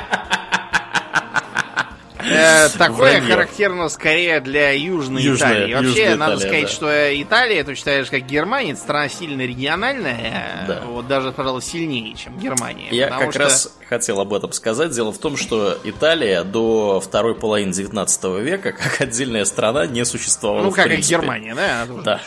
Э, 2.30 2.68
Такое 2.78 3.12
Вранье. 3.12 3.32
характерно 3.32 3.88
скорее 3.88 4.40
для 4.40 4.70
Южной 4.72 5.22
Южная- 5.22 5.52
Италии. 5.70 5.74
Вообще, 5.74 5.88
Южная 6.02 6.16
надо 6.16 6.34
Италия, 6.36 6.48
сказать, 6.48 6.62
да. 6.62 6.68
что 6.68 7.22
Италия, 7.22 7.64
ты 7.64 7.74
считаешь, 7.74 8.10
как 8.10 8.22
Германия, 8.26 8.72
это 8.72 8.80
страна 8.80 9.08
сильно 9.08 9.42
региональная, 9.42 10.64
Да. 10.66 10.80
вот 10.86 11.06
даже, 11.08 11.32
пожалуй, 11.32 11.62
сильнее, 11.62 12.14
чем 12.14 12.38
Германия. 12.38 12.88
Я 12.90 13.08
как 13.08 13.30
что- 13.30 13.38
раз 13.40 13.76
хотел 13.88 14.20
об 14.20 14.32
этом 14.32 14.52
сказать. 14.52 14.90
Дело 14.92 15.12
в 15.12 15.18
том, 15.18 15.36
что 15.36 15.76
Италия 15.84 16.44
до 16.44 17.00
второй 17.00 17.34
половины 17.34 17.72
19 17.72 18.40
века 18.40 18.72
как 18.72 19.00
отдельная 19.00 19.44
страна 19.44 19.86
не 19.86 20.04
существовала. 20.04 20.62
Ну, 20.64 20.70
как 20.70 20.86
и. 20.90 20.96
Германия, 21.00 21.54
да? 21.54 21.86
Да. 22.04 22.20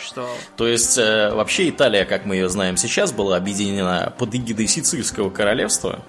То 0.58 0.68
есть, 0.68 0.98
э, 0.98 1.32
вообще 1.34 1.70
Италия, 1.70 2.06
как 2.06 2.26
мы 2.26 2.36
ее 2.36 2.50
знаем 2.50 2.76
сейчас, 2.78 3.12
была 3.12 3.38
объединена 3.38 4.14
под 4.18 4.36
эгидой 4.36 4.68
Сицильского 4.68 5.30
королевства. 5.30 6.04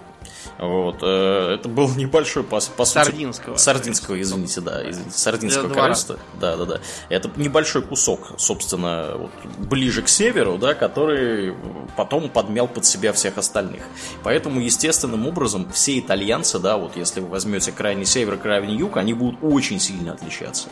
Вот, 0.58 0.98
э, 1.02 1.54
это 1.54 1.68
был 1.68 1.88
небольшой, 1.96 2.44
по, 2.44 2.60
по 2.60 2.84
сути... 2.84 3.04
Сардинского. 3.04 3.56
Сардинского, 3.56 4.20
извините, 4.20 4.60
да, 4.60 4.88
извините, 4.88 5.16
Сардинского 5.18 5.68
королевства. 5.68 6.18
Да, 6.40 6.56
да, 6.56 6.64
да. 6.64 6.80
Это 7.08 7.30
небольшой 7.36 7.82
кусок, 7.82 8.32
собственно, 8.38 9.14
вот, 9.16 9.30
ближе 9.58 10.02
к 10.02 10.08
северу, 10.08 10.56
да, 10.58 10.74
который 10.74 11.54
потом 11.96 12.28
подмял 12.28 12.68
под 12.68 12.84
себя 12.86 13.12
всех 13.12 13.36
остальных. 13.38 13.82
Поэтому, 14.22 14.60
естественным 14.60 15.26
образом, 15.26 15.70
все 15.72 15.98
итальянцы, 15.98 16.58
да, 16.58 16.76
вот 16.76 16.96
если 16.96 17.20
вы 17.20 17.28
возьмете 17.28 17.72
крайний 17.72 18.06
север, 18.06 18.36
крайний 18.36 18.76
юг, 18.76 18.96
они 18.96 19.12
будут 19.12 19.40
очень 19.42 19.80
сильно 19.80 20.12
отличаться. 20.12 20.68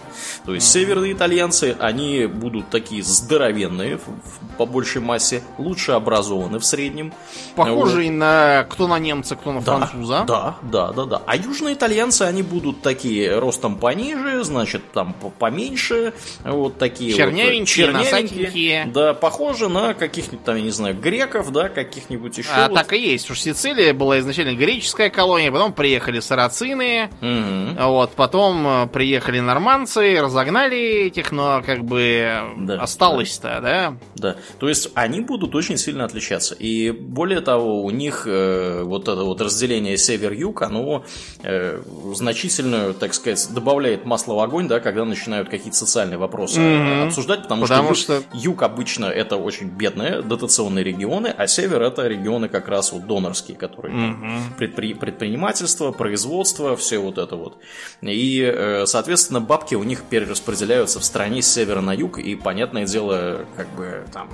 То 0.47 0.55
есть, 0.55 0.71
северные 0.71 1.13
итальянцы, 1.13 1.77
они 1.81 2.27
будут 2.27 2.71
такие 2.71 3.03
здоровенные, 3.03 3.97
в- 3.99 4.01
в- 4.07 4.57
по 4.59 4.67
большей 4.67 5.01
массе, 5.03 5.43
лучше 5.59 5.93
образованы 5.93 6.59
в 6.61 6.65
среднем. 6.65 7.13
Похожий 7.57 8.11
на 8.11 8.65
кто 8.71 8.87
на 8.87 8.99
немца, 8.99 9.35
кто 9.37 9.53
на 9.53 9.61
Да, 9.61 9.72
француза. 9.79 10.25
Да, 10.27 10.57
да, 10.63 10.93
да, 10.93 11.05
да. 11.05 11.23
А 11.27 11.37
южные 11.37 11.75
итальянцы, 11.75 12.23
они 12.23 12.43
будут 12.43 12.83
такие 12.83 13.39
ростом 13.39 13.77
пониже, 13.77 14.45
значит, 14.45 14.93
там 14.93 15.15
поменьше, 15.39 16.15
вот 16.45 16.79
такие 16.79 17.15
чернявенькие, 17.15 17.91
вот, 17.91 18.03
чернявенькие. 18.03 18.87
Да, 18.93 19.15
похожи 19.15 19.69
на 19.69 19.95
каких-нибудь 19.95 20.45
там, 20.45 20.57
я 20.57 20.63
не 20.63 20.71
знаю, 20.71 20.97
греков, 20.99 21.53
да, 21.53 21.69
каких-нибудь 21.69 22.39
еще. 22.39 22.51
А 22.55 22.69
вот. 22.69 22.75
так 22.75 22.93
и 22.93 22.99
есть. 22.99 23.31
Уж 23.31 23.41
Сицилия 23.41 23.95
была 23.95 24.19
изначально 24.21 24.55
греческая 24.55 25.11
колония, 25.11 25.51
потом 25.51 25.73
приехали 25.73 26.21
сарацины, 26.21 27.11
угу. 27.21 27.91
вот, 27.91 28.13
потом 28.13 28.67
э, 28.67 28.87
приехали 28.89 29.41
норманцы, 29.41 30.21
разогнали 30.21 31.07
этих, 31.07 31.33
но 31.33 31.63
как 31.65 31.85
бы 31.85 32.41
да, 32.59 32.81
осталось-то, 32.81 33.61
да. 33.61 33.61
да? 33.61 33.97
Да. 34.15 34.37
То 34.59 34.69
есть 34.69 34.91
они 34.95 35.21
будут 35.21 35.55
очень 35.55 35.77
сильно 35.77 36.05
отличаться. 36.05 36.55
И 36.55 36.91
более 36.91 37.41
того, 37.41 37.83
у 37.83 37.91
них 37.91 38.25
э, 38.27 38.83
вот 38.85 39.03
это 39.03 39.23
вот 39.23 39.41
разделение 39.41 39.62
север-юг, 39.97 40.63
оно 40.63 41.05
э, 41.43 41.83
значительно, 42.15 42.93
так 42.93 43.15
сказать, 43.15 43.49
добавляет 43.53 44.05
масла 44.05 44.35
в 44.35 44.41
огонь, 44.41 44.69
да, 44.69 44.81
когда 44.81 45.05
начинают 45.05 45.49
какие-то 45.49 45.77
социальные 45.77 46.19
вопросы 46.19 46.61
mm-hmm. 46.61 47.07
обсуждать, 47.07 47.43
потому, 47.43 47.63
потому 47.63 47.95
что, 47.95 48.15
юг, 48.15 48.23
что 48.23 48.39
юг 48.39 48.63
обычно 48.63 49.07
это 49.07 49.37
очень 49.37 49.69
бедные 49.69 50.23
дотационные 50.23 50.85
регионы, 50.85 51.29
а 51.29 51.47
север 51.47 51.83
это 51.83 52.07
регионы 52.07 52.49
как 52.49 52.69
раз 52.69 52.93
вот 52.93 53.07
донорские, 53.07 53.57
которые 53.57 53.95
mm-hmm. 53.95 54.59
предпри- 54.59 54.95
предпринимательство, 54.95 55.93
производство, 55.93 56.77
все 56.77 56.99
вот 56.99 57.19
это 57.19 57.37
вот. 57.37 57.59
И, 58.03 58.41
э, 58.43 58.87
соответственно, 58.87 59.41
бабки 59.41 59.75
у 59.75 59.85
них 59.85 60.03
перераспределяются 60.03 61.01
в 61.01 61.05
стране 61.05 61.43
с 61.43 61.53
севера 61.53 61.81
на 61.81 61.93
юг, 61.93 62.19
и, 62.19 62.35
понятное 62.35 62.87
дело, 62.87 63.47
как 63.57 63.69
бы 63.75 64.05
там 64.13 64.29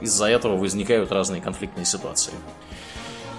из-за 0.00 0.26
этого 0.26 0.56
возникают 0.56 1.10
разные 1.12 1.40
конфликтные 1.40 1.84
ситуации. 1.84 2.32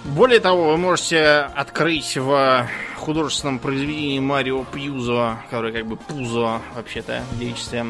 Более 0.04 0.40
того, 0.40 0.70
вы 0.70 0.76
можете 0.76 1.48
открыть 1.54 2.16
в 2.16 2.68
художественном 2.96 3.58
произведении 3.58 4.18
Марио 4.20 4.64
Пьюзо, 4.64 5.38
который 5.50 5.72
как 5.72 5.86
бы 5.86 5.96
Пузо 5.96 6.60
вообще-то 6.74 7.22
в 7.32 7.38
девичестве, 7.38 7.84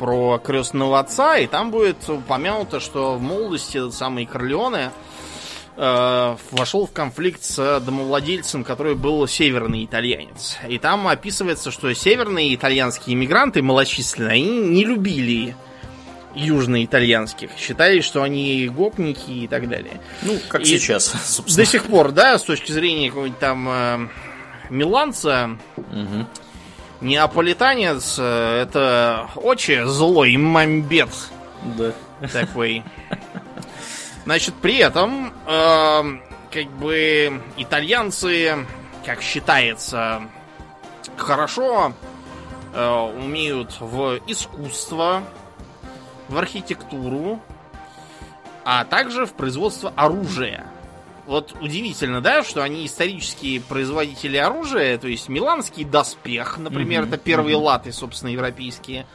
про 0.00 0.38
крестного 0.38 0.98
отца, 0.98 1.36
и 1.36 1.46
там 1.46 1.70
будет 1.70 2.08
упомянуто, 2.08 2.80
что 2.80 3.16
в 3.16 3.22
молодости 3.22 3.76
этот 3.76 3.92
самый 3.92 4.24
Корлеоне 4.24 4.92
э, 5.76 6.36
вошел 6.52 6.86
в 6.86 6.92
конфликт 6.92 7.42
с 7.42 7.80
домовладельцем, 7.80 8.64
который 8.64 8.94
был 8.94 9.26
северный 9.26 9.84
итальянец. 9.84 10.56
И 10.66 10.78
там 10.78 11.06
описывается, 11.06 11.70
что 11.70 11.92
северные 11.92 12.54
итальянские 12.54 13.14
иммигранты 13.14 13.60
малочисленные, 13.60 14.36
они 14.36 14.60
не 14.60 14.84
любили 14.86 15.54
южноитальянских. 16.34 17.50
Считали, 17.56 18.00
что 18.00 18.22
они 18.22 18.68
гопники 18.68 19.30
и 19.30 19.48
так 19.48 19.68
далее. 19.68 20.00
Ну, 20.22 20.38
как 20.48 20.62
и 20.62 20.64
сейчас, 20.64 21.06
собственно. 21.24 21.64
До 21.64 21.70
сих 21.70 21.84
пор, 21.84 22.12
да, 22.12 22.38
с 22.38 22.42
точки 22.42 22.72
зрения 22.72 23.08
какого-нибудь 23.08 23.38
там 23.38 23.68
э, 23.68 24.08
миланца, 24.70 25.58
угу. 25.76 26.26
неаполитанец 27.00 28.16
э, 28.18 28.62
это 28.62 29.28
очень 29.36 29.86
злой 29.86 30.36
мамбет. 30.36 31.10
Да. 31.76 31.92
Такой. 32.32 32.82
Значит, 34.24 34.54
при 34.54 34.76
этом, 34.78 35.32
э, 35.46 36.02
как 36.50 36.70
бы, 36.78 37.40
итальянцы, 37.56 38.66
как 39.04 39.22
считается, 39.22 40.22
хорошо 41.16 41.92
э, 42.72 43.10
умеют 43.18 43.76
в 43.80 44.20
искусство, 44.26 45.24
в 46.30 46.38
архитектуру, 46.38 47.40
а 48.64 48.84
также 48.84 49.26
в 49.26 49.32
производство 49.34 49.92
оружия. 49.96 50.66
Вот 51.26 51.54
удивительно, 51.60 52.20
да, 52.20 52.42
что 52.42 52.62
они 52.62 52.86
исторические 52.86 53.60
производители 53.60 54.36
оружия, 54.36 54.98
то 54.98 55.06
есть 55.06 55.28
миланский 55.28 55.84
доспех, 55.84 56.58
например, 56.58 57.04
mm-hmm. 57.04 57.08
это 57.08 57.18
первые 57.18 57.56
mm-hmm. 57.56 57.62
латы, 57.62 57.92
собственно, 57.92 58.30
европейские. 58.30 59.06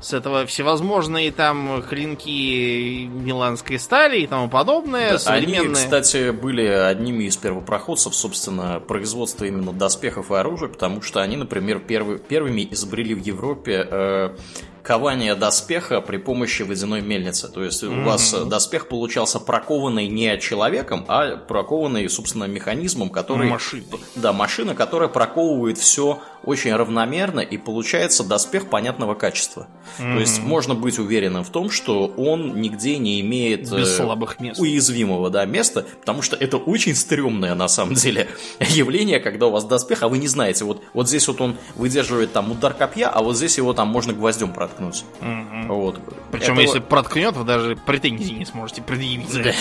С 0.00 0.12
этого 0.12 0.46
всевозможные 0.46 1.30
там 1.30 1.80
клинки 1.82 3.04
миланской 3.04 3.78
стали 3.78 4.20
и 4.20 4.26
тому 4.26 4.48
подобное. 4.48 5.12
Да, 5.12 5.18
современные... 5.20 5.60
Они, 5.60 5.74
кстати, 5.74 6.30
были 6.30 6.66
одними 6.66 7.24
из 7.24 7.36
первопроходцев, 7.36 8.12
собственно, 8.12 8.80
производства 8.80 9.44
именно 9.44 9.72
доспехов 9.72 10.32
и 10.32 10.34
оружия, 10.34 10.68
потому 10.68 11.02
что 11.02 11.20
они, 11.22 11.36
например, 11.36 11.78
первый, 11.78 12.18
первыми 12.18 12.66
изобрели 12.72 13.14
в 13.14 13.22
Европе 13.22 13.86
э, 13.88 14.36
кование 14.82 15.34
доспеха 15.34 16.00
при 16.00 16.16
помощи 16.16 16.62
водяной 16.62 17.00
мельницы. 17.00 17.48
То 17.48 17.62
есть 17.62 17.82
mm-hmm. 17.82 18.02
у 18.02 18.04
вас 18.04 18.32
доспех 18.46 18.88
получался 18.88 19.38
прокованный 19.38 20.08
не 20.08 20.38
человеком, 20.38 21.04
а 21.08 21.36
прокованный, 21.36 22.08
собственно, 22.08 22.44
механизмом, 22.44 23.10
который... 23.10 23.48
Машина. 23.48 23.84
Да, 24.16 24.32
машина, 24.32 24.74
которая 24.74 25.08
проковывает 25.08 25.78
все 25.78 26.20
очень 26.44 26.74
равномерно, 26.74 27.40
и 27.40 27.56
получается 27.56 28.24
доспех 28.24 28.68
понятного 28.68 29.14
качества. 29.14 29.68
Mm-hmm. 29.98 30.14
То 30.14 30.20
есть 30.20 30.42
можно 30.42 30.74
быть 30.74 30.98
уверенным 30.98 31.44
в 31.44 31.50
том, 31.50 31.70
что 31.70 32.06
он 32.16 32.60
нигде 32.60 32.98
не 32.98 33.20
имеет 33.20 33.62
Без 33.62 33.88
э, 33.88 33.96
слабых 33.96 34.40
мест. 34.40 34.60
уязвимого 34.60 35.30
да, 35.30 35.44
места, 35.44 35.86
потому 36.00 36.22
что 36.22 36.36
это 36.36 36.56
очень 36.56 36.94
стрёмное 36.94 37.54
на 37.54 37.68
самом 37.68 37.94
деле 37.94 38.28
явление, 38.60 39.20
когда 39.20 39.46
у 39.46 39.50
вас 39.50 39.64
доспех, 39.64 40.02
а 40.02 40.08
вы 40.08 40.18
не 40.18 40.28
знаете, 40.28 40.64
вот, 40.64 40.82
вот 40.94 41.08
здесь 41.08 41.26
вот 41.28 41.40
он 41.40 41.56
выдерживает 41.74 42.32
там 42.32 42.50
удар 42.50 42.74
копья, 42.74 43.08
а 43.08 43.22
вот 43.22 43.36
здесь 43.36 43.58
его 43.58 43.72
там 43.72 43.88
можно 43.88 44.12
гвоздем 44.12 44.52
проткнуть. 44.52 45.04
Mm-hmm. 45.20 45.66
Вот. 45.68 46.00
Причем, 46.30 46.54
это... 46.54 46.62
если 46.62 46.78
проткнет, 46.80 47.36
вы 47.36 47.44
даже 47.44 47.76
претензий 47.76 48.34
не 48.34 48.46
сможете 48.46 48.82
предъявить. 48.82 49.32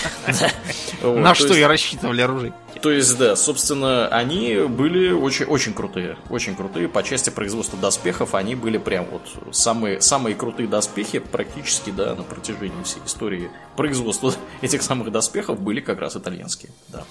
На 1.03 1.35
что 1.35 1.53
и 1.53 1.61
рассчитывали 1.61 2.21
оружие. 2.21 2.53
То 2.81 2.89
есть, 2.91 3.17
да, 3.17 3.35
собственно, 3.35 4.07
они 4.07 4.55
были 4.67 5.11
очень, 5.11 5.45
очень 5.45 5.73
крутые. 5.73 6.17
Очень 6.29 6.55
крутые. 6.55 6.87
По 6.87 7.03
части 7.03 7.29
производства 7.29 7.77
доспехов 7.77 8.33
они 8.33 8.55
были 8.55 8.77
прям 8.77 9.05
вот 9.11 9.21
самые, 9.53 10.01
самые 10.01 10.35
крутые 10.35 10.67
доспехи 10.67 11.19
практически, 11.19 11.89
да, 11.89 12.15
на 12.15 12.23
протяжении 12.23 12.83
всей 12.83 13.01
истории 13.05 13.51
производства 13.75 14.33
этих 14.61 14.81
самых 14.81 15.11
доспехов 15.11 15.59
были 15.59 15.81
как 15.81 15.99
раз 15.99 16.15
итальянские, 16.15 16.71
да. 16.87 17.03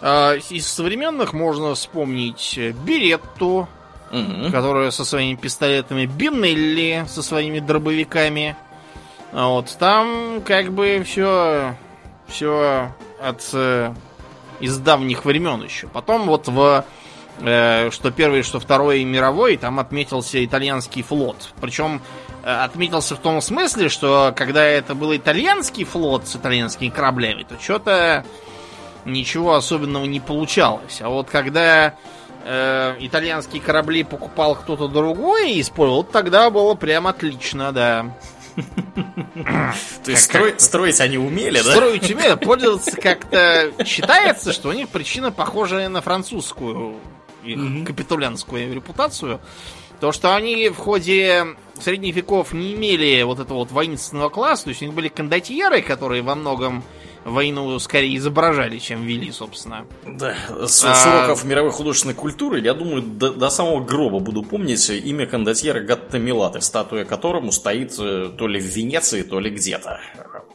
А, 0.00 0.34
из 0.34 0.66
современных 0.66 1.32
можно 1.32 1.74
вспомнить 1.74 2.58
Беретту, 2.84 3.68
угу. 4.10 4.52
которая 4.52 4.90
со 4.90 5.04
своими 5.04 5.36
пистолетами, 5.36 6.06
Бинелли 6.06 7.04
со 7.08 7.22
своими 7.22 7.58
дробовиками. 7.60 8.56
А 9.32 9.48
вот 9.48 9.76
там 9.78 10.40
как 10.44 10.72
бы 10.72 11.02
все, 11.04 11.74
все 12.28 12.92
от 13.20 13.48
э, 13.52 13.92
из 14.60 14.76
давних 14.78 15.24
времен 15.24 15.62
еще. 15.62 15.88
Потом 15.88 16.26
вот 16.26 16.48
в 16.48 16.84
э, 17.40 17.90
что 17.90 18.10
первый, 18.10 18.42
что 18.42 18.60
второй 18.60 19.04
мировой, 19.04 19.56
там 19.56 19.78
отметился 19.78 20.44
итальянский 20.44 21.02
флот. 21.02 21.52
Причем 21.60 22.00
э, 22.42 22.50
отметился 22.50 23.16
в 23.16 23.20
том 23.20 23.40
смысле, 23.40 23.88
что 23.88 24.32
когда 24.36 24.64
это 24.64 24.94
был 24.94 25.14
итальянский 25.14 25.84
флот 25.84 26.26
с 26.26 26.36
итальянскими 26.36 26.88
кораблями, 26.88 27.44
то 27.44 27.58
что-то 27.60 28.24
ничего 29.04 29.54
особенного 29.54 30.04
не 30.04 30.20
получалось. 30.20 31.00
А 31.00 31.08
вот 31.08 31.28
когда 31.30 31.94
э, 32.44 32.96
итальянские 33.00 33.62
корабли 33.62 34.04
покупал 34.04 34.54
кто-то 34.54 34.88
другой 34.88 35.52
и 35.52 35.60
использовал, 35.60 36.04
тогда 36.04 36.50
было 36.50 36.74
прям 36.74 37.06
отлично, 37.06 37.72
да. 37.72 38.06
То 40.04 40.10
есть 40.10 40.30
строить 40.60 41.00
они 41.00 41.18
умели, 41.18 41.60
да? 41.62 41.72
Строить 41.72 42.10
умели, 42.10 42.34
пользоваться 42.36 42.96
как-то 42.96 43.72
считается, 43.84 44.52
что 44.52 44.70
у 44.70 44.72
них 44.72 44.88
причина 44.88 45.30
похожая 45.30 45.88
на 45.88 46.00
французскую 46.00 46.96
капитулянскую 47.84 48.74
репутацию. 48.74 49.40
То, 50.00 50.12
что 50.12 50.34
они 50.34 50.68
в 50.68 50.76
ходе 50.76 51.56
средних 51.80 52.14
веков 52.16 52.52
не 52.52 52.74
имели 52.74 53.22
вот 53.22 53.38
этого 53.40 53.58
вот 53.58 53.70
воинственного 53.70 54.28
класса, 54.28 54.64
то 54.64 54.70
есть 54.70 54.82
у 54.82 54.86
них 54.86 54.94
были 54.94 55.08
кондотьеры, 55.08 55.80
которые 55.80 56.22
во 56.22 56.34
многом 56.34 56.82
войну 57.26 57.78
скорее 57.78 58.16
изображали, 58.16 58.78
чем 58.78 59.02
вели, 59.02 59.30
собственно. 59.32 59.84
Да, 60.06 60.34
с, 60.66 60.84
а... 60.84 60.94
с 60.94 61.06
уроков 61.06 61.44
мировой 61.44 61.72
художественной 61.72 62.14
культуры, 62.14 62.60
я 62.60 62.72
думаю, 62.72 63.02
до, 63.02 63.32
до 63.32 63.50
самого 63.50 63.84
гроба 63.84 64.20
буду 64.20 64.42
помнить 64.42 64.88
имя 64.88 65.26
кондотьера 65.26 65.80
Гатта 65.80 66.18
Милаты, 66.18 66.60
статуя 66.60 67.04
которому 67.04 67.52
стоит 67.52 67.94
э, 67.98 68.30
то 68.36 68.46
ли 68.46 68.60
в 68.60 68.64
Венеции, 68.64 69.22
то 69.22 69.40
ли 69.40 69.50
где-то. 69.50 70.00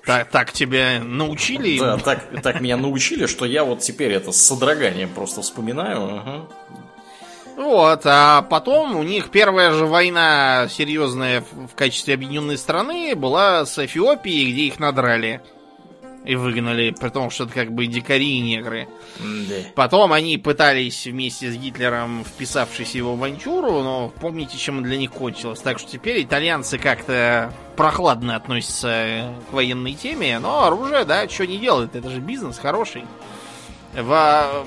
Так, 0.06 0.32
так 0.32 0.52
тебя 0.52 1.02
научили? 1.04 1.78
Да, 1.78 1.98
так, 1.98 2.42
так 2.42 2.62
меня 2.62 2.78
научили, 2.78 3.26
что 3.26 3.46
я 3.46 3.64
вот 3.64 3.80
теперь 3.80 4.14
это 4.14 4.32
с 4.32 4.42
содроганием 4.42 5.10
просто 5.10 5.42
вспоминаю. 5.42 6.48
Вот, 7.58 8.02
а 8.06 8.42
потом 8.44 8.96
у 8.96 9.04
них 9.04 9.30
первая 9.30 9.72
же 9.74 9.86
война 9.86 10.68
серьезная 10.70 11.44
в 11.52 11.76
качестве 11.76 12.14
объединенной 12.14 12.58
страны 12.58 13.14
была 13.16 13.66
с 13.66 13.78
Эфиопией, 13.78 14.52
где 14.52 14.62
их 14.64 14.80
надрали 14.80 15.42
и 16.24 16.36
выгнали, 16.36 16.92
при 16.92 17.10
том, 17.10 17.30
что 17.30 17.46
это 17.46 17.54
как 17.54 17.72
бы 17.72 17.88
дикари 17.88 18.38
и 18.38 18.42
негры. 18.42 18.88
Да. 19.20 19.56
Потом 19.76 20.14
они 20.14 20.38
пытались 20.38 21.08
вместе 21.08 21.52
с 21.52 21.56
Гитлером, 21.56 22.24
вписавшись 22.24 22.92
в 22.92 22.96
его 22.96 23.14
авантюру, 23.14 23.82
но 23.82 24.12
помните, 24.22 24.58
чем 24.58 24.84
для 24.84 24.98
них 24.98 25.12
кончилось. 25.12 25.60
Так 25.62 25.80
что 25.80 25.90
теперь 25.90 26.24
итальянцы 26.24 26.78
как-то 26.78 27.54
прохладно 27.76 28.36
относятся 28.36 29.34
к 29.50 29.54
военной 29.54 29.94
теме, 29.94 30.38
но 30.40 30.66
оружие, 30.66 31.06
да, 31.06 31.28
что 31.28 31.48
не 31.48 31.58
делает, 31.58 31.96
это 31.96 32.10
же 32.10 32.20
бизнес 32.20 32.60
хороший. 32.60 33.04
в 33.94 34.66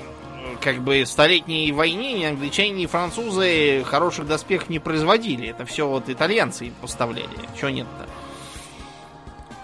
как 0.61 0.81
бы 0.81 1.05
столетней 1.05 1.71
войне 1.71 2.13
ни 2.13 2.23
англичане, 2.23 2.71
ни 2.71 2.85
французы 2.85 3.83
хороших 3.85 4.27
доспехов 4.27 4.69
не 4.69 4.79
производили. 4.79 5.49
Это 5.49 5.65
все 5.65 5.87
вот 5.87 6.09
итальянцы 6.09 6.71
поставляли. 6.81 7.29
Чего 7.59 7.69
нет-то? 7.69 8.05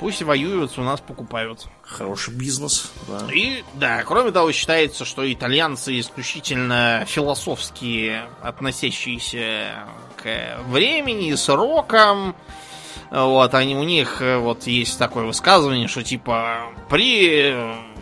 Пусть 0.01 0.23
воюют, 0.23 0.79
у 0.79 0.81
нас 0.81 0.99
покупают. 0.99 1.67
Хороший 1.83 2.33
бизнес, 2.33 2.91
да. 3.07 3.31
И, 3.31 3.63
да, 3.75 4.01
кроме 4.03 4.31
того, 4.31 4.51
считается, 4.51 5.05
что 5.05 5.31
итальянцы 5.31 5.99
исключительно 5.99 7.05
философски 7.07 8.21
относящиеся 8.41 9.85
к 10.17 10.57
времени, 10.65 11.35
срокам. 11.35 12.35
Вот, 13.11 13.53
они, 13.53 13.75
у 13.75 13.83
них 13.83 14.23
вот 14.39 14.65
есть 14.65 14.97
такое 14.97 15.25
высказывание, 15.25 15.87
что 15.87 16.01
типа 16.01 16.73
при 16.89 17.55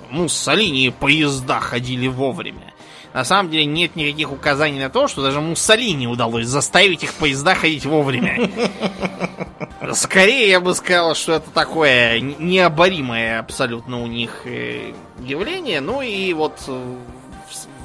Муссолини 0.09 0.91
поезда 0.91 1.59
ходили 1.59 2.07
вовремя. 2.07 2.73
На 3.13 3.25
самом 3.25 3.51
деле 3.51 3.65
нет 3.65 3.97
никаких 3.97 4.31
указаний 4.31 4.79
на 4.79 4.89
то, 4.89 5.09
что 5.09 5.21
даже 5.21 5.41
Муссолини 5.41 6.07
удалось 6.07 6.45
заставить 6.45 7.03
их 7.03 7.13
поезда 7.15 7.55
ходить 7.55 7.85
вовремя. 7.85 8.49
Скорее 9.93 10.49
я 10.49 10.59
бы 10.59 10.75
сказал, 10.75 11.15
что 11.15 11.33
это 11.33 11.49
такое 11.51 12.19
необоримое 12.19 13.39
абсолютно 13.39 14.01
у 14.01 14.07
них 14.07 14.41
э, 14.45 14.93
явление. 15.23 15.81
Ну 15.81 16.01
и 16.01 16.33
вот 16.33 16.69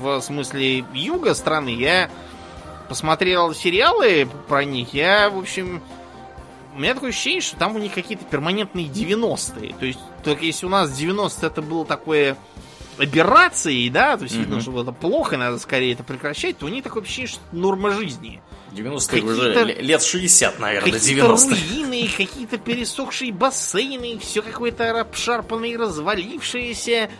в 0.01 0.21
смысле 0.21 0.85
юга 0.93 1.35
страны 1.35 1.71
я 1.71 2.11
посмотрел 2.89 3.55
сериалы 3.55 4.29
про 4.49 4.65
них. 4.65 4.93
Я, 4.95 5.31
в 5.31 5.39
общем, 5.39 5.83
у 6.75 6.79
меня 6.79 6.95
такое 6.95 7.11
ощущение, 7.11 7.41
что 7.41 7.57
там 7.57 7.77
у 7.77 7.79
них 7.79 7.95
какие-то 7.95 8.25
перманентные 8.25 8.87
90-е. 8.87 9.75
То 9.79 9.87
есть, 9.87 10.01
только 10.23 10.45
если 10.45 10.67
у 10.67 10.69
нас 10.69 10.93
90 10.93 11.47
это 11.47 11.63
было 11.63 11.87
такое 11.87 12.37
аберрацией, 12.99 13.89
да, 13.91 14.17
то 14.17 14.25
есть 14.25 14.37
видно, 14.37 14.61
что 14.61 14.81
это 14.81 14.93
плохо, 14.93 15.37
надо 15.37 15.59
скорее 15.59 15.93
это 15.95 16.05
прекращать, 16.05 16.59
то 16.59 16.67
у 16.67 16.69
них 16.69 16.85
такое 16.85 17.03
ощущение, 17.03 17.29
что 17.29 17.41
это 17.49 17.57
норма 17.57 17.91
жизни. 17.91 18.41
90-е 18.75 19.23
уже 19.23 19.65
лет 19.81 20.03
60, 20.03 20.59
наверное, 20.59 20.93
до 20.93 20.99
90 20.99 21.51
руины, 21.51 22.09
какие-то 22.17 22.59
пересохшие 22.59 23.33
бассейны, 23.33 24.19
все 24.19 24.43
какое-то 24.43 25.01
обшарпанное, 25.01 25.79
развалившееся 25.79 27.11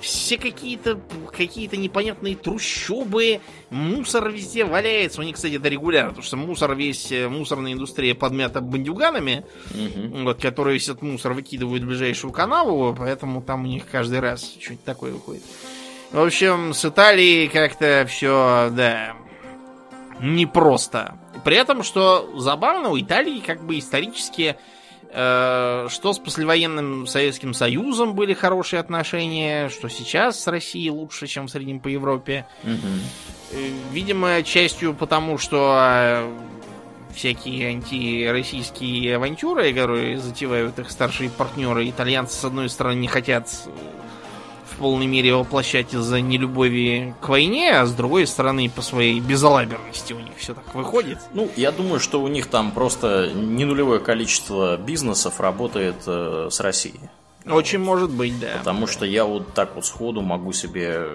все 0.00 0.38
какие-то 0.38 1.00
какие-то 1.36 1.76
непонятные 1.76 2.36
трущобы, 2.36 3.40
мусор 3.70 4.30
везде 4.30 4.64
валяется. 4.64 5.20
У 5.20 5.24
них, 5.24 5.36
кстати, 5.36 5.54
это 5.54 5.68
регулярно, 5.68 6.10
потому 6.10 6.24
что 6.24 6.36
мусор 6.36 6.74
весь, 6.74 7.10
э, 7.10 7.28
мусорная 7.28 7.72
индустрия 7.72 8.14
подмята 8.14 8.60
бандюганами, 8.60 9.44
угу. 9.70 10.24
вот, 10.24 10.40
которые 10.40 10.74
весь 10.74 10.88
этот 10.88 11.02
мусор 11.02 11.32
выкидывают 11.32 11.82
в 11.82 11.86
ближайшую 11.86 12.32
канаву, 12.32 12.94
поэтому 12.96 13.42
там 13.42 13.64
у 13.64 13.66
них 13.66 13.84
каждый 13.90 14.20
раз 14.20 14.54
что-нибудь 14.60 14.84
такое 14.84 15.12
выходит. 15.12 15.42
В 16.12 16.20
общем, 16.20 16.72
с 16.72 16.84
Италией 16.84 17.48
как-то 17.48 18.06
все, 18.08 18.70
да, 18.72 19.14
непросто. 20.20 21.18
При 21.44 21.56
этом, 21.56 21.82
что 21.82 22.30
забавно, 22.36 22.90
у 22.90 22.98
Италии 22.98 23.40
как 23.40 23.62
бы 23.64 23.78
исторически 23.78 24.56
Э, 25.10 25.86
что 25.88 26.12
с 26.12 26.18
послевоенным 26.18 27.06
Советским 27.06 27.54
Союзом 27.54 28.14
были 28.14 28.34
хорошие 28.34 28.80
отношения, 28.80 29.70
что 29.70 29.88
сейчас 29.88 30.38
с 30.40 30.46
Россией 30.46 30.90
лучше, 30.90 31.26
чем 31.26 31.46
в 31.46 31.50
среднем 31.50 31.80
по 31.80 31.88
Европе. 31.88 32.46
Угу. 32.62 33.58
Видимо, 33.92 34.42
частью 34.42 34.92
потому, 34.92 35.38
что 35.38 35.78
э, 35.80 36.30
всякие 37.14 37.68
антироссийские 37.68 39.16
авантюры, 39.16 39.72
которые 39.72 40.18
затевают 40.18 40.78
их 40.78 40.90
старшие 40.90 41.30
партнеры, 41.30 41.88
итальянцы, 41.88 42.38
с 42.38 42.44
одной 42.44 42.68
стороны, 42.68 42.98
не 42.98 43.08
хотят 43.08 43.48
полной 44.78 45.06
мере 45.06 45.34
воплощать 45.34 45.94
из-за 45.94 46.20
нелюбови 46.20 47.14
к 47.20 47.28
войне, 47.28 47.72
а 47.72 47.86
с 47.86 47.92
другой 47.92 48.26
стороны 48.26 48.70
по 48.70 48.82
своей 48.82 49.20
безалаберности 49.20 50.12
у 50.12 50.20
них 50.20 50.32
все 50.36 50.54
так 50.54 50.74
выходит. 50.74 51.18
Ну, 51.34 51.50
я 51.56 51.72
думаю, 51.72 52.00
что 52.00 52.22
у 52.22 52.28
них 52.28 52.46
там 52.46 52.72
просто 52.72 53.30
не 53.34 53.64
нулевое 53.64 54.00
количество 54.00 54.76
бизнесов 54.76 55.40
работает 55.40 55.96
э, 56.06 56.48
с 56.50 56.60
Россией. 56.60 57.00
Очень 57.46 57.78
может 57.80 58.10
быть, 58.10 58.38
да. 58.40 58.58
Потому 58.58 58.86
что 58.86 59.06
я 59.06 59.24
вот 59.24 59.54
так 59.54 59.74
вот 59.74 59.86
сходу 59.86 60.20
могу 60.20 60.52
себе 60.52 61.06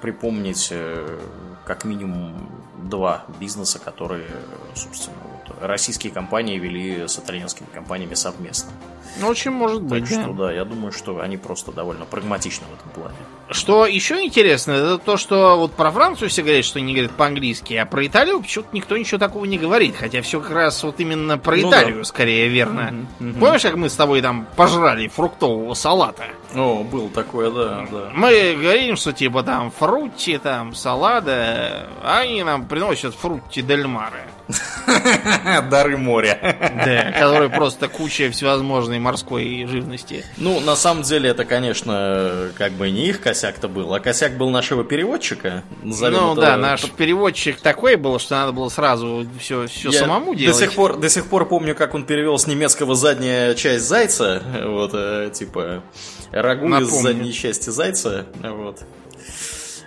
припомнить 0.00 0.68
э, 0.70 1.18
как 1.64 1.84
минимум 1.84 2.34
два 2.82 3.24
бизнеса, 3.40 3.78
которые, 3.78 4.30
собственно, 4.74 5.16
вот, 5.30 5.35
российские 5.60 6.12
компании 6.12 6.58
вели 6.58 7.06
с 7.08 7.18
итальянскими 7.18 7.66
компаниями 7.72 8.14
совместно. 8.14 8.72
Ну, 9.20 9.28
очень 9.28 9.50
может 9.50 9.82
быть. 9.82 10.04
Так 10.08 10.10
да. 10.10 10.22
что 10.22 10.32
да, 10.32 10.52
я 10.52 10.64
думаю, 10.64 10.92
что 10.92 11.20
они 11.20 11.36
просто 11.36 11.72
довольно 11.72 12.04
прагматичны 12.04 12.66
в 12.70 12.78
этом 12.78 12.90
плане. 12.90 13.16
Что 13.48 13.86
еще 13.86 14.22
интересно, 14.22 14.72
это 14.72 14.98
то, 14.98 15.16
что 15.16 15.56
вот 15.56 15.72
про 15.72 15.90
Францию 15.90 16.28
все 16.28 16.42
говорят, 16.42 16.64
что 16.64 16.78
они 16.80 16.92
говорят 16.92 17.12
по-английски, 17.12 17.74
а 17.74 17.86
про 17.86 18.06
Италию 18.06 18.40
почему-то 18.42 18.70
никто 18.72 18.96
ничего 18.96 19.18
такого 19.18 19.44
не 19.44 19.58
говорит. 19.58 19.96
Хотя 19.96 20.20
все 20.20 20.40
как 20.40 20.50
раз 20.50 20.82
вот 20.82 21.00
именно 21.00 21.38
про 21.38 21.56
ну, 21.56 21.70
Италию 21.70 21.98
да. 21.98 22.04
скорее 22.04 22.48
верно. 22.48 23.06
Угу. 23.20 23.38
Помнишь, 23.40 23.62
как 23.62 23.76
мы 23.76 23.88
с 23.88 23.94
тобой 23.94 24.20
там 24.20 24.46
пожрали 24.56 25.08
фруктового 25.08 25.72
салата? 25.74 26.24
О, 26.54 26.84
было 26.84 27.08
такое, 27.08 27.50
да, 27.50 27.86
да. 27.90 28.10
Мы 28.14 28.56
говорим, 28.60 28.96
что 28.96 29.12
типа 29.12 29.42
там 29.42 29.70
фрутти, 29.70 30.38
там 30.38 30.74
салада, 30.74 31.88
а 32.02 32.18
они 32.20 32.42
нам 32.42 32.66
приносят 32.66 33.14
фрутти 33.14 33.62
дель 33.62 33.86
маре. 33.86 34.26
Дары 35.70 35.96
моря. 35.96 36.38
Да, 36.84 37.12
который 37.18 37.50
просто 37.50 37.88
куча 37.88 38.30
всевозможной 38.30 38.98
морской 38.98 39.66
живности. 39.66 40.24
Ну, 40.36 40.60
на 40.60 40.76
самом 40.76 41.02
деле, 41.02 41.30
это, 41.30 41.44
конечно, 41.44 42.50
как 42.56 42.72
бы 42.72 42.90
не 42.90 43.08
их 43.08 43.20
косяк-то 43.20 43.68
был, 43.68 43.92
а 43.92 44.00
косяк 44.00 44.36
был 44.36 44.50
нашего 44.50 44.84
переводчика. 44.84 45.64
Ну 45.82 46.34
да, 46.34 46.56
наш 46.56 46.90
переводчик 46.92 47.60
такой 47.60 47.96
был, 47.96 48.18
что 48.18 48.36
надо 48.36 48.52
было 48.52 48.68
сразу 48.68 49.26
все, 49.40 49.66
все 49.66 49.92
самому 49.92 50.34
делать. 50.34 50.58
До 50.58 50.66
сих, 50.66 50.74
пор, 50.74 50.96
до 50.96 51.08
сих 51.08 51.26
пор 51.26 51.46
помню, 51.48 51.74
как 51.74 51.94
он 51.94 52.04
перевел 52.04 52.38
с 52.38 52.46
немецкого 52.46 52.94
задняя 52.94 53.54
часть 53.54 53.84
зайца, 53.84 54.42
вот, 54.64 54.90
э, 54.94 55.30
типа, 55.32 55.82
рагу 56.30 56.68
из 56.76 56.88
задней 56.88 57.32
части 57.32 57.70
зайца, 57.70 58.26
вот. 58.42 58.82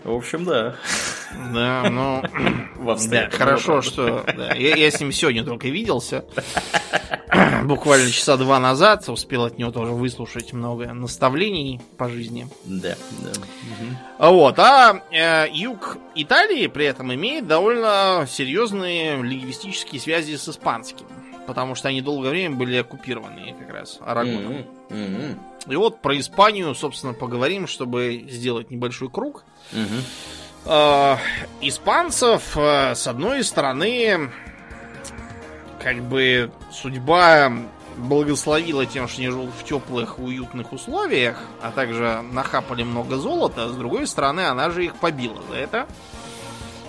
В 0.04 0.14
общем, 0.14 0.46
да. 0.46 0.76
Да, 1.54 1.90
ну... 1.90 2.24
Да, 3.10 3.30
хорошо, 3.30 3.82
что... 3.82 4.24
Да, 4.36 4.54
я, 4.54 4.76
я 4.76 4.92
с 4.92 5.00
ним 5.00 5.12
сегодня 5.12 5.44
только 5.44 5.68
виделся. 5.68 6.26
Буквально 7.64 8.10
часа 8.10 8.38
два 8.38 8.60
назад 8.60 9.08
успел 9.10 9.46
от 9.46 9.58
него 9.58 9.72
тоже 9.72 9.92
выслушать 9.92 10.54
много 10.54 10.94
наставлений 10.94 11.82
по 11.98 12.10
жизни. 12.10 12.48
Да, 12.66 12.96
да. 13.20 13.30
Угу. 13.30 14.32
Вот, 14.32 14.60
а 14.60 15.02
э, 15.12 15.48
юг 15.52 15.98
Италии 16.16 16.68
при 16.68 16.86
этом 16.86 17.14
имеет 17.14 17.48
довольно 17.48 18.26
серьезные 18.28 19.22
лингвистические 19.22 20.02
связи 20.02 20.36
с 20.36 20.50
испанским. 20.50 21.06
Потому 21.46 21.74
что 21.74 21.88
они 21.88 22.02
долгое 22.02 22.30
время 22.30 22.56
были 22.56 22.78
оккупированы 22.78 23.56
как 23.60 23.74
раз 23.74 23.98
Арагоном. 24.06 24.54
Mm-hmm. 24.54 24.90
Mm-hmm. 24.90 25.74
И 25.74 25.76
вот 25.76 26.00
про 26.00 26.18
Испанию, 26.20 26.76
собственно, 26.76 27.14
поговорим, 27.14 27.66
чтобы 27.66 28.24
сделать 28.30 28.70
небольшой 28.70 29.10
круг. 29.10 29.46
Угу. 29.72 31.20
испанцев, 31.62 32.58
э, 32.58 32.96
с 32.96 33.08
одной 33.08 33.44
стороны, 33.44 34.32
как 35.80 36.02
бы 36.04 36.52
судьба 36.72 37.52
благословила 38.00 38.86
тем, 38.86 39.08
что 39.08 39.22
они 39.22 39.30
живут 39.30 39.52
в 39.58 39.64
теплых, 39.64 40.20
уютных 40.20 40.74
условиях, 40.74 41.38
а 41.62 41.72
также 41.72 42.22
нахапали 42.32 42.84
много 42.84 43.18
золота. 43.18 43.70
С 43.70 43.76
другой 43.76 44.08
стороны, 44.08 44.42
она 44.42 44.70
же 44.70 44.86
их 44.86 44.96
побила 44.96 45.38
за 45.50 45.56
это. 45.56 45.88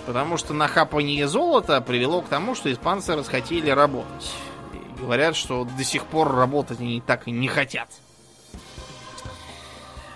Потому 0.05 0.37
что 0.37 0.53
нахапание 0.53 1.27
золота 1.27 1.79
привело 1.79 2.21
к 2.21 2.27
тому, 2.27 2.55
что 2.55 2.71
испанцы 2.71 3.15
расхотели 3.15 3.69
работать. 3.69 4.31
И 4.73 5.01
говорят, 5.01 5.35
что 5.35 5.65
до 5.65 5.83
сих 5.83 6.05
пор 6.05 6.33
работать 6.33 6.79
они 6.79 7.01
так 7.01 7.27
и 7.27 7.31
не 7.31 7.47
хотят. 7.47 7.89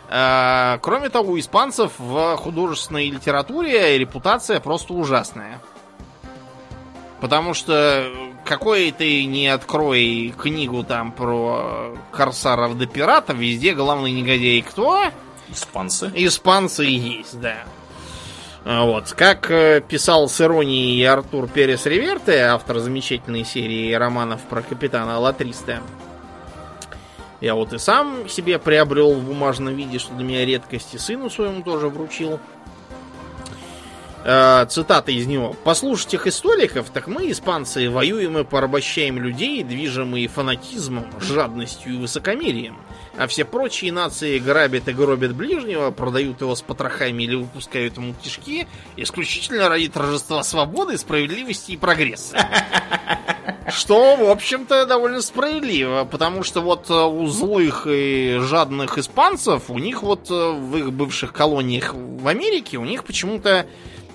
Э, 0.10 0.78
кроме 0.82 1.10
того, 1.10 1.34
у 1.34 1.40
испанцев 1.40 1.94
в 1.98 2.38
художественной 2.38 3.10
литературе 3.10 3.98
репутация 3.98 4.60
просто 4.60 4.94
ужасная. 4.94 5.62
Потому 7.22 7.54
что 7.54 8.12
какой 8.44 8.92
ты 8.92 9.26
не 9.26 9.48
открой 9.48 10.34
книгу 10.38 10.84
там 10.84 11.12
про 11.12 11.96
корсаров 12.12 12.78
да 12.78 12.86
пиратов, 12.86 13.38
везде 13.38 13.74
главный 13.74 14.12
негодяй 14.12 14.62
кто? 14.62 15.06
Испанцы. 15.50 16.12
Испанцы 16.16 16.86
и 16.86 16.94
есть, 16.94 17.40
да. 17.40 17.64
Э, 18.66 18.84
вот. 18.84 19.14
Как 19.14 19.50
э, 19.50 19.82
писал 19.88 20.28
с 20.28 20.42
иронией 20.42 21.04
Артур 21.06 21.48
Перес 21.48 21.86
Реверте, 21.86 22.42
автор 22.42 22.80
замечательной 22.80 23.46
серии 23.46 23.94
романов 23.94 24.42
про 24.42 24.62
капитана 24.62 25.20
Латриста, 25.20 25.82
я 27.42 27.56
вот 27.56 27.74
и 27.74 27.78
сам 27.78 28.30
себе 28.30 28.60
приобрел 28.60 29.14
в 29.14 29.24
бумажном 29.24 29.76
виде, 29.76 30.00
что 30.00 30.14
для 30.14 30.26
меня 30.26 30.46
редкость, 30.46 30.96
и 30.96 30.98
сыну 30.98 31.30
своему 31.30 31.62
тоже 31.62 31.90
вручил. 31.90 32.40
Э, 34.28 34.66
цитата 34.68 35.12
из 35.12 35.28
него. 35.28 35.56
«Послушать 35.64 36.16
их 36.16 36.26
историков, 36.26 36.90
так 36.90 37.06
мы, 37.06 37.30
испанцы, 37.30 37.92
воюем 37.92 38.40
и 38.40 38.44
порабощаем 38.44 39.20
людей, 39.20 39.62
движимые 39.64 40.28
фанатизмом, 40.28 41.06
жадностью 41.22 41.94
и 41.94 41.98
высокомерием. 41.98 42.76
А 43.18 43.28
все 43.28 43.46
прочие 43.46 43.92
нации 43.92 44.40
грабят 44.40 44.88
и 44.88 44.94
гробят 44.94 45.36
ближнего, 45.36 45.92
продают 45.92 46.42
его 46.42 46.56
с 46.56 46.64
потрохами 46.64 47.22
или 47.22 47.36
выпускают 47.36 47.98
ему 47.98 48.16
кишки 48.16 48.66
исключительно 48.98 49.70
ради 49.70 49.90
торжества 49.90 50.42
свободы, 50.42 50.98
справедливости 50.98 51.74
и 51.74 51.78
прогресса». 51.78 52.36
Что, 53.68 54.16
в 54.16 54.30
общем-то, 54.30 54.86
довольно 54.86 55.22
справедливо, 55.22 56.08
потому 56.10 56.44
что 56.44 56.62
вот 56.62 56.90
э, 56.90 56.94
у 56.94 57.26
злых 57.26 57.88
и 57.90 58.38
жадных 58.40 59.00
испанцев, 59.00 59.70
у 59.70 59.80
них 59.80 60.04
вот 60.04 60.30
э, 60.30 60.52
в 60.52 60.78
их 60.78 60.94
бывших 60.94 61.34
колониях 61.34 61.96
в 61.96 62.28
Америке, 62.28 62.78
у 62.78 62.86
них 62.86 63.04
почему-то 63.04 63.66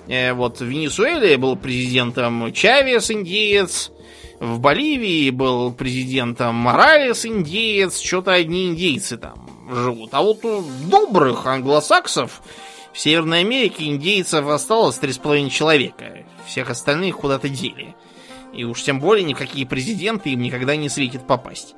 э, 0.07 0.31
вот 0.31 0.61
в 0.61 0.63
Венесуэле 0.63 1.37
был 1.37 1.57
президентом 1.57 2.53
Чавес, 2.53 3.11
индеец, 3.11 3.91
в 4.39 4.59
Боливии 4.59 5.29
был 5.31 5.73
президентом 5.73 6.55
Моралес, 6.55 7.25
индеец, 7.25 7.99
что-то 7.99 8.31
одни 8.31 8.67
индейцы 8.67 9.17
там 9.17 9.49
живут. 9.69 10.13
А 10.13 10.21
вот 10.21 10.45
у 10.45 10.63
добрых 10.87 11.45
англосаксов 11.45 12.41
в 12.93 12.99
Северной 12.99 13.41
Америке 13.41 13.85
индейцев 13.85 14.47
осталось 14.47 14.97
3,5 14.97 15.49
человека. 15.49 16.25
Всех 16.47 16.69
остальных 16.69 17.17
куда-то 17.17 17.49
дели. 17.49 17.95
И 18.53 18.63
уж 18.63 18.83
тем 18.83 18.99
более 18.99 19.23
никакие 19.23 19.65
президенты 19.65 20.31
им 20.31 20.41
никогда 20.41 20.75
не 20.75 20.89
светит 20.89 21.25
попасть. 21.25 21.75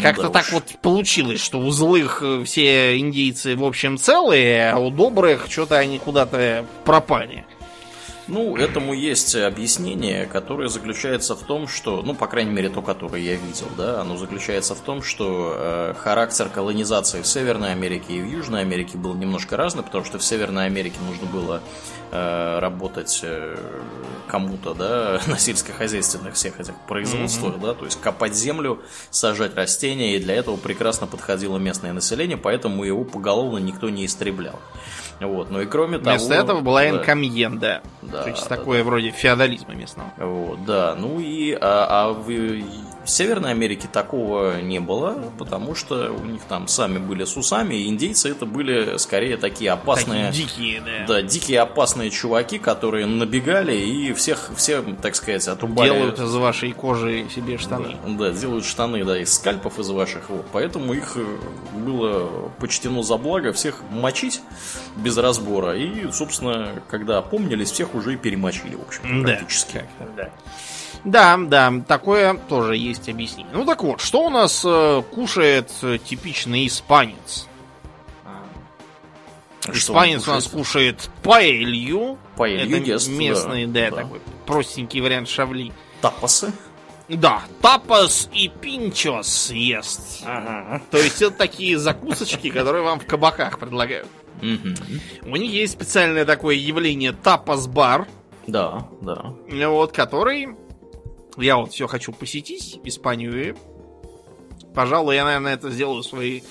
Как-то 0.00 0.24
да 0.24 0.28
так 0.30 0.46
уж. 0.46 0.52
вот 0.52 0.64
получилось, 0.82 1.40
что 1.40 1.60
у 1.60 1.70
злых 1.70 2.20
э, 2.22 2.42
все 2.44 2.98
индейцы 2.98 3.54
в 3.54 3.64
общем 3.64 3.96
целые, 3.96 4.70
а 4.70 4.78
у 4.78 4.90
добрых 4.90 5.46
что-то 5.48 5.78
они 5.78 5.98
куда-то 5.98 6.66
пропали. 6.84 7.44
Ну, 8.26 8.56
этому 8.56 8.94
есть 8.94 9.36
объяснение, 9.36 10.24
которое 10.24 10.68
заключается 10.68 11.36
в 11.36 11.42
том, 11.42 11.68
что, 11.68 12.00
ну, 12.00 12.14
по 12.14 12.26
крайней 12.26 12.52
мере, 12.52 12.70
то, 12.70 12.80
которое 12.80 13.22
я 13.22 13.34
видел, 13.34 13.68
да, 13.76 14.00
оно 14.00 14.16
заключается 14.16 14.74
в 14.74 14.80
том, 14.80 15.02
что 15.02 15.52
э, 15.54 15.94
характер 15.98 16.48
колонизации 16.48 17.20
в 17.20 17.26
Северной 17.26 17.72
Америке 17.72 18.14
и 18.14 18.22
в 18.22 18.26
Южной 18.26 18.62
Америке 18.62 18.96
был 18.96 19.14
немножко 19.14 19.58
разный, 19.58 19.82
потому 19.82 20.04
что 20.04 20.18
в 20.18 20.24
Северной 20.24 20.64
Америке 20.64 20.96
нужно 21.06 21.26
было 21.26 21.62
работать 22.14 23.20
э, 23.22 23.56
кому-то, 24.28 24.74
да, 24.74 25.20
на 25.26 25.38
сельскохозяйственных 25.38 26.34
всех 26.34 26.60
этих 26.60 26.74
производствах, 26.88 27.54
mm-hmm. 27.54 27.66
да, 27.66 27.74
то 27.74 27.84
есть 27.84 28.00
копать 28.00 28.34
землю, 28.34 28.80
сажать 29.10 29.54
растения, 29.56 30.16
и 30.16 30.20
для 30.20 30.34
этого 30.36 30.56
прекрасно 30.56 31.06
подходило 31.06 31.58
местное 31.58 31.92
население, 31.92 32.36
поэтому 32.36 32.84
его 32.84 33.04
поголовно 33.04 33.58
никто 33.58 33.90
не 33.90 34.06
истреблял. 34.06 34.60
Вот. 35.20 35.50
Ну 35.50 35.60
и 35.60 35.66
кроме 35.66 35.98
того... 35.98 36.16
Вместо 36.16 36.34
этого 36.34 36.60
была 36.60 36.84
да. 37.58 37.82
Да, 38.02 38.24
То 38.24 38.30
есть 38.30 38.48
да, 38.48 38.56
такое 38.56 38.78
да. 38.78 38.84
вроде 38.84 39.10
феодализма 39.10 39.74
местного. 39.74 40.12
Вот, 40.16 40.64
да. 40.64 40.96
Ну 40.98 41.20
и 41.20 41.52
а, 41.52 41.86
а 41.88 42.12
в 42.12 42.30
в 43.04 43.10
Северной 43.10 43.50
Америке 43.50 43.88
такого 43.90 44.60
не 44.60 44.80
было, 44.80 45.32
потому 45.38 45.74
что 45.74 46.10
у 46.10 46.24
них 46.24 46.42
там 46.48 46.68
сами 46.68 46.98
были 46.98 47.24
с 47.24 47.36
усами, 47.36 47.74
и 47.74 47.88
индейцы 47.88 48.30
это 48.30 48.46
были 48.46 48.96
скорее 48.96 49.36
такие 49.36 49.70
опасные... 49.70 50.28
Такие 50.28 50.46
дикие, 50.46 50.80
да. 50.80 51.06
Да, 51.06 51.22
дикие 51.22 51.60
опасные 51.60 52.10
чуваки, 52.10 52.58
которые 52.58 53.06
набегали 53.06 53.76
и 53.76 54.12
всех, 54.14 54.50
все, 54.56 54.82
так 55.02 55.14
сказать, 55.14 55.46
отрубали... 55.48 55.90
Делают 55.90 56.18
из 56.18 56.34
вашей 56.34 56.72
кожи 56.72 57.26
себе 57.34 57.58
штаны. 57.58 57.96
Да, 58.06 58.30
да 58.30 58.30
делают 58.32 58.64
штаны, 58.64 59.04
да, 59.04 59.18
из 59.18 59.32
скальпов 59.32 59.78
из 59.78 59.90
ваших. 59.90 60.30
Вот. 60.30 60.46
Поэтому 60.52 60.94
их 60.94 61.16
э, 61.16 61.24
было 61.74 62.50
почтено 62.58 63.02
за 63.02 63.16
благо 63.16 63.52
всех 63.52 63.82
мочить 63.90 64.40
без 64.96 65.16
разбора. 65.16 65.76
И, 65.76 66.10
собственно, 66.12 66.82
когда 66.88 67.20
помнились, 67.22 67.70
всех 67.70 67.94
уже 67.94 68.14
и 68.14 68.16
перемочили, 68.16 68.76
в 68.76 68.82
общем, 68.82 69.22
практически. 69.22 69.84
Да, 70.16 70.30
да. 71.04 71.36
Да, 71.36 71.72
такое 71.86 72.34
тоже 72.34 72.76
есть 72.76 73.08
объяснение. 73.08 73.52
Ну 73.52 73.64
так 73.64 73.82
вот, 73.82 74.00
что 74.00 74.26
у 74.26 74.30
нас 74.30 74.62
э, 74.64 75.02
кушает 75.12 75.70
э, 75.82 75.98
типичный 75.98 76.66
испанец? 76.66 77.46
А 79.66 79.72
испанец 79.72 80.26
у 80.28 80.32
нас 80.32 80.46
кушает 80.46 81.10
паэлью. 81.22 82.18
Паэлью 82.36 82.78
Это 82.78 82.90
ест, 82.90 83.08
местный, 83.08 83.66
да, 83.66 83.90
да, 83.90 83.96
такой 83.96 84.20
простенький 84.46 85.00
вариант 85.00 85.28
шавли. 85.28 85.72
Тапасы. 86.00 86.52
Да, 87.08 87.42
тапас 87.60 88.30
и 88.32 88.48
пинчос 88.48 89.50
ест. 89.50 90.22
Ага. 90.24 90.82
То 90.90 90.98
есть 90.98 91.20
это 91.20 91.36
такие 91.36 91.78
закусочки, 91.78 92.50
которые 92.50 92.82
вам 92.82 92.98
в 92.98 93.06
кабаках 93.06 93.58
предлагают. 93.58 94.08
Угу. 94.38 95.30
У 95.30 95.36
них 95.36 95.50
есть 95.50 95.74
специальное 95.74 96.24
такое 96.24 96.56
явление 96.56 97.12
тапас-бар. 97.12 98.06
Да, 98.46 98.88
да. 99.00 99.34
Вот, 99.68 99.92
который 99.92 100.56
я 101.36 101.56
вот 101.56 101.72
все 101.72 101.86
хочу 101.86 102.12
посетить 102.12 102.80
Испанию 102.84 103.50
и, 103.50 103.54
пожалуй, 104.74 105.16
я, 105.16 105.24
наверное, 105.24 105.54
это 105.54 105.70
сделаю 105.70 106.02
своей 106.02 106.44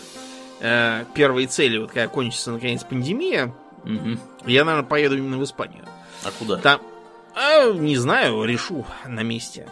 э, 0.59 1.05
первой 1.13 1.47
целью, 1.47 1.81
вот 1.81 1.91
когда 1.91 2.07
кончится 2.07 2.51
наконец 2.51 2.83
пандемия. 2.83 3.53
Угу. 3.83 4.17
Я, 4.45 4.65
наверное, 4.65 4.87
поеду 4.87 5.17
именно 5.17 5.37
в 5.37 5.43
Испанию. 5.43 5.85
А 6.23 6.31
куда? 6.31 6.57
Там, 6.57 6.81
э, 7.35 7.73
не 7.73 7.97
знаю, 7.97 8.43
решу 8.45 8.85
на 9.05 9.23
месте. 9.23 9.67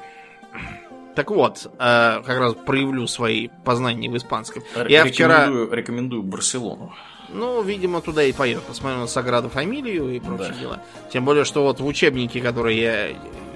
Так 1.16 1.30
вот, 1.32 1.66
э, 1.66 2.22
как 2.26 2.40
раз 2.40 2.54
проявлю 2.66 3.08
свои 3.08 3.50
познания 3.66 4.10
в 4.10 4.18
испанском. 4.18 4.64
Я 4.88 5.06
вчера 5.06 5.48
рекомендую 5.48 6.24
Барселону. 6.24 6.94
Ну, 7.34 7.62
видимо, 7.62 8.02
туда 8.02 8.24
и 8.24 8.32
поеду. 8.32 8.62
Посмотрю 8.62 9.00
на 9.00 9.08
Саграду 9.08 9.50
фамилию 9.50 10.10
и 10.10 10.20
прочие 10.20 10.50
да. 10.50 10.60
дела. 10.60 10.82
Тем 11.12 11.26
более, 11.26 11.46
что 11.46 11.64
вот 11.64 11.80
в 11.80 11.86
учебнике, 11.86 12.42
который 12.42 12.78
я 12.78 13.10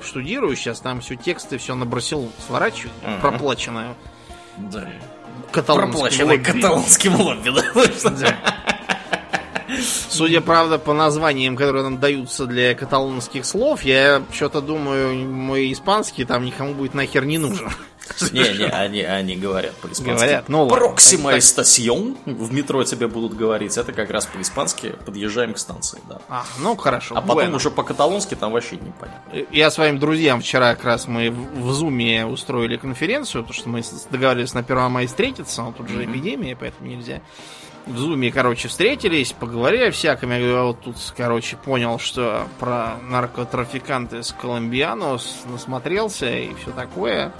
штудирую 0.03 0.55
сейчас, 0.55 0.79
там 0.79 1.01
все 1.01 1.15
тексты, 1.15 1.57
все 1.57 1.75
на 1.75 1.85
Барселону 1.85 2.31
сворачивают, 2.45 2.93
ага. 3.03 3.21
проплаченное. 3.21 3.95
Да. 4.57 4.87
Каталонским 5.51 6.27
лобби. 6.27 6.43
каталонским 6.43 7.15
лобби, 7.15 7.49
да. 8.19 8.37
Судя, 10.09 10.41
правда, 10.41 10.77
по 10.77 10.93
названиям, 10.93 11.55
которые 11.55 11.83
нам 11.83 11.99
даются 11.99 12.45
для 12.45 12.73
каталонских 12.75 13.45
слов, 13.45 13.83
я 13.83 14.23
что-то 14.31 14.61
думаю, 14.61 15.15
мой 15.27 15.71
испанский 15.71 16.23
там 16.23 16.45
никому 16.45 16.73
будет 16.73 16.93
нахер 16.93 17.25
не 17.25 17.37
нужен. 17.37 17.69
Не, 18.31 18.57
не, 18.57 18.65
они, 18.65 19.01
они 19.01 19.35
говорят 19.35 19.73
по-испански. 19.75 20.13
Говорят, 20.13 20.49
ну 20.49 20.67
Проксима 20.67 21.37
эстасьон 21.37 22.17
в 22.25 22.53
метро 22.53 22.83
тебе 22.83 23.07
будут 23.07 23.35
говорить. 23.35 23.77
Это 23.77 23.93
как 23.93 24.09
раз 24.09 24.25
по-испански. 24.25 24.95
Подъезжаем 25.05 25.53
к 25.53 25.57
станции, 25.57 25.99
да. 26.07 26.21
А, 26.29 26.45
ну 26.59 26.75
хорошо. 26.75 27.15
А 27.17 27.21
потом 27.21 27.51
bueno. 27.51 27.55
уже 27.55 27.71
по-каталонски 27.71 28.35
там 28.35 28.51
вообще 28.51 28.77
непонятно. 28.77 29.45
Я 29.51 29.71
своим 29.71 29.99
друзьям 29.99 30.41
вчера 30.41 30.75
как 30.75 30.85
раз 30.85 31.07
мы 31.07 31.31
в 31.31 31.71
Зуме 31.71 32.25
устроили 32.25 32.77
конференцию, 32.77 33.43
потому 33.43 33.59
что 33.59 33.69
мы 33.69 33.83
договорились 34.11 34.53
на 34.53 34.61
1 34.61 34.91
мая 34.91 35.07
встретиться, 35.07 35.63
но 35.63 35.71
тут 35.71 35.89
же 35.89 36.01
mm-hmm. 36.01 36.11
эпидемия, 36.11 36.55
поэтому 36.55 36.89
нельзя. 36.89 37.21
В 37.85 37.97
Зуме, 37.97 38.31
короче, 38.31 38.67
встретились, 38.67 39.31
поговорили 39.31 39.85
о 39.85 39.91
всяком. 39.91 40.31
Я 40.31 40.39
говорю, 40.39 40.67
вот 40.67 40.81
тут, 40.81 40.95
короче, 41.15 41.55
понял, 41.55 41.99
что 41.99 42.47
про 42.59 42.97
наркотрафиканты 43.03 44.23
с 44.23 44.31
Колумбианос 44.31 45.43
насмотрелся 45.45 46.27
и 46.27 46.53
все 46.55 46.71
такое. 46.71 47.31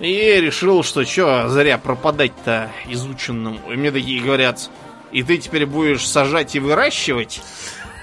И 0.00 0.40
решил, 0.40 0.82
что 0.82 1.04
что, 1.04 1.48
зря 1.50 1.76
пропадать-то 1.76 2.70
изученным. 2.88 3.60
И 3.70 3.76
мне 3.76 3.92
такие 3.92 4.22
говорят, 4.22 4.70
и 5.12 5.22
ты 5.22 5.36
теперь 5.36 5.66
будешь 5.66 6.08
сажать 6.08 6.54
и 6.56 6.60
выращивать? 6.60 7.42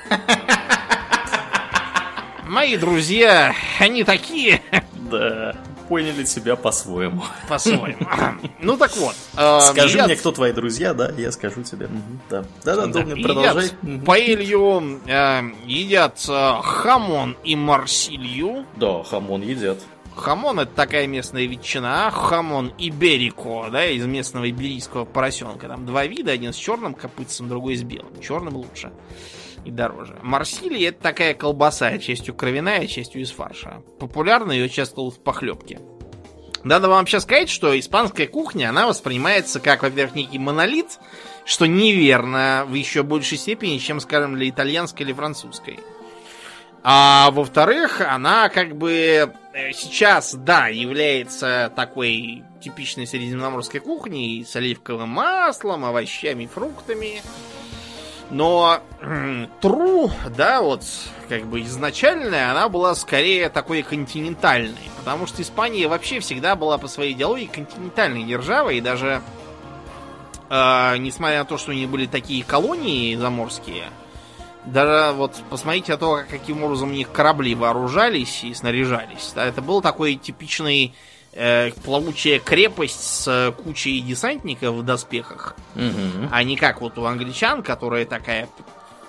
Мои 2.47 2.77
друзья, 2.77 3.53
они 3.79 4.03
такие. 4.03 4.61
Да, 5.09 5.55
поняли 5.89 6.23
тебя 6.23 6.55
по-своему. 6.55 7.23
По-своему. 7.47 7.97
Ну 8.59 8.77
так 8.77 8.95
вот. 8.97 9.15
Э, 9.35 9.59
Скажи 9.61 10.01
мне, 10.03 10.15
кто 10.15 10.31
твои 10.31 10.51
друзья, 10.51 10.93
да, 10.93 11.11
я 11.17 11.31
скажу 11.31 11.63
тебе. 11.63 11.89
Да, 12.29 12.43
да, 12.63 12.85
да, 12.85 13.01
продолжай. 13.01 13.69
Паэлью 14.05 15.01
э, 15.07 15.41
едят 15.65 16.23
э, 16.29 16.53
хамон 16.61 17.37
и 17.43 17.55
морсилью. 17.55 18.65
Да, 18.75 19.03
хамон 19.03 19.41
едят. 19.41 19.79
Хамон 20.17 20.59
это 20.59 20.71
такая 20.73 21.07
местная 21.07 21.45
ветчина, 21.45 22.07
а 22.07 22.11
jamón 22.11 22.73
ibérico, 22.77 23.69
да, 23.71 23.85
из 23.85 24.05
местного 24.05 24.49
иберийского 24.49 25.05
поросенка. 25.05 25.67
Там 25.67 25.85
два 25.85 26.05
вида, 26.05 26.31
один 26.31 26.51
с 26.51 26.57
черным 26.57 26.93
копытцем, 26.95 27.47
другой 27.47 27.75
с 27.75 27.83
белым. 27.83 28.19
Черным 28.19 28.55
лучше 28.55 28.91
и 29.63 29.71
дороже. 29.71 30.17
Марсилия 30.23 30.89
это 30.89 31.01
такая 31.01 31.33
колбаса, 31.33 31.97
частью 31.99 32.33
кровяная, 32.33 32.87
частью 32.87 33.21
из 33.21 33.31
фарша. 33.31 33.83
Популярна 33.99 34.51
ее 34.51 34.69
часто 34.69 35.01
в 35.01 35.19
похлебке. 35.19 35.79
Надо 36.63 36.89
вам 36.89 37.05
сейчас 37.05 37.23
сказать, 37.23 37.49
что 37.49 37.77
испанская 37.77 38.27
кухня, 38.27 38.69
она 38.69 38.87
воспринимается 38.87 39.59
как, 39.59 39.83
во-первых, 39.83 40.15
некий 40.15 40.39
монолит, 40.39 40.99
что 41.45 41.65
неверно 41.65 42.65
в 42.67 42.73
еще 42.73 43.03
большей 43.03 43.37
степени, 43.37 43.77
чем, 43.77 43.99
скажем, 43.99 44.35
для 44.35 44.49
итальянской 44.49 45.05
или 45.05 45.13
французской. 45.13 45.79
А 46.83 47.31
во-вторых, 47.31 48.01
она 48.01 48.49
как 48.49 48.75
бы 48.75 49.33
э, 49.53 49.71
сейчас, 49.73 50.35
да, 50.35 50.67
является 50.67 51.71
такой 51.75 52.43
типичной 52.61 53.07
средиземноморской 53.07 53.79
кухней 53.79 54.45
с 54.45 54.55
оливковым 54.55 55.09
маслом, 55.09 55.85
овощами, 55.85 56.45
фруктами. 56.45 57.21
Но 58.29 58.81
Тру, 59.61 60.11
да, 60.35 60.61
вот, 60.61 60.83
как 61.29 61.45
бы 61.45 61.61
изначальная, 61.61 62.51
она 62.51 62.67
была 62.67 62.93
скорее 62.95 63.49
такой 63.49 63.83
континентальной. 63.83 64.91
Потому 64.97 65.27
что 65.27 65.41
Испания 65.41 65.87
вообще 65.87 66.19
всегда 66.19 66.55
была 66.55 66.77
по 66.77 66.87
своей 66.87 67.13
идеологии 67.13 67.45
континентальной 67.45 68.23
державой. 68.23 68.77
И 68.77 68.81
даже, 68.81 69.21
э, 70.49 70.97
несмотря 70.97 71.39
на 71.39 71.45
то, 71.45 71.57
что 71.57 71.71
у 71.71 71.73
них 71.73 71.89
были 71.89 72.05
такие 72.05 72.43
колонии 72.43 73.15
заморские, 73.15 73.85
даже 74.67 75.13
вот 75.13 75.35
посмотрите 75.49 75.93
на 75.93 75.97
то, 75.97 76.23
каким 76.29 76.63
образом 76.63 76.89
у 76.89 76.93
них 76.93 77.11
корабли 77.11 77.55
вооружались 77.55 78.43
и 78.43 78.53
снаряжались. 78.53 79.31
Да, 79.35 79.45
это 79.45 79.61
был 79.61 79.81
такой 79.81 80.15
типичный 80.15 80.93
э, 81.33 81.71
плавучая 81.83 82.39
крепость 82.39 83.01
с 83.01 83.55
кучей 83.63 83.99
десантников 84.01 84.75
в 84.75 84.83
доспехах, 84.83 85.55
угу. 85.75 86.29
а 86.31 86.43
не 86.43 86.55
как 86.57 86.81
вот 86.81 86.97
у 86.97 87.05
англичан, 87.05 87.63
которая 87.63 88.05
такая 88.05 88.49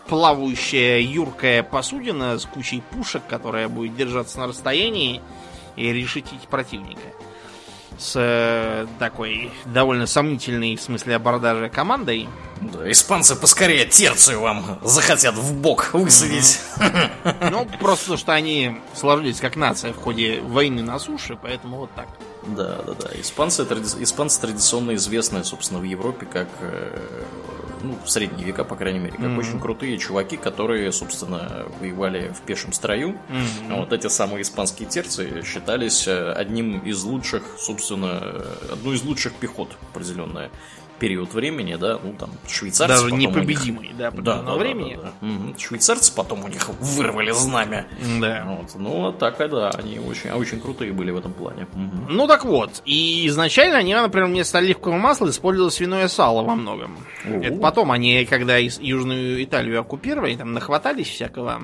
плавающая 0.09 1.01
юркая 1.01 1.63
посудина 1.63 2.39
с 2.39 2.47
кучей 2.47 2.83
пушек, 2.91 3.23
которая 3.29 3.69
будет 3.69 3.97
держаться 3.97 4.39
на 4.39 4.47
расстоянии 4.47 5.21
и 5.77 5.93
решить 5.93 6.27
противника 6.51 7.01
с 7.99 8.13
э, 8.17 8.87
такой 8.99 9.51
довольно 9.67 10.07
сомнительной 10.07 10.77
в 10.77 10.81
смысле 10.81 11.17
абордажа 11.17 11.69
командой. 11.69 12.29
Да, 12.61 12.91
испанцы 12.91 13.37
поскорее 13.37 13.87
терцию 13.87 14.41
вам 14.41 14.79
захотят 14.83 15.35
в 15.35 15.55
бок 15.55 15.91
высадить. 15.93 16.61
Ну, 17.51 17.67
просто 17.81 18.17
что 18.17 18.33
они 18.33 18.81
сложились 18.95 19.41
как 19.41 19.57
нация 19.57 19.93
в 19.93 19.97
ходе 19.97 20.41
войны 20.41 20.83
на 20.83 20.99
суше, 20.99 21.39
поэтому 21.41 21.79
вот 21.79 21.91
так. 21.95 22.09
Да, 22.47 22.79
да, 22.87 22.95
да. 22.95 23.11
Испанцы, 23.21 23.65
тради... 23.65 24.03
Испанцы 24.03 24.41
традиционно 24.41 24.95
известны, 24.95 25.45
собственно, 25.45 25.81
в 25.81 25.85
Европе 25.85 26.27
как 26.27 26.49
э, 26.61 27.25
ну, 27.83 27.99
в 28.05 28.11
средние 28.11 28.47
века, 28.47 28.65
по 28.65 28.77
крайней 28.77 28.99
мере, 28.99 29.13
как 29.13 29.27
mm-hmm. 29.27 29.39
очень 29.39 29.61
крутые 29.61 29.99
чуваки, 29.99 30.37
которые, 30.37 30.93
собственно, 30.93 31.67
воевали 31.81 32.33
в 32.33 32.41
пешем 32.43 32.73
строю. 32.73 33.17
Mm-hmm. 33.29 33.79
Вот 33.79 33.93
эти 33.93 34.09
самые 34.09 34.43
испанские 34.43 34.89
терцы 34.89 35.43
считались 35.45 36.07
э, 36.09 36.33
одним 36.33 36.81
из 36.81 37.03
лучших, 37.05 37.43
собственно, 37.59 38.21
э, 38.23 38.73
одной 38.73 38.97
из 38.97 39.03
лучших 39.03 39.35
пехот 39.35 39.77
определенная 39.93 40.51
период 40.99 41.33
времени, 41.35 41.77
да, 41.77 41.99
ну 42.03 42.13
там 42.15 42.31
швейцарцы. 42.49 43.03
Даже 43.03 43.15
непобедимый, 43.15 43.89
них... 43.89 43.97
да, 43.97 44.11
по 44.11 44.23
да, 44.23 44.43
да, 44.43 44.55
времени. 44.55 44.97
Да, 44.97 45.03
да, 45.03 45.13
да. 45.21 45.27
Угу. 45.29 45.59
Швейцарцы 45.59 46.15
потом 46.15 46.45
у 46.45 46.49
них 46.49 46.69
вырвали 46.69 47.31
знамя. 47.33 47.87
Да. 48.21 48.45
Вот. 48.47 48.75
Ну, 48.77 49.13
так 49.13 49.41
и 49.41 49.49
да, 49.49 49.71
они 49.71 49.99
очень, 49.99 50.31
очень 50.31 50.61
крутые 50.61 50.93
были 50.93 51.11
в 51.11 51.17
этом 51.17 51.33
плане. 51.33 51.67
Угу. 51.73 52.13
Ну 52.13 52.27
так 52.27 52.45
вот, 52.45 52.83
и 52.85 53.27
изначально 53.29 53.79
они, 53.79 53.95
например, 53.95 54.29
вместо 54.29 54.59
оливкового 54.59 54.99
масла 54.99 55.31
использовали 55.31 55.71
свиное 55.71 56.09
сало 56.09 56.43
во 56.43 56.55
многом. 56.55 56.99
У-у. 57.25 57.43
Это 57.43 57.57
потом 57.57 57.93
они, 57.93 58.25
когда 58.25 58.57
Южную 58.57 59.43
Италию 59.43 59.81
оккупировали, 59.81 60.37
там 60.37 60.53
нахватались 60.53 61.09
всякого 61.09 61.63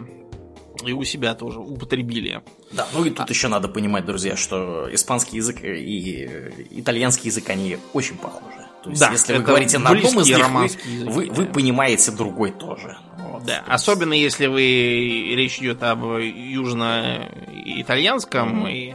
и 0.85 0.93
у 0.93 1.05
себя 1.05 1.35
тоже 1.35 1.61
употребили. 1.61 2.43
Да, 2.73 2.87
ну 2.93 3.05
и 3.05 3.11
тут 3.11 3.29
а... 3.29 3.33
еще 3.33 3.49
надо 3.49 3.69
понимать, 3.69 4.05
друзья, 4.05 4.37
что 4.37 4.89
испанский 4.93 5.37
язык 5.37 5.63
и 5.63 6.53
итальянский 6.71 7.29
язык, 7.29 7.49
они 7.51 7.79
очень 7.93 8.17
похожи. 8.17 8.64
То 8.85 8.91
есть, 8.91 9.01
да, 9.01 9.11
если 9.13 9.39
вы 9.39 9.43
говорите 9.43 9.79
на 9.79 9.89
одном 9.91 10.21
из 10.21 10.29
них, 10.29 10.47
вы, 10.47 10.65
языки, 10.65 11.05
вы, 11.05 11.27
да. 11.27 11.33
вы 11.33 11.47
понимаете 11.47 12.11
другой 12.11 12.51
тоже. 12.51 12.99
Вот, 13.17 13.45
да, 13.45 13.57
есть... 13.57 13.69
особенно 13.69 14.13
если 14.13 14.47
вы 14.47 15.33
речь 15.35 15.59
идет 15.59 15.83
об 15.83 16.05
южно-итальянском 16.05 18.67
mm-hmm. 18.67 18.73
и 18.73 18.95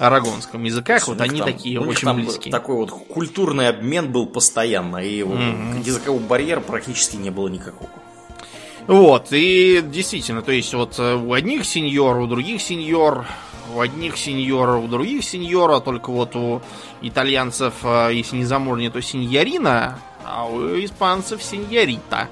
арагонском 0.00 0.64
языках, 0.64 1.06
вот 1.06 1.20
они 1.20 1.38
там, 1.38 1.52
такие 1.52 1.78
очень 1.80 2.06
там 2.06 2.16
близкие. 2.16 2.50
Такой 2.50 2.74
вот 2.74 2.90
культурный 2.90 3.68
обмен 3.68 4.10
был 4.10 4.26
постоянно, 4.26 4.96
и 4.96 5.20
mm-hmm. 5.20 5.84
языкового 5.84 6.20
барьера 6.20 6.60
практически 6.60 7.14
не 7.14 7.30
было 7.30 7.46
никакого. 7.46 7.90
Вот, 8.88 9.28
и 9.30 9.80
действительно, 9.84 10.42
то 10.42 10.50
есть 10.50 10.74
вот 10.74 10.98
у 10.98 11.32
одних 11.32 11.64
сеньор, 11.64 12.18
у 12.18 12.26
других 12.26 12.60
сеньор 12.60 13.24
у 13.74 13.80
одних 13.80 14.16
сеньора, 14.16 14.76
у 14.76 14.88
других 14.88 15.24
сеньора, 15.24 15.80
только 15.80 16.10
вот 16.10 16.36
у 16.36 16.62
итальянцев, 17.02 17.74
а, 17.82 18.08
если 18.08 18.36
не 18.36 18.44
заморнее, 18.44 18.90
то 18.90 19.00
сеньорина, 19.00 19.98
а 20.24 20.46
у 20.46 20.60
испанцев 20.78 21.42
сеньорита. 21.42 22.28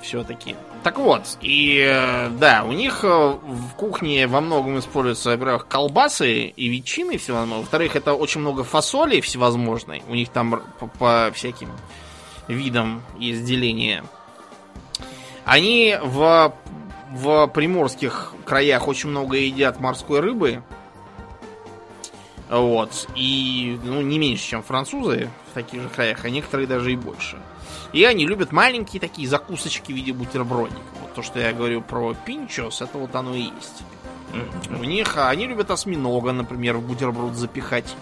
Все-таки. 0.00 0.54
Так 0.84 0.98
вот, 0.98 1.22
и 1.42 1.84
э, 1.84 2.30
да, 2.30 2.64
у 2.64 2.72
них 2.72 3.00
э, 3.02 3.08
в 3.08 3.74
кухне 3.76 4.26
во 4.28 4.40
многом 4.40 4.78
используются, 4.78 5.30
во-первых, 5.30 5.66
колбасы 5.66 6.46
и 6.46 6.68
ветчины 6.68 7.18
всевозможные. 7.18 7.60
Во-вторых, 7.60 7.96
это 7.96 8.14
очень 8.14 8.40
много 8.40 8.62
фасоли 8.62 9.20
всевозможной. 9.20 10.02
У 10.08 10.14
них 10.14 10.28
там 10.28 10.62
по, 10.78 10.86
по 10.86 11.30
всяким 11.34 11.70
видам 12.46 13.02
есть 13.18 13.44
деление. 13.44 14.04
Они 15.44 15.98
в 16.00 16.54
в 17.10 17.46
приморских 17.48 18.34
краях 18.44 18.88
очень 18.88 19.10
много 19.10 19.36
едят 19.36 19.80
морской 19.80 20.20
рыбы. 20.20 20.62
Вот. 22.48 23.08
И, 23.14 23.78
ну, 23.82 24.00
не 24.00 24.18
меньше, 24.18 24.48
чем 24.48 24.62
французы 24.62 25.28
в 25.50 25.54
таких 25.54 25.82
же 25.82 25.88
краях, 25.88 26.24
а 26.24 26.30
некоторые 26.30 26.66
даже 26.66 26.92
и 26.92 26.96
больше. 26.96 27.38
И 27.92 28.04
они 28.04 28.26
любят 28.26 28.52
маленькие 28.52 29.00
такие 29.00 29.28
закусочки 29.28 29.92
в 29.92 29.94
виде 29.94 30.12
бутербродиков. 30.12 30.82
Вот 31.00 31.14
то, 31.14 31.22
что 31.22 31.38
я 31.40 31.52
говорю 31.52 31.82
про 31.82 32.14
пинчос, 32.14 32.82
это 32.82 32.98
вот 32.98 33.14
оно 33.14 33.34
и 33.34 33.42
есть. 33.42 33.82
У 34.70 34.84
них 34.84 35.16
а 35.16 35.30
они 35.30 35.46
любят 35.46 35.70
осьминога, 35.70 36.32
например, 36.32 36.76
в 36.76 36.86
бутерброд 36.86 37.34
запихать. 37.34 37.96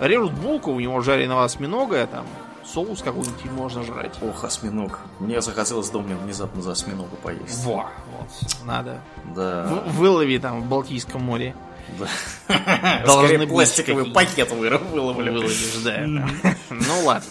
Режут 0.00 0.32
булку, 0.32 0.72
у 0.72 0.80
него 0.80 1.00
жареного 1.02 1.44
осьминога, 1.44 2.06
там 2.06 2.26
соус 2.64 3.02
какой-нибудь 3.02 3.44
можно 3.52 3.82
жрать. 3.82 4.16
Ох, 4.22 4.44
осьминог. 4.44 5.00
Мне 5.18 5.40
захотелось 5.40 5.90
дома 5.90 6.16
внезапно 6.16 6.62
за 6.62 6.72
осьминога 6.72 7.16
поесть. 7.16 7.64
Во, 7.64 7.88
вот, 8.18 8.64
надо. 8.64 9.00
Да. 9.34 9.82
В, 9.86 9.96
вылови 9.96 10.38
там 10.38 10.62
в 10.62 10.66
Балтийском 10.66 11.22
море. 11.22 11.54
Да. 11.98 13.02
Должны 13.06 13.46
пластиковый 13.46 14.06
пакет 14.06 14.50
выловили. 14.52 15.30
Выловишь, 15.30 15.82
да. 15.84 16.06
Ну 16.70 17.04
ладно. 17.04 17.28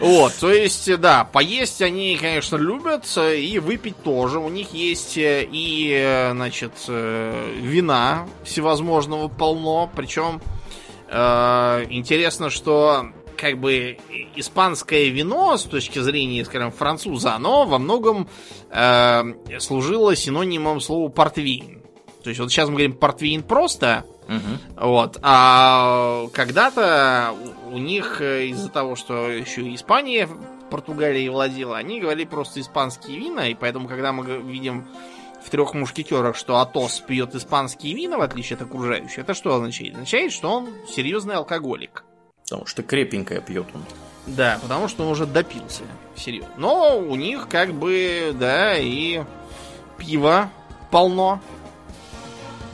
Вот, 0.00 0.34
то 0.34 0.52
есть, 0.52 0.98
да, 0.98 1.24
поесть 1.24 1.80
они, 1.80 2.18
конечно, 2.20 2.56
любят, 2.56 3.06
и 3.16 3.60
выпить 3.60 3.96
тоже. 4.02 4.40
У 4.40 4.48
них 4.48 4.74
есть 4.74 5.16
э, 5.16 5.46
и, 5.50 5.92
э, 5.92 6.32
значит, 6.32 6.72
э, 6.88 7.54
вина 7.60 8.26
всевозможного 8.42 9.28
полно. 9.28 9.90
Причем 9.94 10.40
интересно, 11.08 12.48
что 12.48 13.12
как 13.42 13.58
бы 13.58 13.98
испанское 14.36 15.08
вино 15.08 15.56
с 15.56 15.64
точки 15.64 15.98
зрения, 15.98 16.44
скажем, 16.44 16.70
француза, 16.70 17.34
оно 17.34 17.66
во 17.66 17.80
многом 17.80 18.28
э, 18.70 19.58
служило 19.58 20.14
синонимом 20.14 20.80
слова 20.80 21.08
портвейн. 21.08 21.82
То 22.22 22.30
есть 22.30 22.38
вот 22.38 22.52
сейчас 22.52 22.68
мы 22.68 22.74
говорим 22.74 22.92
портвейн 22.92 23.42
просто, 23.42 24.04
угу. 24.28 24.86
вот, 24.86 25.18
а 25.22 26.28
когда-то 26.32 27.34
у 27.72 27.78
них 27.78 28.20
э, 28.20 28.46
из-за 28.46 28.68
того, 28.68 28.94
что 28.94 29.28
еще 29.28 29.74
Испания 29.74 30.28
Португалией 30.70 31.28
владела, 31.28 31.78
они 31.78 32.00
говорили 32.00 32.26
просто 32.26 32.60
испанские 32.60 33.18
вина, 33.18 33.48
и 33.48 33.54
поэтому, 33.54 33.88
когда 33.88 34.12
мы 34.12 34.24
видим 34.40 34.86
в 35.44 35.50
трех 35.50 35.74
мушкетерах, 35.74 36.36
что 36.36 36.58
Атос 36.58 37.00
пьет 37.00 37.34
испанские 37.34 37.94
вина, 37.94 38.18
в 38.18 38.20
отличие 38.20 38.54
от 38.54 38.62
окружающих, 38.62 39.18
это 39.18 39.34
что 39.34 39.52
означает? 39.52 39.94
Означает, 39.94 40.32
что 40.32 40.48
он 40.48 40.68
серьезный 40.88 41.34
алкоголик. 41.34 42.04
Потому 42.52 42.66
что 42.66 42.82
крепенькое 42.82 43.40
пьет 43.40 43.66
он. 43.74 43.82
Да, 44.26 44.58
потому 44.60 44.86
что 44.86 45.04
он 45.04 45.10
уже 45.10 45.24
допился. 45.24 45.84
Серьезно. 46.14 46.50
Но 46.58 46.98
у 46.98 47.16
них 47.16 47.48
как 47.48 47.72
бы, 47.72 48.36
да, 48.38 48.76
и 48.76 49.22
пива 49.96 50.50
полно. 50.90 51.40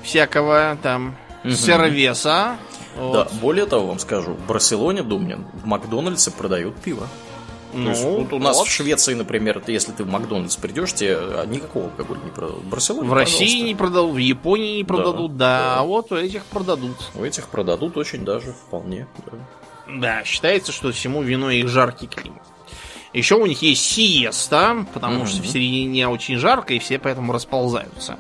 Всякого 0.02 0.76
там 0.82 1.14
угу. 1.44 1.52
сервеса. 1.52 2.56
Вот. 2.96 3.12
Да, 3.12 3.28
более 3.40 3.66
того, 3.66 3.86
вам 3.86 4.00
скажу, 4.00 4.32
в 4.32 4.46
Барселоне, 4.48 5.05
Думнин, 5.05 5.46
в 5.52 5.64
Макдональдсе 5.64 6.32
продают 6.32 6.74
пиво. 6.74 7.06
Ну, 7.72 7.84
То 7.84 7.90
есть, 7.90 8.02
вот 8.02 8.32
у 8.32 8.38
нас 8.40 8.56
вот. 8.56 8.66
в 8.66 8.70
Швеции, 8.70 9.14
например, 9.14 9.62
если 9.68 9.92
ты 9.92 10.02
в 10.02 10.09
Макдональдс 10.09 10.56
придешь, 10.56 10.92
тебе 10.92 11.18
а, 11.18 11.46
никакого 11.46 11.84
алкоголя 11.84 12.18
не 12.24 12.30
продадут. 12.30 12.64
В 12.64 12.68
Барселоне, 12.68 13.09
В 13.09 13.12
России 13.12 13.38
пожалуйста. 13.38 13.66
не 13.66 13.74
продадут, 13.76 14.14
в 14.14 14.16
Японии 14.16 14.76
не 14.78 14.84
продадут, 14.84 15.36
да, 15.36 15.59
да. 15.59 15.59
да. 15.59 15.80
А 15.80 15.84
вот 15.84 16.10
у 16.10 16.16
этих 16.16 16.44
продадут. 16.46 16.96
У 17.14 17.22
этих 17.22 17.46
продадут 17.46 17.96
очень 17.96 18.24
даже, 18.24 18.52
вполне. 18.52 19.06
Да. 19.26 19.38
Да, 19.89 20.23
считается, 20.24 20.73
что 20.73 20.93
всему 20.93 21.23
виной 21.23 21.59
их 21.59 21.69
жаркий 21.69 22.06
климат. 22.06 22.43
Еще 23.15 23.36
у 23.36 23.47
них 23.47 23.62
есть 23.62 23.82
сиеста, 23.82 24.86
потому 24.93 25.23
mm-hmm. 25.23 25.27
что 25.27 25.43
в 25.43 25.47
середине 25.47 26.09
очень 26.09 26.36
жарко, 26.36 26.74
и 26.74 26.78
все 26.78 26.98
поэтому 26.98 27.32
расползаются. 27.32 28.19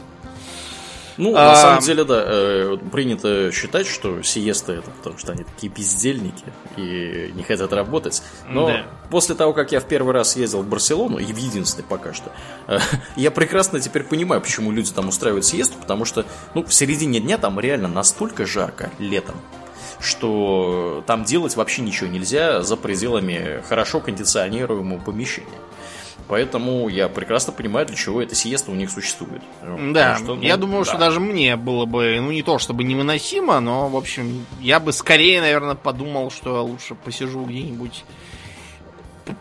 Ну, 1.18 1.34
а... 1.36 1.48
на 1.48 1.56
самом 1.56 1.82
деле, 1.82 2.04
да, 2.04 2.22
э, 2.24 2.78
принято 2.92 3.50
считать, 3.52 3.86
что 3.86 4.22
сиеста 4.22 4.74
это 4.74 4.90
потому, 4.90 5.18
что 5.18 5.32
они 5.32 5.42
такие 5.42 5.70
бездельники 5.70 6.44
и 6.76 7.32
не 7.34 7.42
хотят 7.42 7.72
работать. 7.72 8.22
Но 8.48 8.68
да. 8.68 8.86
после 9.10 9.34
того, 9.34 9.52
как 9.52 9.72
я 9.72 9.80
в 9.80 9.84
первый 9.88 10.14
раз 10.14 10.36
ездил 10.36 10.62
в 10.62 10.68
Барселону, 10.68 11.18
и 11.18 11.24
в 11.24 11.36
единственный 11.36 11.84
пока 11.84 12.14
что, 12.14 12.32
э, 12.68 12.78
я 13.16 13.32
прекрасно 13.32 13.80
теперь 13.80 14.04
понимаю, 14.04 14.40
почему 14.40 14.70
люди 14.70 14.92
там 14.92 15.08
устраивают 15.08 15.44
сиесту, 15.44 15.76
потому 15.78 16.04
что, 16.04 16.24
ну, 16.54 16.64
в 16.64 16.72
середине 16.72 17.20
дня 17.20 17.36
там 17.36 17.58
реально 17.58 17.88
настолько 17.88 18.46
жарко 18.46 18.90
летом, 19.00 19.34
что 20.00 21.02
там 21.06 21.24
делать 21.24 21.56
вообще 21.56 21.82
ничего 21.82 22.08
нельзя 22.08 22.62
за 22.62 22.76
пределами 22.76 23.62
хорошо 23.68 24.00
кондиционируемого 24.00 25.00
помещения. 25.00 25.48
Поэтому 26.28 26.88
я 26.88 27.08
прекрасно 27.08 27.54
понимаю, 27.54 27.86
для 27.86 27.96
чего 27.96 28.20
эта 28.20 28.34
сиеста 28.34 28.70
у 28.70 28.74
них 28.74 28.90
существует. 28.90 29.42
Да, 29.92 30.16
что, 30.16 30.34
ну, 30.34 30.42
я 30.42 30.58
думаю, 30.58 30.84
да. 30.84 30.90
что 30.90 30.98
даже 30.98 31.20
мне 31.20 31.56
было 31.56 31.86
бы, 31.86 32.18
ну 32.20 32.30
не 32.30 32.42
то 32.42 32.58
чтобы 32.58 32.84
невыносимо, 32.84 33.60
но, 33.60 33.88
в 33.88 33.96
общем, 33.96 34.44
я 34.60 34.78
бы 34.78 34.92
скорее, 34.92 35.40
наверное, 35.40 35.74
подумал, 35.74 36.30
что 36.30 36.62
лучше 36.62 36.94
посижу 36.94 37.44
где-нибудь 37.44 38.04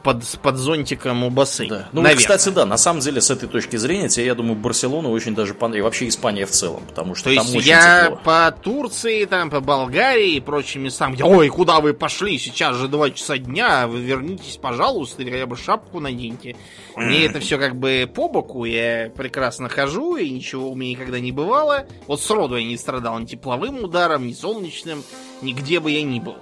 под, 0.03 0.23
под 0.41 0.57
зонтиком 0.57 1.23
у 1.23 1.29
бассейна. 1.29 1.75
Да. 1.77 1.89
Ну, 1.91 2.01
Наверное. 2.01 2.21
кстати, 2.21 2.49
да, 2.53 2.65
на 2.65 2.77
самом 2.77 2.99
деле, 3.01 3.21
с 3.21 3.29
этой 3.29 3.47
точки 3.47 3.75
зрения, 3.75 4.09
тебе, 4.09 4.25
я 4.25 4.35
думаю, 4.35 4.55
Барселона 4.55 5.09
очень 5.09 5.35
даже 5.35 5.53
понравилась. 5.53 5.77
И 5.77 5.81
вообще 5.81 6.07
Испания 6.07 6.45
в 6.45 6.51
целом, 6.51 6.81
потому 6.87 7.13
что 7.13 7.29
То 7.29 7.35
там 7.35 7.43
есть 7.45 7.55
очень 7.57 7.69
я 7.69 8.03
тепло. 8.05 8.21
по 8.23 8.51
Турции, 8.63 9.25
там, 9.25 9.49
по 9.49 9.59
Болгарии 9.59 10.35
и 10.35 10.39
прочим 10.39 10.83
местам, 10.83 11.13
где, 11.13 11.23
ой, 11.23 11.49
куда 11.49 11.79
вы 11.79 11.93
пошли, 11.93 12.37
сейчас 12.39 12.75
же 12.77 12.87
два 12.87 13.09
часа 13.11 13.37
дня, 13.37 13.87
вы 13.87 13.99
вернитесь, 13.99 14.57
пожалуйста, 14.57 15.21
или 15.21 15.31
хотя 15.31 15.45
бы 15.45 15.55
шапку 15.57 15.99
наденьте. 15.99 16.55
Мне 16.95 17.25
это 17.25 17.39
все 17.39 17.57
как 17.57 17.75
бы 17.75 18.09
по 18.13 18.27
боку, 18.29 18.65
я 18.65 19.11
прекрасно 19.15 19.69
хожу, 19.69 20.15
и 20.15 20.29
ничего 20.29 20.71
у 20.71 20.75
меня 20.75 20.91
никогда 20.91 21.19
не 21.19 21.31
бывало. 21.31 21.85
Вот 22.07 22.21
сроду 22.21 22.55
я 22.55 22.65
не 22.65 22.77
страдал 22.77 23.19
ни 23.19 23.25
тепловым 23.25 23.83
ударом, 23.83 24.25
ни 24.25 24.33
солнечным, 24.33 25.03
нигде 25.41 25.79
бы 25.79 25.91
я 25.91 26.01
ни 26.01 26.19
был. 26.19 26.37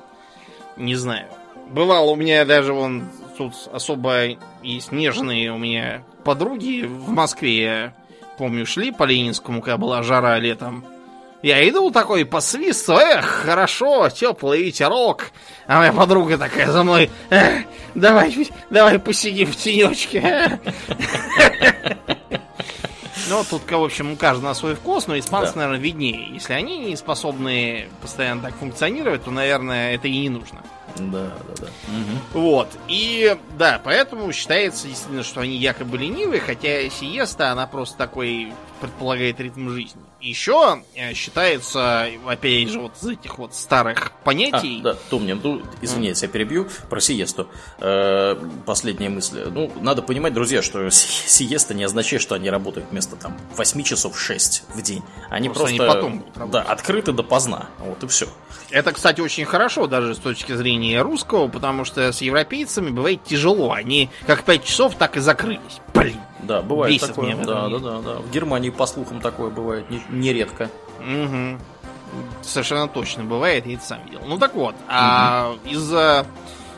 Не 0.78 0.96
знаю. 0.96 1.28
Бывало 1.72 2.12
у 2.12 2.16
меня 2.16 2.46
даже 2.46 2.74
вон 2.74 3.10
тут 3.38 3.54
особо 3.72 4.38
есть 4.64 4.92
нежные 4.92 5.52
у 5.52 5.58
меня 5.58 6.04
подруги 6.24 6.86
в 6.86 7.10
Москве. 7.10 7.62
Я 7.62 7.94
помню, 8.38 8.66
шли 8.66 8.92
по 8.92 9.04
Ленинскому, 9.04 9.62
когда 9.62 9.78
была 9.78 10.04
жара 10.04 10.38
летом. 10.40 10.86
Я 11.42 11.68
иду 11.70 11.92
такой 11.92 12.26
по 12.26 12.40
свисту, 12.40 12.94
эх, 12.94 13.24
хорошо, 13.24 14.10
теплый 14.10 14.64
ветерок. 14.64 15.32
А 15.68 15.78
моя 15.78 15.94
подруга 15.94 16.40
такая 16.40 16.72
за 16.72 16.84
мной, 16.84 17.12
эх, 17.30 17.66
давай, 17.94 18.50
давай 18.72 18.98
посидим 18.98 19.52
в 19.52 19.56
тенечке. 19.56 20.60
Ну, 23.28 23.44
тут, 23.50 23.70
в 23.70 23.84
общем, 23.84 24.12
у 24.12 24.16
каждого 24.16 24.54
свой 24.54 24.76
вкус, 24.76 25.08
но 25.08 25.18
испанцы, 25.18 25.54
да. 25.54 25.62
наверное, 25.62 25.80
виднее. 25.80 26.34
Если 26.34 26.54
они 26.54 26.78
не 26.78 26.96
способны 26.96 27.88
постоянно 28.02 28.42
так 28.42 28.56
функционировать, 28.56 29.24
то, 29.24 29.32
наверное, 29.32 29.96
это 29.96 30.08
и 30.08 30.18
не 30.18 30.30
нужно. 30.30 30.62
Да, 30.98 31.32
да, 31.48 31.54
да. 31.62 31.68
Угу. 31.68 32.42
Вот. 32.42 32.70
И 32.88 33.38
да, 33.58 33.82
поэтому 33.84 34.32
считается 34.32 34.88
действительно, 34.88 35.24
что 35.24 35.42
они 35.42 35.58
якобы 35.58 35.98
ленивые, 35.98 36.40
хотя 36.40 36.90
сиеста, 36.90 37.52
она 37.52 37.68
просто 37.68 37.98
такой 37.98 38.54
предполагает 38.80 39.40
ритм 39.40 39.70
жизни. 39.70 40.02
Еще 40.22 40.82
э, 40.96 41.14
считается, 41.14 42.08
опять 42.26 42.70
же, 42.70 42.80
вот 42.80 42.94
из 43.02 43.08
этих 43.08 43.38
вот 43.38 43.54
старых 43.54 44.12
понятий... 44.24 44.80
А, 44.82 44.84
да, 44.84 44.98
то 45.10 45.20
мне, 45.20 45.36
ну, 45.36 45.62
извините, 45.82 46.26
я 46.26 46.32
перебью 46.32 46.68
про 46.90 47.00
сиесту. 47.00 47.48
Э, 47.80 48.36
последняя 48.66 49.10
мысль. 49.10 49.44
Ну, 49.52 49.72
надо 49.82 50.02
понимать, 50.02 50.34
друзья, 50.34 50.62
что 50.62 50.90
сиеста 50.92 51.74
не 51.74 51.84
означает, 51.84 52.22
что 52.22 52.36
они 52.36 52.50
работают 52.50 52.90
вместо 52.90 53.16
там 53.16 53.38
8 53.56 53.84
часов 53.84 54.20
6 54.20 54.64
в 54.74 54.82
день. 54.82 55.04
Они 55.30 55.50
просто, 55.50 55.76
просто 55.76 56.10
они 56.10 56.22
потом 56.24 56.52
да, 56.52 56.62
открыты 56.62 57.12
допоздна. 57.12 57.68
Вот 57.80 58.04
и 58.04 58.08
все. 58.08 58.28
Это, 58.72 58.94
кстати, 58.94 59.22
очень 59.22 59.46
хорошо 59.46 59.88
даже 59.88 60.16
с 60.16 60.18
точки 60.18 60.54
зрения 60.54 61.02
русского, 61.02 61.48
потому 61.48 61.86
что 61.86 62.12
с 62.12 62.22
европейцами 62.22 62.90
бывает 62.90 63.24
тяжело. 63.24 63.72
Они 63.72 64.10
как 64.26 64.44
5 64.44 64.64
часов, 64.64 64.96
так 64.96 65.18
и 65.18 65.20
закрылись. 65.20 65.80
Блин. 65.96 66.18
Да, 66.44 66.62
бывает 66.62 66.94
Бесит 66.94 67.10
такое. 67.10 67.34
Меня 67.34 67.46
да, 67.46 67.70
да, 67.70 67.80
да, 67.80 68.02
да. 68.02 68.16
В 68.18 68.30
Германии, 68.32 68.70
по 68.70 68.86
слухам, 68.86 69.20
такое 69.20 69.50
бывает 69.50 69.86
нередко. 70.10 70.70
Угу. 71.00 71.60
Совершенно 72.44 72.88
точно 72.88 73.24
бывает, 73.24 73.66
я 73.66 73.76
это 73.76 73.84
сам 73.84 74.06
видел. 74.06 74.22
Ну 74.26 74.38
так 74.38 74.54
вот, 74.56 74.76
угу. 74.76 74.84
а 74.88 75.56
из-за 75.66 76.26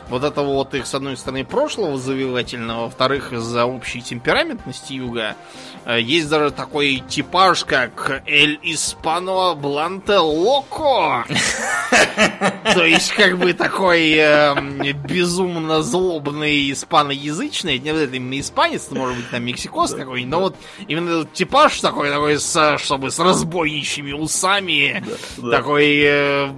вот 0.08 0.24
этого 0.24 0.54
вот 0.54 0.74
их, 0.74 0.86
с 0.86 0.94
одной 0.94 1.16
стороны, 1.16 1.44
прошлого 1.44 1.98
завивательного, 1.98 2.84
во-вторых, 2.84 3.32
из-за 3.32 3.66
общей 3.66 4.00
темпераментности 4.00 4.94
юга, 4.94 5.36
э, 5.84 6.00
есть 6.00 6.28
даже 6.28 6.50
такой 6.50 7.02
типаж, 7.08 7.64
как 7.64 8.22
Эль 8.26 8.58
Испано 8.62 9.54
Бланте 9.54 10.18
Локо. 10.18 11.24
То 12.74 12.84
есть, 12.84 13.12
как 13.12 13.38
бы 13.38 13.52
такой 13.52 14.12
э, 14.16 14.92
безумно 15.08 15.82
злобный 15.82 16.72
испаноязычный, 16.72 17.78
не 17.78 17.90
это 17.90 18.16
именно 18.16 18.40
испанец, 18.40 18.90
может 18.90 19.16
быть, 19.16 19.30
там 19.30 19.44
мексикос 19.44 19.92
какой-нибудь, 19.92 20.30
но 20.30 20.40
вот 20.40 20.56
именно 20.86 21.24
типаж 21.24 21.80
такой, 21.80 22.10
такой, 22.10 22.38
чтобы 22.78 23.10
с 23.10 23.18
разбойничьими 23.18 24.12
усами, 24.12 25.04
такой 25.50 26.00
э, 26.02 26.48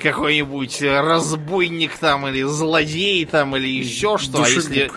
какой-нибудь 0.00 0.82
разбойник 0.82 1.96
там 1.98 2.26
или 2.28 2.42
злодей 2.42 3.24
там 3.24 3.56
или 3.56 3.68
еще 3.68 4.18
что. 4.18 4.42
А 4.42 4.48
если, 4.48 4.90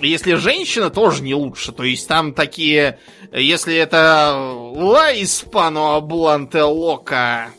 если 0.00 0.34
женщина, 0.34 0.90
тоже 0.90 1.22
не 1.22 1.34
лучше. 1.34 1.72
То 1.72 1.84
есть 1.84 2.06
там 2.08 2.32
такие, 2.34 2.98
если 3.32 3.74
это 3.76 4.34
ла 4.74 5.12
испано 5.12 6.00
бланте 6.00 6.62
лока, 6.62 7.50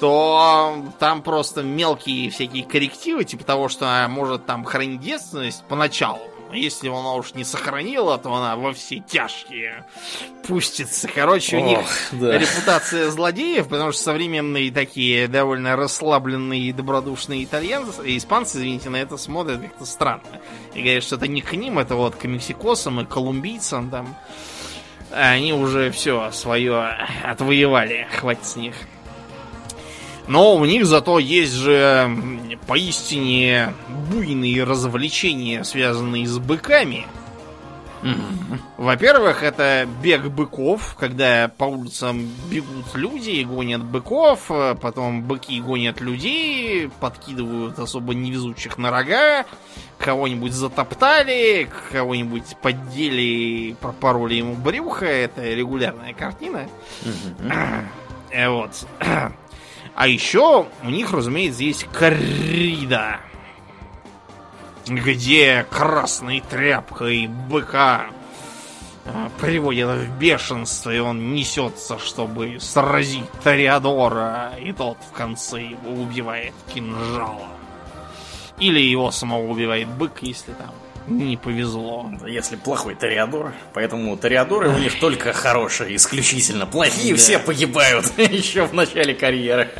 то 0.00 0.84
там 0.98 1.22
просто 1.22 1.62
мелкие 1.62 2.30
всякие 2.30 2.64
коррективы, 2.64 3.22
типа 3.24 3.44
того, 3.44 3.68
что 3.68 3.86
она 3.86 4.08
может 4.08 4.46
там 4.46 4.64
хранить 4.64 5.00
девственность 5.00 5.62
поначалу. 5.68 6.31
Если 6.52 6.88
она 6.88 7.14
уж 7.14 7.34
не 7.34 7.44
сохранила, 7.44 8.18
то 8.18 8.32
она 8.34 8.56
во 8.56 8.72
все 8.72 8.98
тяжкие 9.00 9.84
пустится. 10.46 11.08
Короче, 11.08 11.56
Ох, 11.56 11.62
у 11.62 11.68
них 11.68 11.78
да. 12.12 12.38
репутация 12.38 13.10
злодеев, 13.10 13.68
потому 13.68 13.92
что 13.92 14.02
современные 14.02 14.70
такие 14.70 15.28
довольно 15.28 15.76
расслабленные 15.76 16.60
и 16.62 16.72
добродушные 16.72 17.44
итальянцы, 17.44 18.02
испанцы, 18.16 18.58
извините, 18.58 18.90
на 18.90 18.96
это 18.96 19.16
смотрят 19.16 19.60
как-то 19.60 19.84
странно. 19.86 20.22
И 20.74 20.82
говорят, 20.82 21.04
что 21.04 21.16
это 21.16 21.28
не 21.28 21.40
к 21.40 21.52
ним, 21.54 21.78
это 21.78 21.94
вот 21.94 22.16
к 22.16 22.24
мексикосам 22.24 23.00
и 23.00 23.06
колумбийцам 23.06 23.90
там. 23.90 24.14
Они 25.10 25.52
уже 25.52 25.90
все 25.90 26.30
свое 26.32 26.86
отвоевали, 27.22 28.06
хватит 28.18 28.46
с 28.46 28.56
них. 28.56 28.74
Но 30.28 30.54
у 30.54 30.64
них 30.64 30.86
зато 30.86 31.18
есть 31.18 31.54
же 31.54 32.10
поистине 32.66 33.74
буйные 34.10 34.64
развлечения, 34.64 35.64
связанные 35.64 36.26
с 36.26 36.38
быками. 36.38 37.06
Во-первых, 38.78 39.44
это 39.44 39.86
бег 40.02 40.26
быков, 40.26 40.96
когда 40.98 41.48
по 41.56 41.64
улицам 41.64 42.28
бегут 42.50 42.94
люди 42.94 43.30
и 43.30 43.44
гонят 43.44 43.84
быков, 43.84 44.50
потом 44.80 45.22
быки 45.22 45.60
гонят 45.60 46.00
людей, 46.00 46.90
подкидывают 47.00 47.78
особо 47.78 48.12
невезучих 48.14 48.76
на 48.76 48.90
рога, 48.90 49.44
кого-нибудь 49.98 50.52
затоптали, 50.52 51.68
кого-нибудь 51.92 52.56
поддели, 52.60 53.76
пропороли 53.80 54.38
ему 54.38 54.56
брюхо. 54.56 55.06
Это 55.06 55.42
регулярная 55.42 56.12
картина. 56.12 56.66
Вот. 58.34 58.86
А 59.94 60.06
еще 60.06 60.66
у 60.82 60.90
них, 60.90 61.12
разумеется, 61.12 61.62
есть 61.62 61.84
коррида, 61.84 63.20
где 64.86 65.66
красной 65.70 66.40
тряпкой 66.40 67.26
быка 67.26 68.06
а, 69.04 69.30
приводят 69.40 69.98
в 69.98 70.18
бешенство, 70.18 70.90
и 70.90 70.98
он 70.98 71.34
несется, 71.34 71.98
чтобы 71.98 72.58
сразить 72.60 73.30
Тореадора, 73.42 74.52
и 74.60 74.72
тот 74.72 74.96
в 75.10 75.12
конце 75.12 75.62
его 75.62 75.92
убивает 76.02 76.54
кинжалом. 76.72 77.50
Или 78.58 78.80
его 78.80 79.10
самого 79.10 79.46
убивает 79.46 79.88
бык, 79.88 80.22
если 80.22 80.52
там 80.52 80.70
не 81.06 81.36
повезло. 81.36 82.10
Если 82.26 82.56
плохой 82.56 82.94
Тореадор. 82.94 83.52
Поэтому 83.74 84.16
Тореадоры 84.16 84.68
у 84.70 84.78
них 84.78 84.98
только 85.00 85.32
хорошие, 85.32 85.96
исключительно. 85.96 86.66
Плохие 86.66 87.14
все 87.16 87.38
погибают 87.38 88.06
еще 88.18 88.66
в 88.66 88.74
начале 88.74 89.14
карьеры. 89.14 89.70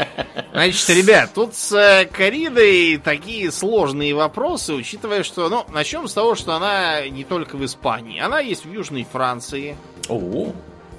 Значит, 0.53 0.90
ребят, 0.90 1.31
тут 1.35 1.55
с 1.55 1.73
э, 1.73 2.07
Коридой 2.07 3.01
такие 3.03 3.51
сложные 3.51 4.15
вопросы, 4.15 4.74
учитывая, 4.74 5.23
что, 5.23 5.49
ну, 5.49 5.65
начнем 5.73 6.09
с 6.09 6.12
того, 6.12 6.35
что 6.35 6.55
она 6.55 7.09
не 7.09 7.24
только 7.24 7.57
в 7.57 7.65
Испании. 7.65 8.20
Она 8.20 8.40
есть 8.40 8.65
в 8.65 8.73
Южной 8.73 9.07
Франции. 9.11 9.77
О. 10.09 10.53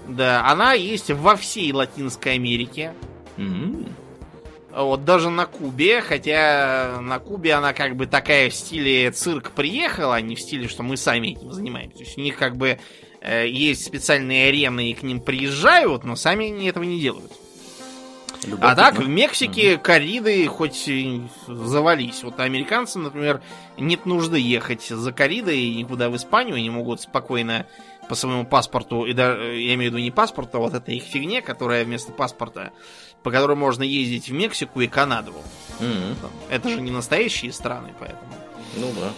Да, 0.08 0.46
она 0.46 0.74
есть 0.74 1.12
во 1.12 1.36
всей 1.36 1.72
Латинской 1.72 2.34
Америке. 2.34 2.94
Mm-hmm. 3.38 3.92
Вот 4.76 5.06
даже 5.06 5.30
на 5.30 5.46
Кубе, 5.46 6.02
хотя 6.02 7.00
на 7.00 7.20
Кубе 7.20 7.54
она 7.54 7.74
как 7.74 7.96
бы 7.96 8.08
такая 8.08 8.50
в 8.50 8.56
стиле 8.56 9.12
цирк 9.12 9.52
приехала, 9.52 10.16
а 10.16 10.22
не 10.22 10.36
в 10.36 10.42
стиле, 10.42 10.68
что 10.68 10.82
мы 10.82 10.98
сами 10.98 11.30
этим 11.30 11.52
занимаемся. 11.52 11.98
То 11.98 12.04
есть 12.04 12.18
у 12.18 12.22
них 12.22 12.38
как 12.38 12.56
бы 12.56 12.80
э, 13.22 13.48
есть 13.48 13.86
специальные 13.86 14.48
арены 14.48 14.90
и 14.90 14.94
к 14.96 15.04
ним 15.04 15.22
приезжают, 15.22 16.04
но 16.04 16.16
сами 16.16 16.48
они 16.48 16.68
этого 16.68 16.84
не 16.84 17.00
делают. 17.00 17.32
Любопытно. 18.46 18.72
А 18.72 18.76
так, 18.76 18.98
в 18.98 19.08
Мексике 19.08 19.76
угу. 19.76 19.84
кориды 19.84 20.46
хоть 20.48 20.90
завались. 21.48 22.24
Вот 22.24 22.40
американцам, 22.40 23.04
например, 23.04 23.42
нет 23.78 24.06
нужды 24.06 24.40
ехать 24.40 24.84
за 24.84 25.12
коридой 25.12 25.70
никуда 25.70 26.10
в 26.10 26.16
Испанию. 26.16 26.56
Они 26.56 26.70
могут 26.70 27.02
спокойно 27.02 27.68
по 28.10 28.16
своему 28.16 28.46
паспорту, 28.46 29.06
и 29.06 29.14
да, 29.14 29.34
я 29.36 29.76
имею 29.76 29.92
в 29.92 29.94
виду 29.94 29.98
не 30.00 30.12
паспорт, 30.12 30.54
а 30.56 30.58
вот 30.58 30.74
эта 30.74 30.92
их 30.92 31.04
фигня, 31.04 31.42
которая 31.42 31.86
вместо 31.86 32.12
паспорта 32.12 32.72
по 33.24 33.32
которой 33.32 33.56
можно 33.56 33.84
ездить 33.84 34.30
в 34.30 34.34
Мексику 34.34 34.82
и 34.82 34.88
Канаду. 34.88 35.34
Mm-hmm. 35.80 36.16
Это 36.50 36.70
же 36.70 36.82
не 36.82 36.92
настоящие 36.92 37.52
страны, 37.52 37.94
поэтому. 38.00 38.34
Ну 38.78 38.92
да. 39.00 39.12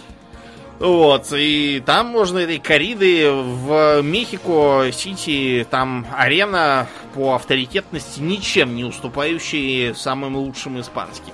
Вот, 0.78 1.32
и 1.32 1.82
там 1.86 2.08
можно 2.08 2.38
этой 2.38 2.58
кориды 2.58 3.30
в 3.30 4.02
Мехико-Сити, 4.02 5.66
там 5.70 6.06
арена 6.14 6.86
по 7.14 7.34
авторитетности 7.34 8.20
ничем 8.20 8.74
не 8.76 8.84
уступающая 8.84 9.94
самым 9.94 10.36
лучшим 10.36 10.78
испанским. 10.78 11.32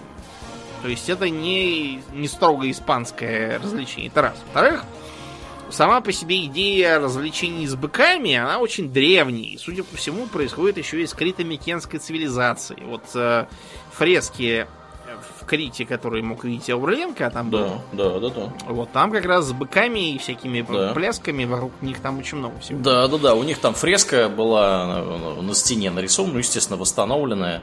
То 0.82 0.88
есть 0.88 1.08
это 1.08 1.28
не, 1.28 2.02
не 2.12 2.28
строго 2.28 2.70
испанское 2.70 3.58
развлечение. 3.58 4.08
Это 4.08 4.22
раз. 4.22 4.34
Во-вторых, 4.46 4.84
сама 5.72 6.00
по 6.00 6.12
себе 6.12 6.44
идея 6.46 6.98
развлечений 6.98 7.66
с 7.66 7.74
быками, 7.74 8.34
она 8.34 8.58
очень 8.58 8.92
древняя. 8.92 9.46
И, 9.54 9.56
судя 9.58 9.82
по 9.84 9.96
всему, 9.96 10.26
происходит 10.26 10.78
еще 10.78 11.02
из 11.02 11.12
крито-микенской 11.14 11.98
цивилизации. 11.98 12.76
Вот 12.86 13.02
э, 13.14 13.46
фрески 13.92 14.66
в 15.40 15.44
Крите, 15.44 15.84
который 15.84 16.22
мог 16.22 16.44
видеть 16.44 16.70
Ауреленко, 16.70 17.26
а 17.26 17.30
там 17.30 17.50
Да, 17.50 17.58
был. 17.58 17.70
да, 17.92 18.18
да, 18.20 18.28
да. 18.30 18.52
Вот 18.68 18.92
там 18.92 19.10
как 19.12 19.24
раз 19.26 19.46
с 19.46 19.52
быками 19.52 20.14
и 20.14 20.18
всякими 20.18 20.62
Да. 20.62 20.92
плясками 20.94 21.44
вокруг 21.44 21.72
них 21.82 22.00
там 22.00 22.18
очень 22.18 22.38
много 22.38 22.58
всего. 22.60 22.78
Да, 22.80 23.06
да, 23.08 23.18
да. 23.18 23.34
У 23.34 23.42
них 23.42 23.58
там 23.58 23.74
фреска 23.74 24.28
была 24.28 24.86
на, 24.86 25.42
на 25.42 25.54
стене 25.54 25.90
нарисована, 25.90 26.34
ну, 26.34 26.38
естественно, 26.38 26.76
восстановленная. 26.78 27.62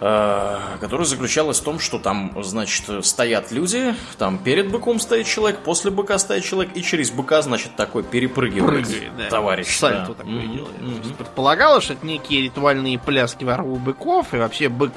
Э, 0.00 0.58
Которая 0.80 1.06
заключалась 1.06 1.60
в 1.60 1.64
том, 1.64 1.78
что 1.78 1.98
там, 1.98 2.32
значит, 2.42 3.04
стоят 3.04 3.50
люди, 3.52 3.94
там 4.18 4.38
перед 4.38 4.70
быком 4.70 5.00
стоит 5.00 5.26
человек, 5.26 5.60
после 5.60 5.90
быка 5.90 6.18
стоит 6.18 6.44
человек, 6.44 6.76
и 6.76 6.82
через 6.82 7.10
быка, 7.10 7.42
значит, 7.42 7.76
такой 7.76 8.02
перепрыгивает 8.02 8.86
Прыгает, 8.86 9.16
да. 9.16 9.28
товарищ. 9.28 9.76
Сальто 9.76 10.08
да. 10.08 10.14
такое 10.14 10.34
Мгм, 10.34 10.52
делает. 10.54 11.04
Есть 11.04 11.16
Предполагалось, 11.16 11.84
что 11.84 11.92
это 11.94 12.06
некие 12.06 12.42
ритуальные 12.42 12.98
пляски 12.98 13.44
вокруг 13.44 13.80
быков, 13.80 14.34
и 14.34 14.36
вообще 14.36 14.68
бык 14.68 14.92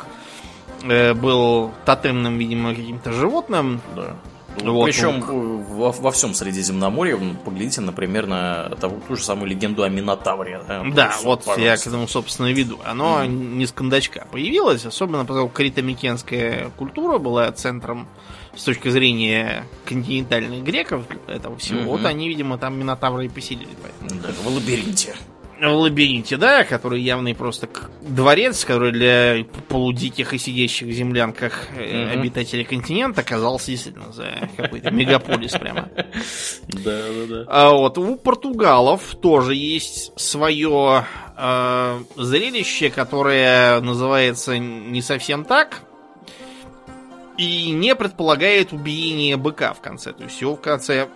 э, 0.84 1.14
был 1.14 1.72
тотемным, 1.86 2.38
видимо, 2.38 2.76
каким-то 2.76 3.12
животным. 3.12 3.82
Да. 3.96 4.16
Вот, 4.64 4.86
Причем 4.86 5.24
ну, 5.28 5.58
во, 5.62 5.92
во 5.92 6.12
всем 6.12 6.34
Средиземноморье, 6.34 7.18
поглядите, 7.46 7.82
например, 7.82 8.28
на 8.28 8.70
того, 8.80 9.00
ту 9.08 9.16
же 9.16 9.24
самую 9.24 9.50
легенду 9.50 9.84
о 9.84 9.90
Минотавре. 9.90 10.62
Да, 10.68 10.84
Да, 10.94 11.16
вот 11.24 11.46
я 11.46 11.54
пожалуйста. 11.54 11.84
к 11.84 11.88
этому, 11.88 12.08
собственно, 12.08 12.48
и 12.48 12.54
веду. 12.54 12.80
Оно 12.86 13.24
не 13.26 13.66
с 13.66 13.72
кондачка 13.72 14.26
появилось, 14.32 14.86
особенно 14.86 15.26
поскольку 15.26 15.50
критомикенская 15.54 16.70
культура 16.78 17.18
была 17.18 17.52
центром 17.52 18.08
с 18.56 18.64
точки 18.64 18.90
зрения 18.90 19.66
континентальных 19.86 20.64
греков 20.64 21.04
этого 21.28 21.58
всего. 21.58 21.82
Мгм. 21.82 21.90
Вот 21.90 22.06
они, 22.06 22.28
видимо, 22.28 22.58
там 22.58 22.80
Минотавры 22.80 23.26
и 23.26 23.30
поселили. 23.30 23.70
Поэтому. 23.82 24.22
Да, 24.22 24.30
в 24.44 24.48
лабиринте. 24.54 25.16
В 25.60 25.74
лабиринте, 25.74 26.38
да, 26.38 26.64
который 26.64 27.02
явный 27.02 27.34
просто 27.34 27.68
дворец, 28.02 28.64
который 28.64 28.92
для 28.92 29.46
полудиких 29.70 30.34
и 30.34 30.38
сидящих 30.38 30.88
в 30.88 30.92
землянках 30.92 31.68
Мгм. 31.72 32.20
обитателей 32.20 32.64
континента 32.64 33.22
оказался 33.22 33.72
действительно 33.72 34.12
за 34.12 34.50
какой-то 34.56 34.92
мегаполис 34.92 35.54
прямо. 35.54 35.90
Да, 36.68 37.02
да, 37.02 37.26
да. 37.28 37.46
А 37.48 37.72
вот 37.72 37.98
у 37.98 38.16
португалов 38.18 39.16
тоже 39.16 39.56
есть 39.56 40.12
свое 40.20 41.06
э, 41.36 42.00
зрелище, 42.16 42.90
которое 42.90 43.80
называется 43.82 44.58
не 44.58 45.02
совсем 45.02 45.44
так 45.44 45.82
и 47.38 47.72
не 47.72 47.96
предполагает 47.96 48.74
убиение 48.74 49.38
быка 49.38 49.74
в 49.74 49.82
конце. 49.82 50.12
То 50.14 50.24
есть 50.24 50.42
его 50.42 50.56
в 50.56 50.62
конце 50.62 51.08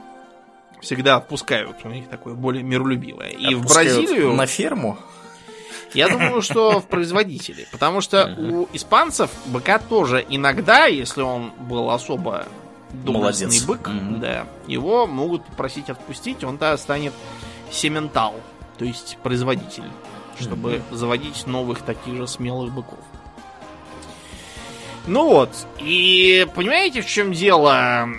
всегда 0.81 1.15
отпускают. 1.15 1.77
У 1.83 1.89
них 1.89 2.09
такое 2.09 2.33
более 2.33 2.63
миролюбивое. 2.63 3.29
И 3.29 3.55
в 3.55 3.61
Отпускают 3.61 3.97
Бразилию... 3.97 4.33
На 4.33 4.45
ферму? 4.45 4.97
Я 5.93 6.09
думаю, 6.09 6.41
что 6.41 6.79
в 6.79 6.87
производителе. 6.87 7.67
Потому 7.71 8.01
что 8.01 8.35
у 8.37 8.67
испанцев 8.73 9.29
быка 9.45 9.79
тоже 9.79 10.25
иногда, 10.27 10.85
если 10.85 11.21
он 11.21 11.51
был 11.59 11.89
особо 11.91 12.47
Молодец. 13.05 13.63
бык, 13.63 13.89
да, 14.19 14.45
его 14.67 15.07
могут 15.07 15.45
попросить 15.45 15.89
отпустить, 15.89 16.43
он 16.43 16.57
тогда 16.57 16.77
станет 16.77 17.13
сементал, 17.71 18.35
то 18.77 18.83
есть 18.85 19.17
производитель, 19.23 19.85
чтобы 20.39 20.81
заводить 20.91 21.47
новых 21.47 21.81
таких 21.83 22.15
же 22.15 22.27
смелых 22.27 22.73
быков. 22.73 22.99
Ну 25.07 25.25
вот, 25.25 25.49
и 25.79 26.45
понимаете, 26.53 27.01
в 27.01 27.07
чем 27.07 27.31
дело? 27.33 28.09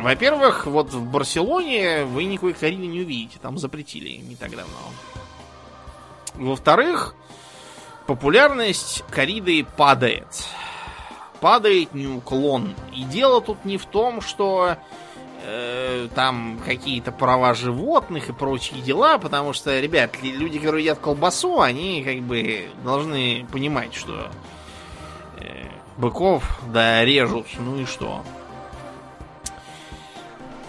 Во-первых, 0.00 0.66
вот 0.66 0.92
в 0.92 1.04
Барселоне 1.10 2.04
вы 2.04 2.24
никакой 2.24 2.54
кориды 2.54 2.86
не 2.86 3.00
увидите, 3.00 3.38
там 3.40 3.58
запретили 3.58 4.16
не 4.16 4.34
так 4.34 4.50
давно. 4.50 4.78
Во-вторых, 6.34 7.14
популярность 8.06 9.04
кориды 9.10 9.66
падает. 9.76 10.26
Падает 11.40 11.94
неуклонно. 11.94 12.74
И 12.94 13.02
дело 13.04 13.40
тут 13.40 13.64
не 13.64 13.78
в 13.78 13.84
том, 13.86 14.20
что 14.20 14.76
э, 15.44 16.08
там 16.14 16.60
какие-то 16.64 17.12
права 17.12 17.54
животных 17.54 18.28
и 18.28 18.32
прочие 18.32 18.80
дела, 18.80 19.18
потому 19.18 19.52
что, 19.52 19.78
ребят, 19.80 20.16
люди, 20.22 20.58
которые 20.58 20.84
едят 20.84 20.98
колбасу, 20.98 21.60
они 21.60 22.02
как 22.02 22.20
бы 22.20 22.68
должны 22.84 23.46
понимать, 23.52 23.94
что 23.94 24.30
э, 25.38 25.66
быков, 25.96 26.58
да, 26.72 27.04
режут, 27.04 27.46
ну 27.58 27.78
и 27.80 27.84
что. 27.84 28.22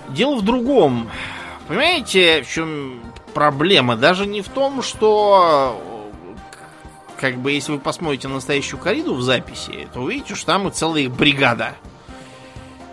Дело 0.09 0.35
в 0.35 0.41
другом. 0.41 1.09
Понимаете, 1.67 2.43
в 2.43 2.49
чем 2.49 3.01
проблема? 3.33 3.95
Даже 3.95 4.25
не 4.25 4.41
в 4.41 4.49
том, 4.49 4.81
что 4.81 5.79
э, 5.79 7.19
как 7.19 7.37
бы 7.37 7.51
если 7.51 7.73
вы 7.73 7.79
посмотрите 7.79 8.27
на 8.27 8.35
настоящую 8.35 8.79
кориду 8.79 9.13
в 9.13 9.21
записи, 9.21 9.87
то 9.93 10.01
увидите, 10.01 10.35
что 10.35 10.47
там 10.47 10.67
и 10.67 10.71
целая 10.71 11.07
бригада. 11.07 11.75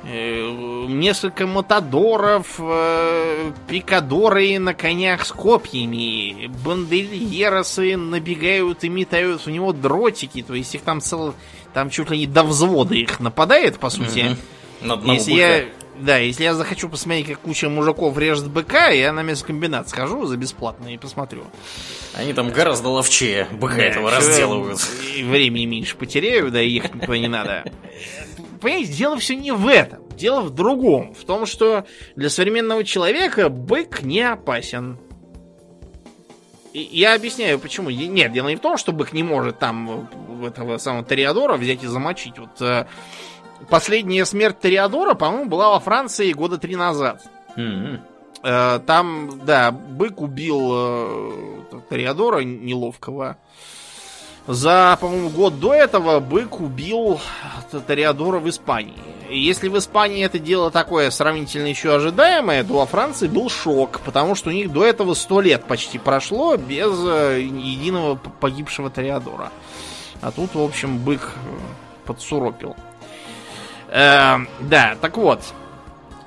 Э, 0.05 0.87
Несколько 0.89 1.47
мотодоров, 1.47 2.55
э, 2.59 3.53
пикадоры 3.69 4.59
на 4.59 4.73
конях 4.75 5.27
с 5.27 5.33
копьями, 5.33 6.51
бандельеросы 6.65 7.97
набегают 7.97 8.85
и 8.85 8.89
метают 8.89 9.47
у 9.47 9.51
него 9.51 9.73
дротики, 9.73 10.43
то 10.43 10.55
есть 10.55 10.75
их 10.75 10.83
там 10.83 11.01
цел... 11.01 11.35
там 11.75 11.91
чуть 11.91 12.11
ли 12.11 12.19
не 12.19 12.27
до 12.27 12.43
взвода 12.43 12.95
их 12.95 13.21
нападает, 13.21 13.79
по 13.79 13.91
сути. 13.91 14.37
Одного 14.81 15.13
Если 15.13 15.33
я, 15.33 15.65
да, 16.01 16.19
если 16.19 16.45
я 16.45 16.55
захочу 16.55 16.89
посмотреть, 16.89 17.27
как 17.27 17.41
куча 17.41 17.69
мужиков 17.69 18.17
режет 18.19 18.49
быка, 18.51 18.89
я 18.89 19.13
на 19.13 19.23
мясокомбинат 19.23 19.89
схожу 19.89 20.27
за 20.27 20.37
бесплатно 20.37 20.93
и 20.93 20.99
посмотрю. 20.99 21.45
Они 22.15 22.33
там 22.33 22.51
гораздо 22.51 22.89
ловчее 22.89 23.47
быка 23.53 23.77
Да, 23.77 23.83
этого 23.83 24.11
разделывают. 24.11 24.81
И 25.17 25.23
времени 25.23 25.67
меньше 25.67 25.97
потеряю, 25.97 26.51
да 26.51 26.63
и 26.63 26.71
ехать 26.71 26.95
никуда 26.95 27.19
не 27.19 27.29
надо. 27.29 27.65
Понимаете, 28.61 28.93
дело 28.93 29.17
все 29.19 29.37
не 29.37 29.53
в 29.53 29.67
этом. 29.67 30.01
Дело 30.17 30.41
в 30.41 30.51
другом. 30.51 31.15
В 31.15 31.25
том, 31.25 31.47
что 31.47 31.85
для 32.17 32.29
современного 32.29 32.85
человека 32.85 33.49
бык 33.49 34.03
не 34.03 34.23
опасен. 34.23 34.99
И 36.73 36.81
я 36.81 37.15
объясняю, 37.15 37.59
почему. 37.59 37.91
Нет, 37.91 38.33
дело 38.33 38.49
не 38.49 38.57
в 38.57 38.61
том, 38.61 38.77
что 38.77 38.93
бык 38.93 39.13
не 39.13 39.23
может 39.23 39.59
там 39.59 40.09
э, 40.43 40.47
этого 40.49 40.79
самого 40.79 41.05
Тореадора 41.05 41.57
взять 41.57 41.83
и 41.83 41.87
замочить. 41.87 42.39
Вот 42.39 42.61
э, 42.61 42.87
последняя 43.69 44.25
смерть 44.25 44.61
Тореадора, 44.61 45.15
по-моему, 45.15 45.49
была 45.49 45.71
во 45.71 45.81
Франции 45.81 46.33
года 46.33 46.59
три 46.59 46.77
назад. 46.77 47.23
Э, 48.43 48.81
Там, 48.87 49.41
да, 49.45 49.71
бык 49.73 50.21
убил 50.21 50.71
э, 50.73 51.61
Тореадора 51.89 52.41
неловкого. 52.41 53.37
За, 54.47 54.97
по-моему, 54.99 55.29
год 55.29 55.61
до 55.61 55.75
этого 55.75 56.21
бык 56.21 56.61
убил 56.61 57.21
Тореадора 57.87 58.39
в 58.39 58.49
Испании. 58.49 58.95
И 59.29 59.39
если 59.39 59.69
в 59.69 59.77
Испании 59.77 60.25
это 60.25 60.39
дело 60.39 60.71
такое 60.71 61.11
сравнительно 61.11 61.67
еще 61.67 61.95
ожидаемое, 61.95 62.65
то 62.65 62.73
во 62.75 62.87
Франции 62.87 63.29
был 63.29 63.51
шок, 63.51 64.01
потому 64.07 64.35
что 64.35 64.49
у 64.49 64.53
них 64.53 64.73
до 64.73 64.87
этого 64.87 65.13
сто 65.13 65.43
лет 65.43 65.65
почти 65.65 65.99
прошло 65.99 66.57
без 66.57 66.97
э, 67.05 67.41
единого 67.43 68.15
погибшего 68.15 68.89
Тореадора. 68.89 69.51
А 70.23 70.31
тут, 70.31 70.55
в 70.55 70.63
общем, 70.63 70.97
бык 70.99 71.21
э, 71.21 72.07
подсуропил. 72.07 72.75
Э, 73.89 74.39
да, 74.61 74.97
так 75.01 75.17
вот, 75.17 75.43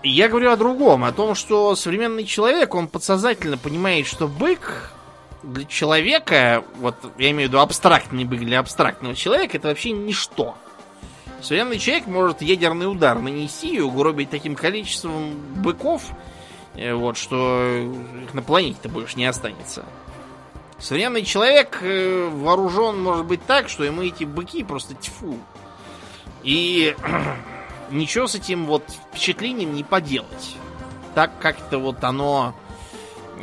я 0.04 0.28
говорю 0.28 0.52
о 0.52 0.58
другом, 0.58 1.04
о 1.04 1.12
том, 1.12 1.36
что 1.36 1.76
современный 1.76 2.26
человек, 2.26 2.74
он 2.74 2.88
подсознательно 2.88 3.58
понимает, 3.58 4.08
что 4.08 4.28
бык 4.28 4.92
для 5.44 5.66
человека, 5.66 6.64
вот 6.78 6.96
я 7.18 7.32
имею 7.32 7.50
в 7.50 7.52
виду 7.52 7.60
абстрактный 7.60 8.26
бык 8.26 8.40
для 8.40 8.60
абстрактного 8.60 9.16
человека, 9.16 9.58
это 9.58 9.68
вообще 9.68 9.92
ничто. 9.92 10.56
Современный 11.42 11.80
человек 11.80 12.08
может 12.08 12.42
ядерный 12.42 12.92
удар 12.92 13.20
нанести 13.20 13.76
и 13.76 13.80
угробить 13.80 14.30
таким 14.30 14.56
количеством 14.56 15.34
быков, 15.58 16.04
э, 16.76 16.94
вот, 16.94 17.18
что 17.18 17.64
их 18.24 18.34
на 18.34 18.42
планете-то 18.42 18.90
больше 18.90 19.18
не 19.18 19.26
останется. 19.26 19.86
Современный 20.80 21.24
человек 21.24 21.80
э, 21.82 22.28
вооружен, 22.32 23.02
может 23.02 23.26
быть, 23.26 23.46
так, 23.46 23.70
что 23.70 23.84
ему 23.84 24.02
эти 24.02 24.24
быки 24.24 24.64
просто 24.64 24.96
тьфу. 24.96 25.38
И 26.44 26.96
ничего 27.92 28.28
с 28.28 28.36
этим 28.36 28.66
вот 28.66 28.84
впечатлением 29.12 29.74
не 29.74 29.84
поделать. 29.84 30.56
Так 31.14 31.32
как-то 31.40 31.78
вот 31.78 32.04
оно 32.04 32.56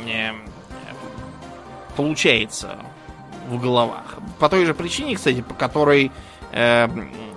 э, 0.07 0.31
получается 1.95 2.79
в 3.47 3.59
головах. 3.59 4.15
По 4.39 4.49
той 4.49 4.65
же 4.65 4.73
причине, 4.73 5.15
кстати, 5.15 5.41
по 5.41 5.53
которой 5.53 6.11
э, 6.51 6.87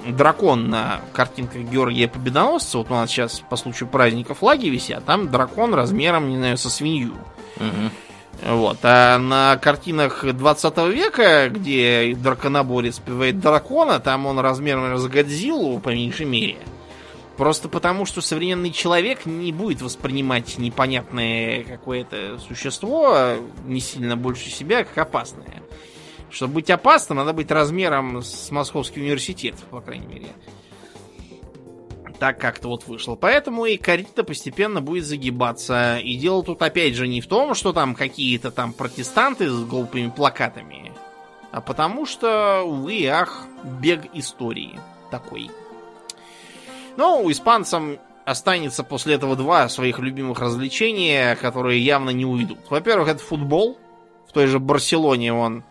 дракон 0.06 0.70
на 0.70 1.00
картинках 1.12 1.62
Георгия 1.62 2.08
Победоносца, 2.08 2.78
вот 2.78 2.90
у 2.90 2.94
нас 2.94 3.10
сейчас 3.10 3.40
по 3.40 3.56
случаю 3.56 3.88
праздника 3.88 4.34
флаги 4.34 4.68
висят, 4.68 5.04
там 5.04 5.30
дракон 5.30 5.74
размером, 5.74 6.28
не 6.30 6.36
знаю, 6.36 6.56
со 6.58 6.70
свинью. 6.70 7.14
Угу. 7.56 8.54
Вот. 8.54 8.78
А 8.82 9.18
на 9.18 9.56
картинах 9.56 10.24
20 10.24 10.76
века, 10.88 11.48
где 11.48 12.14
драконоборец 12.16 12.98
пивает 12.98 13.40
дракона, 13.40 14.00
там 14.00 14.26
он 14.26 14.38
размером 14.38 14.96
с 14.98 15.06
Годзиллу, 15.06 15.78
по 15.78 15.90
меньшей 15.90 16.26
мере. 16.26 16.56
Просто 17.36 17.68
потому, 17.68 18.04
что 18.04 18.20
современный 18.20 18.70
человек 18.70 19.24
не 19.24 19.52
будет 19.52 19.80
воспринимать 19.80 20.58
непонятное 20.58 21.64
какое-то 21.64 22.38
существо 22.38 23.36
не 23.64 23.80
сильно 23.80 24.16
больше 24.16 24.50
себя, 24.50 24.84
как 24.84 24.98
опасное. 24.98 25.62
Чтобы 26.30 26.54
быть 26.54 26.70
опасным, 26.70 27.18
надо 27.18 27.32
быть 27.32 27.50
размером 27.50 28.22
с 28.22 28.50
Московский 28.50 29.00
университет, 29.00 29.54
по 29.70 29.80
крайней 29.80 30.06
мере. 30.06 30.28
Так 32.18 32.38
как-то 32.38 32.68
вот 32.68 32.86
вышло. 32.86 33.16
Поэтому 33.16 33.64
и 33.64 33.76
Карита 33.76 34.22
постепенно 34.22 34.80
будет 34.80 35.04
загибаться. 35.04 35.98
И 35.98 36.16
дело 36.16 36.44
тут 36.44 36.62
опять 36.62 36.94
же 36.94 37.08
не 37.08 37.20
в 37.20 37.26
том, 37.26 37.54
что 37.54 37.72
там 37.72 37.94
какие-то 37.94 38.50
там 38.50 38.72
протестанты 38.72 39.50
с 39.50 39.64
глупыми 39.64 40.08
плакатами, 40.08 40.92
а 41.50 41.60
потому 41.60 42.06
что, 42.06 42.62
увы, 42.62 43.06
ах, 43.08 43.46
бег 43.80 44.06
истории 44.14 44.78
такой. 45.10 45.50
Но 46.96 47.20
у 47.22 47.30
испанцам 47.30 47.98
останется 48.24 48.84
после 48.84 49.14
этого 49.14 49.36
два 49.36 49.68
своих 49.68 49.98
любимых 49.98 50.40
развлечения, 50.40 51.36
которые 51.36 51.80
явно 51.84 52.10
не 52.10 52.24
уйдут. 52.24 52.58
Во-первых, 52.70 53.08
это 53.08 53.20
футбол. 53.20 53.78
В 54.28 54.32
той 54.32 54.46
же 54.46 54.58
Барселоне 54.58 55.32
он 55.34 55.64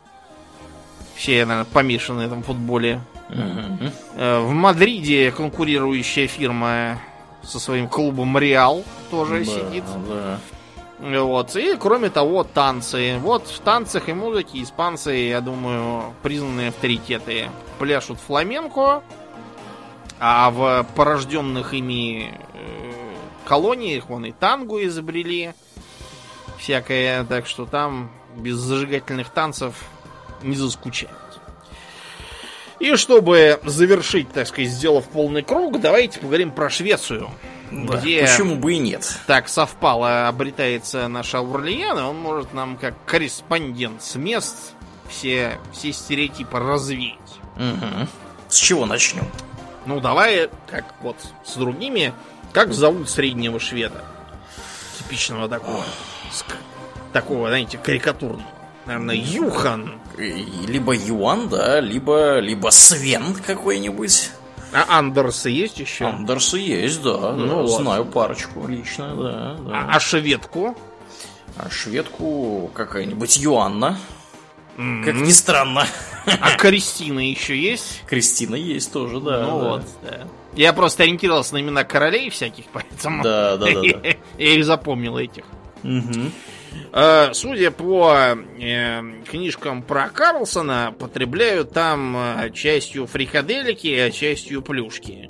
все, 1.16 1.46
наверное, 1.46 1.72
помешаны 1.72 2.22
на 2.22 2.26
этом 2.26 2.44
футболе. 2.44 3.02
Uh-huh. 3.30 4.42
В 4.46 4.52
Мадриде 4.52 5.32
конкурирующая 5.32 6.28
фирма 6.28 7.00
со 7.44 7.60
своим 7.60 7.88
клубом 7.88 8.38
Реал 8.38 8.84
тоже 9.10 9.40
да, 9.40 9.46
сидит. 9.46 9.84
Да. 10.08 10.40
Вот. 11.24 11.56
И 11.56 11.76
кроме 11.78 12.10
того, 12.10 12.44
танцы. 12.44 13.18
Вот 13.20 13.48
в 13.48 13.60
танцах 13.62 14.10
и 14.10 14.14
музыке 14.14 14.62
испанцы, 14.62 15.12
я 15.12 15.42
думаю, 15.42 16.14
признанные 16.22 16.70
авторитеты. 16.70 17.50
Пляшут 17.80 18.20
фламенко, 18.20 19.02
а 20.24 20.52
в 20.52 20.86
порожденных 20.96 21.74
ими 21.74 22.32
э, 22.54 22.92
колониях 23.44 24.08
вон 24.08 24.26
и 24.26 24.32
тангу 24.32 24.80
изобрели. 24.84 25.54
Всякое, 26.60 27.24
так 27.24 27.48
что 27.48 27.66
там 27.66 28.12
без 28.36 28.58
зажигательных 28.58 29.30
танцев 29.30 29.74
не 30.44 30.56
заскучают. 30.56 31.18
И 32.80 32.96
чтобы 32.98 33.60
завершить, 33.64 34.32
так 34.32 34.46
сказать, 34.46 34.70
сделав 34.70 35.06
полный 35.08 35.42
круг, 35.42 35.82
давайте 35.82 36.20
поговорим 36.20 36.52
про 36.52 36.70
Швецию. 36.70 37.32
Да, 37.72 37.98
где 37.98 38.22
почему 38.22 38.58
бы 38.58 38.74
и 38.74 38.78
нет? 38.78 39.20
Так 39.26 39.50
совпало, 39.50 40.28
обретается 40.28 41.08
наш 41.08 41.34
Аурлиен, 41.34 41.98
и 41.98 42.02
он 42.02 42.18
может 42.18 42.54
нам, 42.54 42.78
как 42.78 42.94
корреспондент 43.06 44.04
с 44.04 44.16
мест, 44.16 44.74
все, 45.10 45.58
все 45.74 45.92
стереотипы 45.92 46.60
развеять. 46.60 47.18
Угу. 47.56 48.08
С 48.50 48.58
чего 48.58 48.86
начнем? 48.86 49.26
Ну, 49.86 50.00
давай, 50.00 50.50
как 50.70 50.86
вот 51.02 51.18
с 51.44 51.56
другими, 51.56 52.14
как 52.54 52.74
зовут 52.74 53.10
среднего 53.10 53.60
шведа? 53.60 54.04
Типичного 54.98 55.50
такого. 55.50 55.84
Такого, 57.14 57.48
знаете, 57.48 57.78
карикатурного. 57.78 58.46
Наверное, 58.86 59.16
Юхан. 59.16 60.00
Либо 60.18 60.94
Юан, 60.94 61.50
да, 61.50 61.80
либо, 61.80 62.40
либо 62.40 62.70
Свен 62.70 63.36
какой-нибудь. 63.36 64.32
А 64.74 65.00
Андерсы 65.00 65.50
есть 65.50 65.80
еще? 65.80 66.06
Андерсы 66.06 66.58
есть, 66.58 67.02
да. 67.02 67.34
Ну, 67.34 67.48
да 67.48 67.56
вот. 67.56 67.82
Знаю 67.82 68.06
парочку 68.06 68.68
лично, 68.68 69.16
да. 69.16 69.56
да. 69.60 69.72
А, 69.74 69.96
а 69.96 70.00
шведку? 70.00 70.78
А 71.58 71.70
шведку 71.70 72.72
какая-нибудь 72.74 73.38
Юанна. 73.38 73.98
Mm-hmm. 74.78 75.04
Как 75.04 75.16
ни 75.16 75.32
странно. 75.32 75.86
А 76.26 76.56
Кристина 76.56 77.20
еще 77.20 77.58
есть? 77.58 78.04
Кристина 78.08 78.56
есть 78.56 78.92
тоже, 78.92 79.20
да. 79.20 79.46
Ну 79.46 79.60
да. 79.60 79.70
вот, 79.70 79.84
да. 80.04 80.28
Я 80.54 80.74
просто 80.74 81.04
ориентировался 81.04 81.54
на 81.54 81.62
имена 81.62 81.84
королей 81.84 82.30
всяких, 82.30 82.66
поэтому... 82.74 83.24
Да, 83.24 83.58
да, 83.58 83.66
да. 83.66 83.82
да. 83.82 84.10
Я 84.38 84.54
их 84.54 84.66
запомнил 84.66 85.18
этих. 85.18 85.44
Угу. 85.84 86.32
Судя 87.34 87.72
по 87.72 88.38
э, 88.60 89.02
книжкам 89.30 89.82
про 89.82 90.10
Карлсона, 90.10 90.94
потребляют 90.98 91.74
там 91.74 92.16
э, 92.18 92.52
частью 92.52 93.08
фрикаделики, 93.08 93.94
а 93.98 94.12
частью 94.12 94.62
плюшки. 94.62 95.30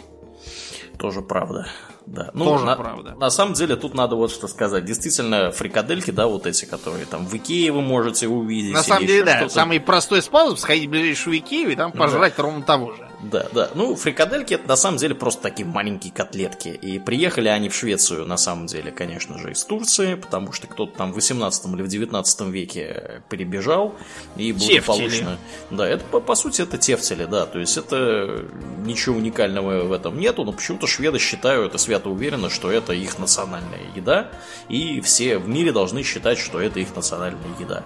Тоже 0.97 1.21
правда. 1.21 1.67
Да. 2.11 2.29
Ну, 2.33 2.43
Тоже 2.43 2.65
на, 2.65 2.75
правда. 2.75 3.15
На 3.15 3.29
самом 3.29 3.53
деле, 3.53 3.77
тут 3.77 3.93
надо 3.93 4.15
вот 4.15 4.31
что 4.31 4.47
сказать. 4.47 4.83
Действительно, 4.83 5.51
фрикадельки, 5.51 6.11
да, 6.11 6.27
вот 6.27 6.45
эти, 6.45 6.65
которые 6.65 7.05
там 7.05 7.25
в 7.25 7.33
Икее 7.33 7.71
вы 7.71 7.81
можете 7.81 8.27
увидеть. 8.27 8.73
На 8.73 8.83
самом 8.83 9.05
деле, 9.07 9.23
да. 9.23 9.49
Самый 9.49 9.79
простой 9.79 10.21
способ 10.21 10.59
сходить 10.59 10.87
в 10.87 10.89
ближайшую 10.89 11.37
Икею 11.37 11.71
и 11.71 11.75
там 11.75 11.93
пожрать 11.93 12.33
да. 12.35 12.43
ровно 12.43 12.63
того 12.63 12.93
же. 12.93 13.10
Да, 13.23 13.47
да. 13.53 13.69
Ну, 13.75 13.95
фрикадельки 13.95 14.55
это 14.55 14.67
на 14.67 14.75
самом 14.75 14.97
деле 14.97 15.13
просто 15.13 15.41
такие 15.43 15.65
маленькие 15.67 16.11
котлетки. 16.11 16.69
И 16.69 16.99
приехали 16.99 17.49
они 17.49 17.69
в 17.69 17.75
Швецию, 17.75 18.25
на 18.25 18.37
самом 18.37 18.65
деле, 18.65 18.91
конечно 18.91 19.37
же, 19.37 19.51
из 19.51 19.63
Турции, 19.63 20.15
потому 20.15 20.51
что 20.51 20.67
кто-то 20.67 20.97
там 20.97 21.11
в 21.11 21.15
18 21.15 21.65
или 21.65 21.81
в 21.83 21.87
19 21.87 22.41
веке 22.41 23.21
перебежал 23.29 23.95
и 24.35 24.53
благополучно... 24.53 25.37
Да, 25.69 25.87
это 25.87 26.03
по, 26.05 26.19
по 26.19 26.35
сути 26.35 26.61
это 26.61 26.77
тефтели, 26.77 27.25
да. 27.25 27.45
То 27.45 27.59
есть 27.59 27.77
это 27.77 28.45
ничего 28.79 29.17
уникального 29.17 29.83
в 29.83 29.91
этом 29.91 30.19
нету, 30.19 30.43
но 30.43 30.51
почему-то 30.51 30.87
шведы 30.87 31.19
считают 31.19 31.75
и 31.75 31.77
свято 31.77 32.09
уверены, 32.09 32.49
что 32.49 32.71
это 32.71 32.93
их 32.93 33.19
национальная 33.19 33.81
еда, 33.95 34.31
и 34.67 35.01
все 35.01 35.37
в 35.37 35.47
мире 35.47 35.71
должны 35.71 36.03
считать, 36.03 36.37
что 36.37 36.59
это 36.59 36.79
их 36.79 36.95
национальная 36.95 37.41
еда. 37.59 37.83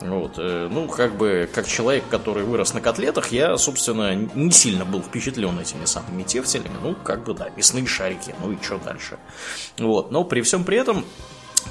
Вот. 0.00 0.34
Э, 0.38 0.68
ну, 0.70 0.88
как 0.88 1.16
бы, 1.16 1.48
как 1.52 1.66
человек, 1.66 2.04
который 2.10 2.44
вырос 2.44 2.74
на 2.74 2.80
котлетах, 2.80 3.32
я, 3.32 3.56
собственно, 3.56 4.14
не 4.14 4.50
сильно 4.50 4.73
сильно 4.74 4.84
был 4.84 5.02
впечатлен 5.02 5.58
этими 5.60 5.84
самыми 5.84 6.24
тефтелями. 6.24 6.76
Ну, 6.82 6.94
как 6.94 7.24
бы 7.24 7.34
да, 7.34 7.48
мясные 7.56 7.86
шарики, 7.86 8.34
ну 8.40 8.50
и 8.50 8.60
что 8.60 8.78
дальше. 8.78 9.18
Вот, 9.78 10.10
но 10.10 10.24
при 10.24 10.40
всем 10.42 10.64
при 10.64 10.78
этом 10.78 11.04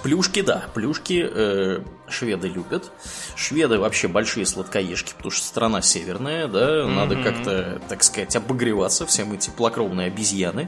Плюшки, 0.02 0.42
да, 0.42 0.66
плюшки 0.74 1.24
э, 1.24 1.84
шведы 2.10 2.48
любят. 2.48 2.92
Шведы 3.36 3.78
вообще 3.78 4.08
большие 4.08 4.44
сладкоежки, 4.46 5.14
потому 5.16 5.30
что 5.30 5.46
страна 5.46 5.82
северная, 5.84 6.48
да, 6.48 6.60
mm-hmm. 6.60 6.96
надо 6.96 7.16
как-то, 7.18 7.82
так 7.88 8.02
сказать, 8.04 8.36
обогреваться, 8.36 9.06
все 9.06 9.24
мы 9.24 9.38
теплокровные 9.38 10.08
обезьяны. 10.08 10.68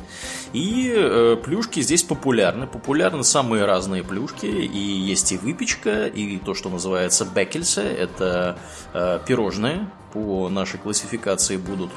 И 0.53 0.93
э, 0.95 1.37
плюшки 1.43 1.79
здесь 1.79 2.03
популярны. 2.03 2.67
Популярны 2.67 3.23
самые 3.23 3.65
разные 3.65 4.03
плюшки, 4.03 4.45
и 4.45 4.77
есть 4.77 5.31
и 5.31 5.37
выпечка, 5.37 6.05
и 6.05 6.37
то, 6.37 6.53
что 6.53 6.69
называется 6.69 7.25
бекельсе, 7.25 7.81
это 7.81 8.59
э, 8.93 9.19
пирожные, 9.25 9.89
по 10.15 10.47
нашей 10.47 10.79
классификации 10.79 11.57
будут. 11.57 11.91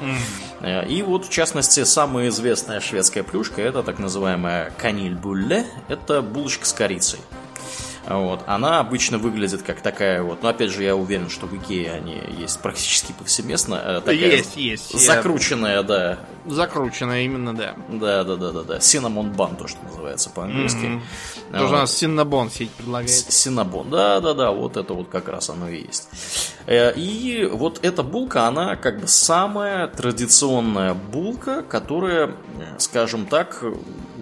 Mm. 0.61 0.87
И 0.89 1.01
вот, 1.03 1.25
в 1.25 1.29
частности, 1.29 1.85
самая 1.85 2.27
известная 2.27 2.81
шведская 2.81 3.23
плюшка 3.23 3.61
это 3.61 3.81
так 3.81 3.97
называемая 3.97 4.73
канильбулле. 4.77 5.65
Это 5.87 6.21
булочка 6.21 6.65
с 6.65 6.73
корицей. 6.73 7.19
Вот. 8.05 8.41
Она 8.45 8.79
обычно 8.79 9.19
выглядит 9.19 9.61
как 9.61 9.81
такая 9.81 10.21
вот, 10.23 10.41
но 10.41 10.49
опять 10.49 10.71
же 10.71 10.83
я 10.83 10.95
уверен, 10.95 11.29
что 11.29 11.45
в 11.45 11.55
Икее 11.55 11.91
они 11.91 12.21
есть 12.39 12.59
практически 12.59 13.13
повсеместно. 13.13 13.75
Э, 13.75 14.01
такая 14.01 14.15
есть, 14.15 14.57
есть. 14.57 14.99
Закрученная, 14.99 15.83
да. 15.83 16.19
Закрученная, 16.49 17.21
именно, 17.21 17.55
да. 17.55 17.75
Да, 17.89 18.23
да, 18.23 18.35
да, 18.35 18.51
да, 18.51 18.63
да. 18.63 18.77
Cinnamon 18.77 19.35
bun, 19.35 19.57
то, 19.57 19.67
что 19.67 19.83
называется 19.83 20.29
по-английски. 20.29 20.85
Mm-hmm. 20.85 21.51
Тоже 21.51 21.63
вот. 21.65 21.73
у 21.73 21.77
нас 21.77 21.95
синнабон 21.95 22.49
сеть 22.49 22.69
предлагает. 22.71 23.09
Синнабон, 23.09 23.89
да, 23.89 24.19
да, 24.19 24.33
да, 24.33 24.51
вот 24.51 24.77
это 24.77 24.93
вот 24.93 25.09
как 25.09 25.27
раз 25.29 25.49
оно 25.49 25.69
и 25.69 25.83
есть. 25.85 26.09
Э, 26.67 26.93
и 26.95 27.49
вот 27.51 27.79
эта 27.81 28.03
булка, 28.03 28.47
она 28.47 28.75
как 28.75 29.01
бы 29.01 29.07
самая 29.07 29.87
традиционная 29.87 30.93
булка, 30.93 31.63
которая, 31.63 32.35
скажем 32.77 33.25
так, 33.25 33.63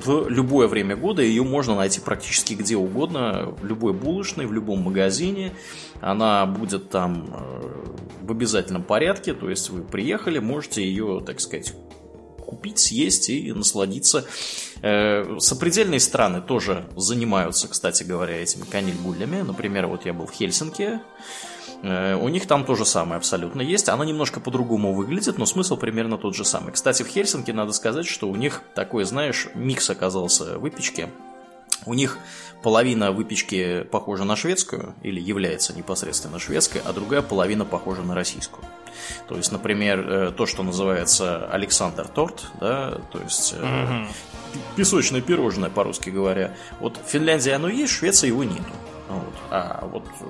в 0.04 0.30
любое 0.30 0.68
время 0.68 0.96
года 0.96 1.22
ее 1.22 1.44
можно 1.44 1.76
найти 1.76 2.00
практически 2.00 2.54
где 2.54 2.78
угодно, 2.78 3.54
в 3.60 3.66
любой 3.66 3.94
булочной, 3.94 4.46
в 4.46 4.54
любом 4.54 4.84
магазине. 4.84 5.54
Она 6.00 6.46
будет 6.46 6.90
там 6.90 7.28
э, 7.34 7.78
в 8.22 8.32
обязательном 8.32 8.84
порядке, 8.84 9.34
то 9.34 9.50
есть 9.50 9.70
вы 9.70 9.82
приехали, 9.82 10.40
можете 10.40 10.84
ее, 10.84 11.22
так 11.26 11.40
сказать, 11.40 11.74
купить, 12.48 12.80
съесть 12.80 13.30
и 13.30 13.52
насладиться. 13.52 14.26
Э, 14.82 15.38
сопредельные 15.40 16.00
страны 16.00 16.42
тоже 16.42 16.88
занимаются, 16.96 17.68
кстати 17.68 18.04
говоря, 18.04 18.42
этими 18.42 18.64
канильгулями. 18.64 19.42
Например, 19.42 19.88
вот 19.88 20.06
я 20.06 20.14
был 20.14 20.26
в 20.26 20.32
Хельсинки, 20.32 21.00
Э, 21.84 22.16
у 22.16 22.28
них 22.30 22.48
там 22.48 22.66
то 22.66 22.76
же 22.76 22.86
самое 22.86 23.18
абсолютно 23.18 23.62
есть. 23.62 23.90
Она 23.90 24.06
немножко 24.06 24.40
по-другому 24.40 24.94
выглядит, 24.94 25.38
но 25.38 25.46
смысл 25.46 25.78
примерно 25.78 26.18
тот 26.18 26.36
же 26.36 26.46
самый. 26.46 26.74
Кстати, 26.74 27.04
в 27.04 27.08
Хельсинки 27.08 27.52
надо 27.52 27.72
сказать, 27.72 28.08
что 28.08 28.30
у 28.30 28.36
них 28.36 28.62
такой, 28.76 29.04
знаешь, 29.04 29.48
микс 29.54 29.90
оказался 29.90 30.58
выпечки. 30.58 31.10
У 31.86 31.94
них 31.94 32.18
половина 32.64 33.12
выпечки 33.12 33.84
похожа 33.84 34.24
на 34.24 34.36
шведскую, 34.36 34.96
или 35.04 35.20
является 35.20 35.74
непосредственно 35.74 36.40
шведской, 36.40 36.82
а 36.84 36.94
другая 36.94 37.22
половина 37.22 37.66
похожа 37.66 38.02
на 38.02 38.16
российскую. 38.16 38.66
То 39.28 39.38
есть, 39.38 39.52
например, 39.52 40.00
э, 40.00 40.32
то, 40.32 40.46
что 40.46 40.64
называется 40.64 41.48
Александр 41.50 42.08
торт, 42.08 42.48
да, 42.60 43.00
то 43.12 43.20
есть 43.20 43.54
угу. 43.54 44.08
песочное 44.76 45.22
пирожное, 45.22 45.70
по-русски 45.70 46.10
говоря. 46.10 46.56
Вот 46.80 46.98
в 46.98 47.10
Финляндии 47.10 47.52
оно 47.52 47.70
есть, 47.70 47.94
в 47.94 47.98
Швеции 47.98 48.28
его 48.28 48.44
нету. 48.44 48.64
Вот. 49.08 49.34
А 49.52 49.88
вот 49.92 50.06
э, 50.20 50.26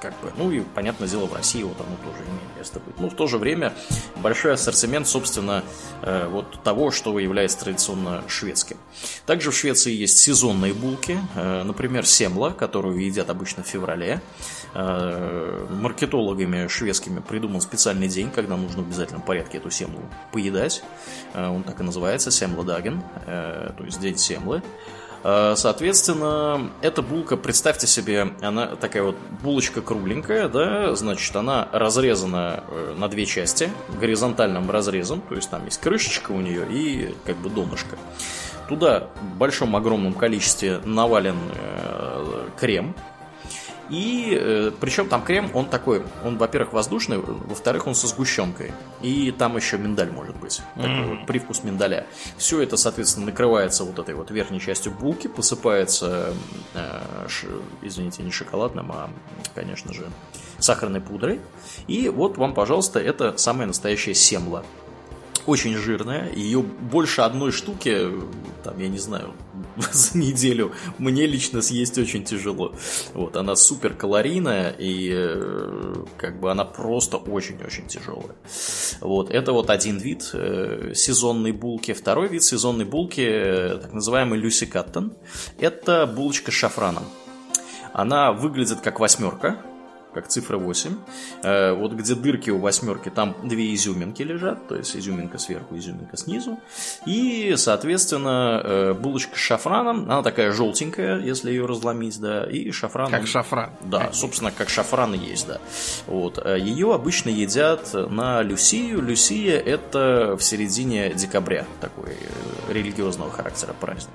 как 0.00 0.12
бы, 0.20 0.32
ну 0.36 0.50
и, 0.50 0.60
понятное 0.60 1.08
дело, 1.08 1.26
в 1.26 1.34
России 1.34 1.62
вот 1.62 1.76
оно 1.80 1.96
тоже 2.04 2.24
имеет 2.24 2.56
место 2.56 2.80
быть. 2.80 2.98
Ну, 2.98 3.10
в 3.10 3.14
то 3.14 3.26
же 3.26 3.38
время 3.38 3.72
большой 4.16 4.54
ассортимент, 4.54 5.06
собственно, 5.06 5.64
э, 6.02 6.28
вот 6.28 6.62
того, 6.62 6.90
что 6.90 7.18
является 7.18 7.58
традиционно 7.60 8.22
шведским. 8.28 8.76
Также 9.26 9.50
в 9.50 9.56
Швеции 9.56 9.92
есть 9.92 10.18
сезонные 10.18 10.72
булки, 10.72 11.18
э, 11.34 11.62
например, 11.64 12.06
семла, 12.06 12.50
которую 12.50 13.04
едят 13.04 13.30
обычно 13.30 13.62
в 13.62 13.66
феврале. 13.66 14.20
Э, 14.74 15.66
маркетологами 15.70 16.68
шведскими 16.68 17.20
придуман 17.20 17.60
специальный 17.60 18.08
день, 18.08 18.30
когда 18.30 18.56
нужно 18.56 18.82
в 18.82 18.86
обязательном 18.86 19.22
порядке 19.22 19.58
эту 19.58 19.70
семлу 19.70 20.00
поедать. 20.32 20.82
Он 21.34 21.62
так 21.62 21.80
и 21.80 21.82
называется, 21.82 22.30
семладаген, 22.30 23.02
то 23.26 23.84
есть 23.84 24.00
день 24.00 24.16
семлы. 24.16 24.62
Э, 25.24 25.54
соответственно, 25.56 26.70
эта 26.80 27.02
булка, 27.02 27.36
представьте 27.36 27.86
себе, 27.86 28.28
она 28.40 28.66
такая 28.66 29.02
вот 29.02 29.16
булочка 29.42 29.80
кругленькая, 29.80 30.48
да, 30.48 30.94
значит, 30.94 31.34
она 31.34 31.68
разрезана 31.72 32.64
э, 32.68 32.94
на 32.96 33.08
две 33.08 33.26
части, 33.26 33.70
горизонтальным 34.00 34.70
разрезом, 34.70 35.20
то 35.28 35.34
есть 35.34 35.50
там 35.50 35.64
есть 35.64 35.80
крышечка 35.80 36.32
у 36.32 36.40
нее 36.40 36.66
и 36.70 37.14
как 37.24 37.36
бы 37.36 37.50
донышко. 37.50 37.96
Туда 38.68 39.08
в 39.20 39.36
большом 39.36 39.74
огромном 39.76 40.12
количестве 40.12 40.80
навален 40.84 41.38
э, 41.54 42.48
крем, 42.58 42.94
и 43.88 44.36
э, 44.38 44.70
причем 44.80 45.08
там 45.08 45.22
крем, 45.22 45.50
он 45.54 45.66
такой, 45.66 46.02
он, 46.24 46.36
во-первых, 46.38 46.72
воздушный, 46.72 47.18
во-вторых, 47.18 47.86
он 47.86 47.94
со 47.94 48.06
сгущенкой. 48.06 48.72
И 49.02 49.32
там 49.32 49.56
еще 49.56 49.78
миндаль 49.78 50.10
может 50.10 50.36
быть. 50.36 50.60
Такой 50.74 50.90
mm-hmm. 50.90 51.16
вот 51.18 51.26
привкус 51.26 51.64
миндаля. 51.64 52.06
Все 52.36 52.60
это, 52.60 52.76
соответственно, 52.76 53.26
накрывается 53.26 53.84
вот 53.84 53.98
этой 53.98 54.14
вот 54.14 54.30
верхней 54.30 54.60
частью 54.60 54.92
булки, 54.92 55.26
посыпается, 55.26 56.34
э, 56.74 57.26
ш, 57.28 57.46
извините, 57.82 58.22
не 58.22 58.30
шоколадным, 58.30 58.92
а, 58.92 59.10
конечно 59.54 59.92
же, 59.92 60.06
сахарной 60.58 61.00
пудрой. 61.00 61.40
И 61.86 62.08
вот 62.08 62.36
вам, 62.36 62.54
пожалуйста, 62.54 63.00
это 63.00 63.36
самая 63.38 63.66
настоящая 63.66 64.14
семла 64.14 64.64
очень 65.48 65.74
жирная, 65.76 66.30
ее 66.34 66.60
больше 66.60 67.22
одной 67.22 67.52
штуки, 67.52 68.10
там, 68.62 68.78
я 68.78 68.88
не 68.88 68.98
знаю, 68.98 69.32
за 69.92 70.18
неделю 70.18 70.72
мне 70.98 71.26
лично 71.26 71.62
съесть 71.62 71.98
очень 71.98 72.24
тяжело. 72.24 72.74
Вот, 73.14 73.36
она 73.36 73.56
супер 73.56 73.94
калорийная 73.94 74.70
и 74.70 75.10
э, 75.12 75.94
как 76.16 76.40
бы 76.40 76.50
она 76.50 76.64
просто 76.64 77.16
очень-очень 77.16 77.86
тяжелая. 77.86 78.36
Вот, 79.00 79.30
это 79.30 79.52
вот 79.52 79.70
один 79.70 79.98
вид 79.98 80.30
э, 80.32 80.92
сезонной 80.94 81.52
булки. 81.52 81.92
Второй 81.92 82.28
вид 82.28 82.42
сезонной 82.42 82.84
булки, 82.84 83.20
э, 83.20 83.78
так 83.78 83.92
называемый 83.92 84.38
Люси 84.38 84.66
Каттон, 84.66 85.12
это 85.58 86.06
булочка 86.06 86.50
с 86.50 86.54
шафраном. 86.54 87.04
Она 87.92 88.32
выглядит 88.32 88.80
как 88.80 89.00
восьмерка, 89.00 89.62
как 90.12 90.28
цифра 90.28 90.58
8. 90.58 90.96
Э, 91.42 91.72
вот 91.72 91.92
где 91.92 92.14
дырки 92.14 92.50
у 92.50 92.58
восьмерки, 92.58 93.08
там 93.08 93.36
две 93.42 93.74
изюминки 93.74 94.22
лежат, 94.22 94.66
то 94.68 94.76
есть 94.76 94.96
изюминка 94.96 95.38
сверху, 95.38 95.76
изюминка 95.76 96.16
снизу. 96.16 96.58
И, 97.06 97.54
соответственно, 97.56 98.60
э, 98.64 98.94
булочка 98.94 99.36
с 99.36 99.38
шафраном, 99.38 100.04
она 100.10 100.22
такая 100.22 100.52
желтенькая, 100.52 101.20
если 101.20 101.50
ее 101.50 101.66
разломить, 101.66 102.20
да, 102.20 102.44
и 102.44 102.70
шафран... 102.70 103.10
Как 103.10 103.26
шафран. 103.26 103.70
Да, 103.82 104.10
собственно, 104.12 104.50
как 104.50 104.68
шафран 104.68 105.14
и 105.14 105.18
есть, 105.18 105.46
да. 105.46 105.60
Вот. 106.06 106.38
Э, 106.44 106.58
ее 106.58 106.94
обычно 106.94 107.30
едят 107.30 107.92
на 107.92 108.42
Люсию. 108.42 109.02
Люсия 109.02 109.58
это 109.58 110.36
в 110.38 110.42
середине 110.42 111.12
декабря, 111.14 111.66
такой 111.80 112.16
религиозного 112.68 113.30
характера 113.30 113.74
праздник. 113.78 114.14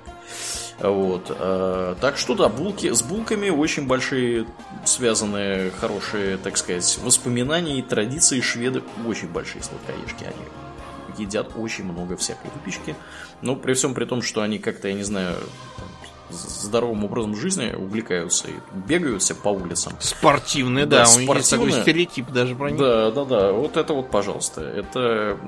Вот. 0.80 1.34
Э, 1.38 1.94
так 2.00 2.16
что 2.16 2.34
да, 2.34 2.48
булки, 2.48 2.92
с 2.92 3.02
булками 3.02 3.48
очень 3.48 3.86
большие 3.86 4.46
связанные 4.84 5.70
хорошие, 5.70 6.36
так 6.36 6.56
сказать, 6.56 6.98
воспоминания 7.02 7.78
и 7.78 7.82
традиции 7.82 8.40
шведы 8.40 8.82
очень 9.06 9.28
большие 9.28 9.62
сладкоежки. 9.62 10.24
Они 10.24 10.44
едят 11.18 11.52
очень 11.56 11.84
много 11.84 12.16
всякой 12.16 12.50
выпечки. 12.54 12.96
Но 13.40 13.56
при 13.56 13.74
всем 13.74 13.94
при 13.94 14.04
том, 14.04 14.22
что 14.22 14.42
они 14.42 14.58
как-то, 14.58 14.88
я 14.88 14.94
не 14.94 15.04
знаю, 15.04 15.36
здоровым 16.34 17.04
образом 17.04 17.36
жизни 17.36 17.74
увлекаются 17.74 18.48
и 18.48 18.54
бегают 18.72 19.22
все 19.22 19.34
по 19.34 19.48
улицам. 19.48 19.94
Спортивные, 20.00 20.86
да, 20.86 21.04
да 21.04 21.10
у 21.14 21.20
них 21.20 21.48
такой 21.48 21.72
стереотип 21.72 22.30
даже 22.30 22.54
про 22.54 22.70
них. 22.70 22.78
Да, 22.78 23.10
да, 23.10 23.24
да, 23.24 23.52
вот 23.52 23.76
это 23.76 23.94
вот, 23.94 24.10
пожалуйста, 24.10 24.62
это 24.62 25.38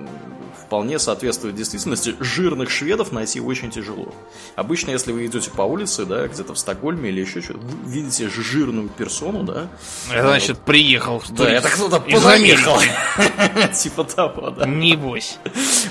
вполне 0.67 0.99
соответствует 0.99 1.55
действительности. 1.55 2.17
Жирных 2.21 2.71
шведов 2.71 3.13
найти 3.13 3.41
очень 3.41 3.71
тяжело. 3.71 4.13
Обычно, 4.57 4.91
если 4.91 5.13
вы 5.13 5.27
идете 5.27 5.51
по 5.51 5.63
улице, 5.63 6.05
да, 6.05 6.27
где-то 6.27 6.55
в 6.55 6.59
Стокгольме 6.59 7.11
или 7.11 7.21
еще 7.21 7.41
что-то, 7.41 7.61
вы 7.61 7.91
видите 7.91 8.29
жирную 8.29 8.89
персону, 8.89 9.45
да. 9.45 9.69
Это 10.11 10.23
значит, 10.23 10.59
приехал. 10.59 11.23
Да, 11.31 11.49
это 11.49 11.69
кто-то 11.69 12.01
позаехал. 12.01 12.79
Типа 13.75 14.05
того, 14.05 14.51
да. 14.51 14.67
Небось. 14.67 15.39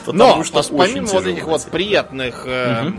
Но, 0.07 0.43
помимо 0.71 1.07
вот 1.07 1.25
этих 1.25 1.45
вот 1.45 1.63
приятных 1.65 2.43
э, 2.45 2.91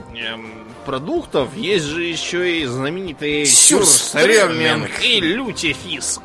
продуктов 0.86 1.54
есть 1.56 1.84
же 1.84 2.04
еще 2.04 2.60
и 2.60 2.64
знаменитые 2.64 3.44
сюрстреминг 3.44 4.88
и 5.02 5.20
лютифиск. 5.20 6.22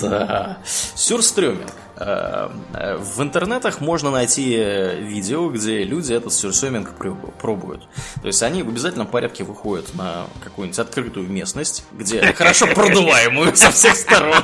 Да, 0.00 0.58
сюрстреминг. 0.64 1.70
Э, 1.96 2.50
э, 2.74 2.96
в 2.96 3.22
интернетах 3.22 3.80
можно 3.80 4.10
найти 4.10 4.56
видео, 5.00 5.50
где 5.50 5.84
люди 5.84 6.12
этот 6.12 6.32
сюрсеминг 6.32 6.94
пробуют. 7.38 7.88
То 8.20 8.26
есть 8.26 8.42
они 8.42 8.62
в 8.62 8.68
обязательном 8.68 9.06
порядке 9.06 9.44
выходят 9.44 9.94
на 9.94 10.26
какую-нибудь 10.42 10.78
открытую 10.78 11.28
местность, 11.30 11.84
где 11.92 12.20
хорошо 12.32 12.66
продуваемую 12.74 13.54
со 13.54 13.70
всех 13.70 13.94
сторон. 13.94 14.42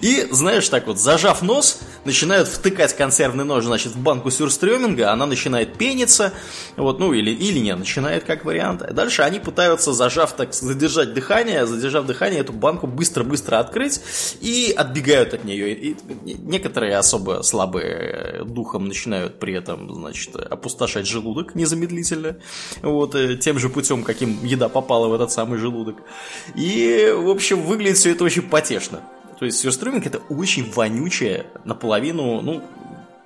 И, 0.00 0.26
знаешь, 0.30 0.68
так 0.68 0.86
вот, 0.86 0.98
зажав 0.98 1.42
нос, 1.42 1.80
начинают 2.04 2.48
втыкать 2.48 2.96
консервный 2.96 3.44
нож, 3.44 3.64
значит, 3.64 3.92
в 3.92 3.98
банку 3.98 4.30
сюрстреминга, 4.30 5.12
она 5.12 5.26
начинает 5.26 5.76
пениться, 5.76 6.32
вот, 6.76 6.98
ну, 6.98 7.12
или, 7.12 7.30
или 7.30 7.58
не 7.58 7.74
начинает, 7.74 8.24
как 8.24 8.44
вариант. 8.44 8.82
Дальше 8.92 9.22
они 9.22 9.40
пытаются, 9.40 9.92
зажав, 9.92 10.32
так, 10.34 10.54
задержать 10.54 11.14
дыхание, 11.14 11.66
задержав 11.66 12.06
дыхание, 12.06 12.40
эту 12.40 12.52
банку 12.52 12.86
быстро-быстро 12.86 13.58
открыть 13.58 14.00
и 14.40 14.74
отбегают 14.76 15.34
от 15.34 15.44
нее. 15.44 15.74
И 15.74 15.96
некоторые 16.24 16.96
особо 16.96 17.42
слабые 17.42 18.42
духом 18.44 18.86
начинают 18.86 19.38
при 19.38 19.54
этом, 19.54 19.92
значит, 19.94 20.36
опустошать 20.36 21.06
желудок 21.06 21.54
незамедлительно, 21.54 22.36
вот, 22.82 23.14
э, 23.14 23.36
тем 23.36 23.58
же 23.58 23.68
путем, 23.68 24.04
каким 24.04 24.44
еда 24.44 24.68
попала 24.68 25.08
в 25.08 25.14
этот 25.14 25.32
самый 25.32 25.58
желудок. 25.58 25.96
И, 26.54 27.12
в 27.16 27.28
общем, 27.28 27.62
выглядит 27.62 27.98
все 27.98 28.12
это 28.12 28.24
очень 28.24 28.42
потешно. 28.42 29.00
То 29.38 29.44
есть 29.44 29.58
сюрстрюминг 29.58 30.06
это 30.06 30.18
очень 30.28 30.70
вонючее, 30.70 31.46
наполовину, 31.64 32.40
ну, 32.40 32.62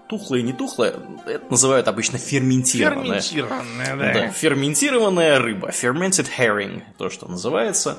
тухлое 0.08 0.40
и 0.40 0.42
не 0.42 0.52
тухлое, 0.52 0.94
это 1.26 1.44
называют 1.50 1.86
обычно 1.86 2.18
ферментированное. 2.18 3.20
Ферментированная, 3.20 3.96
да. 3.96 4.12
да. 4.12 4.28
Ферментированная 4.30 5.38
рыба, 5.38 5.68
fermented 5.68 6.28
herring, 6.38 6.82
то, 6.96 7.10
что 7.10 7.28
называется. 7.28 7.98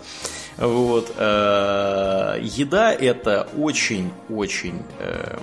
Вот. 0.57 1.13
Э, 1.17 2.39
еда 2.41 2.91
это 2.91 3.47
очень-очень 3.55 4.83
э, 4.99 5.37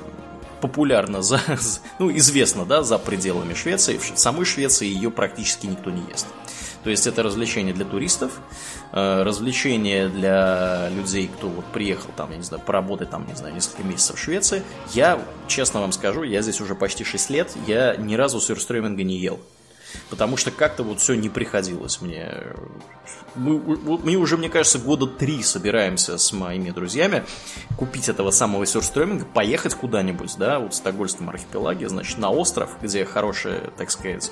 популярна 0.61 1.23
за, 1.23 1.41
ну, 1.99 2.15
известно, 2.17 2.65
да, 2.65 2.83
за 2.83 2.99
пределами 2.99 3.55
Швеции. 3.55 3.99
В 3.99 4.19
самой 4.19 4.45
Швеции 4.45 4.87
ее 4.87 5.11
практически 5.11 5.67
никто 5.67 5.91
не 5.91 6.03
ест. 6.11 6.27
То 6.87 6.91
есть 6.91 7.05
это 7.09 7.25
развлечение 7.25 7.75
для 7.75 7.85
туристов, 7.85 8.39
э, 8.93 9.23
развлечение 9.25 10.09
для 10.09 10.89
людей, 10.91 11.27
кто 11.27 11.49
вот 11.49 11.65
приехал 11.73 12.11
там, 12.17 12.31
я 12.31 12.37
не 12.37 12.45
знаю, 12.45 12.63
поработать 12.65 13.11
там, 13.11 13.27
не 13.27 13.35
знаю, 13.35 13.57
несколько 13.57 13.83
месяцев 13.83 14.15
в 14.15 14.23
Швеции. 14.23 14.63
Я, 14.95 15.21
честно 15.49 15.81
вам 15.81 15.91
скажу, 15.91 16.23
я 16.23 16.43
здесь 16.43 16.61
уже 16.61 16.77
почти 16.77 17.03
6 17.03 17.31
лет, 17.31 17.51
я 17.67 17.97
ни 17.97 18.15
разу 18.15 18.41
сюрстреминга 18.41 19.03
не 19.03 19.17
ел. 19.17 19.41
Потому 20.11 20.37
что 20.37 20.53
как-то 20.53 20.85
вот 20.85 21.01
все 21.01 21.15
не 21.15 21.29
приходилось 21.29 22.01
мне. 22.01 22.33
Мы, 23.35 23.59
мы 23.59 24.15
уже, 24.15 24.37
мне 24.37 24.49
кажется, 24.49 24.79
года 24.79 25.09
три 25.09 25.43
собираемся 25.43 26.19
с 26.19 26.33
моими 26.33 26.71
друзьями 26.71 27.25
купить 27.77 28.09
этого 28.09 28.31
самого 28.31 28.65
сюрстреминга, 28.65 29.25
поехать 29.25 29.75
куда-нибудь, 29.75 30.37
да, 30.39 30.61
вот 30.61 30.73
в 30.73 30.77
Стокгольмском 30.77 31.31
архипелаге, 31.31 31.89
значит, 31.89 32.19
на 32.19 32.31
остров, 32.31 32.71
где 32.81 33.05
хорошая, 33.05 33.73
так 33.77 33.91
сказать, 33.91 34.31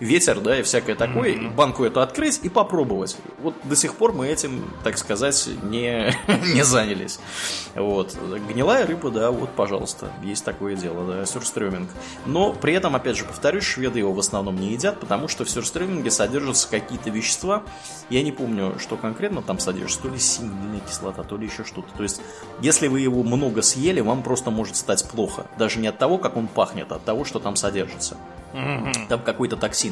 ветер, 0.00 0.40
да, 0.40 0.58
и 0.58 0.62
всякое 0.62 0.94
такое, 0.94 1.34
mm-hmm. 1.34 1.54
банку 1.54 1.84
эту 1.84 2.00
открыть 2.00 2.40
и 2.42 2.48
попробовать. 2.48 3.16
Вот 3.40 3.54
до 3.64 3.76
сих 3.76 3.94
пор 3.94 4.12
мы 4.12 4.28
этим, 4.28 4.64
так 4.84 4.98
сказать, 4.98 5.48
не, 5.62 6.14
не 6.54 6.64
занялись. 6.64 7.18
Вот. 7.74 8.16
Гнилая 8.48 8.86
рыба, 8.86 9.10
да, 9.10 9.30
вот, 9.30 9.50
пожалуйста, 9.50 10.10
есть 10.22 10.44
такое 10.44 10.76
дело, 10.76 11.06
да, 11.06 11.26
сюрстрёминг. 11.26 11.90
Но 12.24 12.52
при 12.52 12.74
этом, 12.74 12.96
опять 12.96 13.16
же, 13.16 13.24
повторюсь, 13.24 13.64
шведы 13.64 13.98
его 13.98 14.12
в 14.12 14.18
основном 14.18 14.56
не 14.56 14.72
едят, 14.72 15.00
потому 15.00 15.28
что 15.28 15.44
в 15.44 15.50
сюрстрёминге 15.50 16.10
содержатся 16.10 16.68
какие-то 16.68 17.10
вещества. 17.10 17.62
Я 18.10 18.22
не 18.22 18.32
помню, 18.32 18.74
что 18.78 18.96
конкретно 18.96 19.42
там 19.42 19.58
содержится. 19.58 20.02
То 20.02 20.08
ли 20.08 20.18
синильная 20.18 20.80
кислота, 20.80 21.22
то 21.22 21.36
ли 21.36 21.46
еще 21.46 21.64
что-то. 21.64 21.92
То 21.96 22.02
есть, 22.02 22.20
если 22.60 22.88
вы 22.88 23.00
его 23.00 23.22
много 23.22 23.62
съели, 23.62 24.00
вам 24.00 24.22
просто 24.22 24.50
может 24.50 24.76
стать 24.76 25.08
плохо. 25.08 25.46
Даже 25.58 25.78
не 25.78 25.88
от 25.88 25.98
того, 25.98 26.18
как 26.18 26.36
он 26.36 26.46
пахнет, 26.48 26.92
а 26.92 26.96
от 26.96 27.04
того, 27.04 27.24
что 27.24 27.38
там 27.38 27.56
содержится. 27.56 28.16
Там 29.08 29.20
какой-то 29.20 29.56
токсин. 29.56 29.85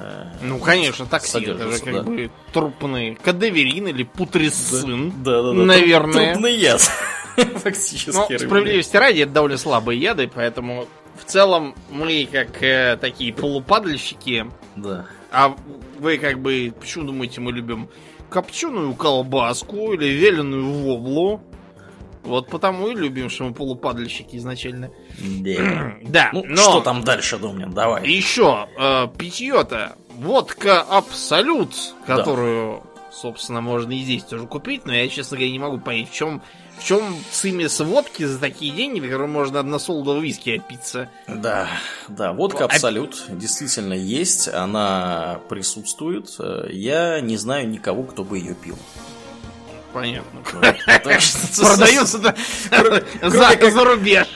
Э, 0.00 0.24
ну, 0.42 0.58
конечно, 0.58 1.06
токсин. 1.06 1.42
Это 1.50 1.70
же 1.70 1.78
как 1.78 1.94
да. 1.94 2.02
бы 2.02 2.30
трупный 2.52 3.14
кадаверин 3.14 3.88
или 3.88 4.02
путрицин. 4.02 5.12
Да, 5.22 5.42
да, 5.42 5.52
да. 5.52 5.52
Наверное. 5.52 6.32
Трупный 6.32 6.56
яд. 6.56 6.80
Фактически. 7.36 8.10
Ну, 8.10 8.38
справедливости 8.38 8.96
ради, 8.96 9.20
это 9.20 9.32
довольно 9.32 9.58
слабые 9.58 10.00
яды, 10.00 10.30
поэтому 10.32 10.86
в 11.16 11.24
целом 11.24 11.74
мы 11.90 12.28
как 12.30 12.62
э, 12.62 12.96
такие 13.00 13.32
полупадальщики. 13.32 14.46
Да. 14.76 15.06
А 15.30 15.56
вы 15.98 16.18
как 16.18 16.40
бы, 16.40 16.72
почему 16.78 17.06
думаете, 17.06 17.40
мы 17.40 17.52
любим 17.52 17.88
копченую 18.30 18.94
колбаску 18.94 19.92
или 19.94 20.06
веленую 20.06 20.72
воблу? 20.72 21.40
Вот 22.22 22.48
потому 22.48 22.88
и 22.88 22.94
любим, 22.94 23.28
что 23.28 23.44
мы 23.44 23.54
полупадальщики 23.54 24.36
изначально. 24.36 24.90
Да. 25.18 25.94
да, 26.02 26.30
ну, 26.32 26.44
но... 26.44 26.56
что 26.56 26.80
там 26.80 27.04
дальше, 27.04 27.38
Домнин, 27.38 27.72
давай. 27.72 28.06
Еще, 28.08 28.68
э, 28.78 29.08
питье-то, 29.16 29.96
водка 30.10 30.80
Абсолют, 30.82 31.74
которую, 32.06 32.82
да. 32.82 33.12
собственно, 33.12 33.60
можно 33.60 33.92
и 33.92 34.02
здесь 34.02 34.24
тоже 34.24 34.46
купить, 34.46 34.86
но 34.86 34.94
я, 34.94 35.08
честно 35.08 35.36
говоря, 35.36 35.52
не 35.52 35.58
могу 35.58 35.78
понять, 35.78 36.10
в 36.10 36.14
чем 36.14 36.42
в 36.78 36.84
чем 36.84 37.16
цимис 37.30 37.78
водки 37.80 38.24
за 38.24 38.38
такие 38.38 38.72
деньги, 38.72 39.00
в 39.00 39.04
котором 39.04 39.30
можно 39.30 39.60
односолодового 39.60 40.20
виски 40.20 40.50
опиться? 40.50 41.08
Да, 41.28 41.68
да, 42.08 42.32
водка 42.32 42.64
Абсолют 42.64 43.26
действительно 43.28 43.92
есть, 43.94 44.48
она 44.48 45.38
присутствует. 45.48 46.28
Я 46.70 47.20
не 47.20 47.36
знаю 47.36 47.68
никого, 47.68 48.02
кто 48.02 48.24
бы 48.24 48.38
ее 48.38 48.54
пил. 48.54 48.76
Понятно. 49.94 50.40
Продается 50.50 52.18
за 53.70 53.84
рубеж. 53.84 54.26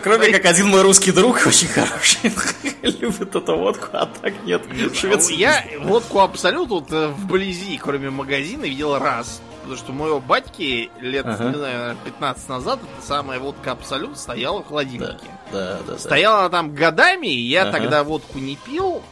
Кроме 0.00 0.30
как 0.32 0.44
один 0.44 0.68
мой 0.68 0.82
русский 0.82 1.10
друг, 1.10 1.44
очень 1.44 1.66
хороший, 1.66 2.32
любит 3.00 3.34
эту 3.34 3.56
водку, 3.56 3.88
а 3.92 4.06
так 4.06 4.32
нет. 4.44 4.62
Я 5.30 5.64
водку 5.80 6.20
Абсолют 6.20 6.68
вот 6.68 6.92
э, 6.92 7.08
вблизи, 7.08 7.76
кроме 7.82 8.10
магазина, 8.10 8.62
видел 8.62 8.96
раз. 8.96 9.42
Потому 9.62 9.76
что 9.76 9.92
у 9.92 9.94
моего 9.94 10.20
батьки 10.20 10.90
лет, 11.00 11.26
ага. 11.26 11.44
не 11.44 11.54
знаю, 11.56 11.96
15 12.04 12.48
назад 12.50 12.78
эта 12.82 13.06
самая 13.06 13.40
водка 13.40 13.72
Абсолют 13.72 14.16
стояла 14.18 14.62
в 14.62 14.68
холодильнике. 14.68 15.16
Да, 15.50 15.78
да, 15.78 15.92
да. 15.94 15.98
Стояла 15.98 16.40
она 16.40 16.48
там 16.50 16.74
годами, 16.74 17.26
и 17.26 17.40
я 17.40 17.62
ага. 17.62 17.72
тогда 17.72 18.04
водку 18.04 18.38
не 18.38 18.56
пил. 18.56 19.02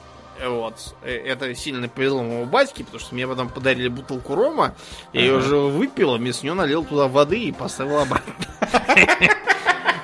Вот. 0.44 0.94
Э, 1.02 1.10
это 1.10 1.54
сильно 1.54 1.88
повезло 1.88 2.22
моему 2.22 2.46
батьке, 2.46 2.84
потому 2.84 3.00
что 3.00 3.14
мне 3.14 3.26
потом 3.26 3.48
подарили 3.48 3.88
бутылку 3.88 4.34
рома. 4.34 4.74
Я 5.12 5.20
ее 5.22 5.36
уже 5.36 5.56
выпил, 5.56 6.14
а 6.14 6.18
мне 6.18 6.32
с 6.32 6.42
нее 6.42 6.54
налил 6.54 6.84
туда 6.84 7.09
воды 7.09 7.38
и 7.38 7.52
поставил 7.52 7.98
обратно. 7.98 8.34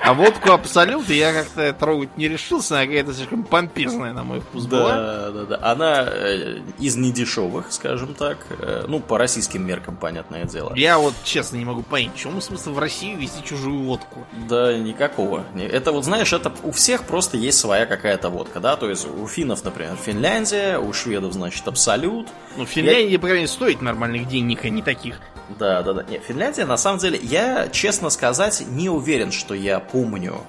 А 0.01 0.13
водку 0.13 0.51
Абсолют 0.51 1.09
я 1.09 1.33
как-то 1.33 1.73
трогать 1.73 2.17
не 2.17 2.27
решился, 2.27 2.75
она 2.75 2.85
какая-то 2.85 3.13
слишком 3.13 3.43
помпезная, 3.43 4.13
на 4.13 4.23
мой 4.23 4.39
вкус 4.39 4.65
да, 4.65 4.77
была. 4.77 4.95
Да, 4.95 5.31
да, 5.31 5.45
да. 5.45 5.71
Она 5.71 6.05
э, 6.07 6.61
из 6.79 6.95
недешевых, 6.95 7.71
скажем 7.71 8.13
так. 8.13 8.37
Э, 8.59 8.85
ну, 8.87 8.99
по 8.99 9.17
российским 9.17 9.65
меркам, 9.65 9.97
понятное 9.97 10.45
дело. 10.45 10.73
Я 10.75 10.97
вот 10.97 11.13
честно 11.23 11.57
не 11.57 11.65
могу 11.65 11.83
понять, 11.83 12.13
в 12.15 12.17
чем 12.17 12.41
смысл 12.41 12.73
в 12.73 12.79
Россию 12.79 13.19
везти 13.19 13.43
чужую 13.43 13.83
водку? 13.83 14.25
Да, 14.47 14.77
никакого. 14.77 15.43
Это 15.55 15.91
вот, 15.91 16.05
знаешь, 16.05 16.31
это 16.33 16.51
у 16.63 16.71
всех 16.71 17.03
просто 17.03 17.37
есть 17.37 17.59
своя 17.59 17.85
какая-то 17.85 18.29
водка, 18.29 18.59
да? 18.59 18.77
То 18.77 18.89
есть 18.89 19.07
у 19.07 19.27
финнов, 19.27 19.63
например, 19.63 19.95
Финляндия, 19.95 20.79
у 20.79 20.93
шведов, 20.93 21.33
значит, 21.33 21.67
Абсолют. 21.67 22.27
Ну, 22.57 22.65
Финляндия, 22.65 23.13
я... 23.13 23.19
по 23.19 23.27
крайней 23.27 23.43
мере, 23.43 23.51
стоит 23.51 23.81
нормальных 23.81 24.27
денег, 24.27 24.63
а 24.63 24.69
не 24.69 24.81
таких. 24.81 25.19
Да, 25.57 25.81
да, 25.81 25.93
да. 25.93 26.03
Нет, 26.03 26.21
Финляндия, 26.27 26.65
на 26.65 26.77
самом 26.77 26.99
деле, 26.99 27.19
я, 27.21 27.67
честно 27.69 28.09
сказать, 28.09 28.63
не 28.67 28.89
уверен, 28.89 29.31
что 29.31 29.53
я 29.53 29.79
помню 29.79 30.41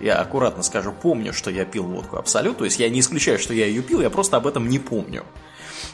я 0.00 0.16
аккуратно 0.16 0.62
скажу, 0.62 0.92
помню, 0.92 1.32
что 1.32 1.50
я 1.50 1.64
пил 1.64 1.84
водку 1.84 2.16
Абсолют. 2.16 2.58
То 2.58 2.64
есть 2.64 2.78
я 2.78 2.88
не 2.88 3.00
исключаю, 3.00 3.38
что 3.38 3.54
я 3.54 3.66
ее 3.66 3.82
пил, 3.82 4.00
я 4.00 4.10
просто 4.10 4.36
об 4.36 4.46
этом 4.46 4.68
не 4.68 4.78
помню. 4.78 5.24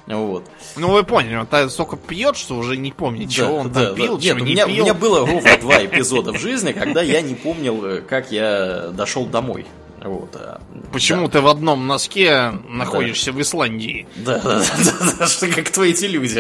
Вот. 0.07 0.45
Ну, 0.77 0.91
вы 0.91 1.05
поняли, 1.05 1.37
он 1.37 1.47
так 1.47 1.71
столько 1.71 1.97
пьет, 1.97 2.37
что 2.37 2.57
уже 2.57 2.77
не 2.77 2.91
помнит, 2.91 3.29
да, 3.29 3.33
чего 3.33 3.57
он 3.57 3.73
да, 3.73 3.87
там 3.87 3.95
да, 3.95 3.95
пил, 3.95 4.19
чего 4.19 4.35
Нет, 4.35 4.37
не 4.37 4.43
у 4.43 4.47
меня, 4.47 4.67
пил. 4.67 4.75
У 4.75 4.83
меня 4.83 4.95
было 4.95 5.21
ровно 5.21 5.57
два 5.59 5.85
эпизода 5.85 6.33
в 6.33 6.39
жизни, 6.39 6.73
когда 6.73 7.03
я 7.03 7.21
не 7.23 7.35
помнил, 7.35 7.85
э, 7.85 8.01
как 8.01 8.33
я 8.33 8.89
дошел 8.93 9.27
домой. 9.27 9.67
Вот, 10.05 10.35
а, 10.37 10.61
Почему 10.93 11.27
да. 11.27 11.33
ты 11.33 11.41
в 11.41 11.47
одном 11.47 11.87
носке 11.87 12.53
находишься 12.69 13.33
да. 13.33 13.39
в 13.39 13.41
Исландии? 13.41 14.07
Да, 14.17 14.39
да, 14.39 14.59
да, 14.59 14.93
да, 15.01 15.13
да, 15.19 15.27
что 15.27 15.47
как 15.49 15.71
твои 15.71 15.93
эти 15.93 16.07
люди, 16.07 16.39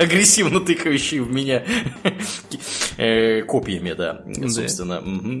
агрессивно 0.00 0.60
тыкающие 0.60 1.22
в 1.22 1.30
меня 1.30 1.64
э, 2.96 3.42
копьями, 3.42 3.92
да, 3.92 4.22
собственно, 4.48 4.98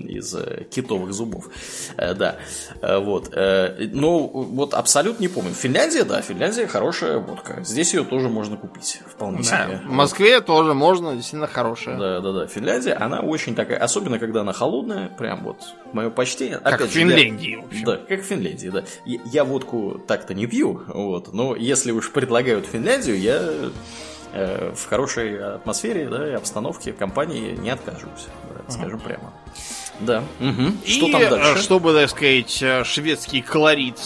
из 0.08 0.34
э, 0.34 0.64
китовых 0.70 1.12
зубов. 1.12 1.48
Э, 1.96 2.14
да, 2.14 2.36
вот. 2.82 3.30
Ну, 3.32 4.26
вот 4.28 4.74
абсолютно 4.74 5.22
не 5.22 5.28
помню. 5.28 5.52
Финляндия, 5.54 6.04
да, 6.04 6.20
Финляндия 6.22 6.66
хорошая 6.66 7.18
водка. 7.18 7.62
Здесь 7.62 7.94
ее 7.94 8.04
тоже 8.04 8.28
можно 8.28 8.56
купить, 8.56 9.00
вполне 9.06 9.42
себе. 9.42 9.80
В 9.86 9.92
Москве 9.92 10.40
тоже 10.40 10.74
можно, 10.74 11.14
действительно 11.14 11.46
хорошая. 11.46 11.96
Да, 11.98 12.20
да, 12.20 12.32
да. 12.32 12.46
Финляндия, 12.46 12.94
она 12.94 13.20
очень 13.20 13.54
такая, 13.54 13.78
особенно 13.78 14.18
когда 14.18 14.40
она 14.40 14.52
холодная, 14.52 15.08
прям 15.08 15.44
вот 15.44 15.58
мое 15.92 16.10
почтение. 16.10 16.58
Как 16.58 16.80
в 16.80 16.90
Финляндии, 17.30 17.56
в 17.56 17.64
общем. 17.66 17.84
Да, 17.84 17.96
как 17.96 18.20
в 18.20 18.24
Финляндии, 18.24 18.68
да. 18.68 18.84
Я 19.04 19.44
водку 19.44 20.00
так-то 20.06 20.34
не 20.34 20.46
пью, 20.46 20.82
вот, 20.88 21.32
но 21.32 21.56
если 21.56 21.92
уж 21.92 22.10
предлагают 22.12 22.66
Финляндию, 22.66 23.18
я 23.18 23.70
э, 24.32 24.72
в 24.74 24.84
хорошей 24.86 25.38
атмосфере, 25.54 26.08
да, 26.08 26.28
и 26.28 26.32
обстановке 26.32 26.92
компании 26.92 27.56
не 27.56 27.70
откажусь, 27.70 28.26
да, 28.48 28.60
uh 28.60 28.70
скажем 28.70 29.00
прямо. 29.00 29.32
Да. 30.00 30.24
Угу. 30.40 30.62
И 30.84 30.90
что 30.90 31.10
там 31.12 31.20
дальше? 31.20 31.52
Э, 31.56 31.56
чтобы, 31.58 31.92
так 31.92 32.10
сказать, 32.10 32.62
э, 32.62 32.84
шведский 32.84 33.42
колорит 33.42 33.98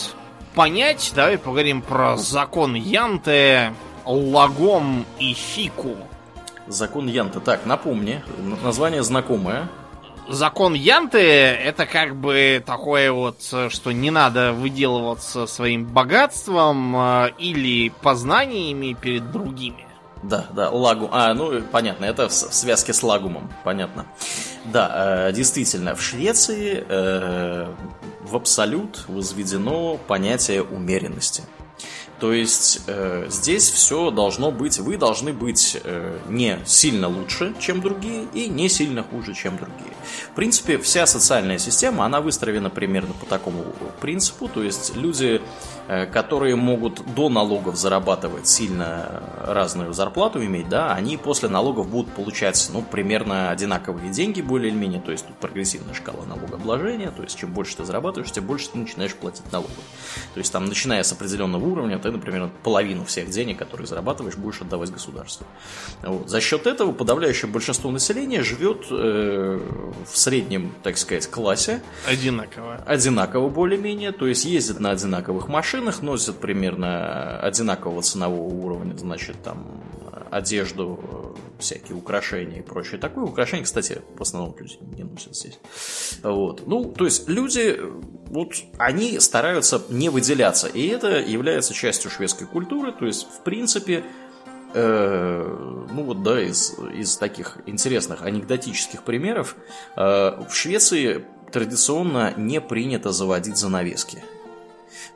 понять, 0.55 1.13
давай 1.15 1.39
поговорим 1.39 1.83
про 1.83 2.17
закон 2.17 2.75
Янте, 2.75 3.75
лагом 4.05 5.07
и 5.19 5.35
фику. 5.35 5.97
Закон 6.67 7.09
Янте. 7.09 7.41
Так, 7.41 7.67
напомни, 7.67 8.23
название 8.63 9.03
знакомое 9.03 9.69
закон 10.29 10.75
Янты 10.75 11.19
это 11.19 11.87
как 11.87 12.17
бы 12.17 12.63
такое 12.65 13.13
вот, 13.13 13.43
что 13.43 13.93
не 13.93 14.11
надо 14.11 14.53
выделываться 14.53 15.47
своим 15.47 15.85
богатством 15.87 16.97
э, 16.97 17.31
или 17.39 17.91
познаниями 18.03 18.95
перед 18.95 19.31
другими. 19.31 19.87
Да, 20.23 20.47
да, 20.53 20.71
лагу. 20.71 21.09
А, 21.13 21.35
ну, 21.35 21.61
понятно, 21.61 22.07
это 22.07 22.29
в 22.29 22.33
связке 22.33 22.95
с 22.95 23.03
лагумом, 23.03 23.53
понятно. 23.63 24.07
Да, 24.65 25.29
э, 25.29 25.33
действительно, 25.33 25.95
в 25.95 26.03
Швеции 26.03 26.85
э, 26.89 27.67
в 28.23 28.35
абсолют 28.35 29.05
возведено 29.07 29.99
понятие 29.99 30.63
умеренности. 30.63 31.43
То 32.25 32.33
есть 32.33 32.81
э, 32.87 33.27
здесь 33.29 33.69
все 33.71 34.11
должно 34.11 34.51
быть, 34.51 34.79
вы 34.79 34.97
должны 34.97 35.35
быть 35.35 35.77
э, 35.85 36.19
не 36.27 36.59
сильно 36.65 37.07
лучше, 37.07 37.53
чем 37.61 37.83
другие, 37.83 38.25
и 38.33 38.49
не 38.49 38.71
сильно 38.71 39.03
хуже, 39.03 39.35
чем 39.35 39.59
другие. 39.59 39.93
В 40.33 40.35
принципе, 40.35 40.79
вся 40.79 41.05
социальная 41.05 41.59
система, 41.59 42.07
она 42.07 42.23
выстроена 42.23 42.71
примерно 42.71 43.13
по 43.13 43.27
такому 43.27 43.67
принципу. 44.01 44.49
То 44.49 44.63
есть 44.63 44.97
люди 44.97 45.43
Э, 45.43 45.74
которые 45.87 46.57
могут 46.57 47.03
до 47.15 47.29
налогов 47.29 47.77
зарабатывать 47.77 48.47
сильно 48.47 49.23
разную 49.47 49.93
зарплату 49.93 50.45
иметь, 50.45 50.69
да, 50.69 50.95
они 50.95 51.17
после 51.17 51.49
налогов 51.49 51.89
будут 51.89 52.13
получать, 52.13 52.71
ну, 52.73 52.83
примерно 52.83 53.51
одинаковые 53.51 54.11
деньги 54.11 54.41
более 54.41 54.71
или 54.71 54.79
менее, 54.79 55.01
то 55.01 55.13
есть 55.13 55.27
тут 55.27 55.37
прогрессивная 55.37 55.95
шкала 55.95 56.25
налогообложения, 56.25 57.11
то 57.11 57.23
есть 57.23 57.39
чем 57.39 57.53
больше 57.53 57.77
ты 57.77 57.85
зарабатываешь, 57.85 58.33
тем 58.33 58.47
больше 58.47 58.71
ты 58.71 58.79
начинаешь 58.79 59.15
платить 59.15 59.51
налогов. 59.53 59.75
То 60.33 60.39
есть 60.39 60.53
там, 60.53 60.65
начиная 60.65 61.03
с 61.03 61.13
определенного 61.13 61.65
уровня, 61.65 61.99
ты, 61.99 62.11
например, 62.11 62.51
половину 62.63 63.05
всех 63.05 63.31
денег, 63.31 63.59
которые 63.59 63.87
зарабатываешь, 63.87 64.37
будешь 64.37 64.61
отдавать 64.63 64.91
государству. 64.91 65.47
Вот. 66.03 66.29
За 66.29 66.41
счет 66.41 66.67
этого 66.67 66.93
подавляющее 66.93 67.51
большинство 67.51 67.91
населения 67.91 68.43
живет 68.43 68.87
э, 68.91 69.61
в 70.11 70.17
среднем, 70.17 70.75
так 70.83 70.97
сказать, 70.97 71.27
классе. 71.27 71.83
Одинаково. 72.07 72.83
Одинаково 72.87 73.49
более-менее, 73.49 74.13
то 74.13 74.27
есть 74.27 74.45
ездит 74.45 74.81
на 74.81 74.91
одинаковых 74.91 75.49
машинах, 75.49 75.74
машинах 75.81 76.03
носят 76.03 76.39
примерно 76.39 77.39
одинакового 77.41 78.03
ценового 78.03 78.53
уровня, 78.53 78.97
значит, 78.97 79.37
там 79.43 79.83
одежду, 80.31 81.37
всякие 81.59 81.97
украшения 81.97 82.59
и 82.59 82.63
прочее 82.63 83.01
такое. 83.01 83.25
Украшения, 83.25 83.65
кстати, 83.65 84.03
в 84.17 84.23
основном 84.23 84.55
люди 84.59 84.79
не 84.97 85.05
носят 85.05 85.37
здесь. 85.37 85.59
Вот. 86.23 86.67
Ну, 86.67 86.93
то 86.93 87.05
есть 87.05 87.29
люди, 87.29 87.81
вот, 88.27 88.55
они 88.79 89.21
стараются 89.21 89.83
не 89.89 90.09
выделяться, 90.09 90.67
и 90.67 90.87
это 90.89 91.21
является 91.21 91.73
частью 91.73 92.11
шведской 92.11 92.47
культуры, 92.47 92.93
то 92.93 93.07
есть, 93.07 93.27
в 93.29 93.43
принципе, 93.45 94.05
э, 94.75 95.87
ну 95.93 96.03
вот, 96.03 96.23
да, 96.23 96.41
из, 96.41 96.75
из 96.95 97.17
таких 97.17 97.59
интересных 97.67 98.23
анекдотических 98.23 99.05
примеров, 99.05 99.57
э, 99.97 100.01
в 100.01 100.53
Швеции 100.53 101.25
традиционно 101.53 102.35
не 102.37 102.61
принято 102.61 103.13
заводить 103.13 103.57
занавески. 103.57 104.23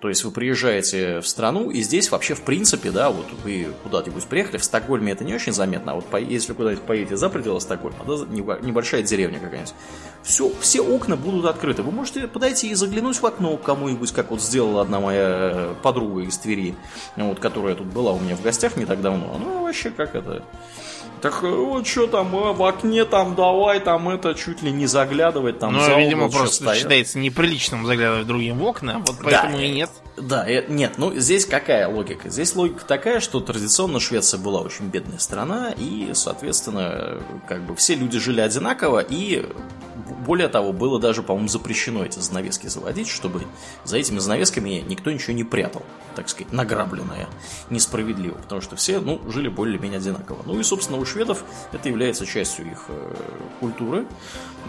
То 0.01 0.09
есть 0.09 0.23
вы 0.23 0.31
приезжаете 0.31 1.21
в 1.21 1.27
страну, 1.27 1.71
и 1.71 1.83
здесь 1.83 2.11
вообще 2.13 2.35
в 2.35 2.43
принципе, 2.43 2.93
да, 2.93 3.11
вот 3.11 3.27
вы 3.43 3.69
куда-нибудь 3.83 4.25
приехали, 4.27 4.59
в 4.59 4.65
Стокгольме 4.65 5.13
это 5.13 5.25
не 5.25 5.35
очень 5.35 5.53
заметно, 5.53 5.93
а 5.93 5.95
вот 5.97 6.07
по, 6.07 6.19
если 6.19 6.53
куда-нибудь 6.53 6.85
поедете 6.85 7.17
за 7.17 7.29
пределы 7.29 7.61
Стокгольма, 7.61 8.05
да, 8.07 8.15
небольшая 8.61 9.03
деревня 9.03 9.41
какая-нибудь, 9.41 9.75
все, 10.23 10.53
все 10.61 10.83
окна 10.83 11.17
будут 11.17 11.47
открыты. 11.47 11.83
Вы 11.83 11.91
можете 11.91 12.29
подойти 12.29 12.71
и 12.71 12.75
заглянуть 12.75 13.17
в 13.21 13.27
окно 13.27 13.57
кому-нибудь, 13.57 14.13
как 14.13 14.31
вот 14.31 14.41
сделала 14.41 14.83
одна 14.83 15.01
моя 15.01 15.75
подруга 15.83 16.23
из 16.23 16.39
Твери, 16.39 16.77
вот, 17.17 17.41
которая 17.41 17.75
тут 17.75 17.89
была 17.89 18.13
у 18.13 18.21
меня 18.21 18.37
в 18.37 18.43
гостях 18.43 18.77
не 18.77 18.85
так 18.85 19.01
давно. 19.01 19.35
Она 19.35 19.63
вообще 19.63 19.91
как 19.91 20.15
это... 20.15 20.45
Так 21.21 21.43
э, 21.43 21.49
вот 21.49 21.87
что 21.87 22.07
там, 22.07 22.35
э, 22.37 22.53
в 22.53 22.63
окне 22.63 23.05
там 23.05 23.35
давай, 23.35 23.81
там 23.81 24.09
это 24.09 24.35
чуть 24.35 24.63
ли 24.63 24.71
не 24.71 24.87
заглядывать, 24.87 25.59
там 25.59 25.73
Ну, 25.73 25.99
видимо, 25.99 26.31
просто 26.31 26.57
стоят. 26.57 26.79
считается 26.79 27.19
неприличным 27.19 27.87
заглядывать 27.87 28.27
другим 28.27 28.59
в 28.59 28.65
окна, 28.65 29.03
вот 29.07 29.17
поэтому 29.23 29.57
да, 29.57 29.65
и 29.65 29.71
нет. 29.71 29.91
Да, 30.21 30.47
нет, 30.69 30.95
ну 30.99 31.15
здесь 31.15 31.47
какая 31.47 31.89
логика? 31.89 32.29
Здесь 32.29 32.55
логика 32.55 32.85
такая, 32.85 33.21
что 33.21 33.41
традиционно 33.41 34.01
Швеция 34.01 34.39
была 34.39 34.61
очень 34.61 34.87
бедная 34.87 35.19
страна, 35.19 35.73
и, 35.77 36.11
соответственно, 36.15 37.23
как 37.47 37.63
бы 37.63 37.77
все 37.77 37.95
люди 37.95 38.19
жили 38.19 38.41
одинаково, 38.41 39.01
и 39.01 39.47
более 40.27 40.49
того, 40.49 40.73
было 40.73 41.01
даже, 41.01 41.23
по-моему, 41.23 41.49
запрещено 41.49 42.05
эти 42.05 42.19
занавески 42.19 42.67
заводить, 42.67 43.09
чтобы 43.09 43.43
за 43.85 43.97
этими 43.97 44.19
занавесками 44.19 44.85
никто 44.87 45.11
ничего 45.11 45.33
не 45.33 45.45
прятал, 45.45 45.83
так 46.15 46.29
сказать, 46.29 46.53
награбленное 46.53 47.29
несправедливо, 47.71 48.35
потому 48.35 48.61
что 48.61 48.77
все, 48.77 49.01
ну, 49.01 49.21
жили 49.31 49.49
более-менее 49.49 49.99
одинаково. 49.99 50.43
Ну 50.45 50.59
и, 50.59 50.63
собственно, 50.63 50.99
у 50.99 51.05
шведов 51.05 51.45
это 51.73 51.89
является 51.89 52.27
частью 52.27 52.71
их 52.71 52.85
э, 52.89 53.15
культуры, 53.61 54.07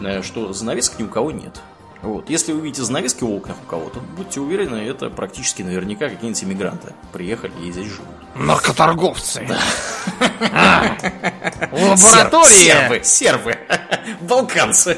э, 0.01 0.21
что 0.21 0.53
занавесок 0.53 0.99
ни 0.99 1.03
у 1.03 1.07
кого 1.07 1.31
нет. 1.31 1.61
Вот. 2.01 2.29
Если 2.29 2.53
вы 2.53 2.61
видите 2.61 2.83
занавески 2.83 3.23
в 3.23 3.31
окнах 3.31 3.57
у 3.61 3.65
кого-то, 3.65 3.99
будьте 3.99 4.39
уверены, 4.39 4.77
это 4.77 5.09
практически 5.09 5.63
наверняка 5.63 6.07
какие-нибудь 6.09 6.43
иммигранты 6.43 6.93
приехали 7.11 7.51
и 7.61 7.71
здесь 7.71 7.87
живут. 7.87 8.07
Наркоторговцы. 8.35 9.45
Лаборатория. 11.71 12.45
Сербы, 12.45 13.01
сербы, 13.03 13.57
балканцы. 14.21 14.97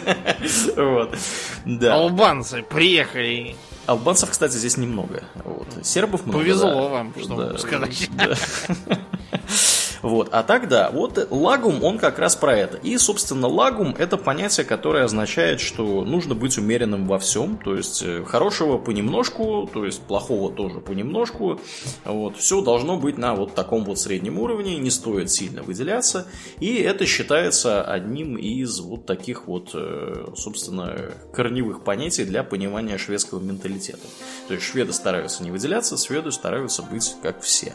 Вот. 0.76 1.18
Да. 1.66 1.96
Албанцы 1.96 2.62
приехали. 2.62 3.56
Албанцев, 3.88 4.30
кстати, 4.30 4.54
здесь 4.54 4.78
немного. 4.78 5.24
Вот. 5.44 5.68
Сербов 5.84 6.26
много. 6.26 6.40
Повезло 6.40 6.90
вам, 6.90 7.14
что 7.20 7.58
сказать. 7.58 8.10
Вот. 10.02 10.30
А 10.32 10.44
так 10.44 10.68
да, 10.68 10.90
вот 10.92 11.28
лагум, 11.30 11.84
он 11.84 12.00
как 12.00 12.20
раз 12.20 12.36
про 12.36 12.58
это. 12.58 12.78
И, 12.78 12.98
собственно, 12.98 13.48
лагум 13.48 13.96
это 13.98 14.18
понятие, 14.18 14.66
которое 14.66 15.06
означает, 15.06 15.60
что 15.60 16.04
нужно 16.04 16.36
быть 16.36 16.58
умеренным 16.58 17.08
во 17.08 17.20
всем. 17.20 17.58
То 17.58 17.76
есть 17.76 18.02
э, 18.04 18.24
хорошего 18.24 18.78
понемножку, 18.78 19.70
то 19.72 19.86
есть 19.86 20.02
плохого 20.02 20.52
тоже 20.52 20.80
понемножку. 20.80 21.60
Вот. 22.06 22.38
Все 22.38 22.62
должно 22.62 22.98
быть 22.98 23.18
на 23.18 23.36
вот 23.36 23.54
таком 23.54 23.86
вот 23.86 24.00
среднем 24.00 24.40
уровне, 24.40 24.78
не 24.78 24.90
стоит 24.90 25.32
сильно 25.32 25.64
выделяться. 25.64 26.28
И 26.60 26.76
это 26.76 27.06
считается 27.06 27.84
одним 27.84 28.38
из 28.38 28.80
вот 28.80 29.06
таких 29.06 29.48
вот, 29.48 29.72
э, 29.74 30.28
собственно, 30.36 31.12
корневых 31.34 31.84
понятий 31.84 32.26
для 32.26 32.44
понимания 32.44 32.98
шведского 32.98 33.40
менталитета. 33.40 34.08
То 34.48 34.56
есть 34.56 34.66
шведы 34.66 34.94
стараются 34.94 35.44
не 35.44 35.52
выделяться, 35.52 35.98
шведы 35.98 36.32
стараются 36.32 36.82
быть 36.82 37.16
как 37.22 37.42
все. 37.42 37.74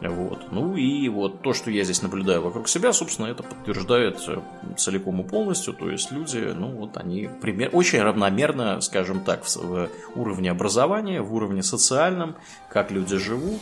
Вот. 0.00 0.50
Ну 0.50 0.76
и 0.76 1.08
вот 1.08 1.42
то, 1.42 1.51
что 1.54 1.70
я 1.70 1.84
здесь 1.84 2.02
наблюдаю 2.02 2.42
вокруг 2.42 2.68
себя, 2.68 2.92
собственно, 2.92 3.26
это 3.26 3.42
подтверждает 3.42 4.22
э, 4.28 4.40
целиком 4.76 5.20
и 5.20 5.24
полностью. 5.24 5.74
То 5.74 5.90
есть 5.90 6.10
люди, 6.10 6.38
ну 6.38 6.68
вот 6.68 6.96
они 6.96 7.28
пример, 7.40 7.70
очень 7.72 8.00
равномерно, 8.00 8.80
скажем 8.80 9.20
так, 9.20 9.44
в, 9.44 9.88
уровне 10.14 10.50
образования, 10.50 11.22
в 11.22 11.34
уровне 11.34 11.62
социальном, 11.62 12.36
как 12.68 12.90
люди 12.90 13.16
живут. 13.16 13.60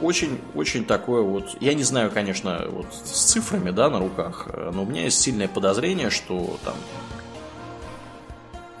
Очень-очень 0.00 0.82
э, 0.82 0.84
такое 0.84 1.22
вот, 1.22 1.56
я 1.60 1.74
не 1.74 1.82
знаю, 1.82 2.10
конечно, 2.10 2.64
вот 2.68 2.86
с 3.04 3.32
цифрами, 3.32 3.70
да, 3.70 3.90
на 3.90 3.98
руках, 3.98 4.48
э, 4.52 4.70
но 4.72 4.82
у 4.82 4.86
меня 4.86 5.04
есть 5.04 5.20
сильное 5.20 5.48
подозрение, 5.48 6.10
что 6.10 6.58
там 6.64 6.74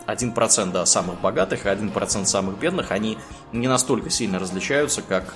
1% 0.06 0.72
да, 0.72 0.86
самых 0.86 1.20
богатых 1.20 1.66
и 1.66 1.68
1% 1.68 2.24
самых 2.24 2.58
бедных, 2.58 2.90
они 2.90 3.18
не 3.52 3.68
настолько 3.68 4.10
сильно 4.10 4.38
различаются, 4.38 5.02
как 5.02 5.34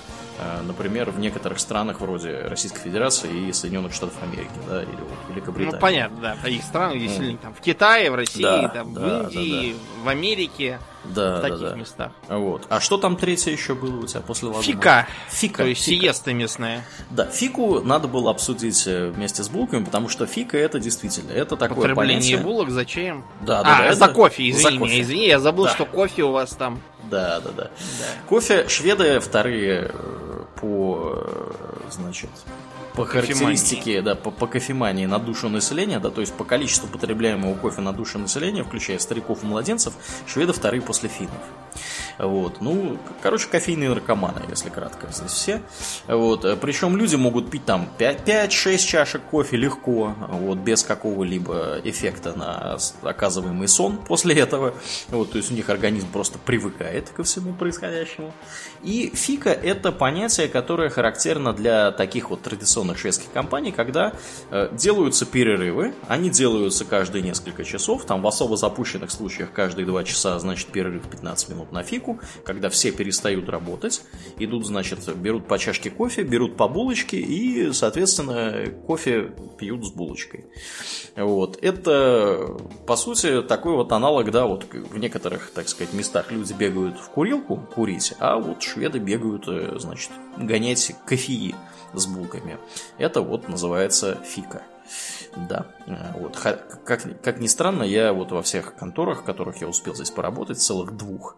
например, 0.66 1.10
в 1.10 1.18
некоторых 1.18 1.58
странах 1.58 2.00
вроде 2.00 2.40
Российской 2.42 2.80
Федерации 2.80 3.48
и 3.48 3.52
Соединенных 3.52 3.92
Штатов 3.92 4.14
Америки, 4.22 4.50
да, 4.68 4.82
или 4.82 4.90
вот 4.90 5.18
Великобритании. 5.28 5.74
Ну, 5.74 5.80
понятно, 5.80 6.20
да, 6.20 6.34
в 6.34 6.42
таких 6.42 6.62
странах, 6.62 6.96
где 6.96 7.06
mm. 7.06 7.38
там 7.38 7.54
в 7.54 7.60
Китае, 7.60 8.10
в 8.10 8.14
России, 8.14 8.42
да, 8.42 8.68
там, 8.68 8.94
да, 8.94 9.00
в 9.00 9.32
Индии, 9.32 9.72
да, 9.72 9.78
да. 9.78 10.04
в 10.04 10.08
Америке, 10.08 10.78
да, 11.14 11.38
в 11.38 11.40
таких 11.42 11.60
да, 11.60 11.70
да. 11.70 11.76
местах. 11.76 12.12
Вот. 12.28 12.66
А 12.68 12.80
что 12.80 12.98
там 12.98 13.16
третье 13.16 13.50
еще 13.50 13.74
было 13.74 14.00
у 14.00 14.06
тебя 14.06 14.20
после 14.20 14.48
лагома? 14.48 14.64
Фика. 14.64 15.06
Фика. 15.28 15.62
То 15.62 15.68
есть 15.68 15.84
фика. 15.84 16.02
сиеста 16.02 16.32
местная. 16.32 16.84
Да, 17.10 17.26
фику 17.26 17.80
надо 17.80 18.08
было 18.08 18.30
обсудить 18.30 18.86
э, 18.86 19.10
вместе 19.10 19.42
с 19.42 19.48
булками, 19.48 19.84
потому 19.84 20.08
что 20.08 20.26
фика 20.26 20.58
это 20.58 20.78
действительно, 20.78 21.30
это 21.30 21.56
такое 21.56 21.76
Потребление 21.76 22.16
понятие. 22.16 22.38
булок 22.38 22.70
зачем? 22.70 23.24
Да, 23.40 23.62
да, 23.62 23.78
а, 23.78 23.82
да. 23.82 23.94
за 23.94 24.04
это... 24.06 24.14
кофе, 24.14 24.50
извини, 24.50 24.74
за 24.74 24.78
кофе. 24.78 25.00
извини, 25.00 25.26
я 25.26 25.40
забыл, 25.40 25.64
да. 25.64 25.70
что 25.70 25.86
кофе 25.86 26.24
у 26.24 26.32
вас 26.32 26.50
там. 26.50 26.80
Да, 27.10 27.40
да, 27.40 27.50
да, 27.50 27.62
да. 27.64 28.06
Кофе 28.28 28.68
шведы 28.68 29.20
вторые 29.20 29.90
э, 29.92 30.25
по, 30.60 31.12
э, 31.16 31.90
значит, 31.90 32.30
по 32.94 33.04
характеристике, 33.04 34.00
да, 34.02 34.14
по, 34.14 34.30
по 34.30 34.46
кофемании 34.46 35.06
на 35.06 35.18
душу 35.18 35.48
населения, 35.48 36.00
да, 36.00 36.10
то 36.10 36.20
есть 36.20 36.32
по 36.32 36.44
количеству 36.44 36.88
потребляемого 36.88 37.54
кофе 37.54 37.82
на 37.82 37.92
душу 37.92 38.18
населения, 38.18 38.64
включая 38.64 38.98
стариков 38.98 39.42
и 39.42 39.46
младенцев, 39.46 39.92
шведы 40.26 40.52
вторые 40.52 40.82
после 40.82 41.08
финнов. 41.08 41.42
Вот. 42.18 42.60
Ну, 42.60 42.98
короче, 43.22 43.48
кофейные 43.48 43.90
наркоманы, 43.90 44.42
если 44.48 44.70
кратко, 44.70 45.08
здесь 45.12 45.30
все. 45.30 45.62
Вот. 46.06 46.46
Причем 46.60 46.96
люди 46.96 47.16
могут 47.16 47.50
пить 47.50 47.64
там 47.64 47.88
5-6 47.98 48.78
чашек 48.78 49.22
кофе 49.22 49.56
легко, 49.56 50.14
вот, 50.28 50.58
без 50.58 50.82
какого-либо 50.82 51.80
эффекта 51.84 52.32
на 52.32 52.78
оказываемый 53.02 53.68
сон 53.68 53.98
после 53.98 54.34
этого. 54.36 54.74
Вот, 55.08 55.32
то 55.32 55.36
есть 55.38 55.50
у 55.50 55.54
них 55.54 55.68
организм 55.68 56.08
просто 56.10 56.38
привыкает 56.38 57.10
ко 57.10 57.22
всему 57.22 57.52
происходящему. 57.52 58.32
И 58.86 59.10
фика– 59.12 59.50
это 59.50 59.90
понятие, 59.90 60.46
которое 60.46 60.90
характерно 60.90 61.52
для 61.52 61.90
таких 61.90 62.30
вот 62.30 62.42
традиционных 62.42 62.98
шведских 62.98 63.32
компаний, 63.32 63.72
когда 63.72 64.12
э, 64.52 64.68
делаются 64.72 65.26
перерывы, 65.26 65.92
они 66.06 66.30
делаются 66.30 66.84
каждые 66.84 67.22
несколько 67.22 67.64
часов, 67.64 68.04
там 68.04 68.22
в 68.22 68.26
особо 68.28 68.56
запущенных 68.56 69.10
случаях 69.10 69.50
каждые 69.52 69.86
2 69.86 70.04
часа, 70.04 70.38
значит, 70.38 70.68
перерыв 70.68 71.02
15 71.08 71.48
минут 71.48 71.72
на 71.72 71.82
фику, 71.82 72.20
когда 72.44 72.68
все 72.68 72.92
перестают 72.92 73.48
работать, 73.48 74.02
идут, 74.38 74.64
значит, 74.64 75.00
берут 75.16 75.48
по 75.48 75.58
чашке 75.58 75.90
кофе, 75.90 76.22
берут 76.22 76.56
по 76.56 76.68
булочке 76.68 77.16
и, 77.16 77.72
соответственно, 77.72 78.66
кофе 78.86 79.32
пьют 79.58 79.84
с 79.84 79.90
булочкой. 79.90 80.44
Вот. 81.16 81.58
Это, 81.60 82.56
по 82.86 82.94
сути, 82.94 83.42
такой 83.42 83.72
вот 83.74 83.90
аналог, 83.90 84.30
да, 84.30 84.46
вот 84.46 84.64
в 84.72 84.96
некоторых, 84.96 85.50
так 85.52 85.68
сказать, 85.68 85.92
местах 85.92 86.30
люди 86.30 86.52
бегают 86.52 87.00
в 87.00 87.08
курилку 87.08 87.56
курить, 87.74 88.14
а 88.20 88.36
вот 88.36 88.60
шведы 88.76 88.98
бегают, 88.98 89.48
э, 89.48 89.78
значит, 89.78 90.10
гонять 90.36 90.94
кофеи 91.06 91.54
с 91.94 92.06
булками. 92.06 92.58
Это 92.98 93.22
вот 93.22 93.48
называется 93.48 94.18
фика. 94.22 94.62
Да, 95.34 95.66
э, 95.86 96.12
вот. 96.20 96.36
Как, 96.36 96.84
как 97.22 97.40
ни 97.40 97.46
странно, 97.46 97.82
я 97.82 98.12
вот 98.12 98.32
во 98.32 98.42
всех 98.42 98.74
конторах, 98.74 99.22
в 99.22 99.24
которых 99.24 99.62
я 99.62 99.68
успел 99.68 99.94
здесь 99.94 100.10
поработать, 100.10 100.60
целых 100.60 100.94
двух, 100.94 101.36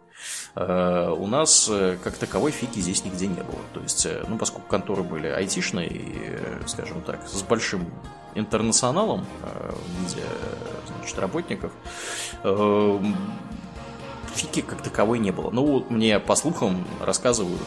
э, 0.57 1.15
у 1.17 1.29
нас 1.29 1.71
как 2.03 2.15
таковой 2.15 2.51
фики 2.51 2.81
здесь 2.81 3.05
нигде 3.05 3.29
не 3.29 3.43
было. 3.43 3.63
То 3.73 3.81
есть, 3.81 4.07
ну, 4.27 4.37
поскольку 4.37 4.69
конторы 4.69 5.05
были 5.05 5.29
айтишные 5.29 6.41
скажем 6.67 7.03
так, 7.03 7.29
с 7.29 7.43
большим 7.43 7.89
интернационалом 8.35 9.27
в 9.43 10.03
виде, 10.03 10.23
значит, 10.89 11.19
работников, 11.19 11.73
фики 14.39 14.63
как 14.63 14.83
таковой 14.83 15.19
не 15.19 15.33
было. 15.33 15.51
Ну, 15.51 15.85
мне 15.91 16.21
по 16.21 16.37
слухам 16.37 16.87
рассказывают 17.01 17.61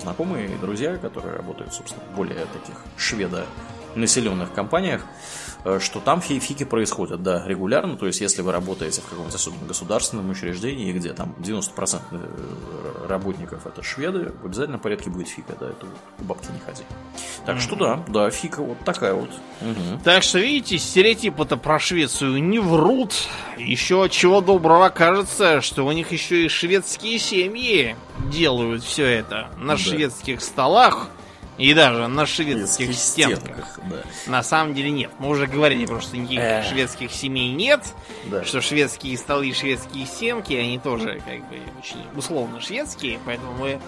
знакомые 0.00 0.48
и 0.48 0.58
друзья, 0.58 0.96
которые 0.96 1.36
работают, 1.36 1.72
собственно, 1.72 2.02
более 2.16 2.46
таких 2.46 2.76
шведо 2.96 3.46
населенных 3.94 4.52
компаниях, 4.52 5.02
Э, 5.64 5.78
что 5.80 6.00
там 6.00 6.20
фики 6.20 6.64
происходят, 6.64 7.22
да, 7.22 7.46
регулярно. 7.46 7.96
То 7.96 8.06
есть, 8.06 8.20
если 8.20 8.42
вы 8.42 8.52
работаете 8.52 9.02
в 9.02 9.06
каком-то 9.06 9.36
особенно 9.36 9.66
государственном 9.66 10.30
учреждении, 10.30 10.92
где 10.92 11.12
там 11.12 11.34
90% 11.38 12.00
э, 12.10 13.06
работников 13.06 13.66
это 13.66 13.82
шведы, 13.82 14.32
в 14.42 14.46
обязательном 14.46 14.80
порядке 14.80 15.10
будет 15.10 15.28
фика, 15.28 15.54
да, 15.58 15.68
это 15.68 15.86
у 16.18 16.24
бабки 16.24 16.50
не 16.50 16.60
ходи. 16.60 16.82
Так 17.44 17.56
mm-hmm. 17.56 17.60
что 17.60 17.76
да, 17.76 18.04
да, 18.08 18.30
фика 18.30 18.62
вот 18.62 18.78
такая 18.84 19.14
вот. 19.14 19.30
Угу. 19.60 20.00
Так 20.04 20.22
что, 20.22 20.38
видите, 20.38 20.78
стереотипы-то 20.78 21.56
про 21.56 21.78
Швецию 21.78 22.42
не 22.42 22.58
врут. 22.58 23.14
Еще 23.58 24.08
чего 24.10 24.40
доброго 24.40 24.88
кажется, 24.88 25.60
что 25.60 25.86
у 25.86 25.92
них 25.92 26.12
еще 26.12 26.46
и 26.46 26.48
шведские 26.48 27.18
семьи 27.18 27.96
делают 28.32 28.82
все 28.82 29.06
это 29.06 29.48
на 29.58 29.74
да. 29.74 29.78
шведских 29.78 30.40
столах 30.40 31.08
И 31.60 31.74
даже 31.74 32.08
на 32.08 32.24
шведских 32.24 32.94
стенках. 32.94 33.40
стенках 33.40 33.80
да. 33.84 34.30
На 34.30 34.42
самом 34.42 34.74
деле 34.74 34.90
нет. 34.90 35.10
Мы 35.18 35.28
уже 35.28 35.46
говорили, 35.46 35.84
просто 35.84 36.16
никаких 36.16 36.40
Эх. 36.40 36.66
шведских 36.66 37.12
семей 37.12 37.52
нет. 37.52 37.82
Да. 38.26 38.44
Что 38.44 38.62
шведские 38.62 39.18
столы 39.18 39.48
и 39.48 39.52
шведские 39.52 40.06
стенки, 40.06 40.54
они 40.54 40.78
тоже 40.78 41.20
как 41.26 41.38
бы 41.50 41.58
очень 41.78 42.02
условно 42.16 42.60
шведские. 42.60 43.20
Поэтому 43.26 43.52
мы 43.52 43.78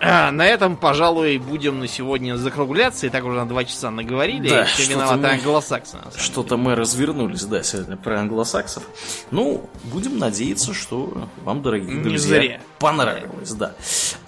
а, 0.00 0.30
на 0.30 0.44
этом, 0.44 0.76
пожалуй, 0.76 1.38
будем 1.38 1.78
на 1.80 1.88
сегодня 1.88 2.36
закругляться. 2.36 3.06
И 3.06 3.10
так 3.10 3.24
уже 3.24 3.36
на 3.36 3.48
два 3.48 3.64
часа 3.64 3.90
наговорили. 3.90 4.48
Да, 4.48 4.64
все 4.64 4.90
виноваты 4.92 5.18
мы... 5.18 5.28
англосаксы. 5.30 5.98
Что-то 6.16 6.56
мы 6.56 6.74
развернулись, 6.74 7.44
да, 7.44 7.62
сегодня 7.62 7.96
про 7.96 8.20
англосаксов. 8.20 8.82
Ну, 9.30 9.68
будем 9.84 10.18
надеяться, 10.18 10.74
что 10.74 11.28
вам, 11.44 11.62
дорогие 11.62 11.94
Не 11.94 12.02
друзья, 12.02 12.40
зря. 12.40 12.60
понравилось, 12.78 13.52
да. 13.52 13.74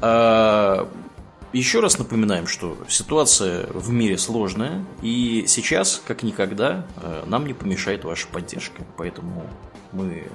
А, 0.00 0.88
еще 1.52 1.80
раз 1.80 1.98
напоминаем, 1.98 2.46
что 2.46 2.76
ситуация 2.88 3.66
в 3.72 3.90
мире 3.90 4.18
сложная, 4.18 4.84
и 5.02 5.44
сейчас, 5.46 6.02
как 6.06 6.22
никогда, 6.22 6.86
а, 6.96 7.24
нам 7.26 7.46
не 7.46 7.54
помешает 7.54 8.04
ваша 8.04 8.28
поддержка. 8.28 8.82
Поэтому 8.96 9.48
мы 9.92 10.28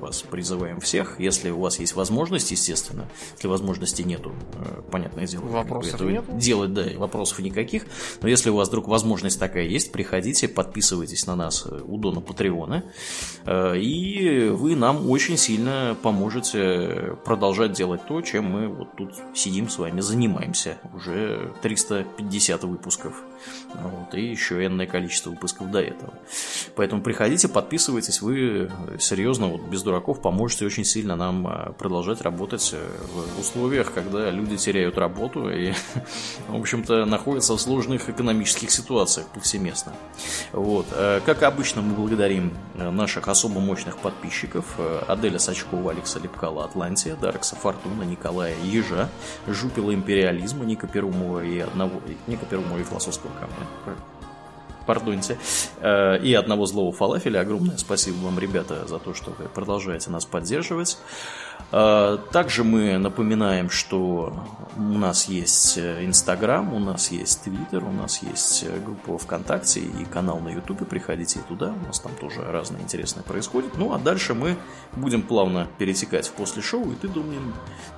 вас 0.00 0.22
призываем 0.22 0.80
всех, 0.80 1.18
если 1.18 1.50
у 1.50 1.60
вас 1.60 1.78
есть 1.78 1.94
возможность, 1.94 2.50
естественно, 2.50 3.08
если 3.34 3.48
возможности 3.48 4.02
нету, 4.02 4.32
э, 4.54 4.82
понятное 4.90 5.26
дело, 5.26 5.42
вопросов 5.42 6.00
нету. 6.00 6.32
делать, 6.32 6.72
да, 6.72 6.84
вопросов 6.96 7.38
никаких, 7.40 7.84
но 8.22 8.28
если 8.28 8.50
у 8.50 8.56
вас 8.56 8.68
вдруг 8.68 8.88
возможность 8.88 9.38
такая 9.38 9.64
есть, 9.64 9.92
приходите, 9.92 10.48
подписывайтесь 10.48 11.26
на 11.26 11.36
нас 11.36 11.66
э, 11.66 11.80
у 11.84 11.98
Дона 11.98 12.20
Патреона, 12.20 12.84
э, 13.44 13.78
и 13.78 14.48
вы 14.48 14.76
нам 14.76 15.08
очень 15.10 15.36
сильно 15.36 15.96
поможете 16.02 17.16
продолжать 17.24 17.72
делать 17.72 18.06
то, 18.06 18.20
чем 18.22 18.44
мы 18.44 18.68
вот 18.68 18.96
тут 18.96 19.14
сидим 19.34 19.68
с 19.68 19.78
вами, 19.78 20.00
занимаемся 20.00 20.78
уже 20.94 21.52
350 21.62 22.64
выпусков. 22.64 23.22
Вот, 23.74 24.14
и 24.14 24.22
еще 24.22 24.64
энное 24.64 24.86
количество 24.86 25.30
выпусков 25.30 25.70
до 25.70 25.80
этого. 25.80 26.14
Поэтому 26.74 27.02
приходите, 27.02 27.48
подписывайтесь, 27.48 28.22
вы 28.22 28.70
серьезно, 28.98 29.48
вот 29.48 29.62
без 29.62 29.82
дураков, 29.82 30.20
поможете 30.20 30.66
очень 30.66 30.84
сильно 30.84 31.16
нам 31.16 31.46
а, 31.46 31.72
продолжать 31.72 32.20
работать 32.22 32.70
э, 32.72 32.78
в 33.36 33.40
условиях, 33.40 33.92
когда 33.92 34.30
люди 34.30 34.56
теряют 34.56 34.98
работу 34.98 35.50
и, 35.50 35.72
в 36.48 36.56
общем-то, 36.56 37.04
находятся 37.04 37.54
в 37.54 37.60
сложных 37.60 38.08
экономических 38.08 38.70
ситуациях 38.70 39.26
повсеместно. 39.28 39.92
Вот. 40.52 40.86
Э, 40.92 41.20
как 41.24 41.42
обычно, 41.42 41.82
мы 41.82 41.94
благодарим 41.94 42.54
э, 42.74 42.90
наших 42.90 43.28
особо 43.28 43.60
мощных 43.60 43.98
подписчиков 43.98 44.64
Аделя 45.06 45.38
Сачкова, 45.38 45.92
Алекса 45.92 46.18
Лепкала, 46.18 46.64
Атлантия, 46.64 47.16
Даркса 47.16 47.56
Фортуна, 47.56 48.02
Николая 48.02 48.54
Ежа, 48.64 49.08
Жупила 49.46 49.94
Империализма, 49.94 50.64
Ника 50.64 50.86
Перумова 50.86 51.44
и 51.44 51.58
одного 51.58 52.00
Ника 52.26 52.46
Перумова 52.46 52.78
и 52.78 52.84
философского 52.84 53.25
камня 53.40 53.96
пардоньте, 54.86 55.36
э, 55.80 56.18
и 56.18 56.32
одного 56.32 56.64
злого 56.66 56.92
фалафеля. 56.92 57.40
Огромное 57.40 57.76
спасибо 57.76 58.16
вам, 58.24 58.38
ребята, 58.38 58.86
за 58.86 58.98
то, 58.98 59.12
что 59.12 59.32
вы 59.38 59.46
продолжаете 59.48 60.10
нас 60.10 60.24
поддерживать. 60.24 60.98
Э, 61.72 62.18
также 62.32 62.64
мы 62.64 62.96
напоминаем, 62.96 63.68
что 63.68 64.32
у 64.76 64.80
нас 64.80 65.26
есть 65.26 65.76
э, 65.76 66.04
Инстаграм, 66.04 66.72
у 66.72 66.78
нас 66.78 67.10
есть 67.10 67.42
Твиттер, 67.42 67.84
у 67.84 67.92
нас 67.92 68.22
есть 68.22 68.64
группа 68.84 69.18
ВКонтакте 69.18 69.80
и 69.80 70.04
канал 70.04 70.38
на 70.38 70.50
Ютубе. 70.50 70.86
Приходите 70.86 71.40
туда, 71.48 71.74
у 71.82 71.86
нас 71.86 72.00
там 72.00 72.12
тоже 72.14 72.42
разное 72.42 72.80
интересное 72.80 73.24
происходит. 73.24 73.76
Ну 73.76 73.92
а 73.92 73.98
дальше 73.98 74.34
мы 74.34 74.56
будем 74.94 75.22
плавно 75.22 75.66
перетекать 75.78 76.28
в 76.28 76.32
после 76.32 76.62
шоу, 76.62 76.92
и 76.92 76.94
ты, 76.94 77.08
думаешь, 77.08 77.42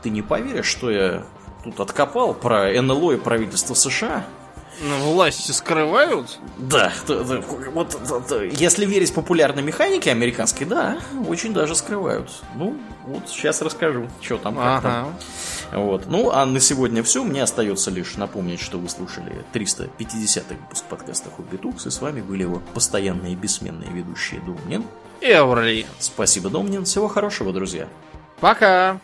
ты 0.03 0.11
не 0.11 0.23
поверишь, 0.23 0.67
что 0.67 0.91
я 0.91 1.25
тут 1.65 1.79
откопал 1.81 2.33
про 2.35 2.71
НЛО 2.81 3.13
и 3.13 3.17
правительство 3.17 3.75
США. 3.75 4.25
Власти 4.81 5.51
скрывают? 5.51 6.39
Да, 6.57 6.93
вот 7.07 7.97
если 8.53 8.87
верить 8.87 9.13
популярной 9.13 9.63
механике 9.63 10.11
американской, 10.11 10.67
да, 10.67 10.99
очень 11.27 11.53
даже 11.53 11.75
скрывают. 11.75 12.31
Ну, 12.55 12.79
вот 13.07 13.29
сейчас 13.29 13.61
расскажу, 13.63 14.09
что 14.21 14.39
там, 14.39 14.55
как 14.55 14.65
ага. 14.65 14.83
там. 14.83 15.17
Вот. 15.81 16.07
Ну, 16.07 16.31
а 16.31 16.47
на 16.47 16.61
сегодня 16.61 17.03
все. 17.03 17.25
Мне 17.25 17.43
остается 17.43 17.91
лишь 17.91 18.17
напомнить, 18.17 18.61
что 18.61 18.79
вы 18.79 18.89
слушали 18.89 19.45
350 19.53 20.45
выпуск 20.49 20.85
подкаста 20.85 21.31
Хобби 21.31 21.57
Тукс, 21.57 21.87
и 21.87 21.91
с 21.91 22.01
вами 22.01 22.21
были 22.21 22.43
его 22.43 22.63
постоянные 22.75 23.33
и 23.33 23.37
бессменные 23.37 23.91
ведущие 23.91 24.41
Домнин 24.41 24.85
и 25.21 25.31
Ауралий. 25.33 25.87
Спасибо, 25.99 26.51
Домнин. 26.51 26.85
Всего 26.85 27.09
хорошего, 27.09 27.53
друзья. 27.53 27.89
Пока! 28.41 29.01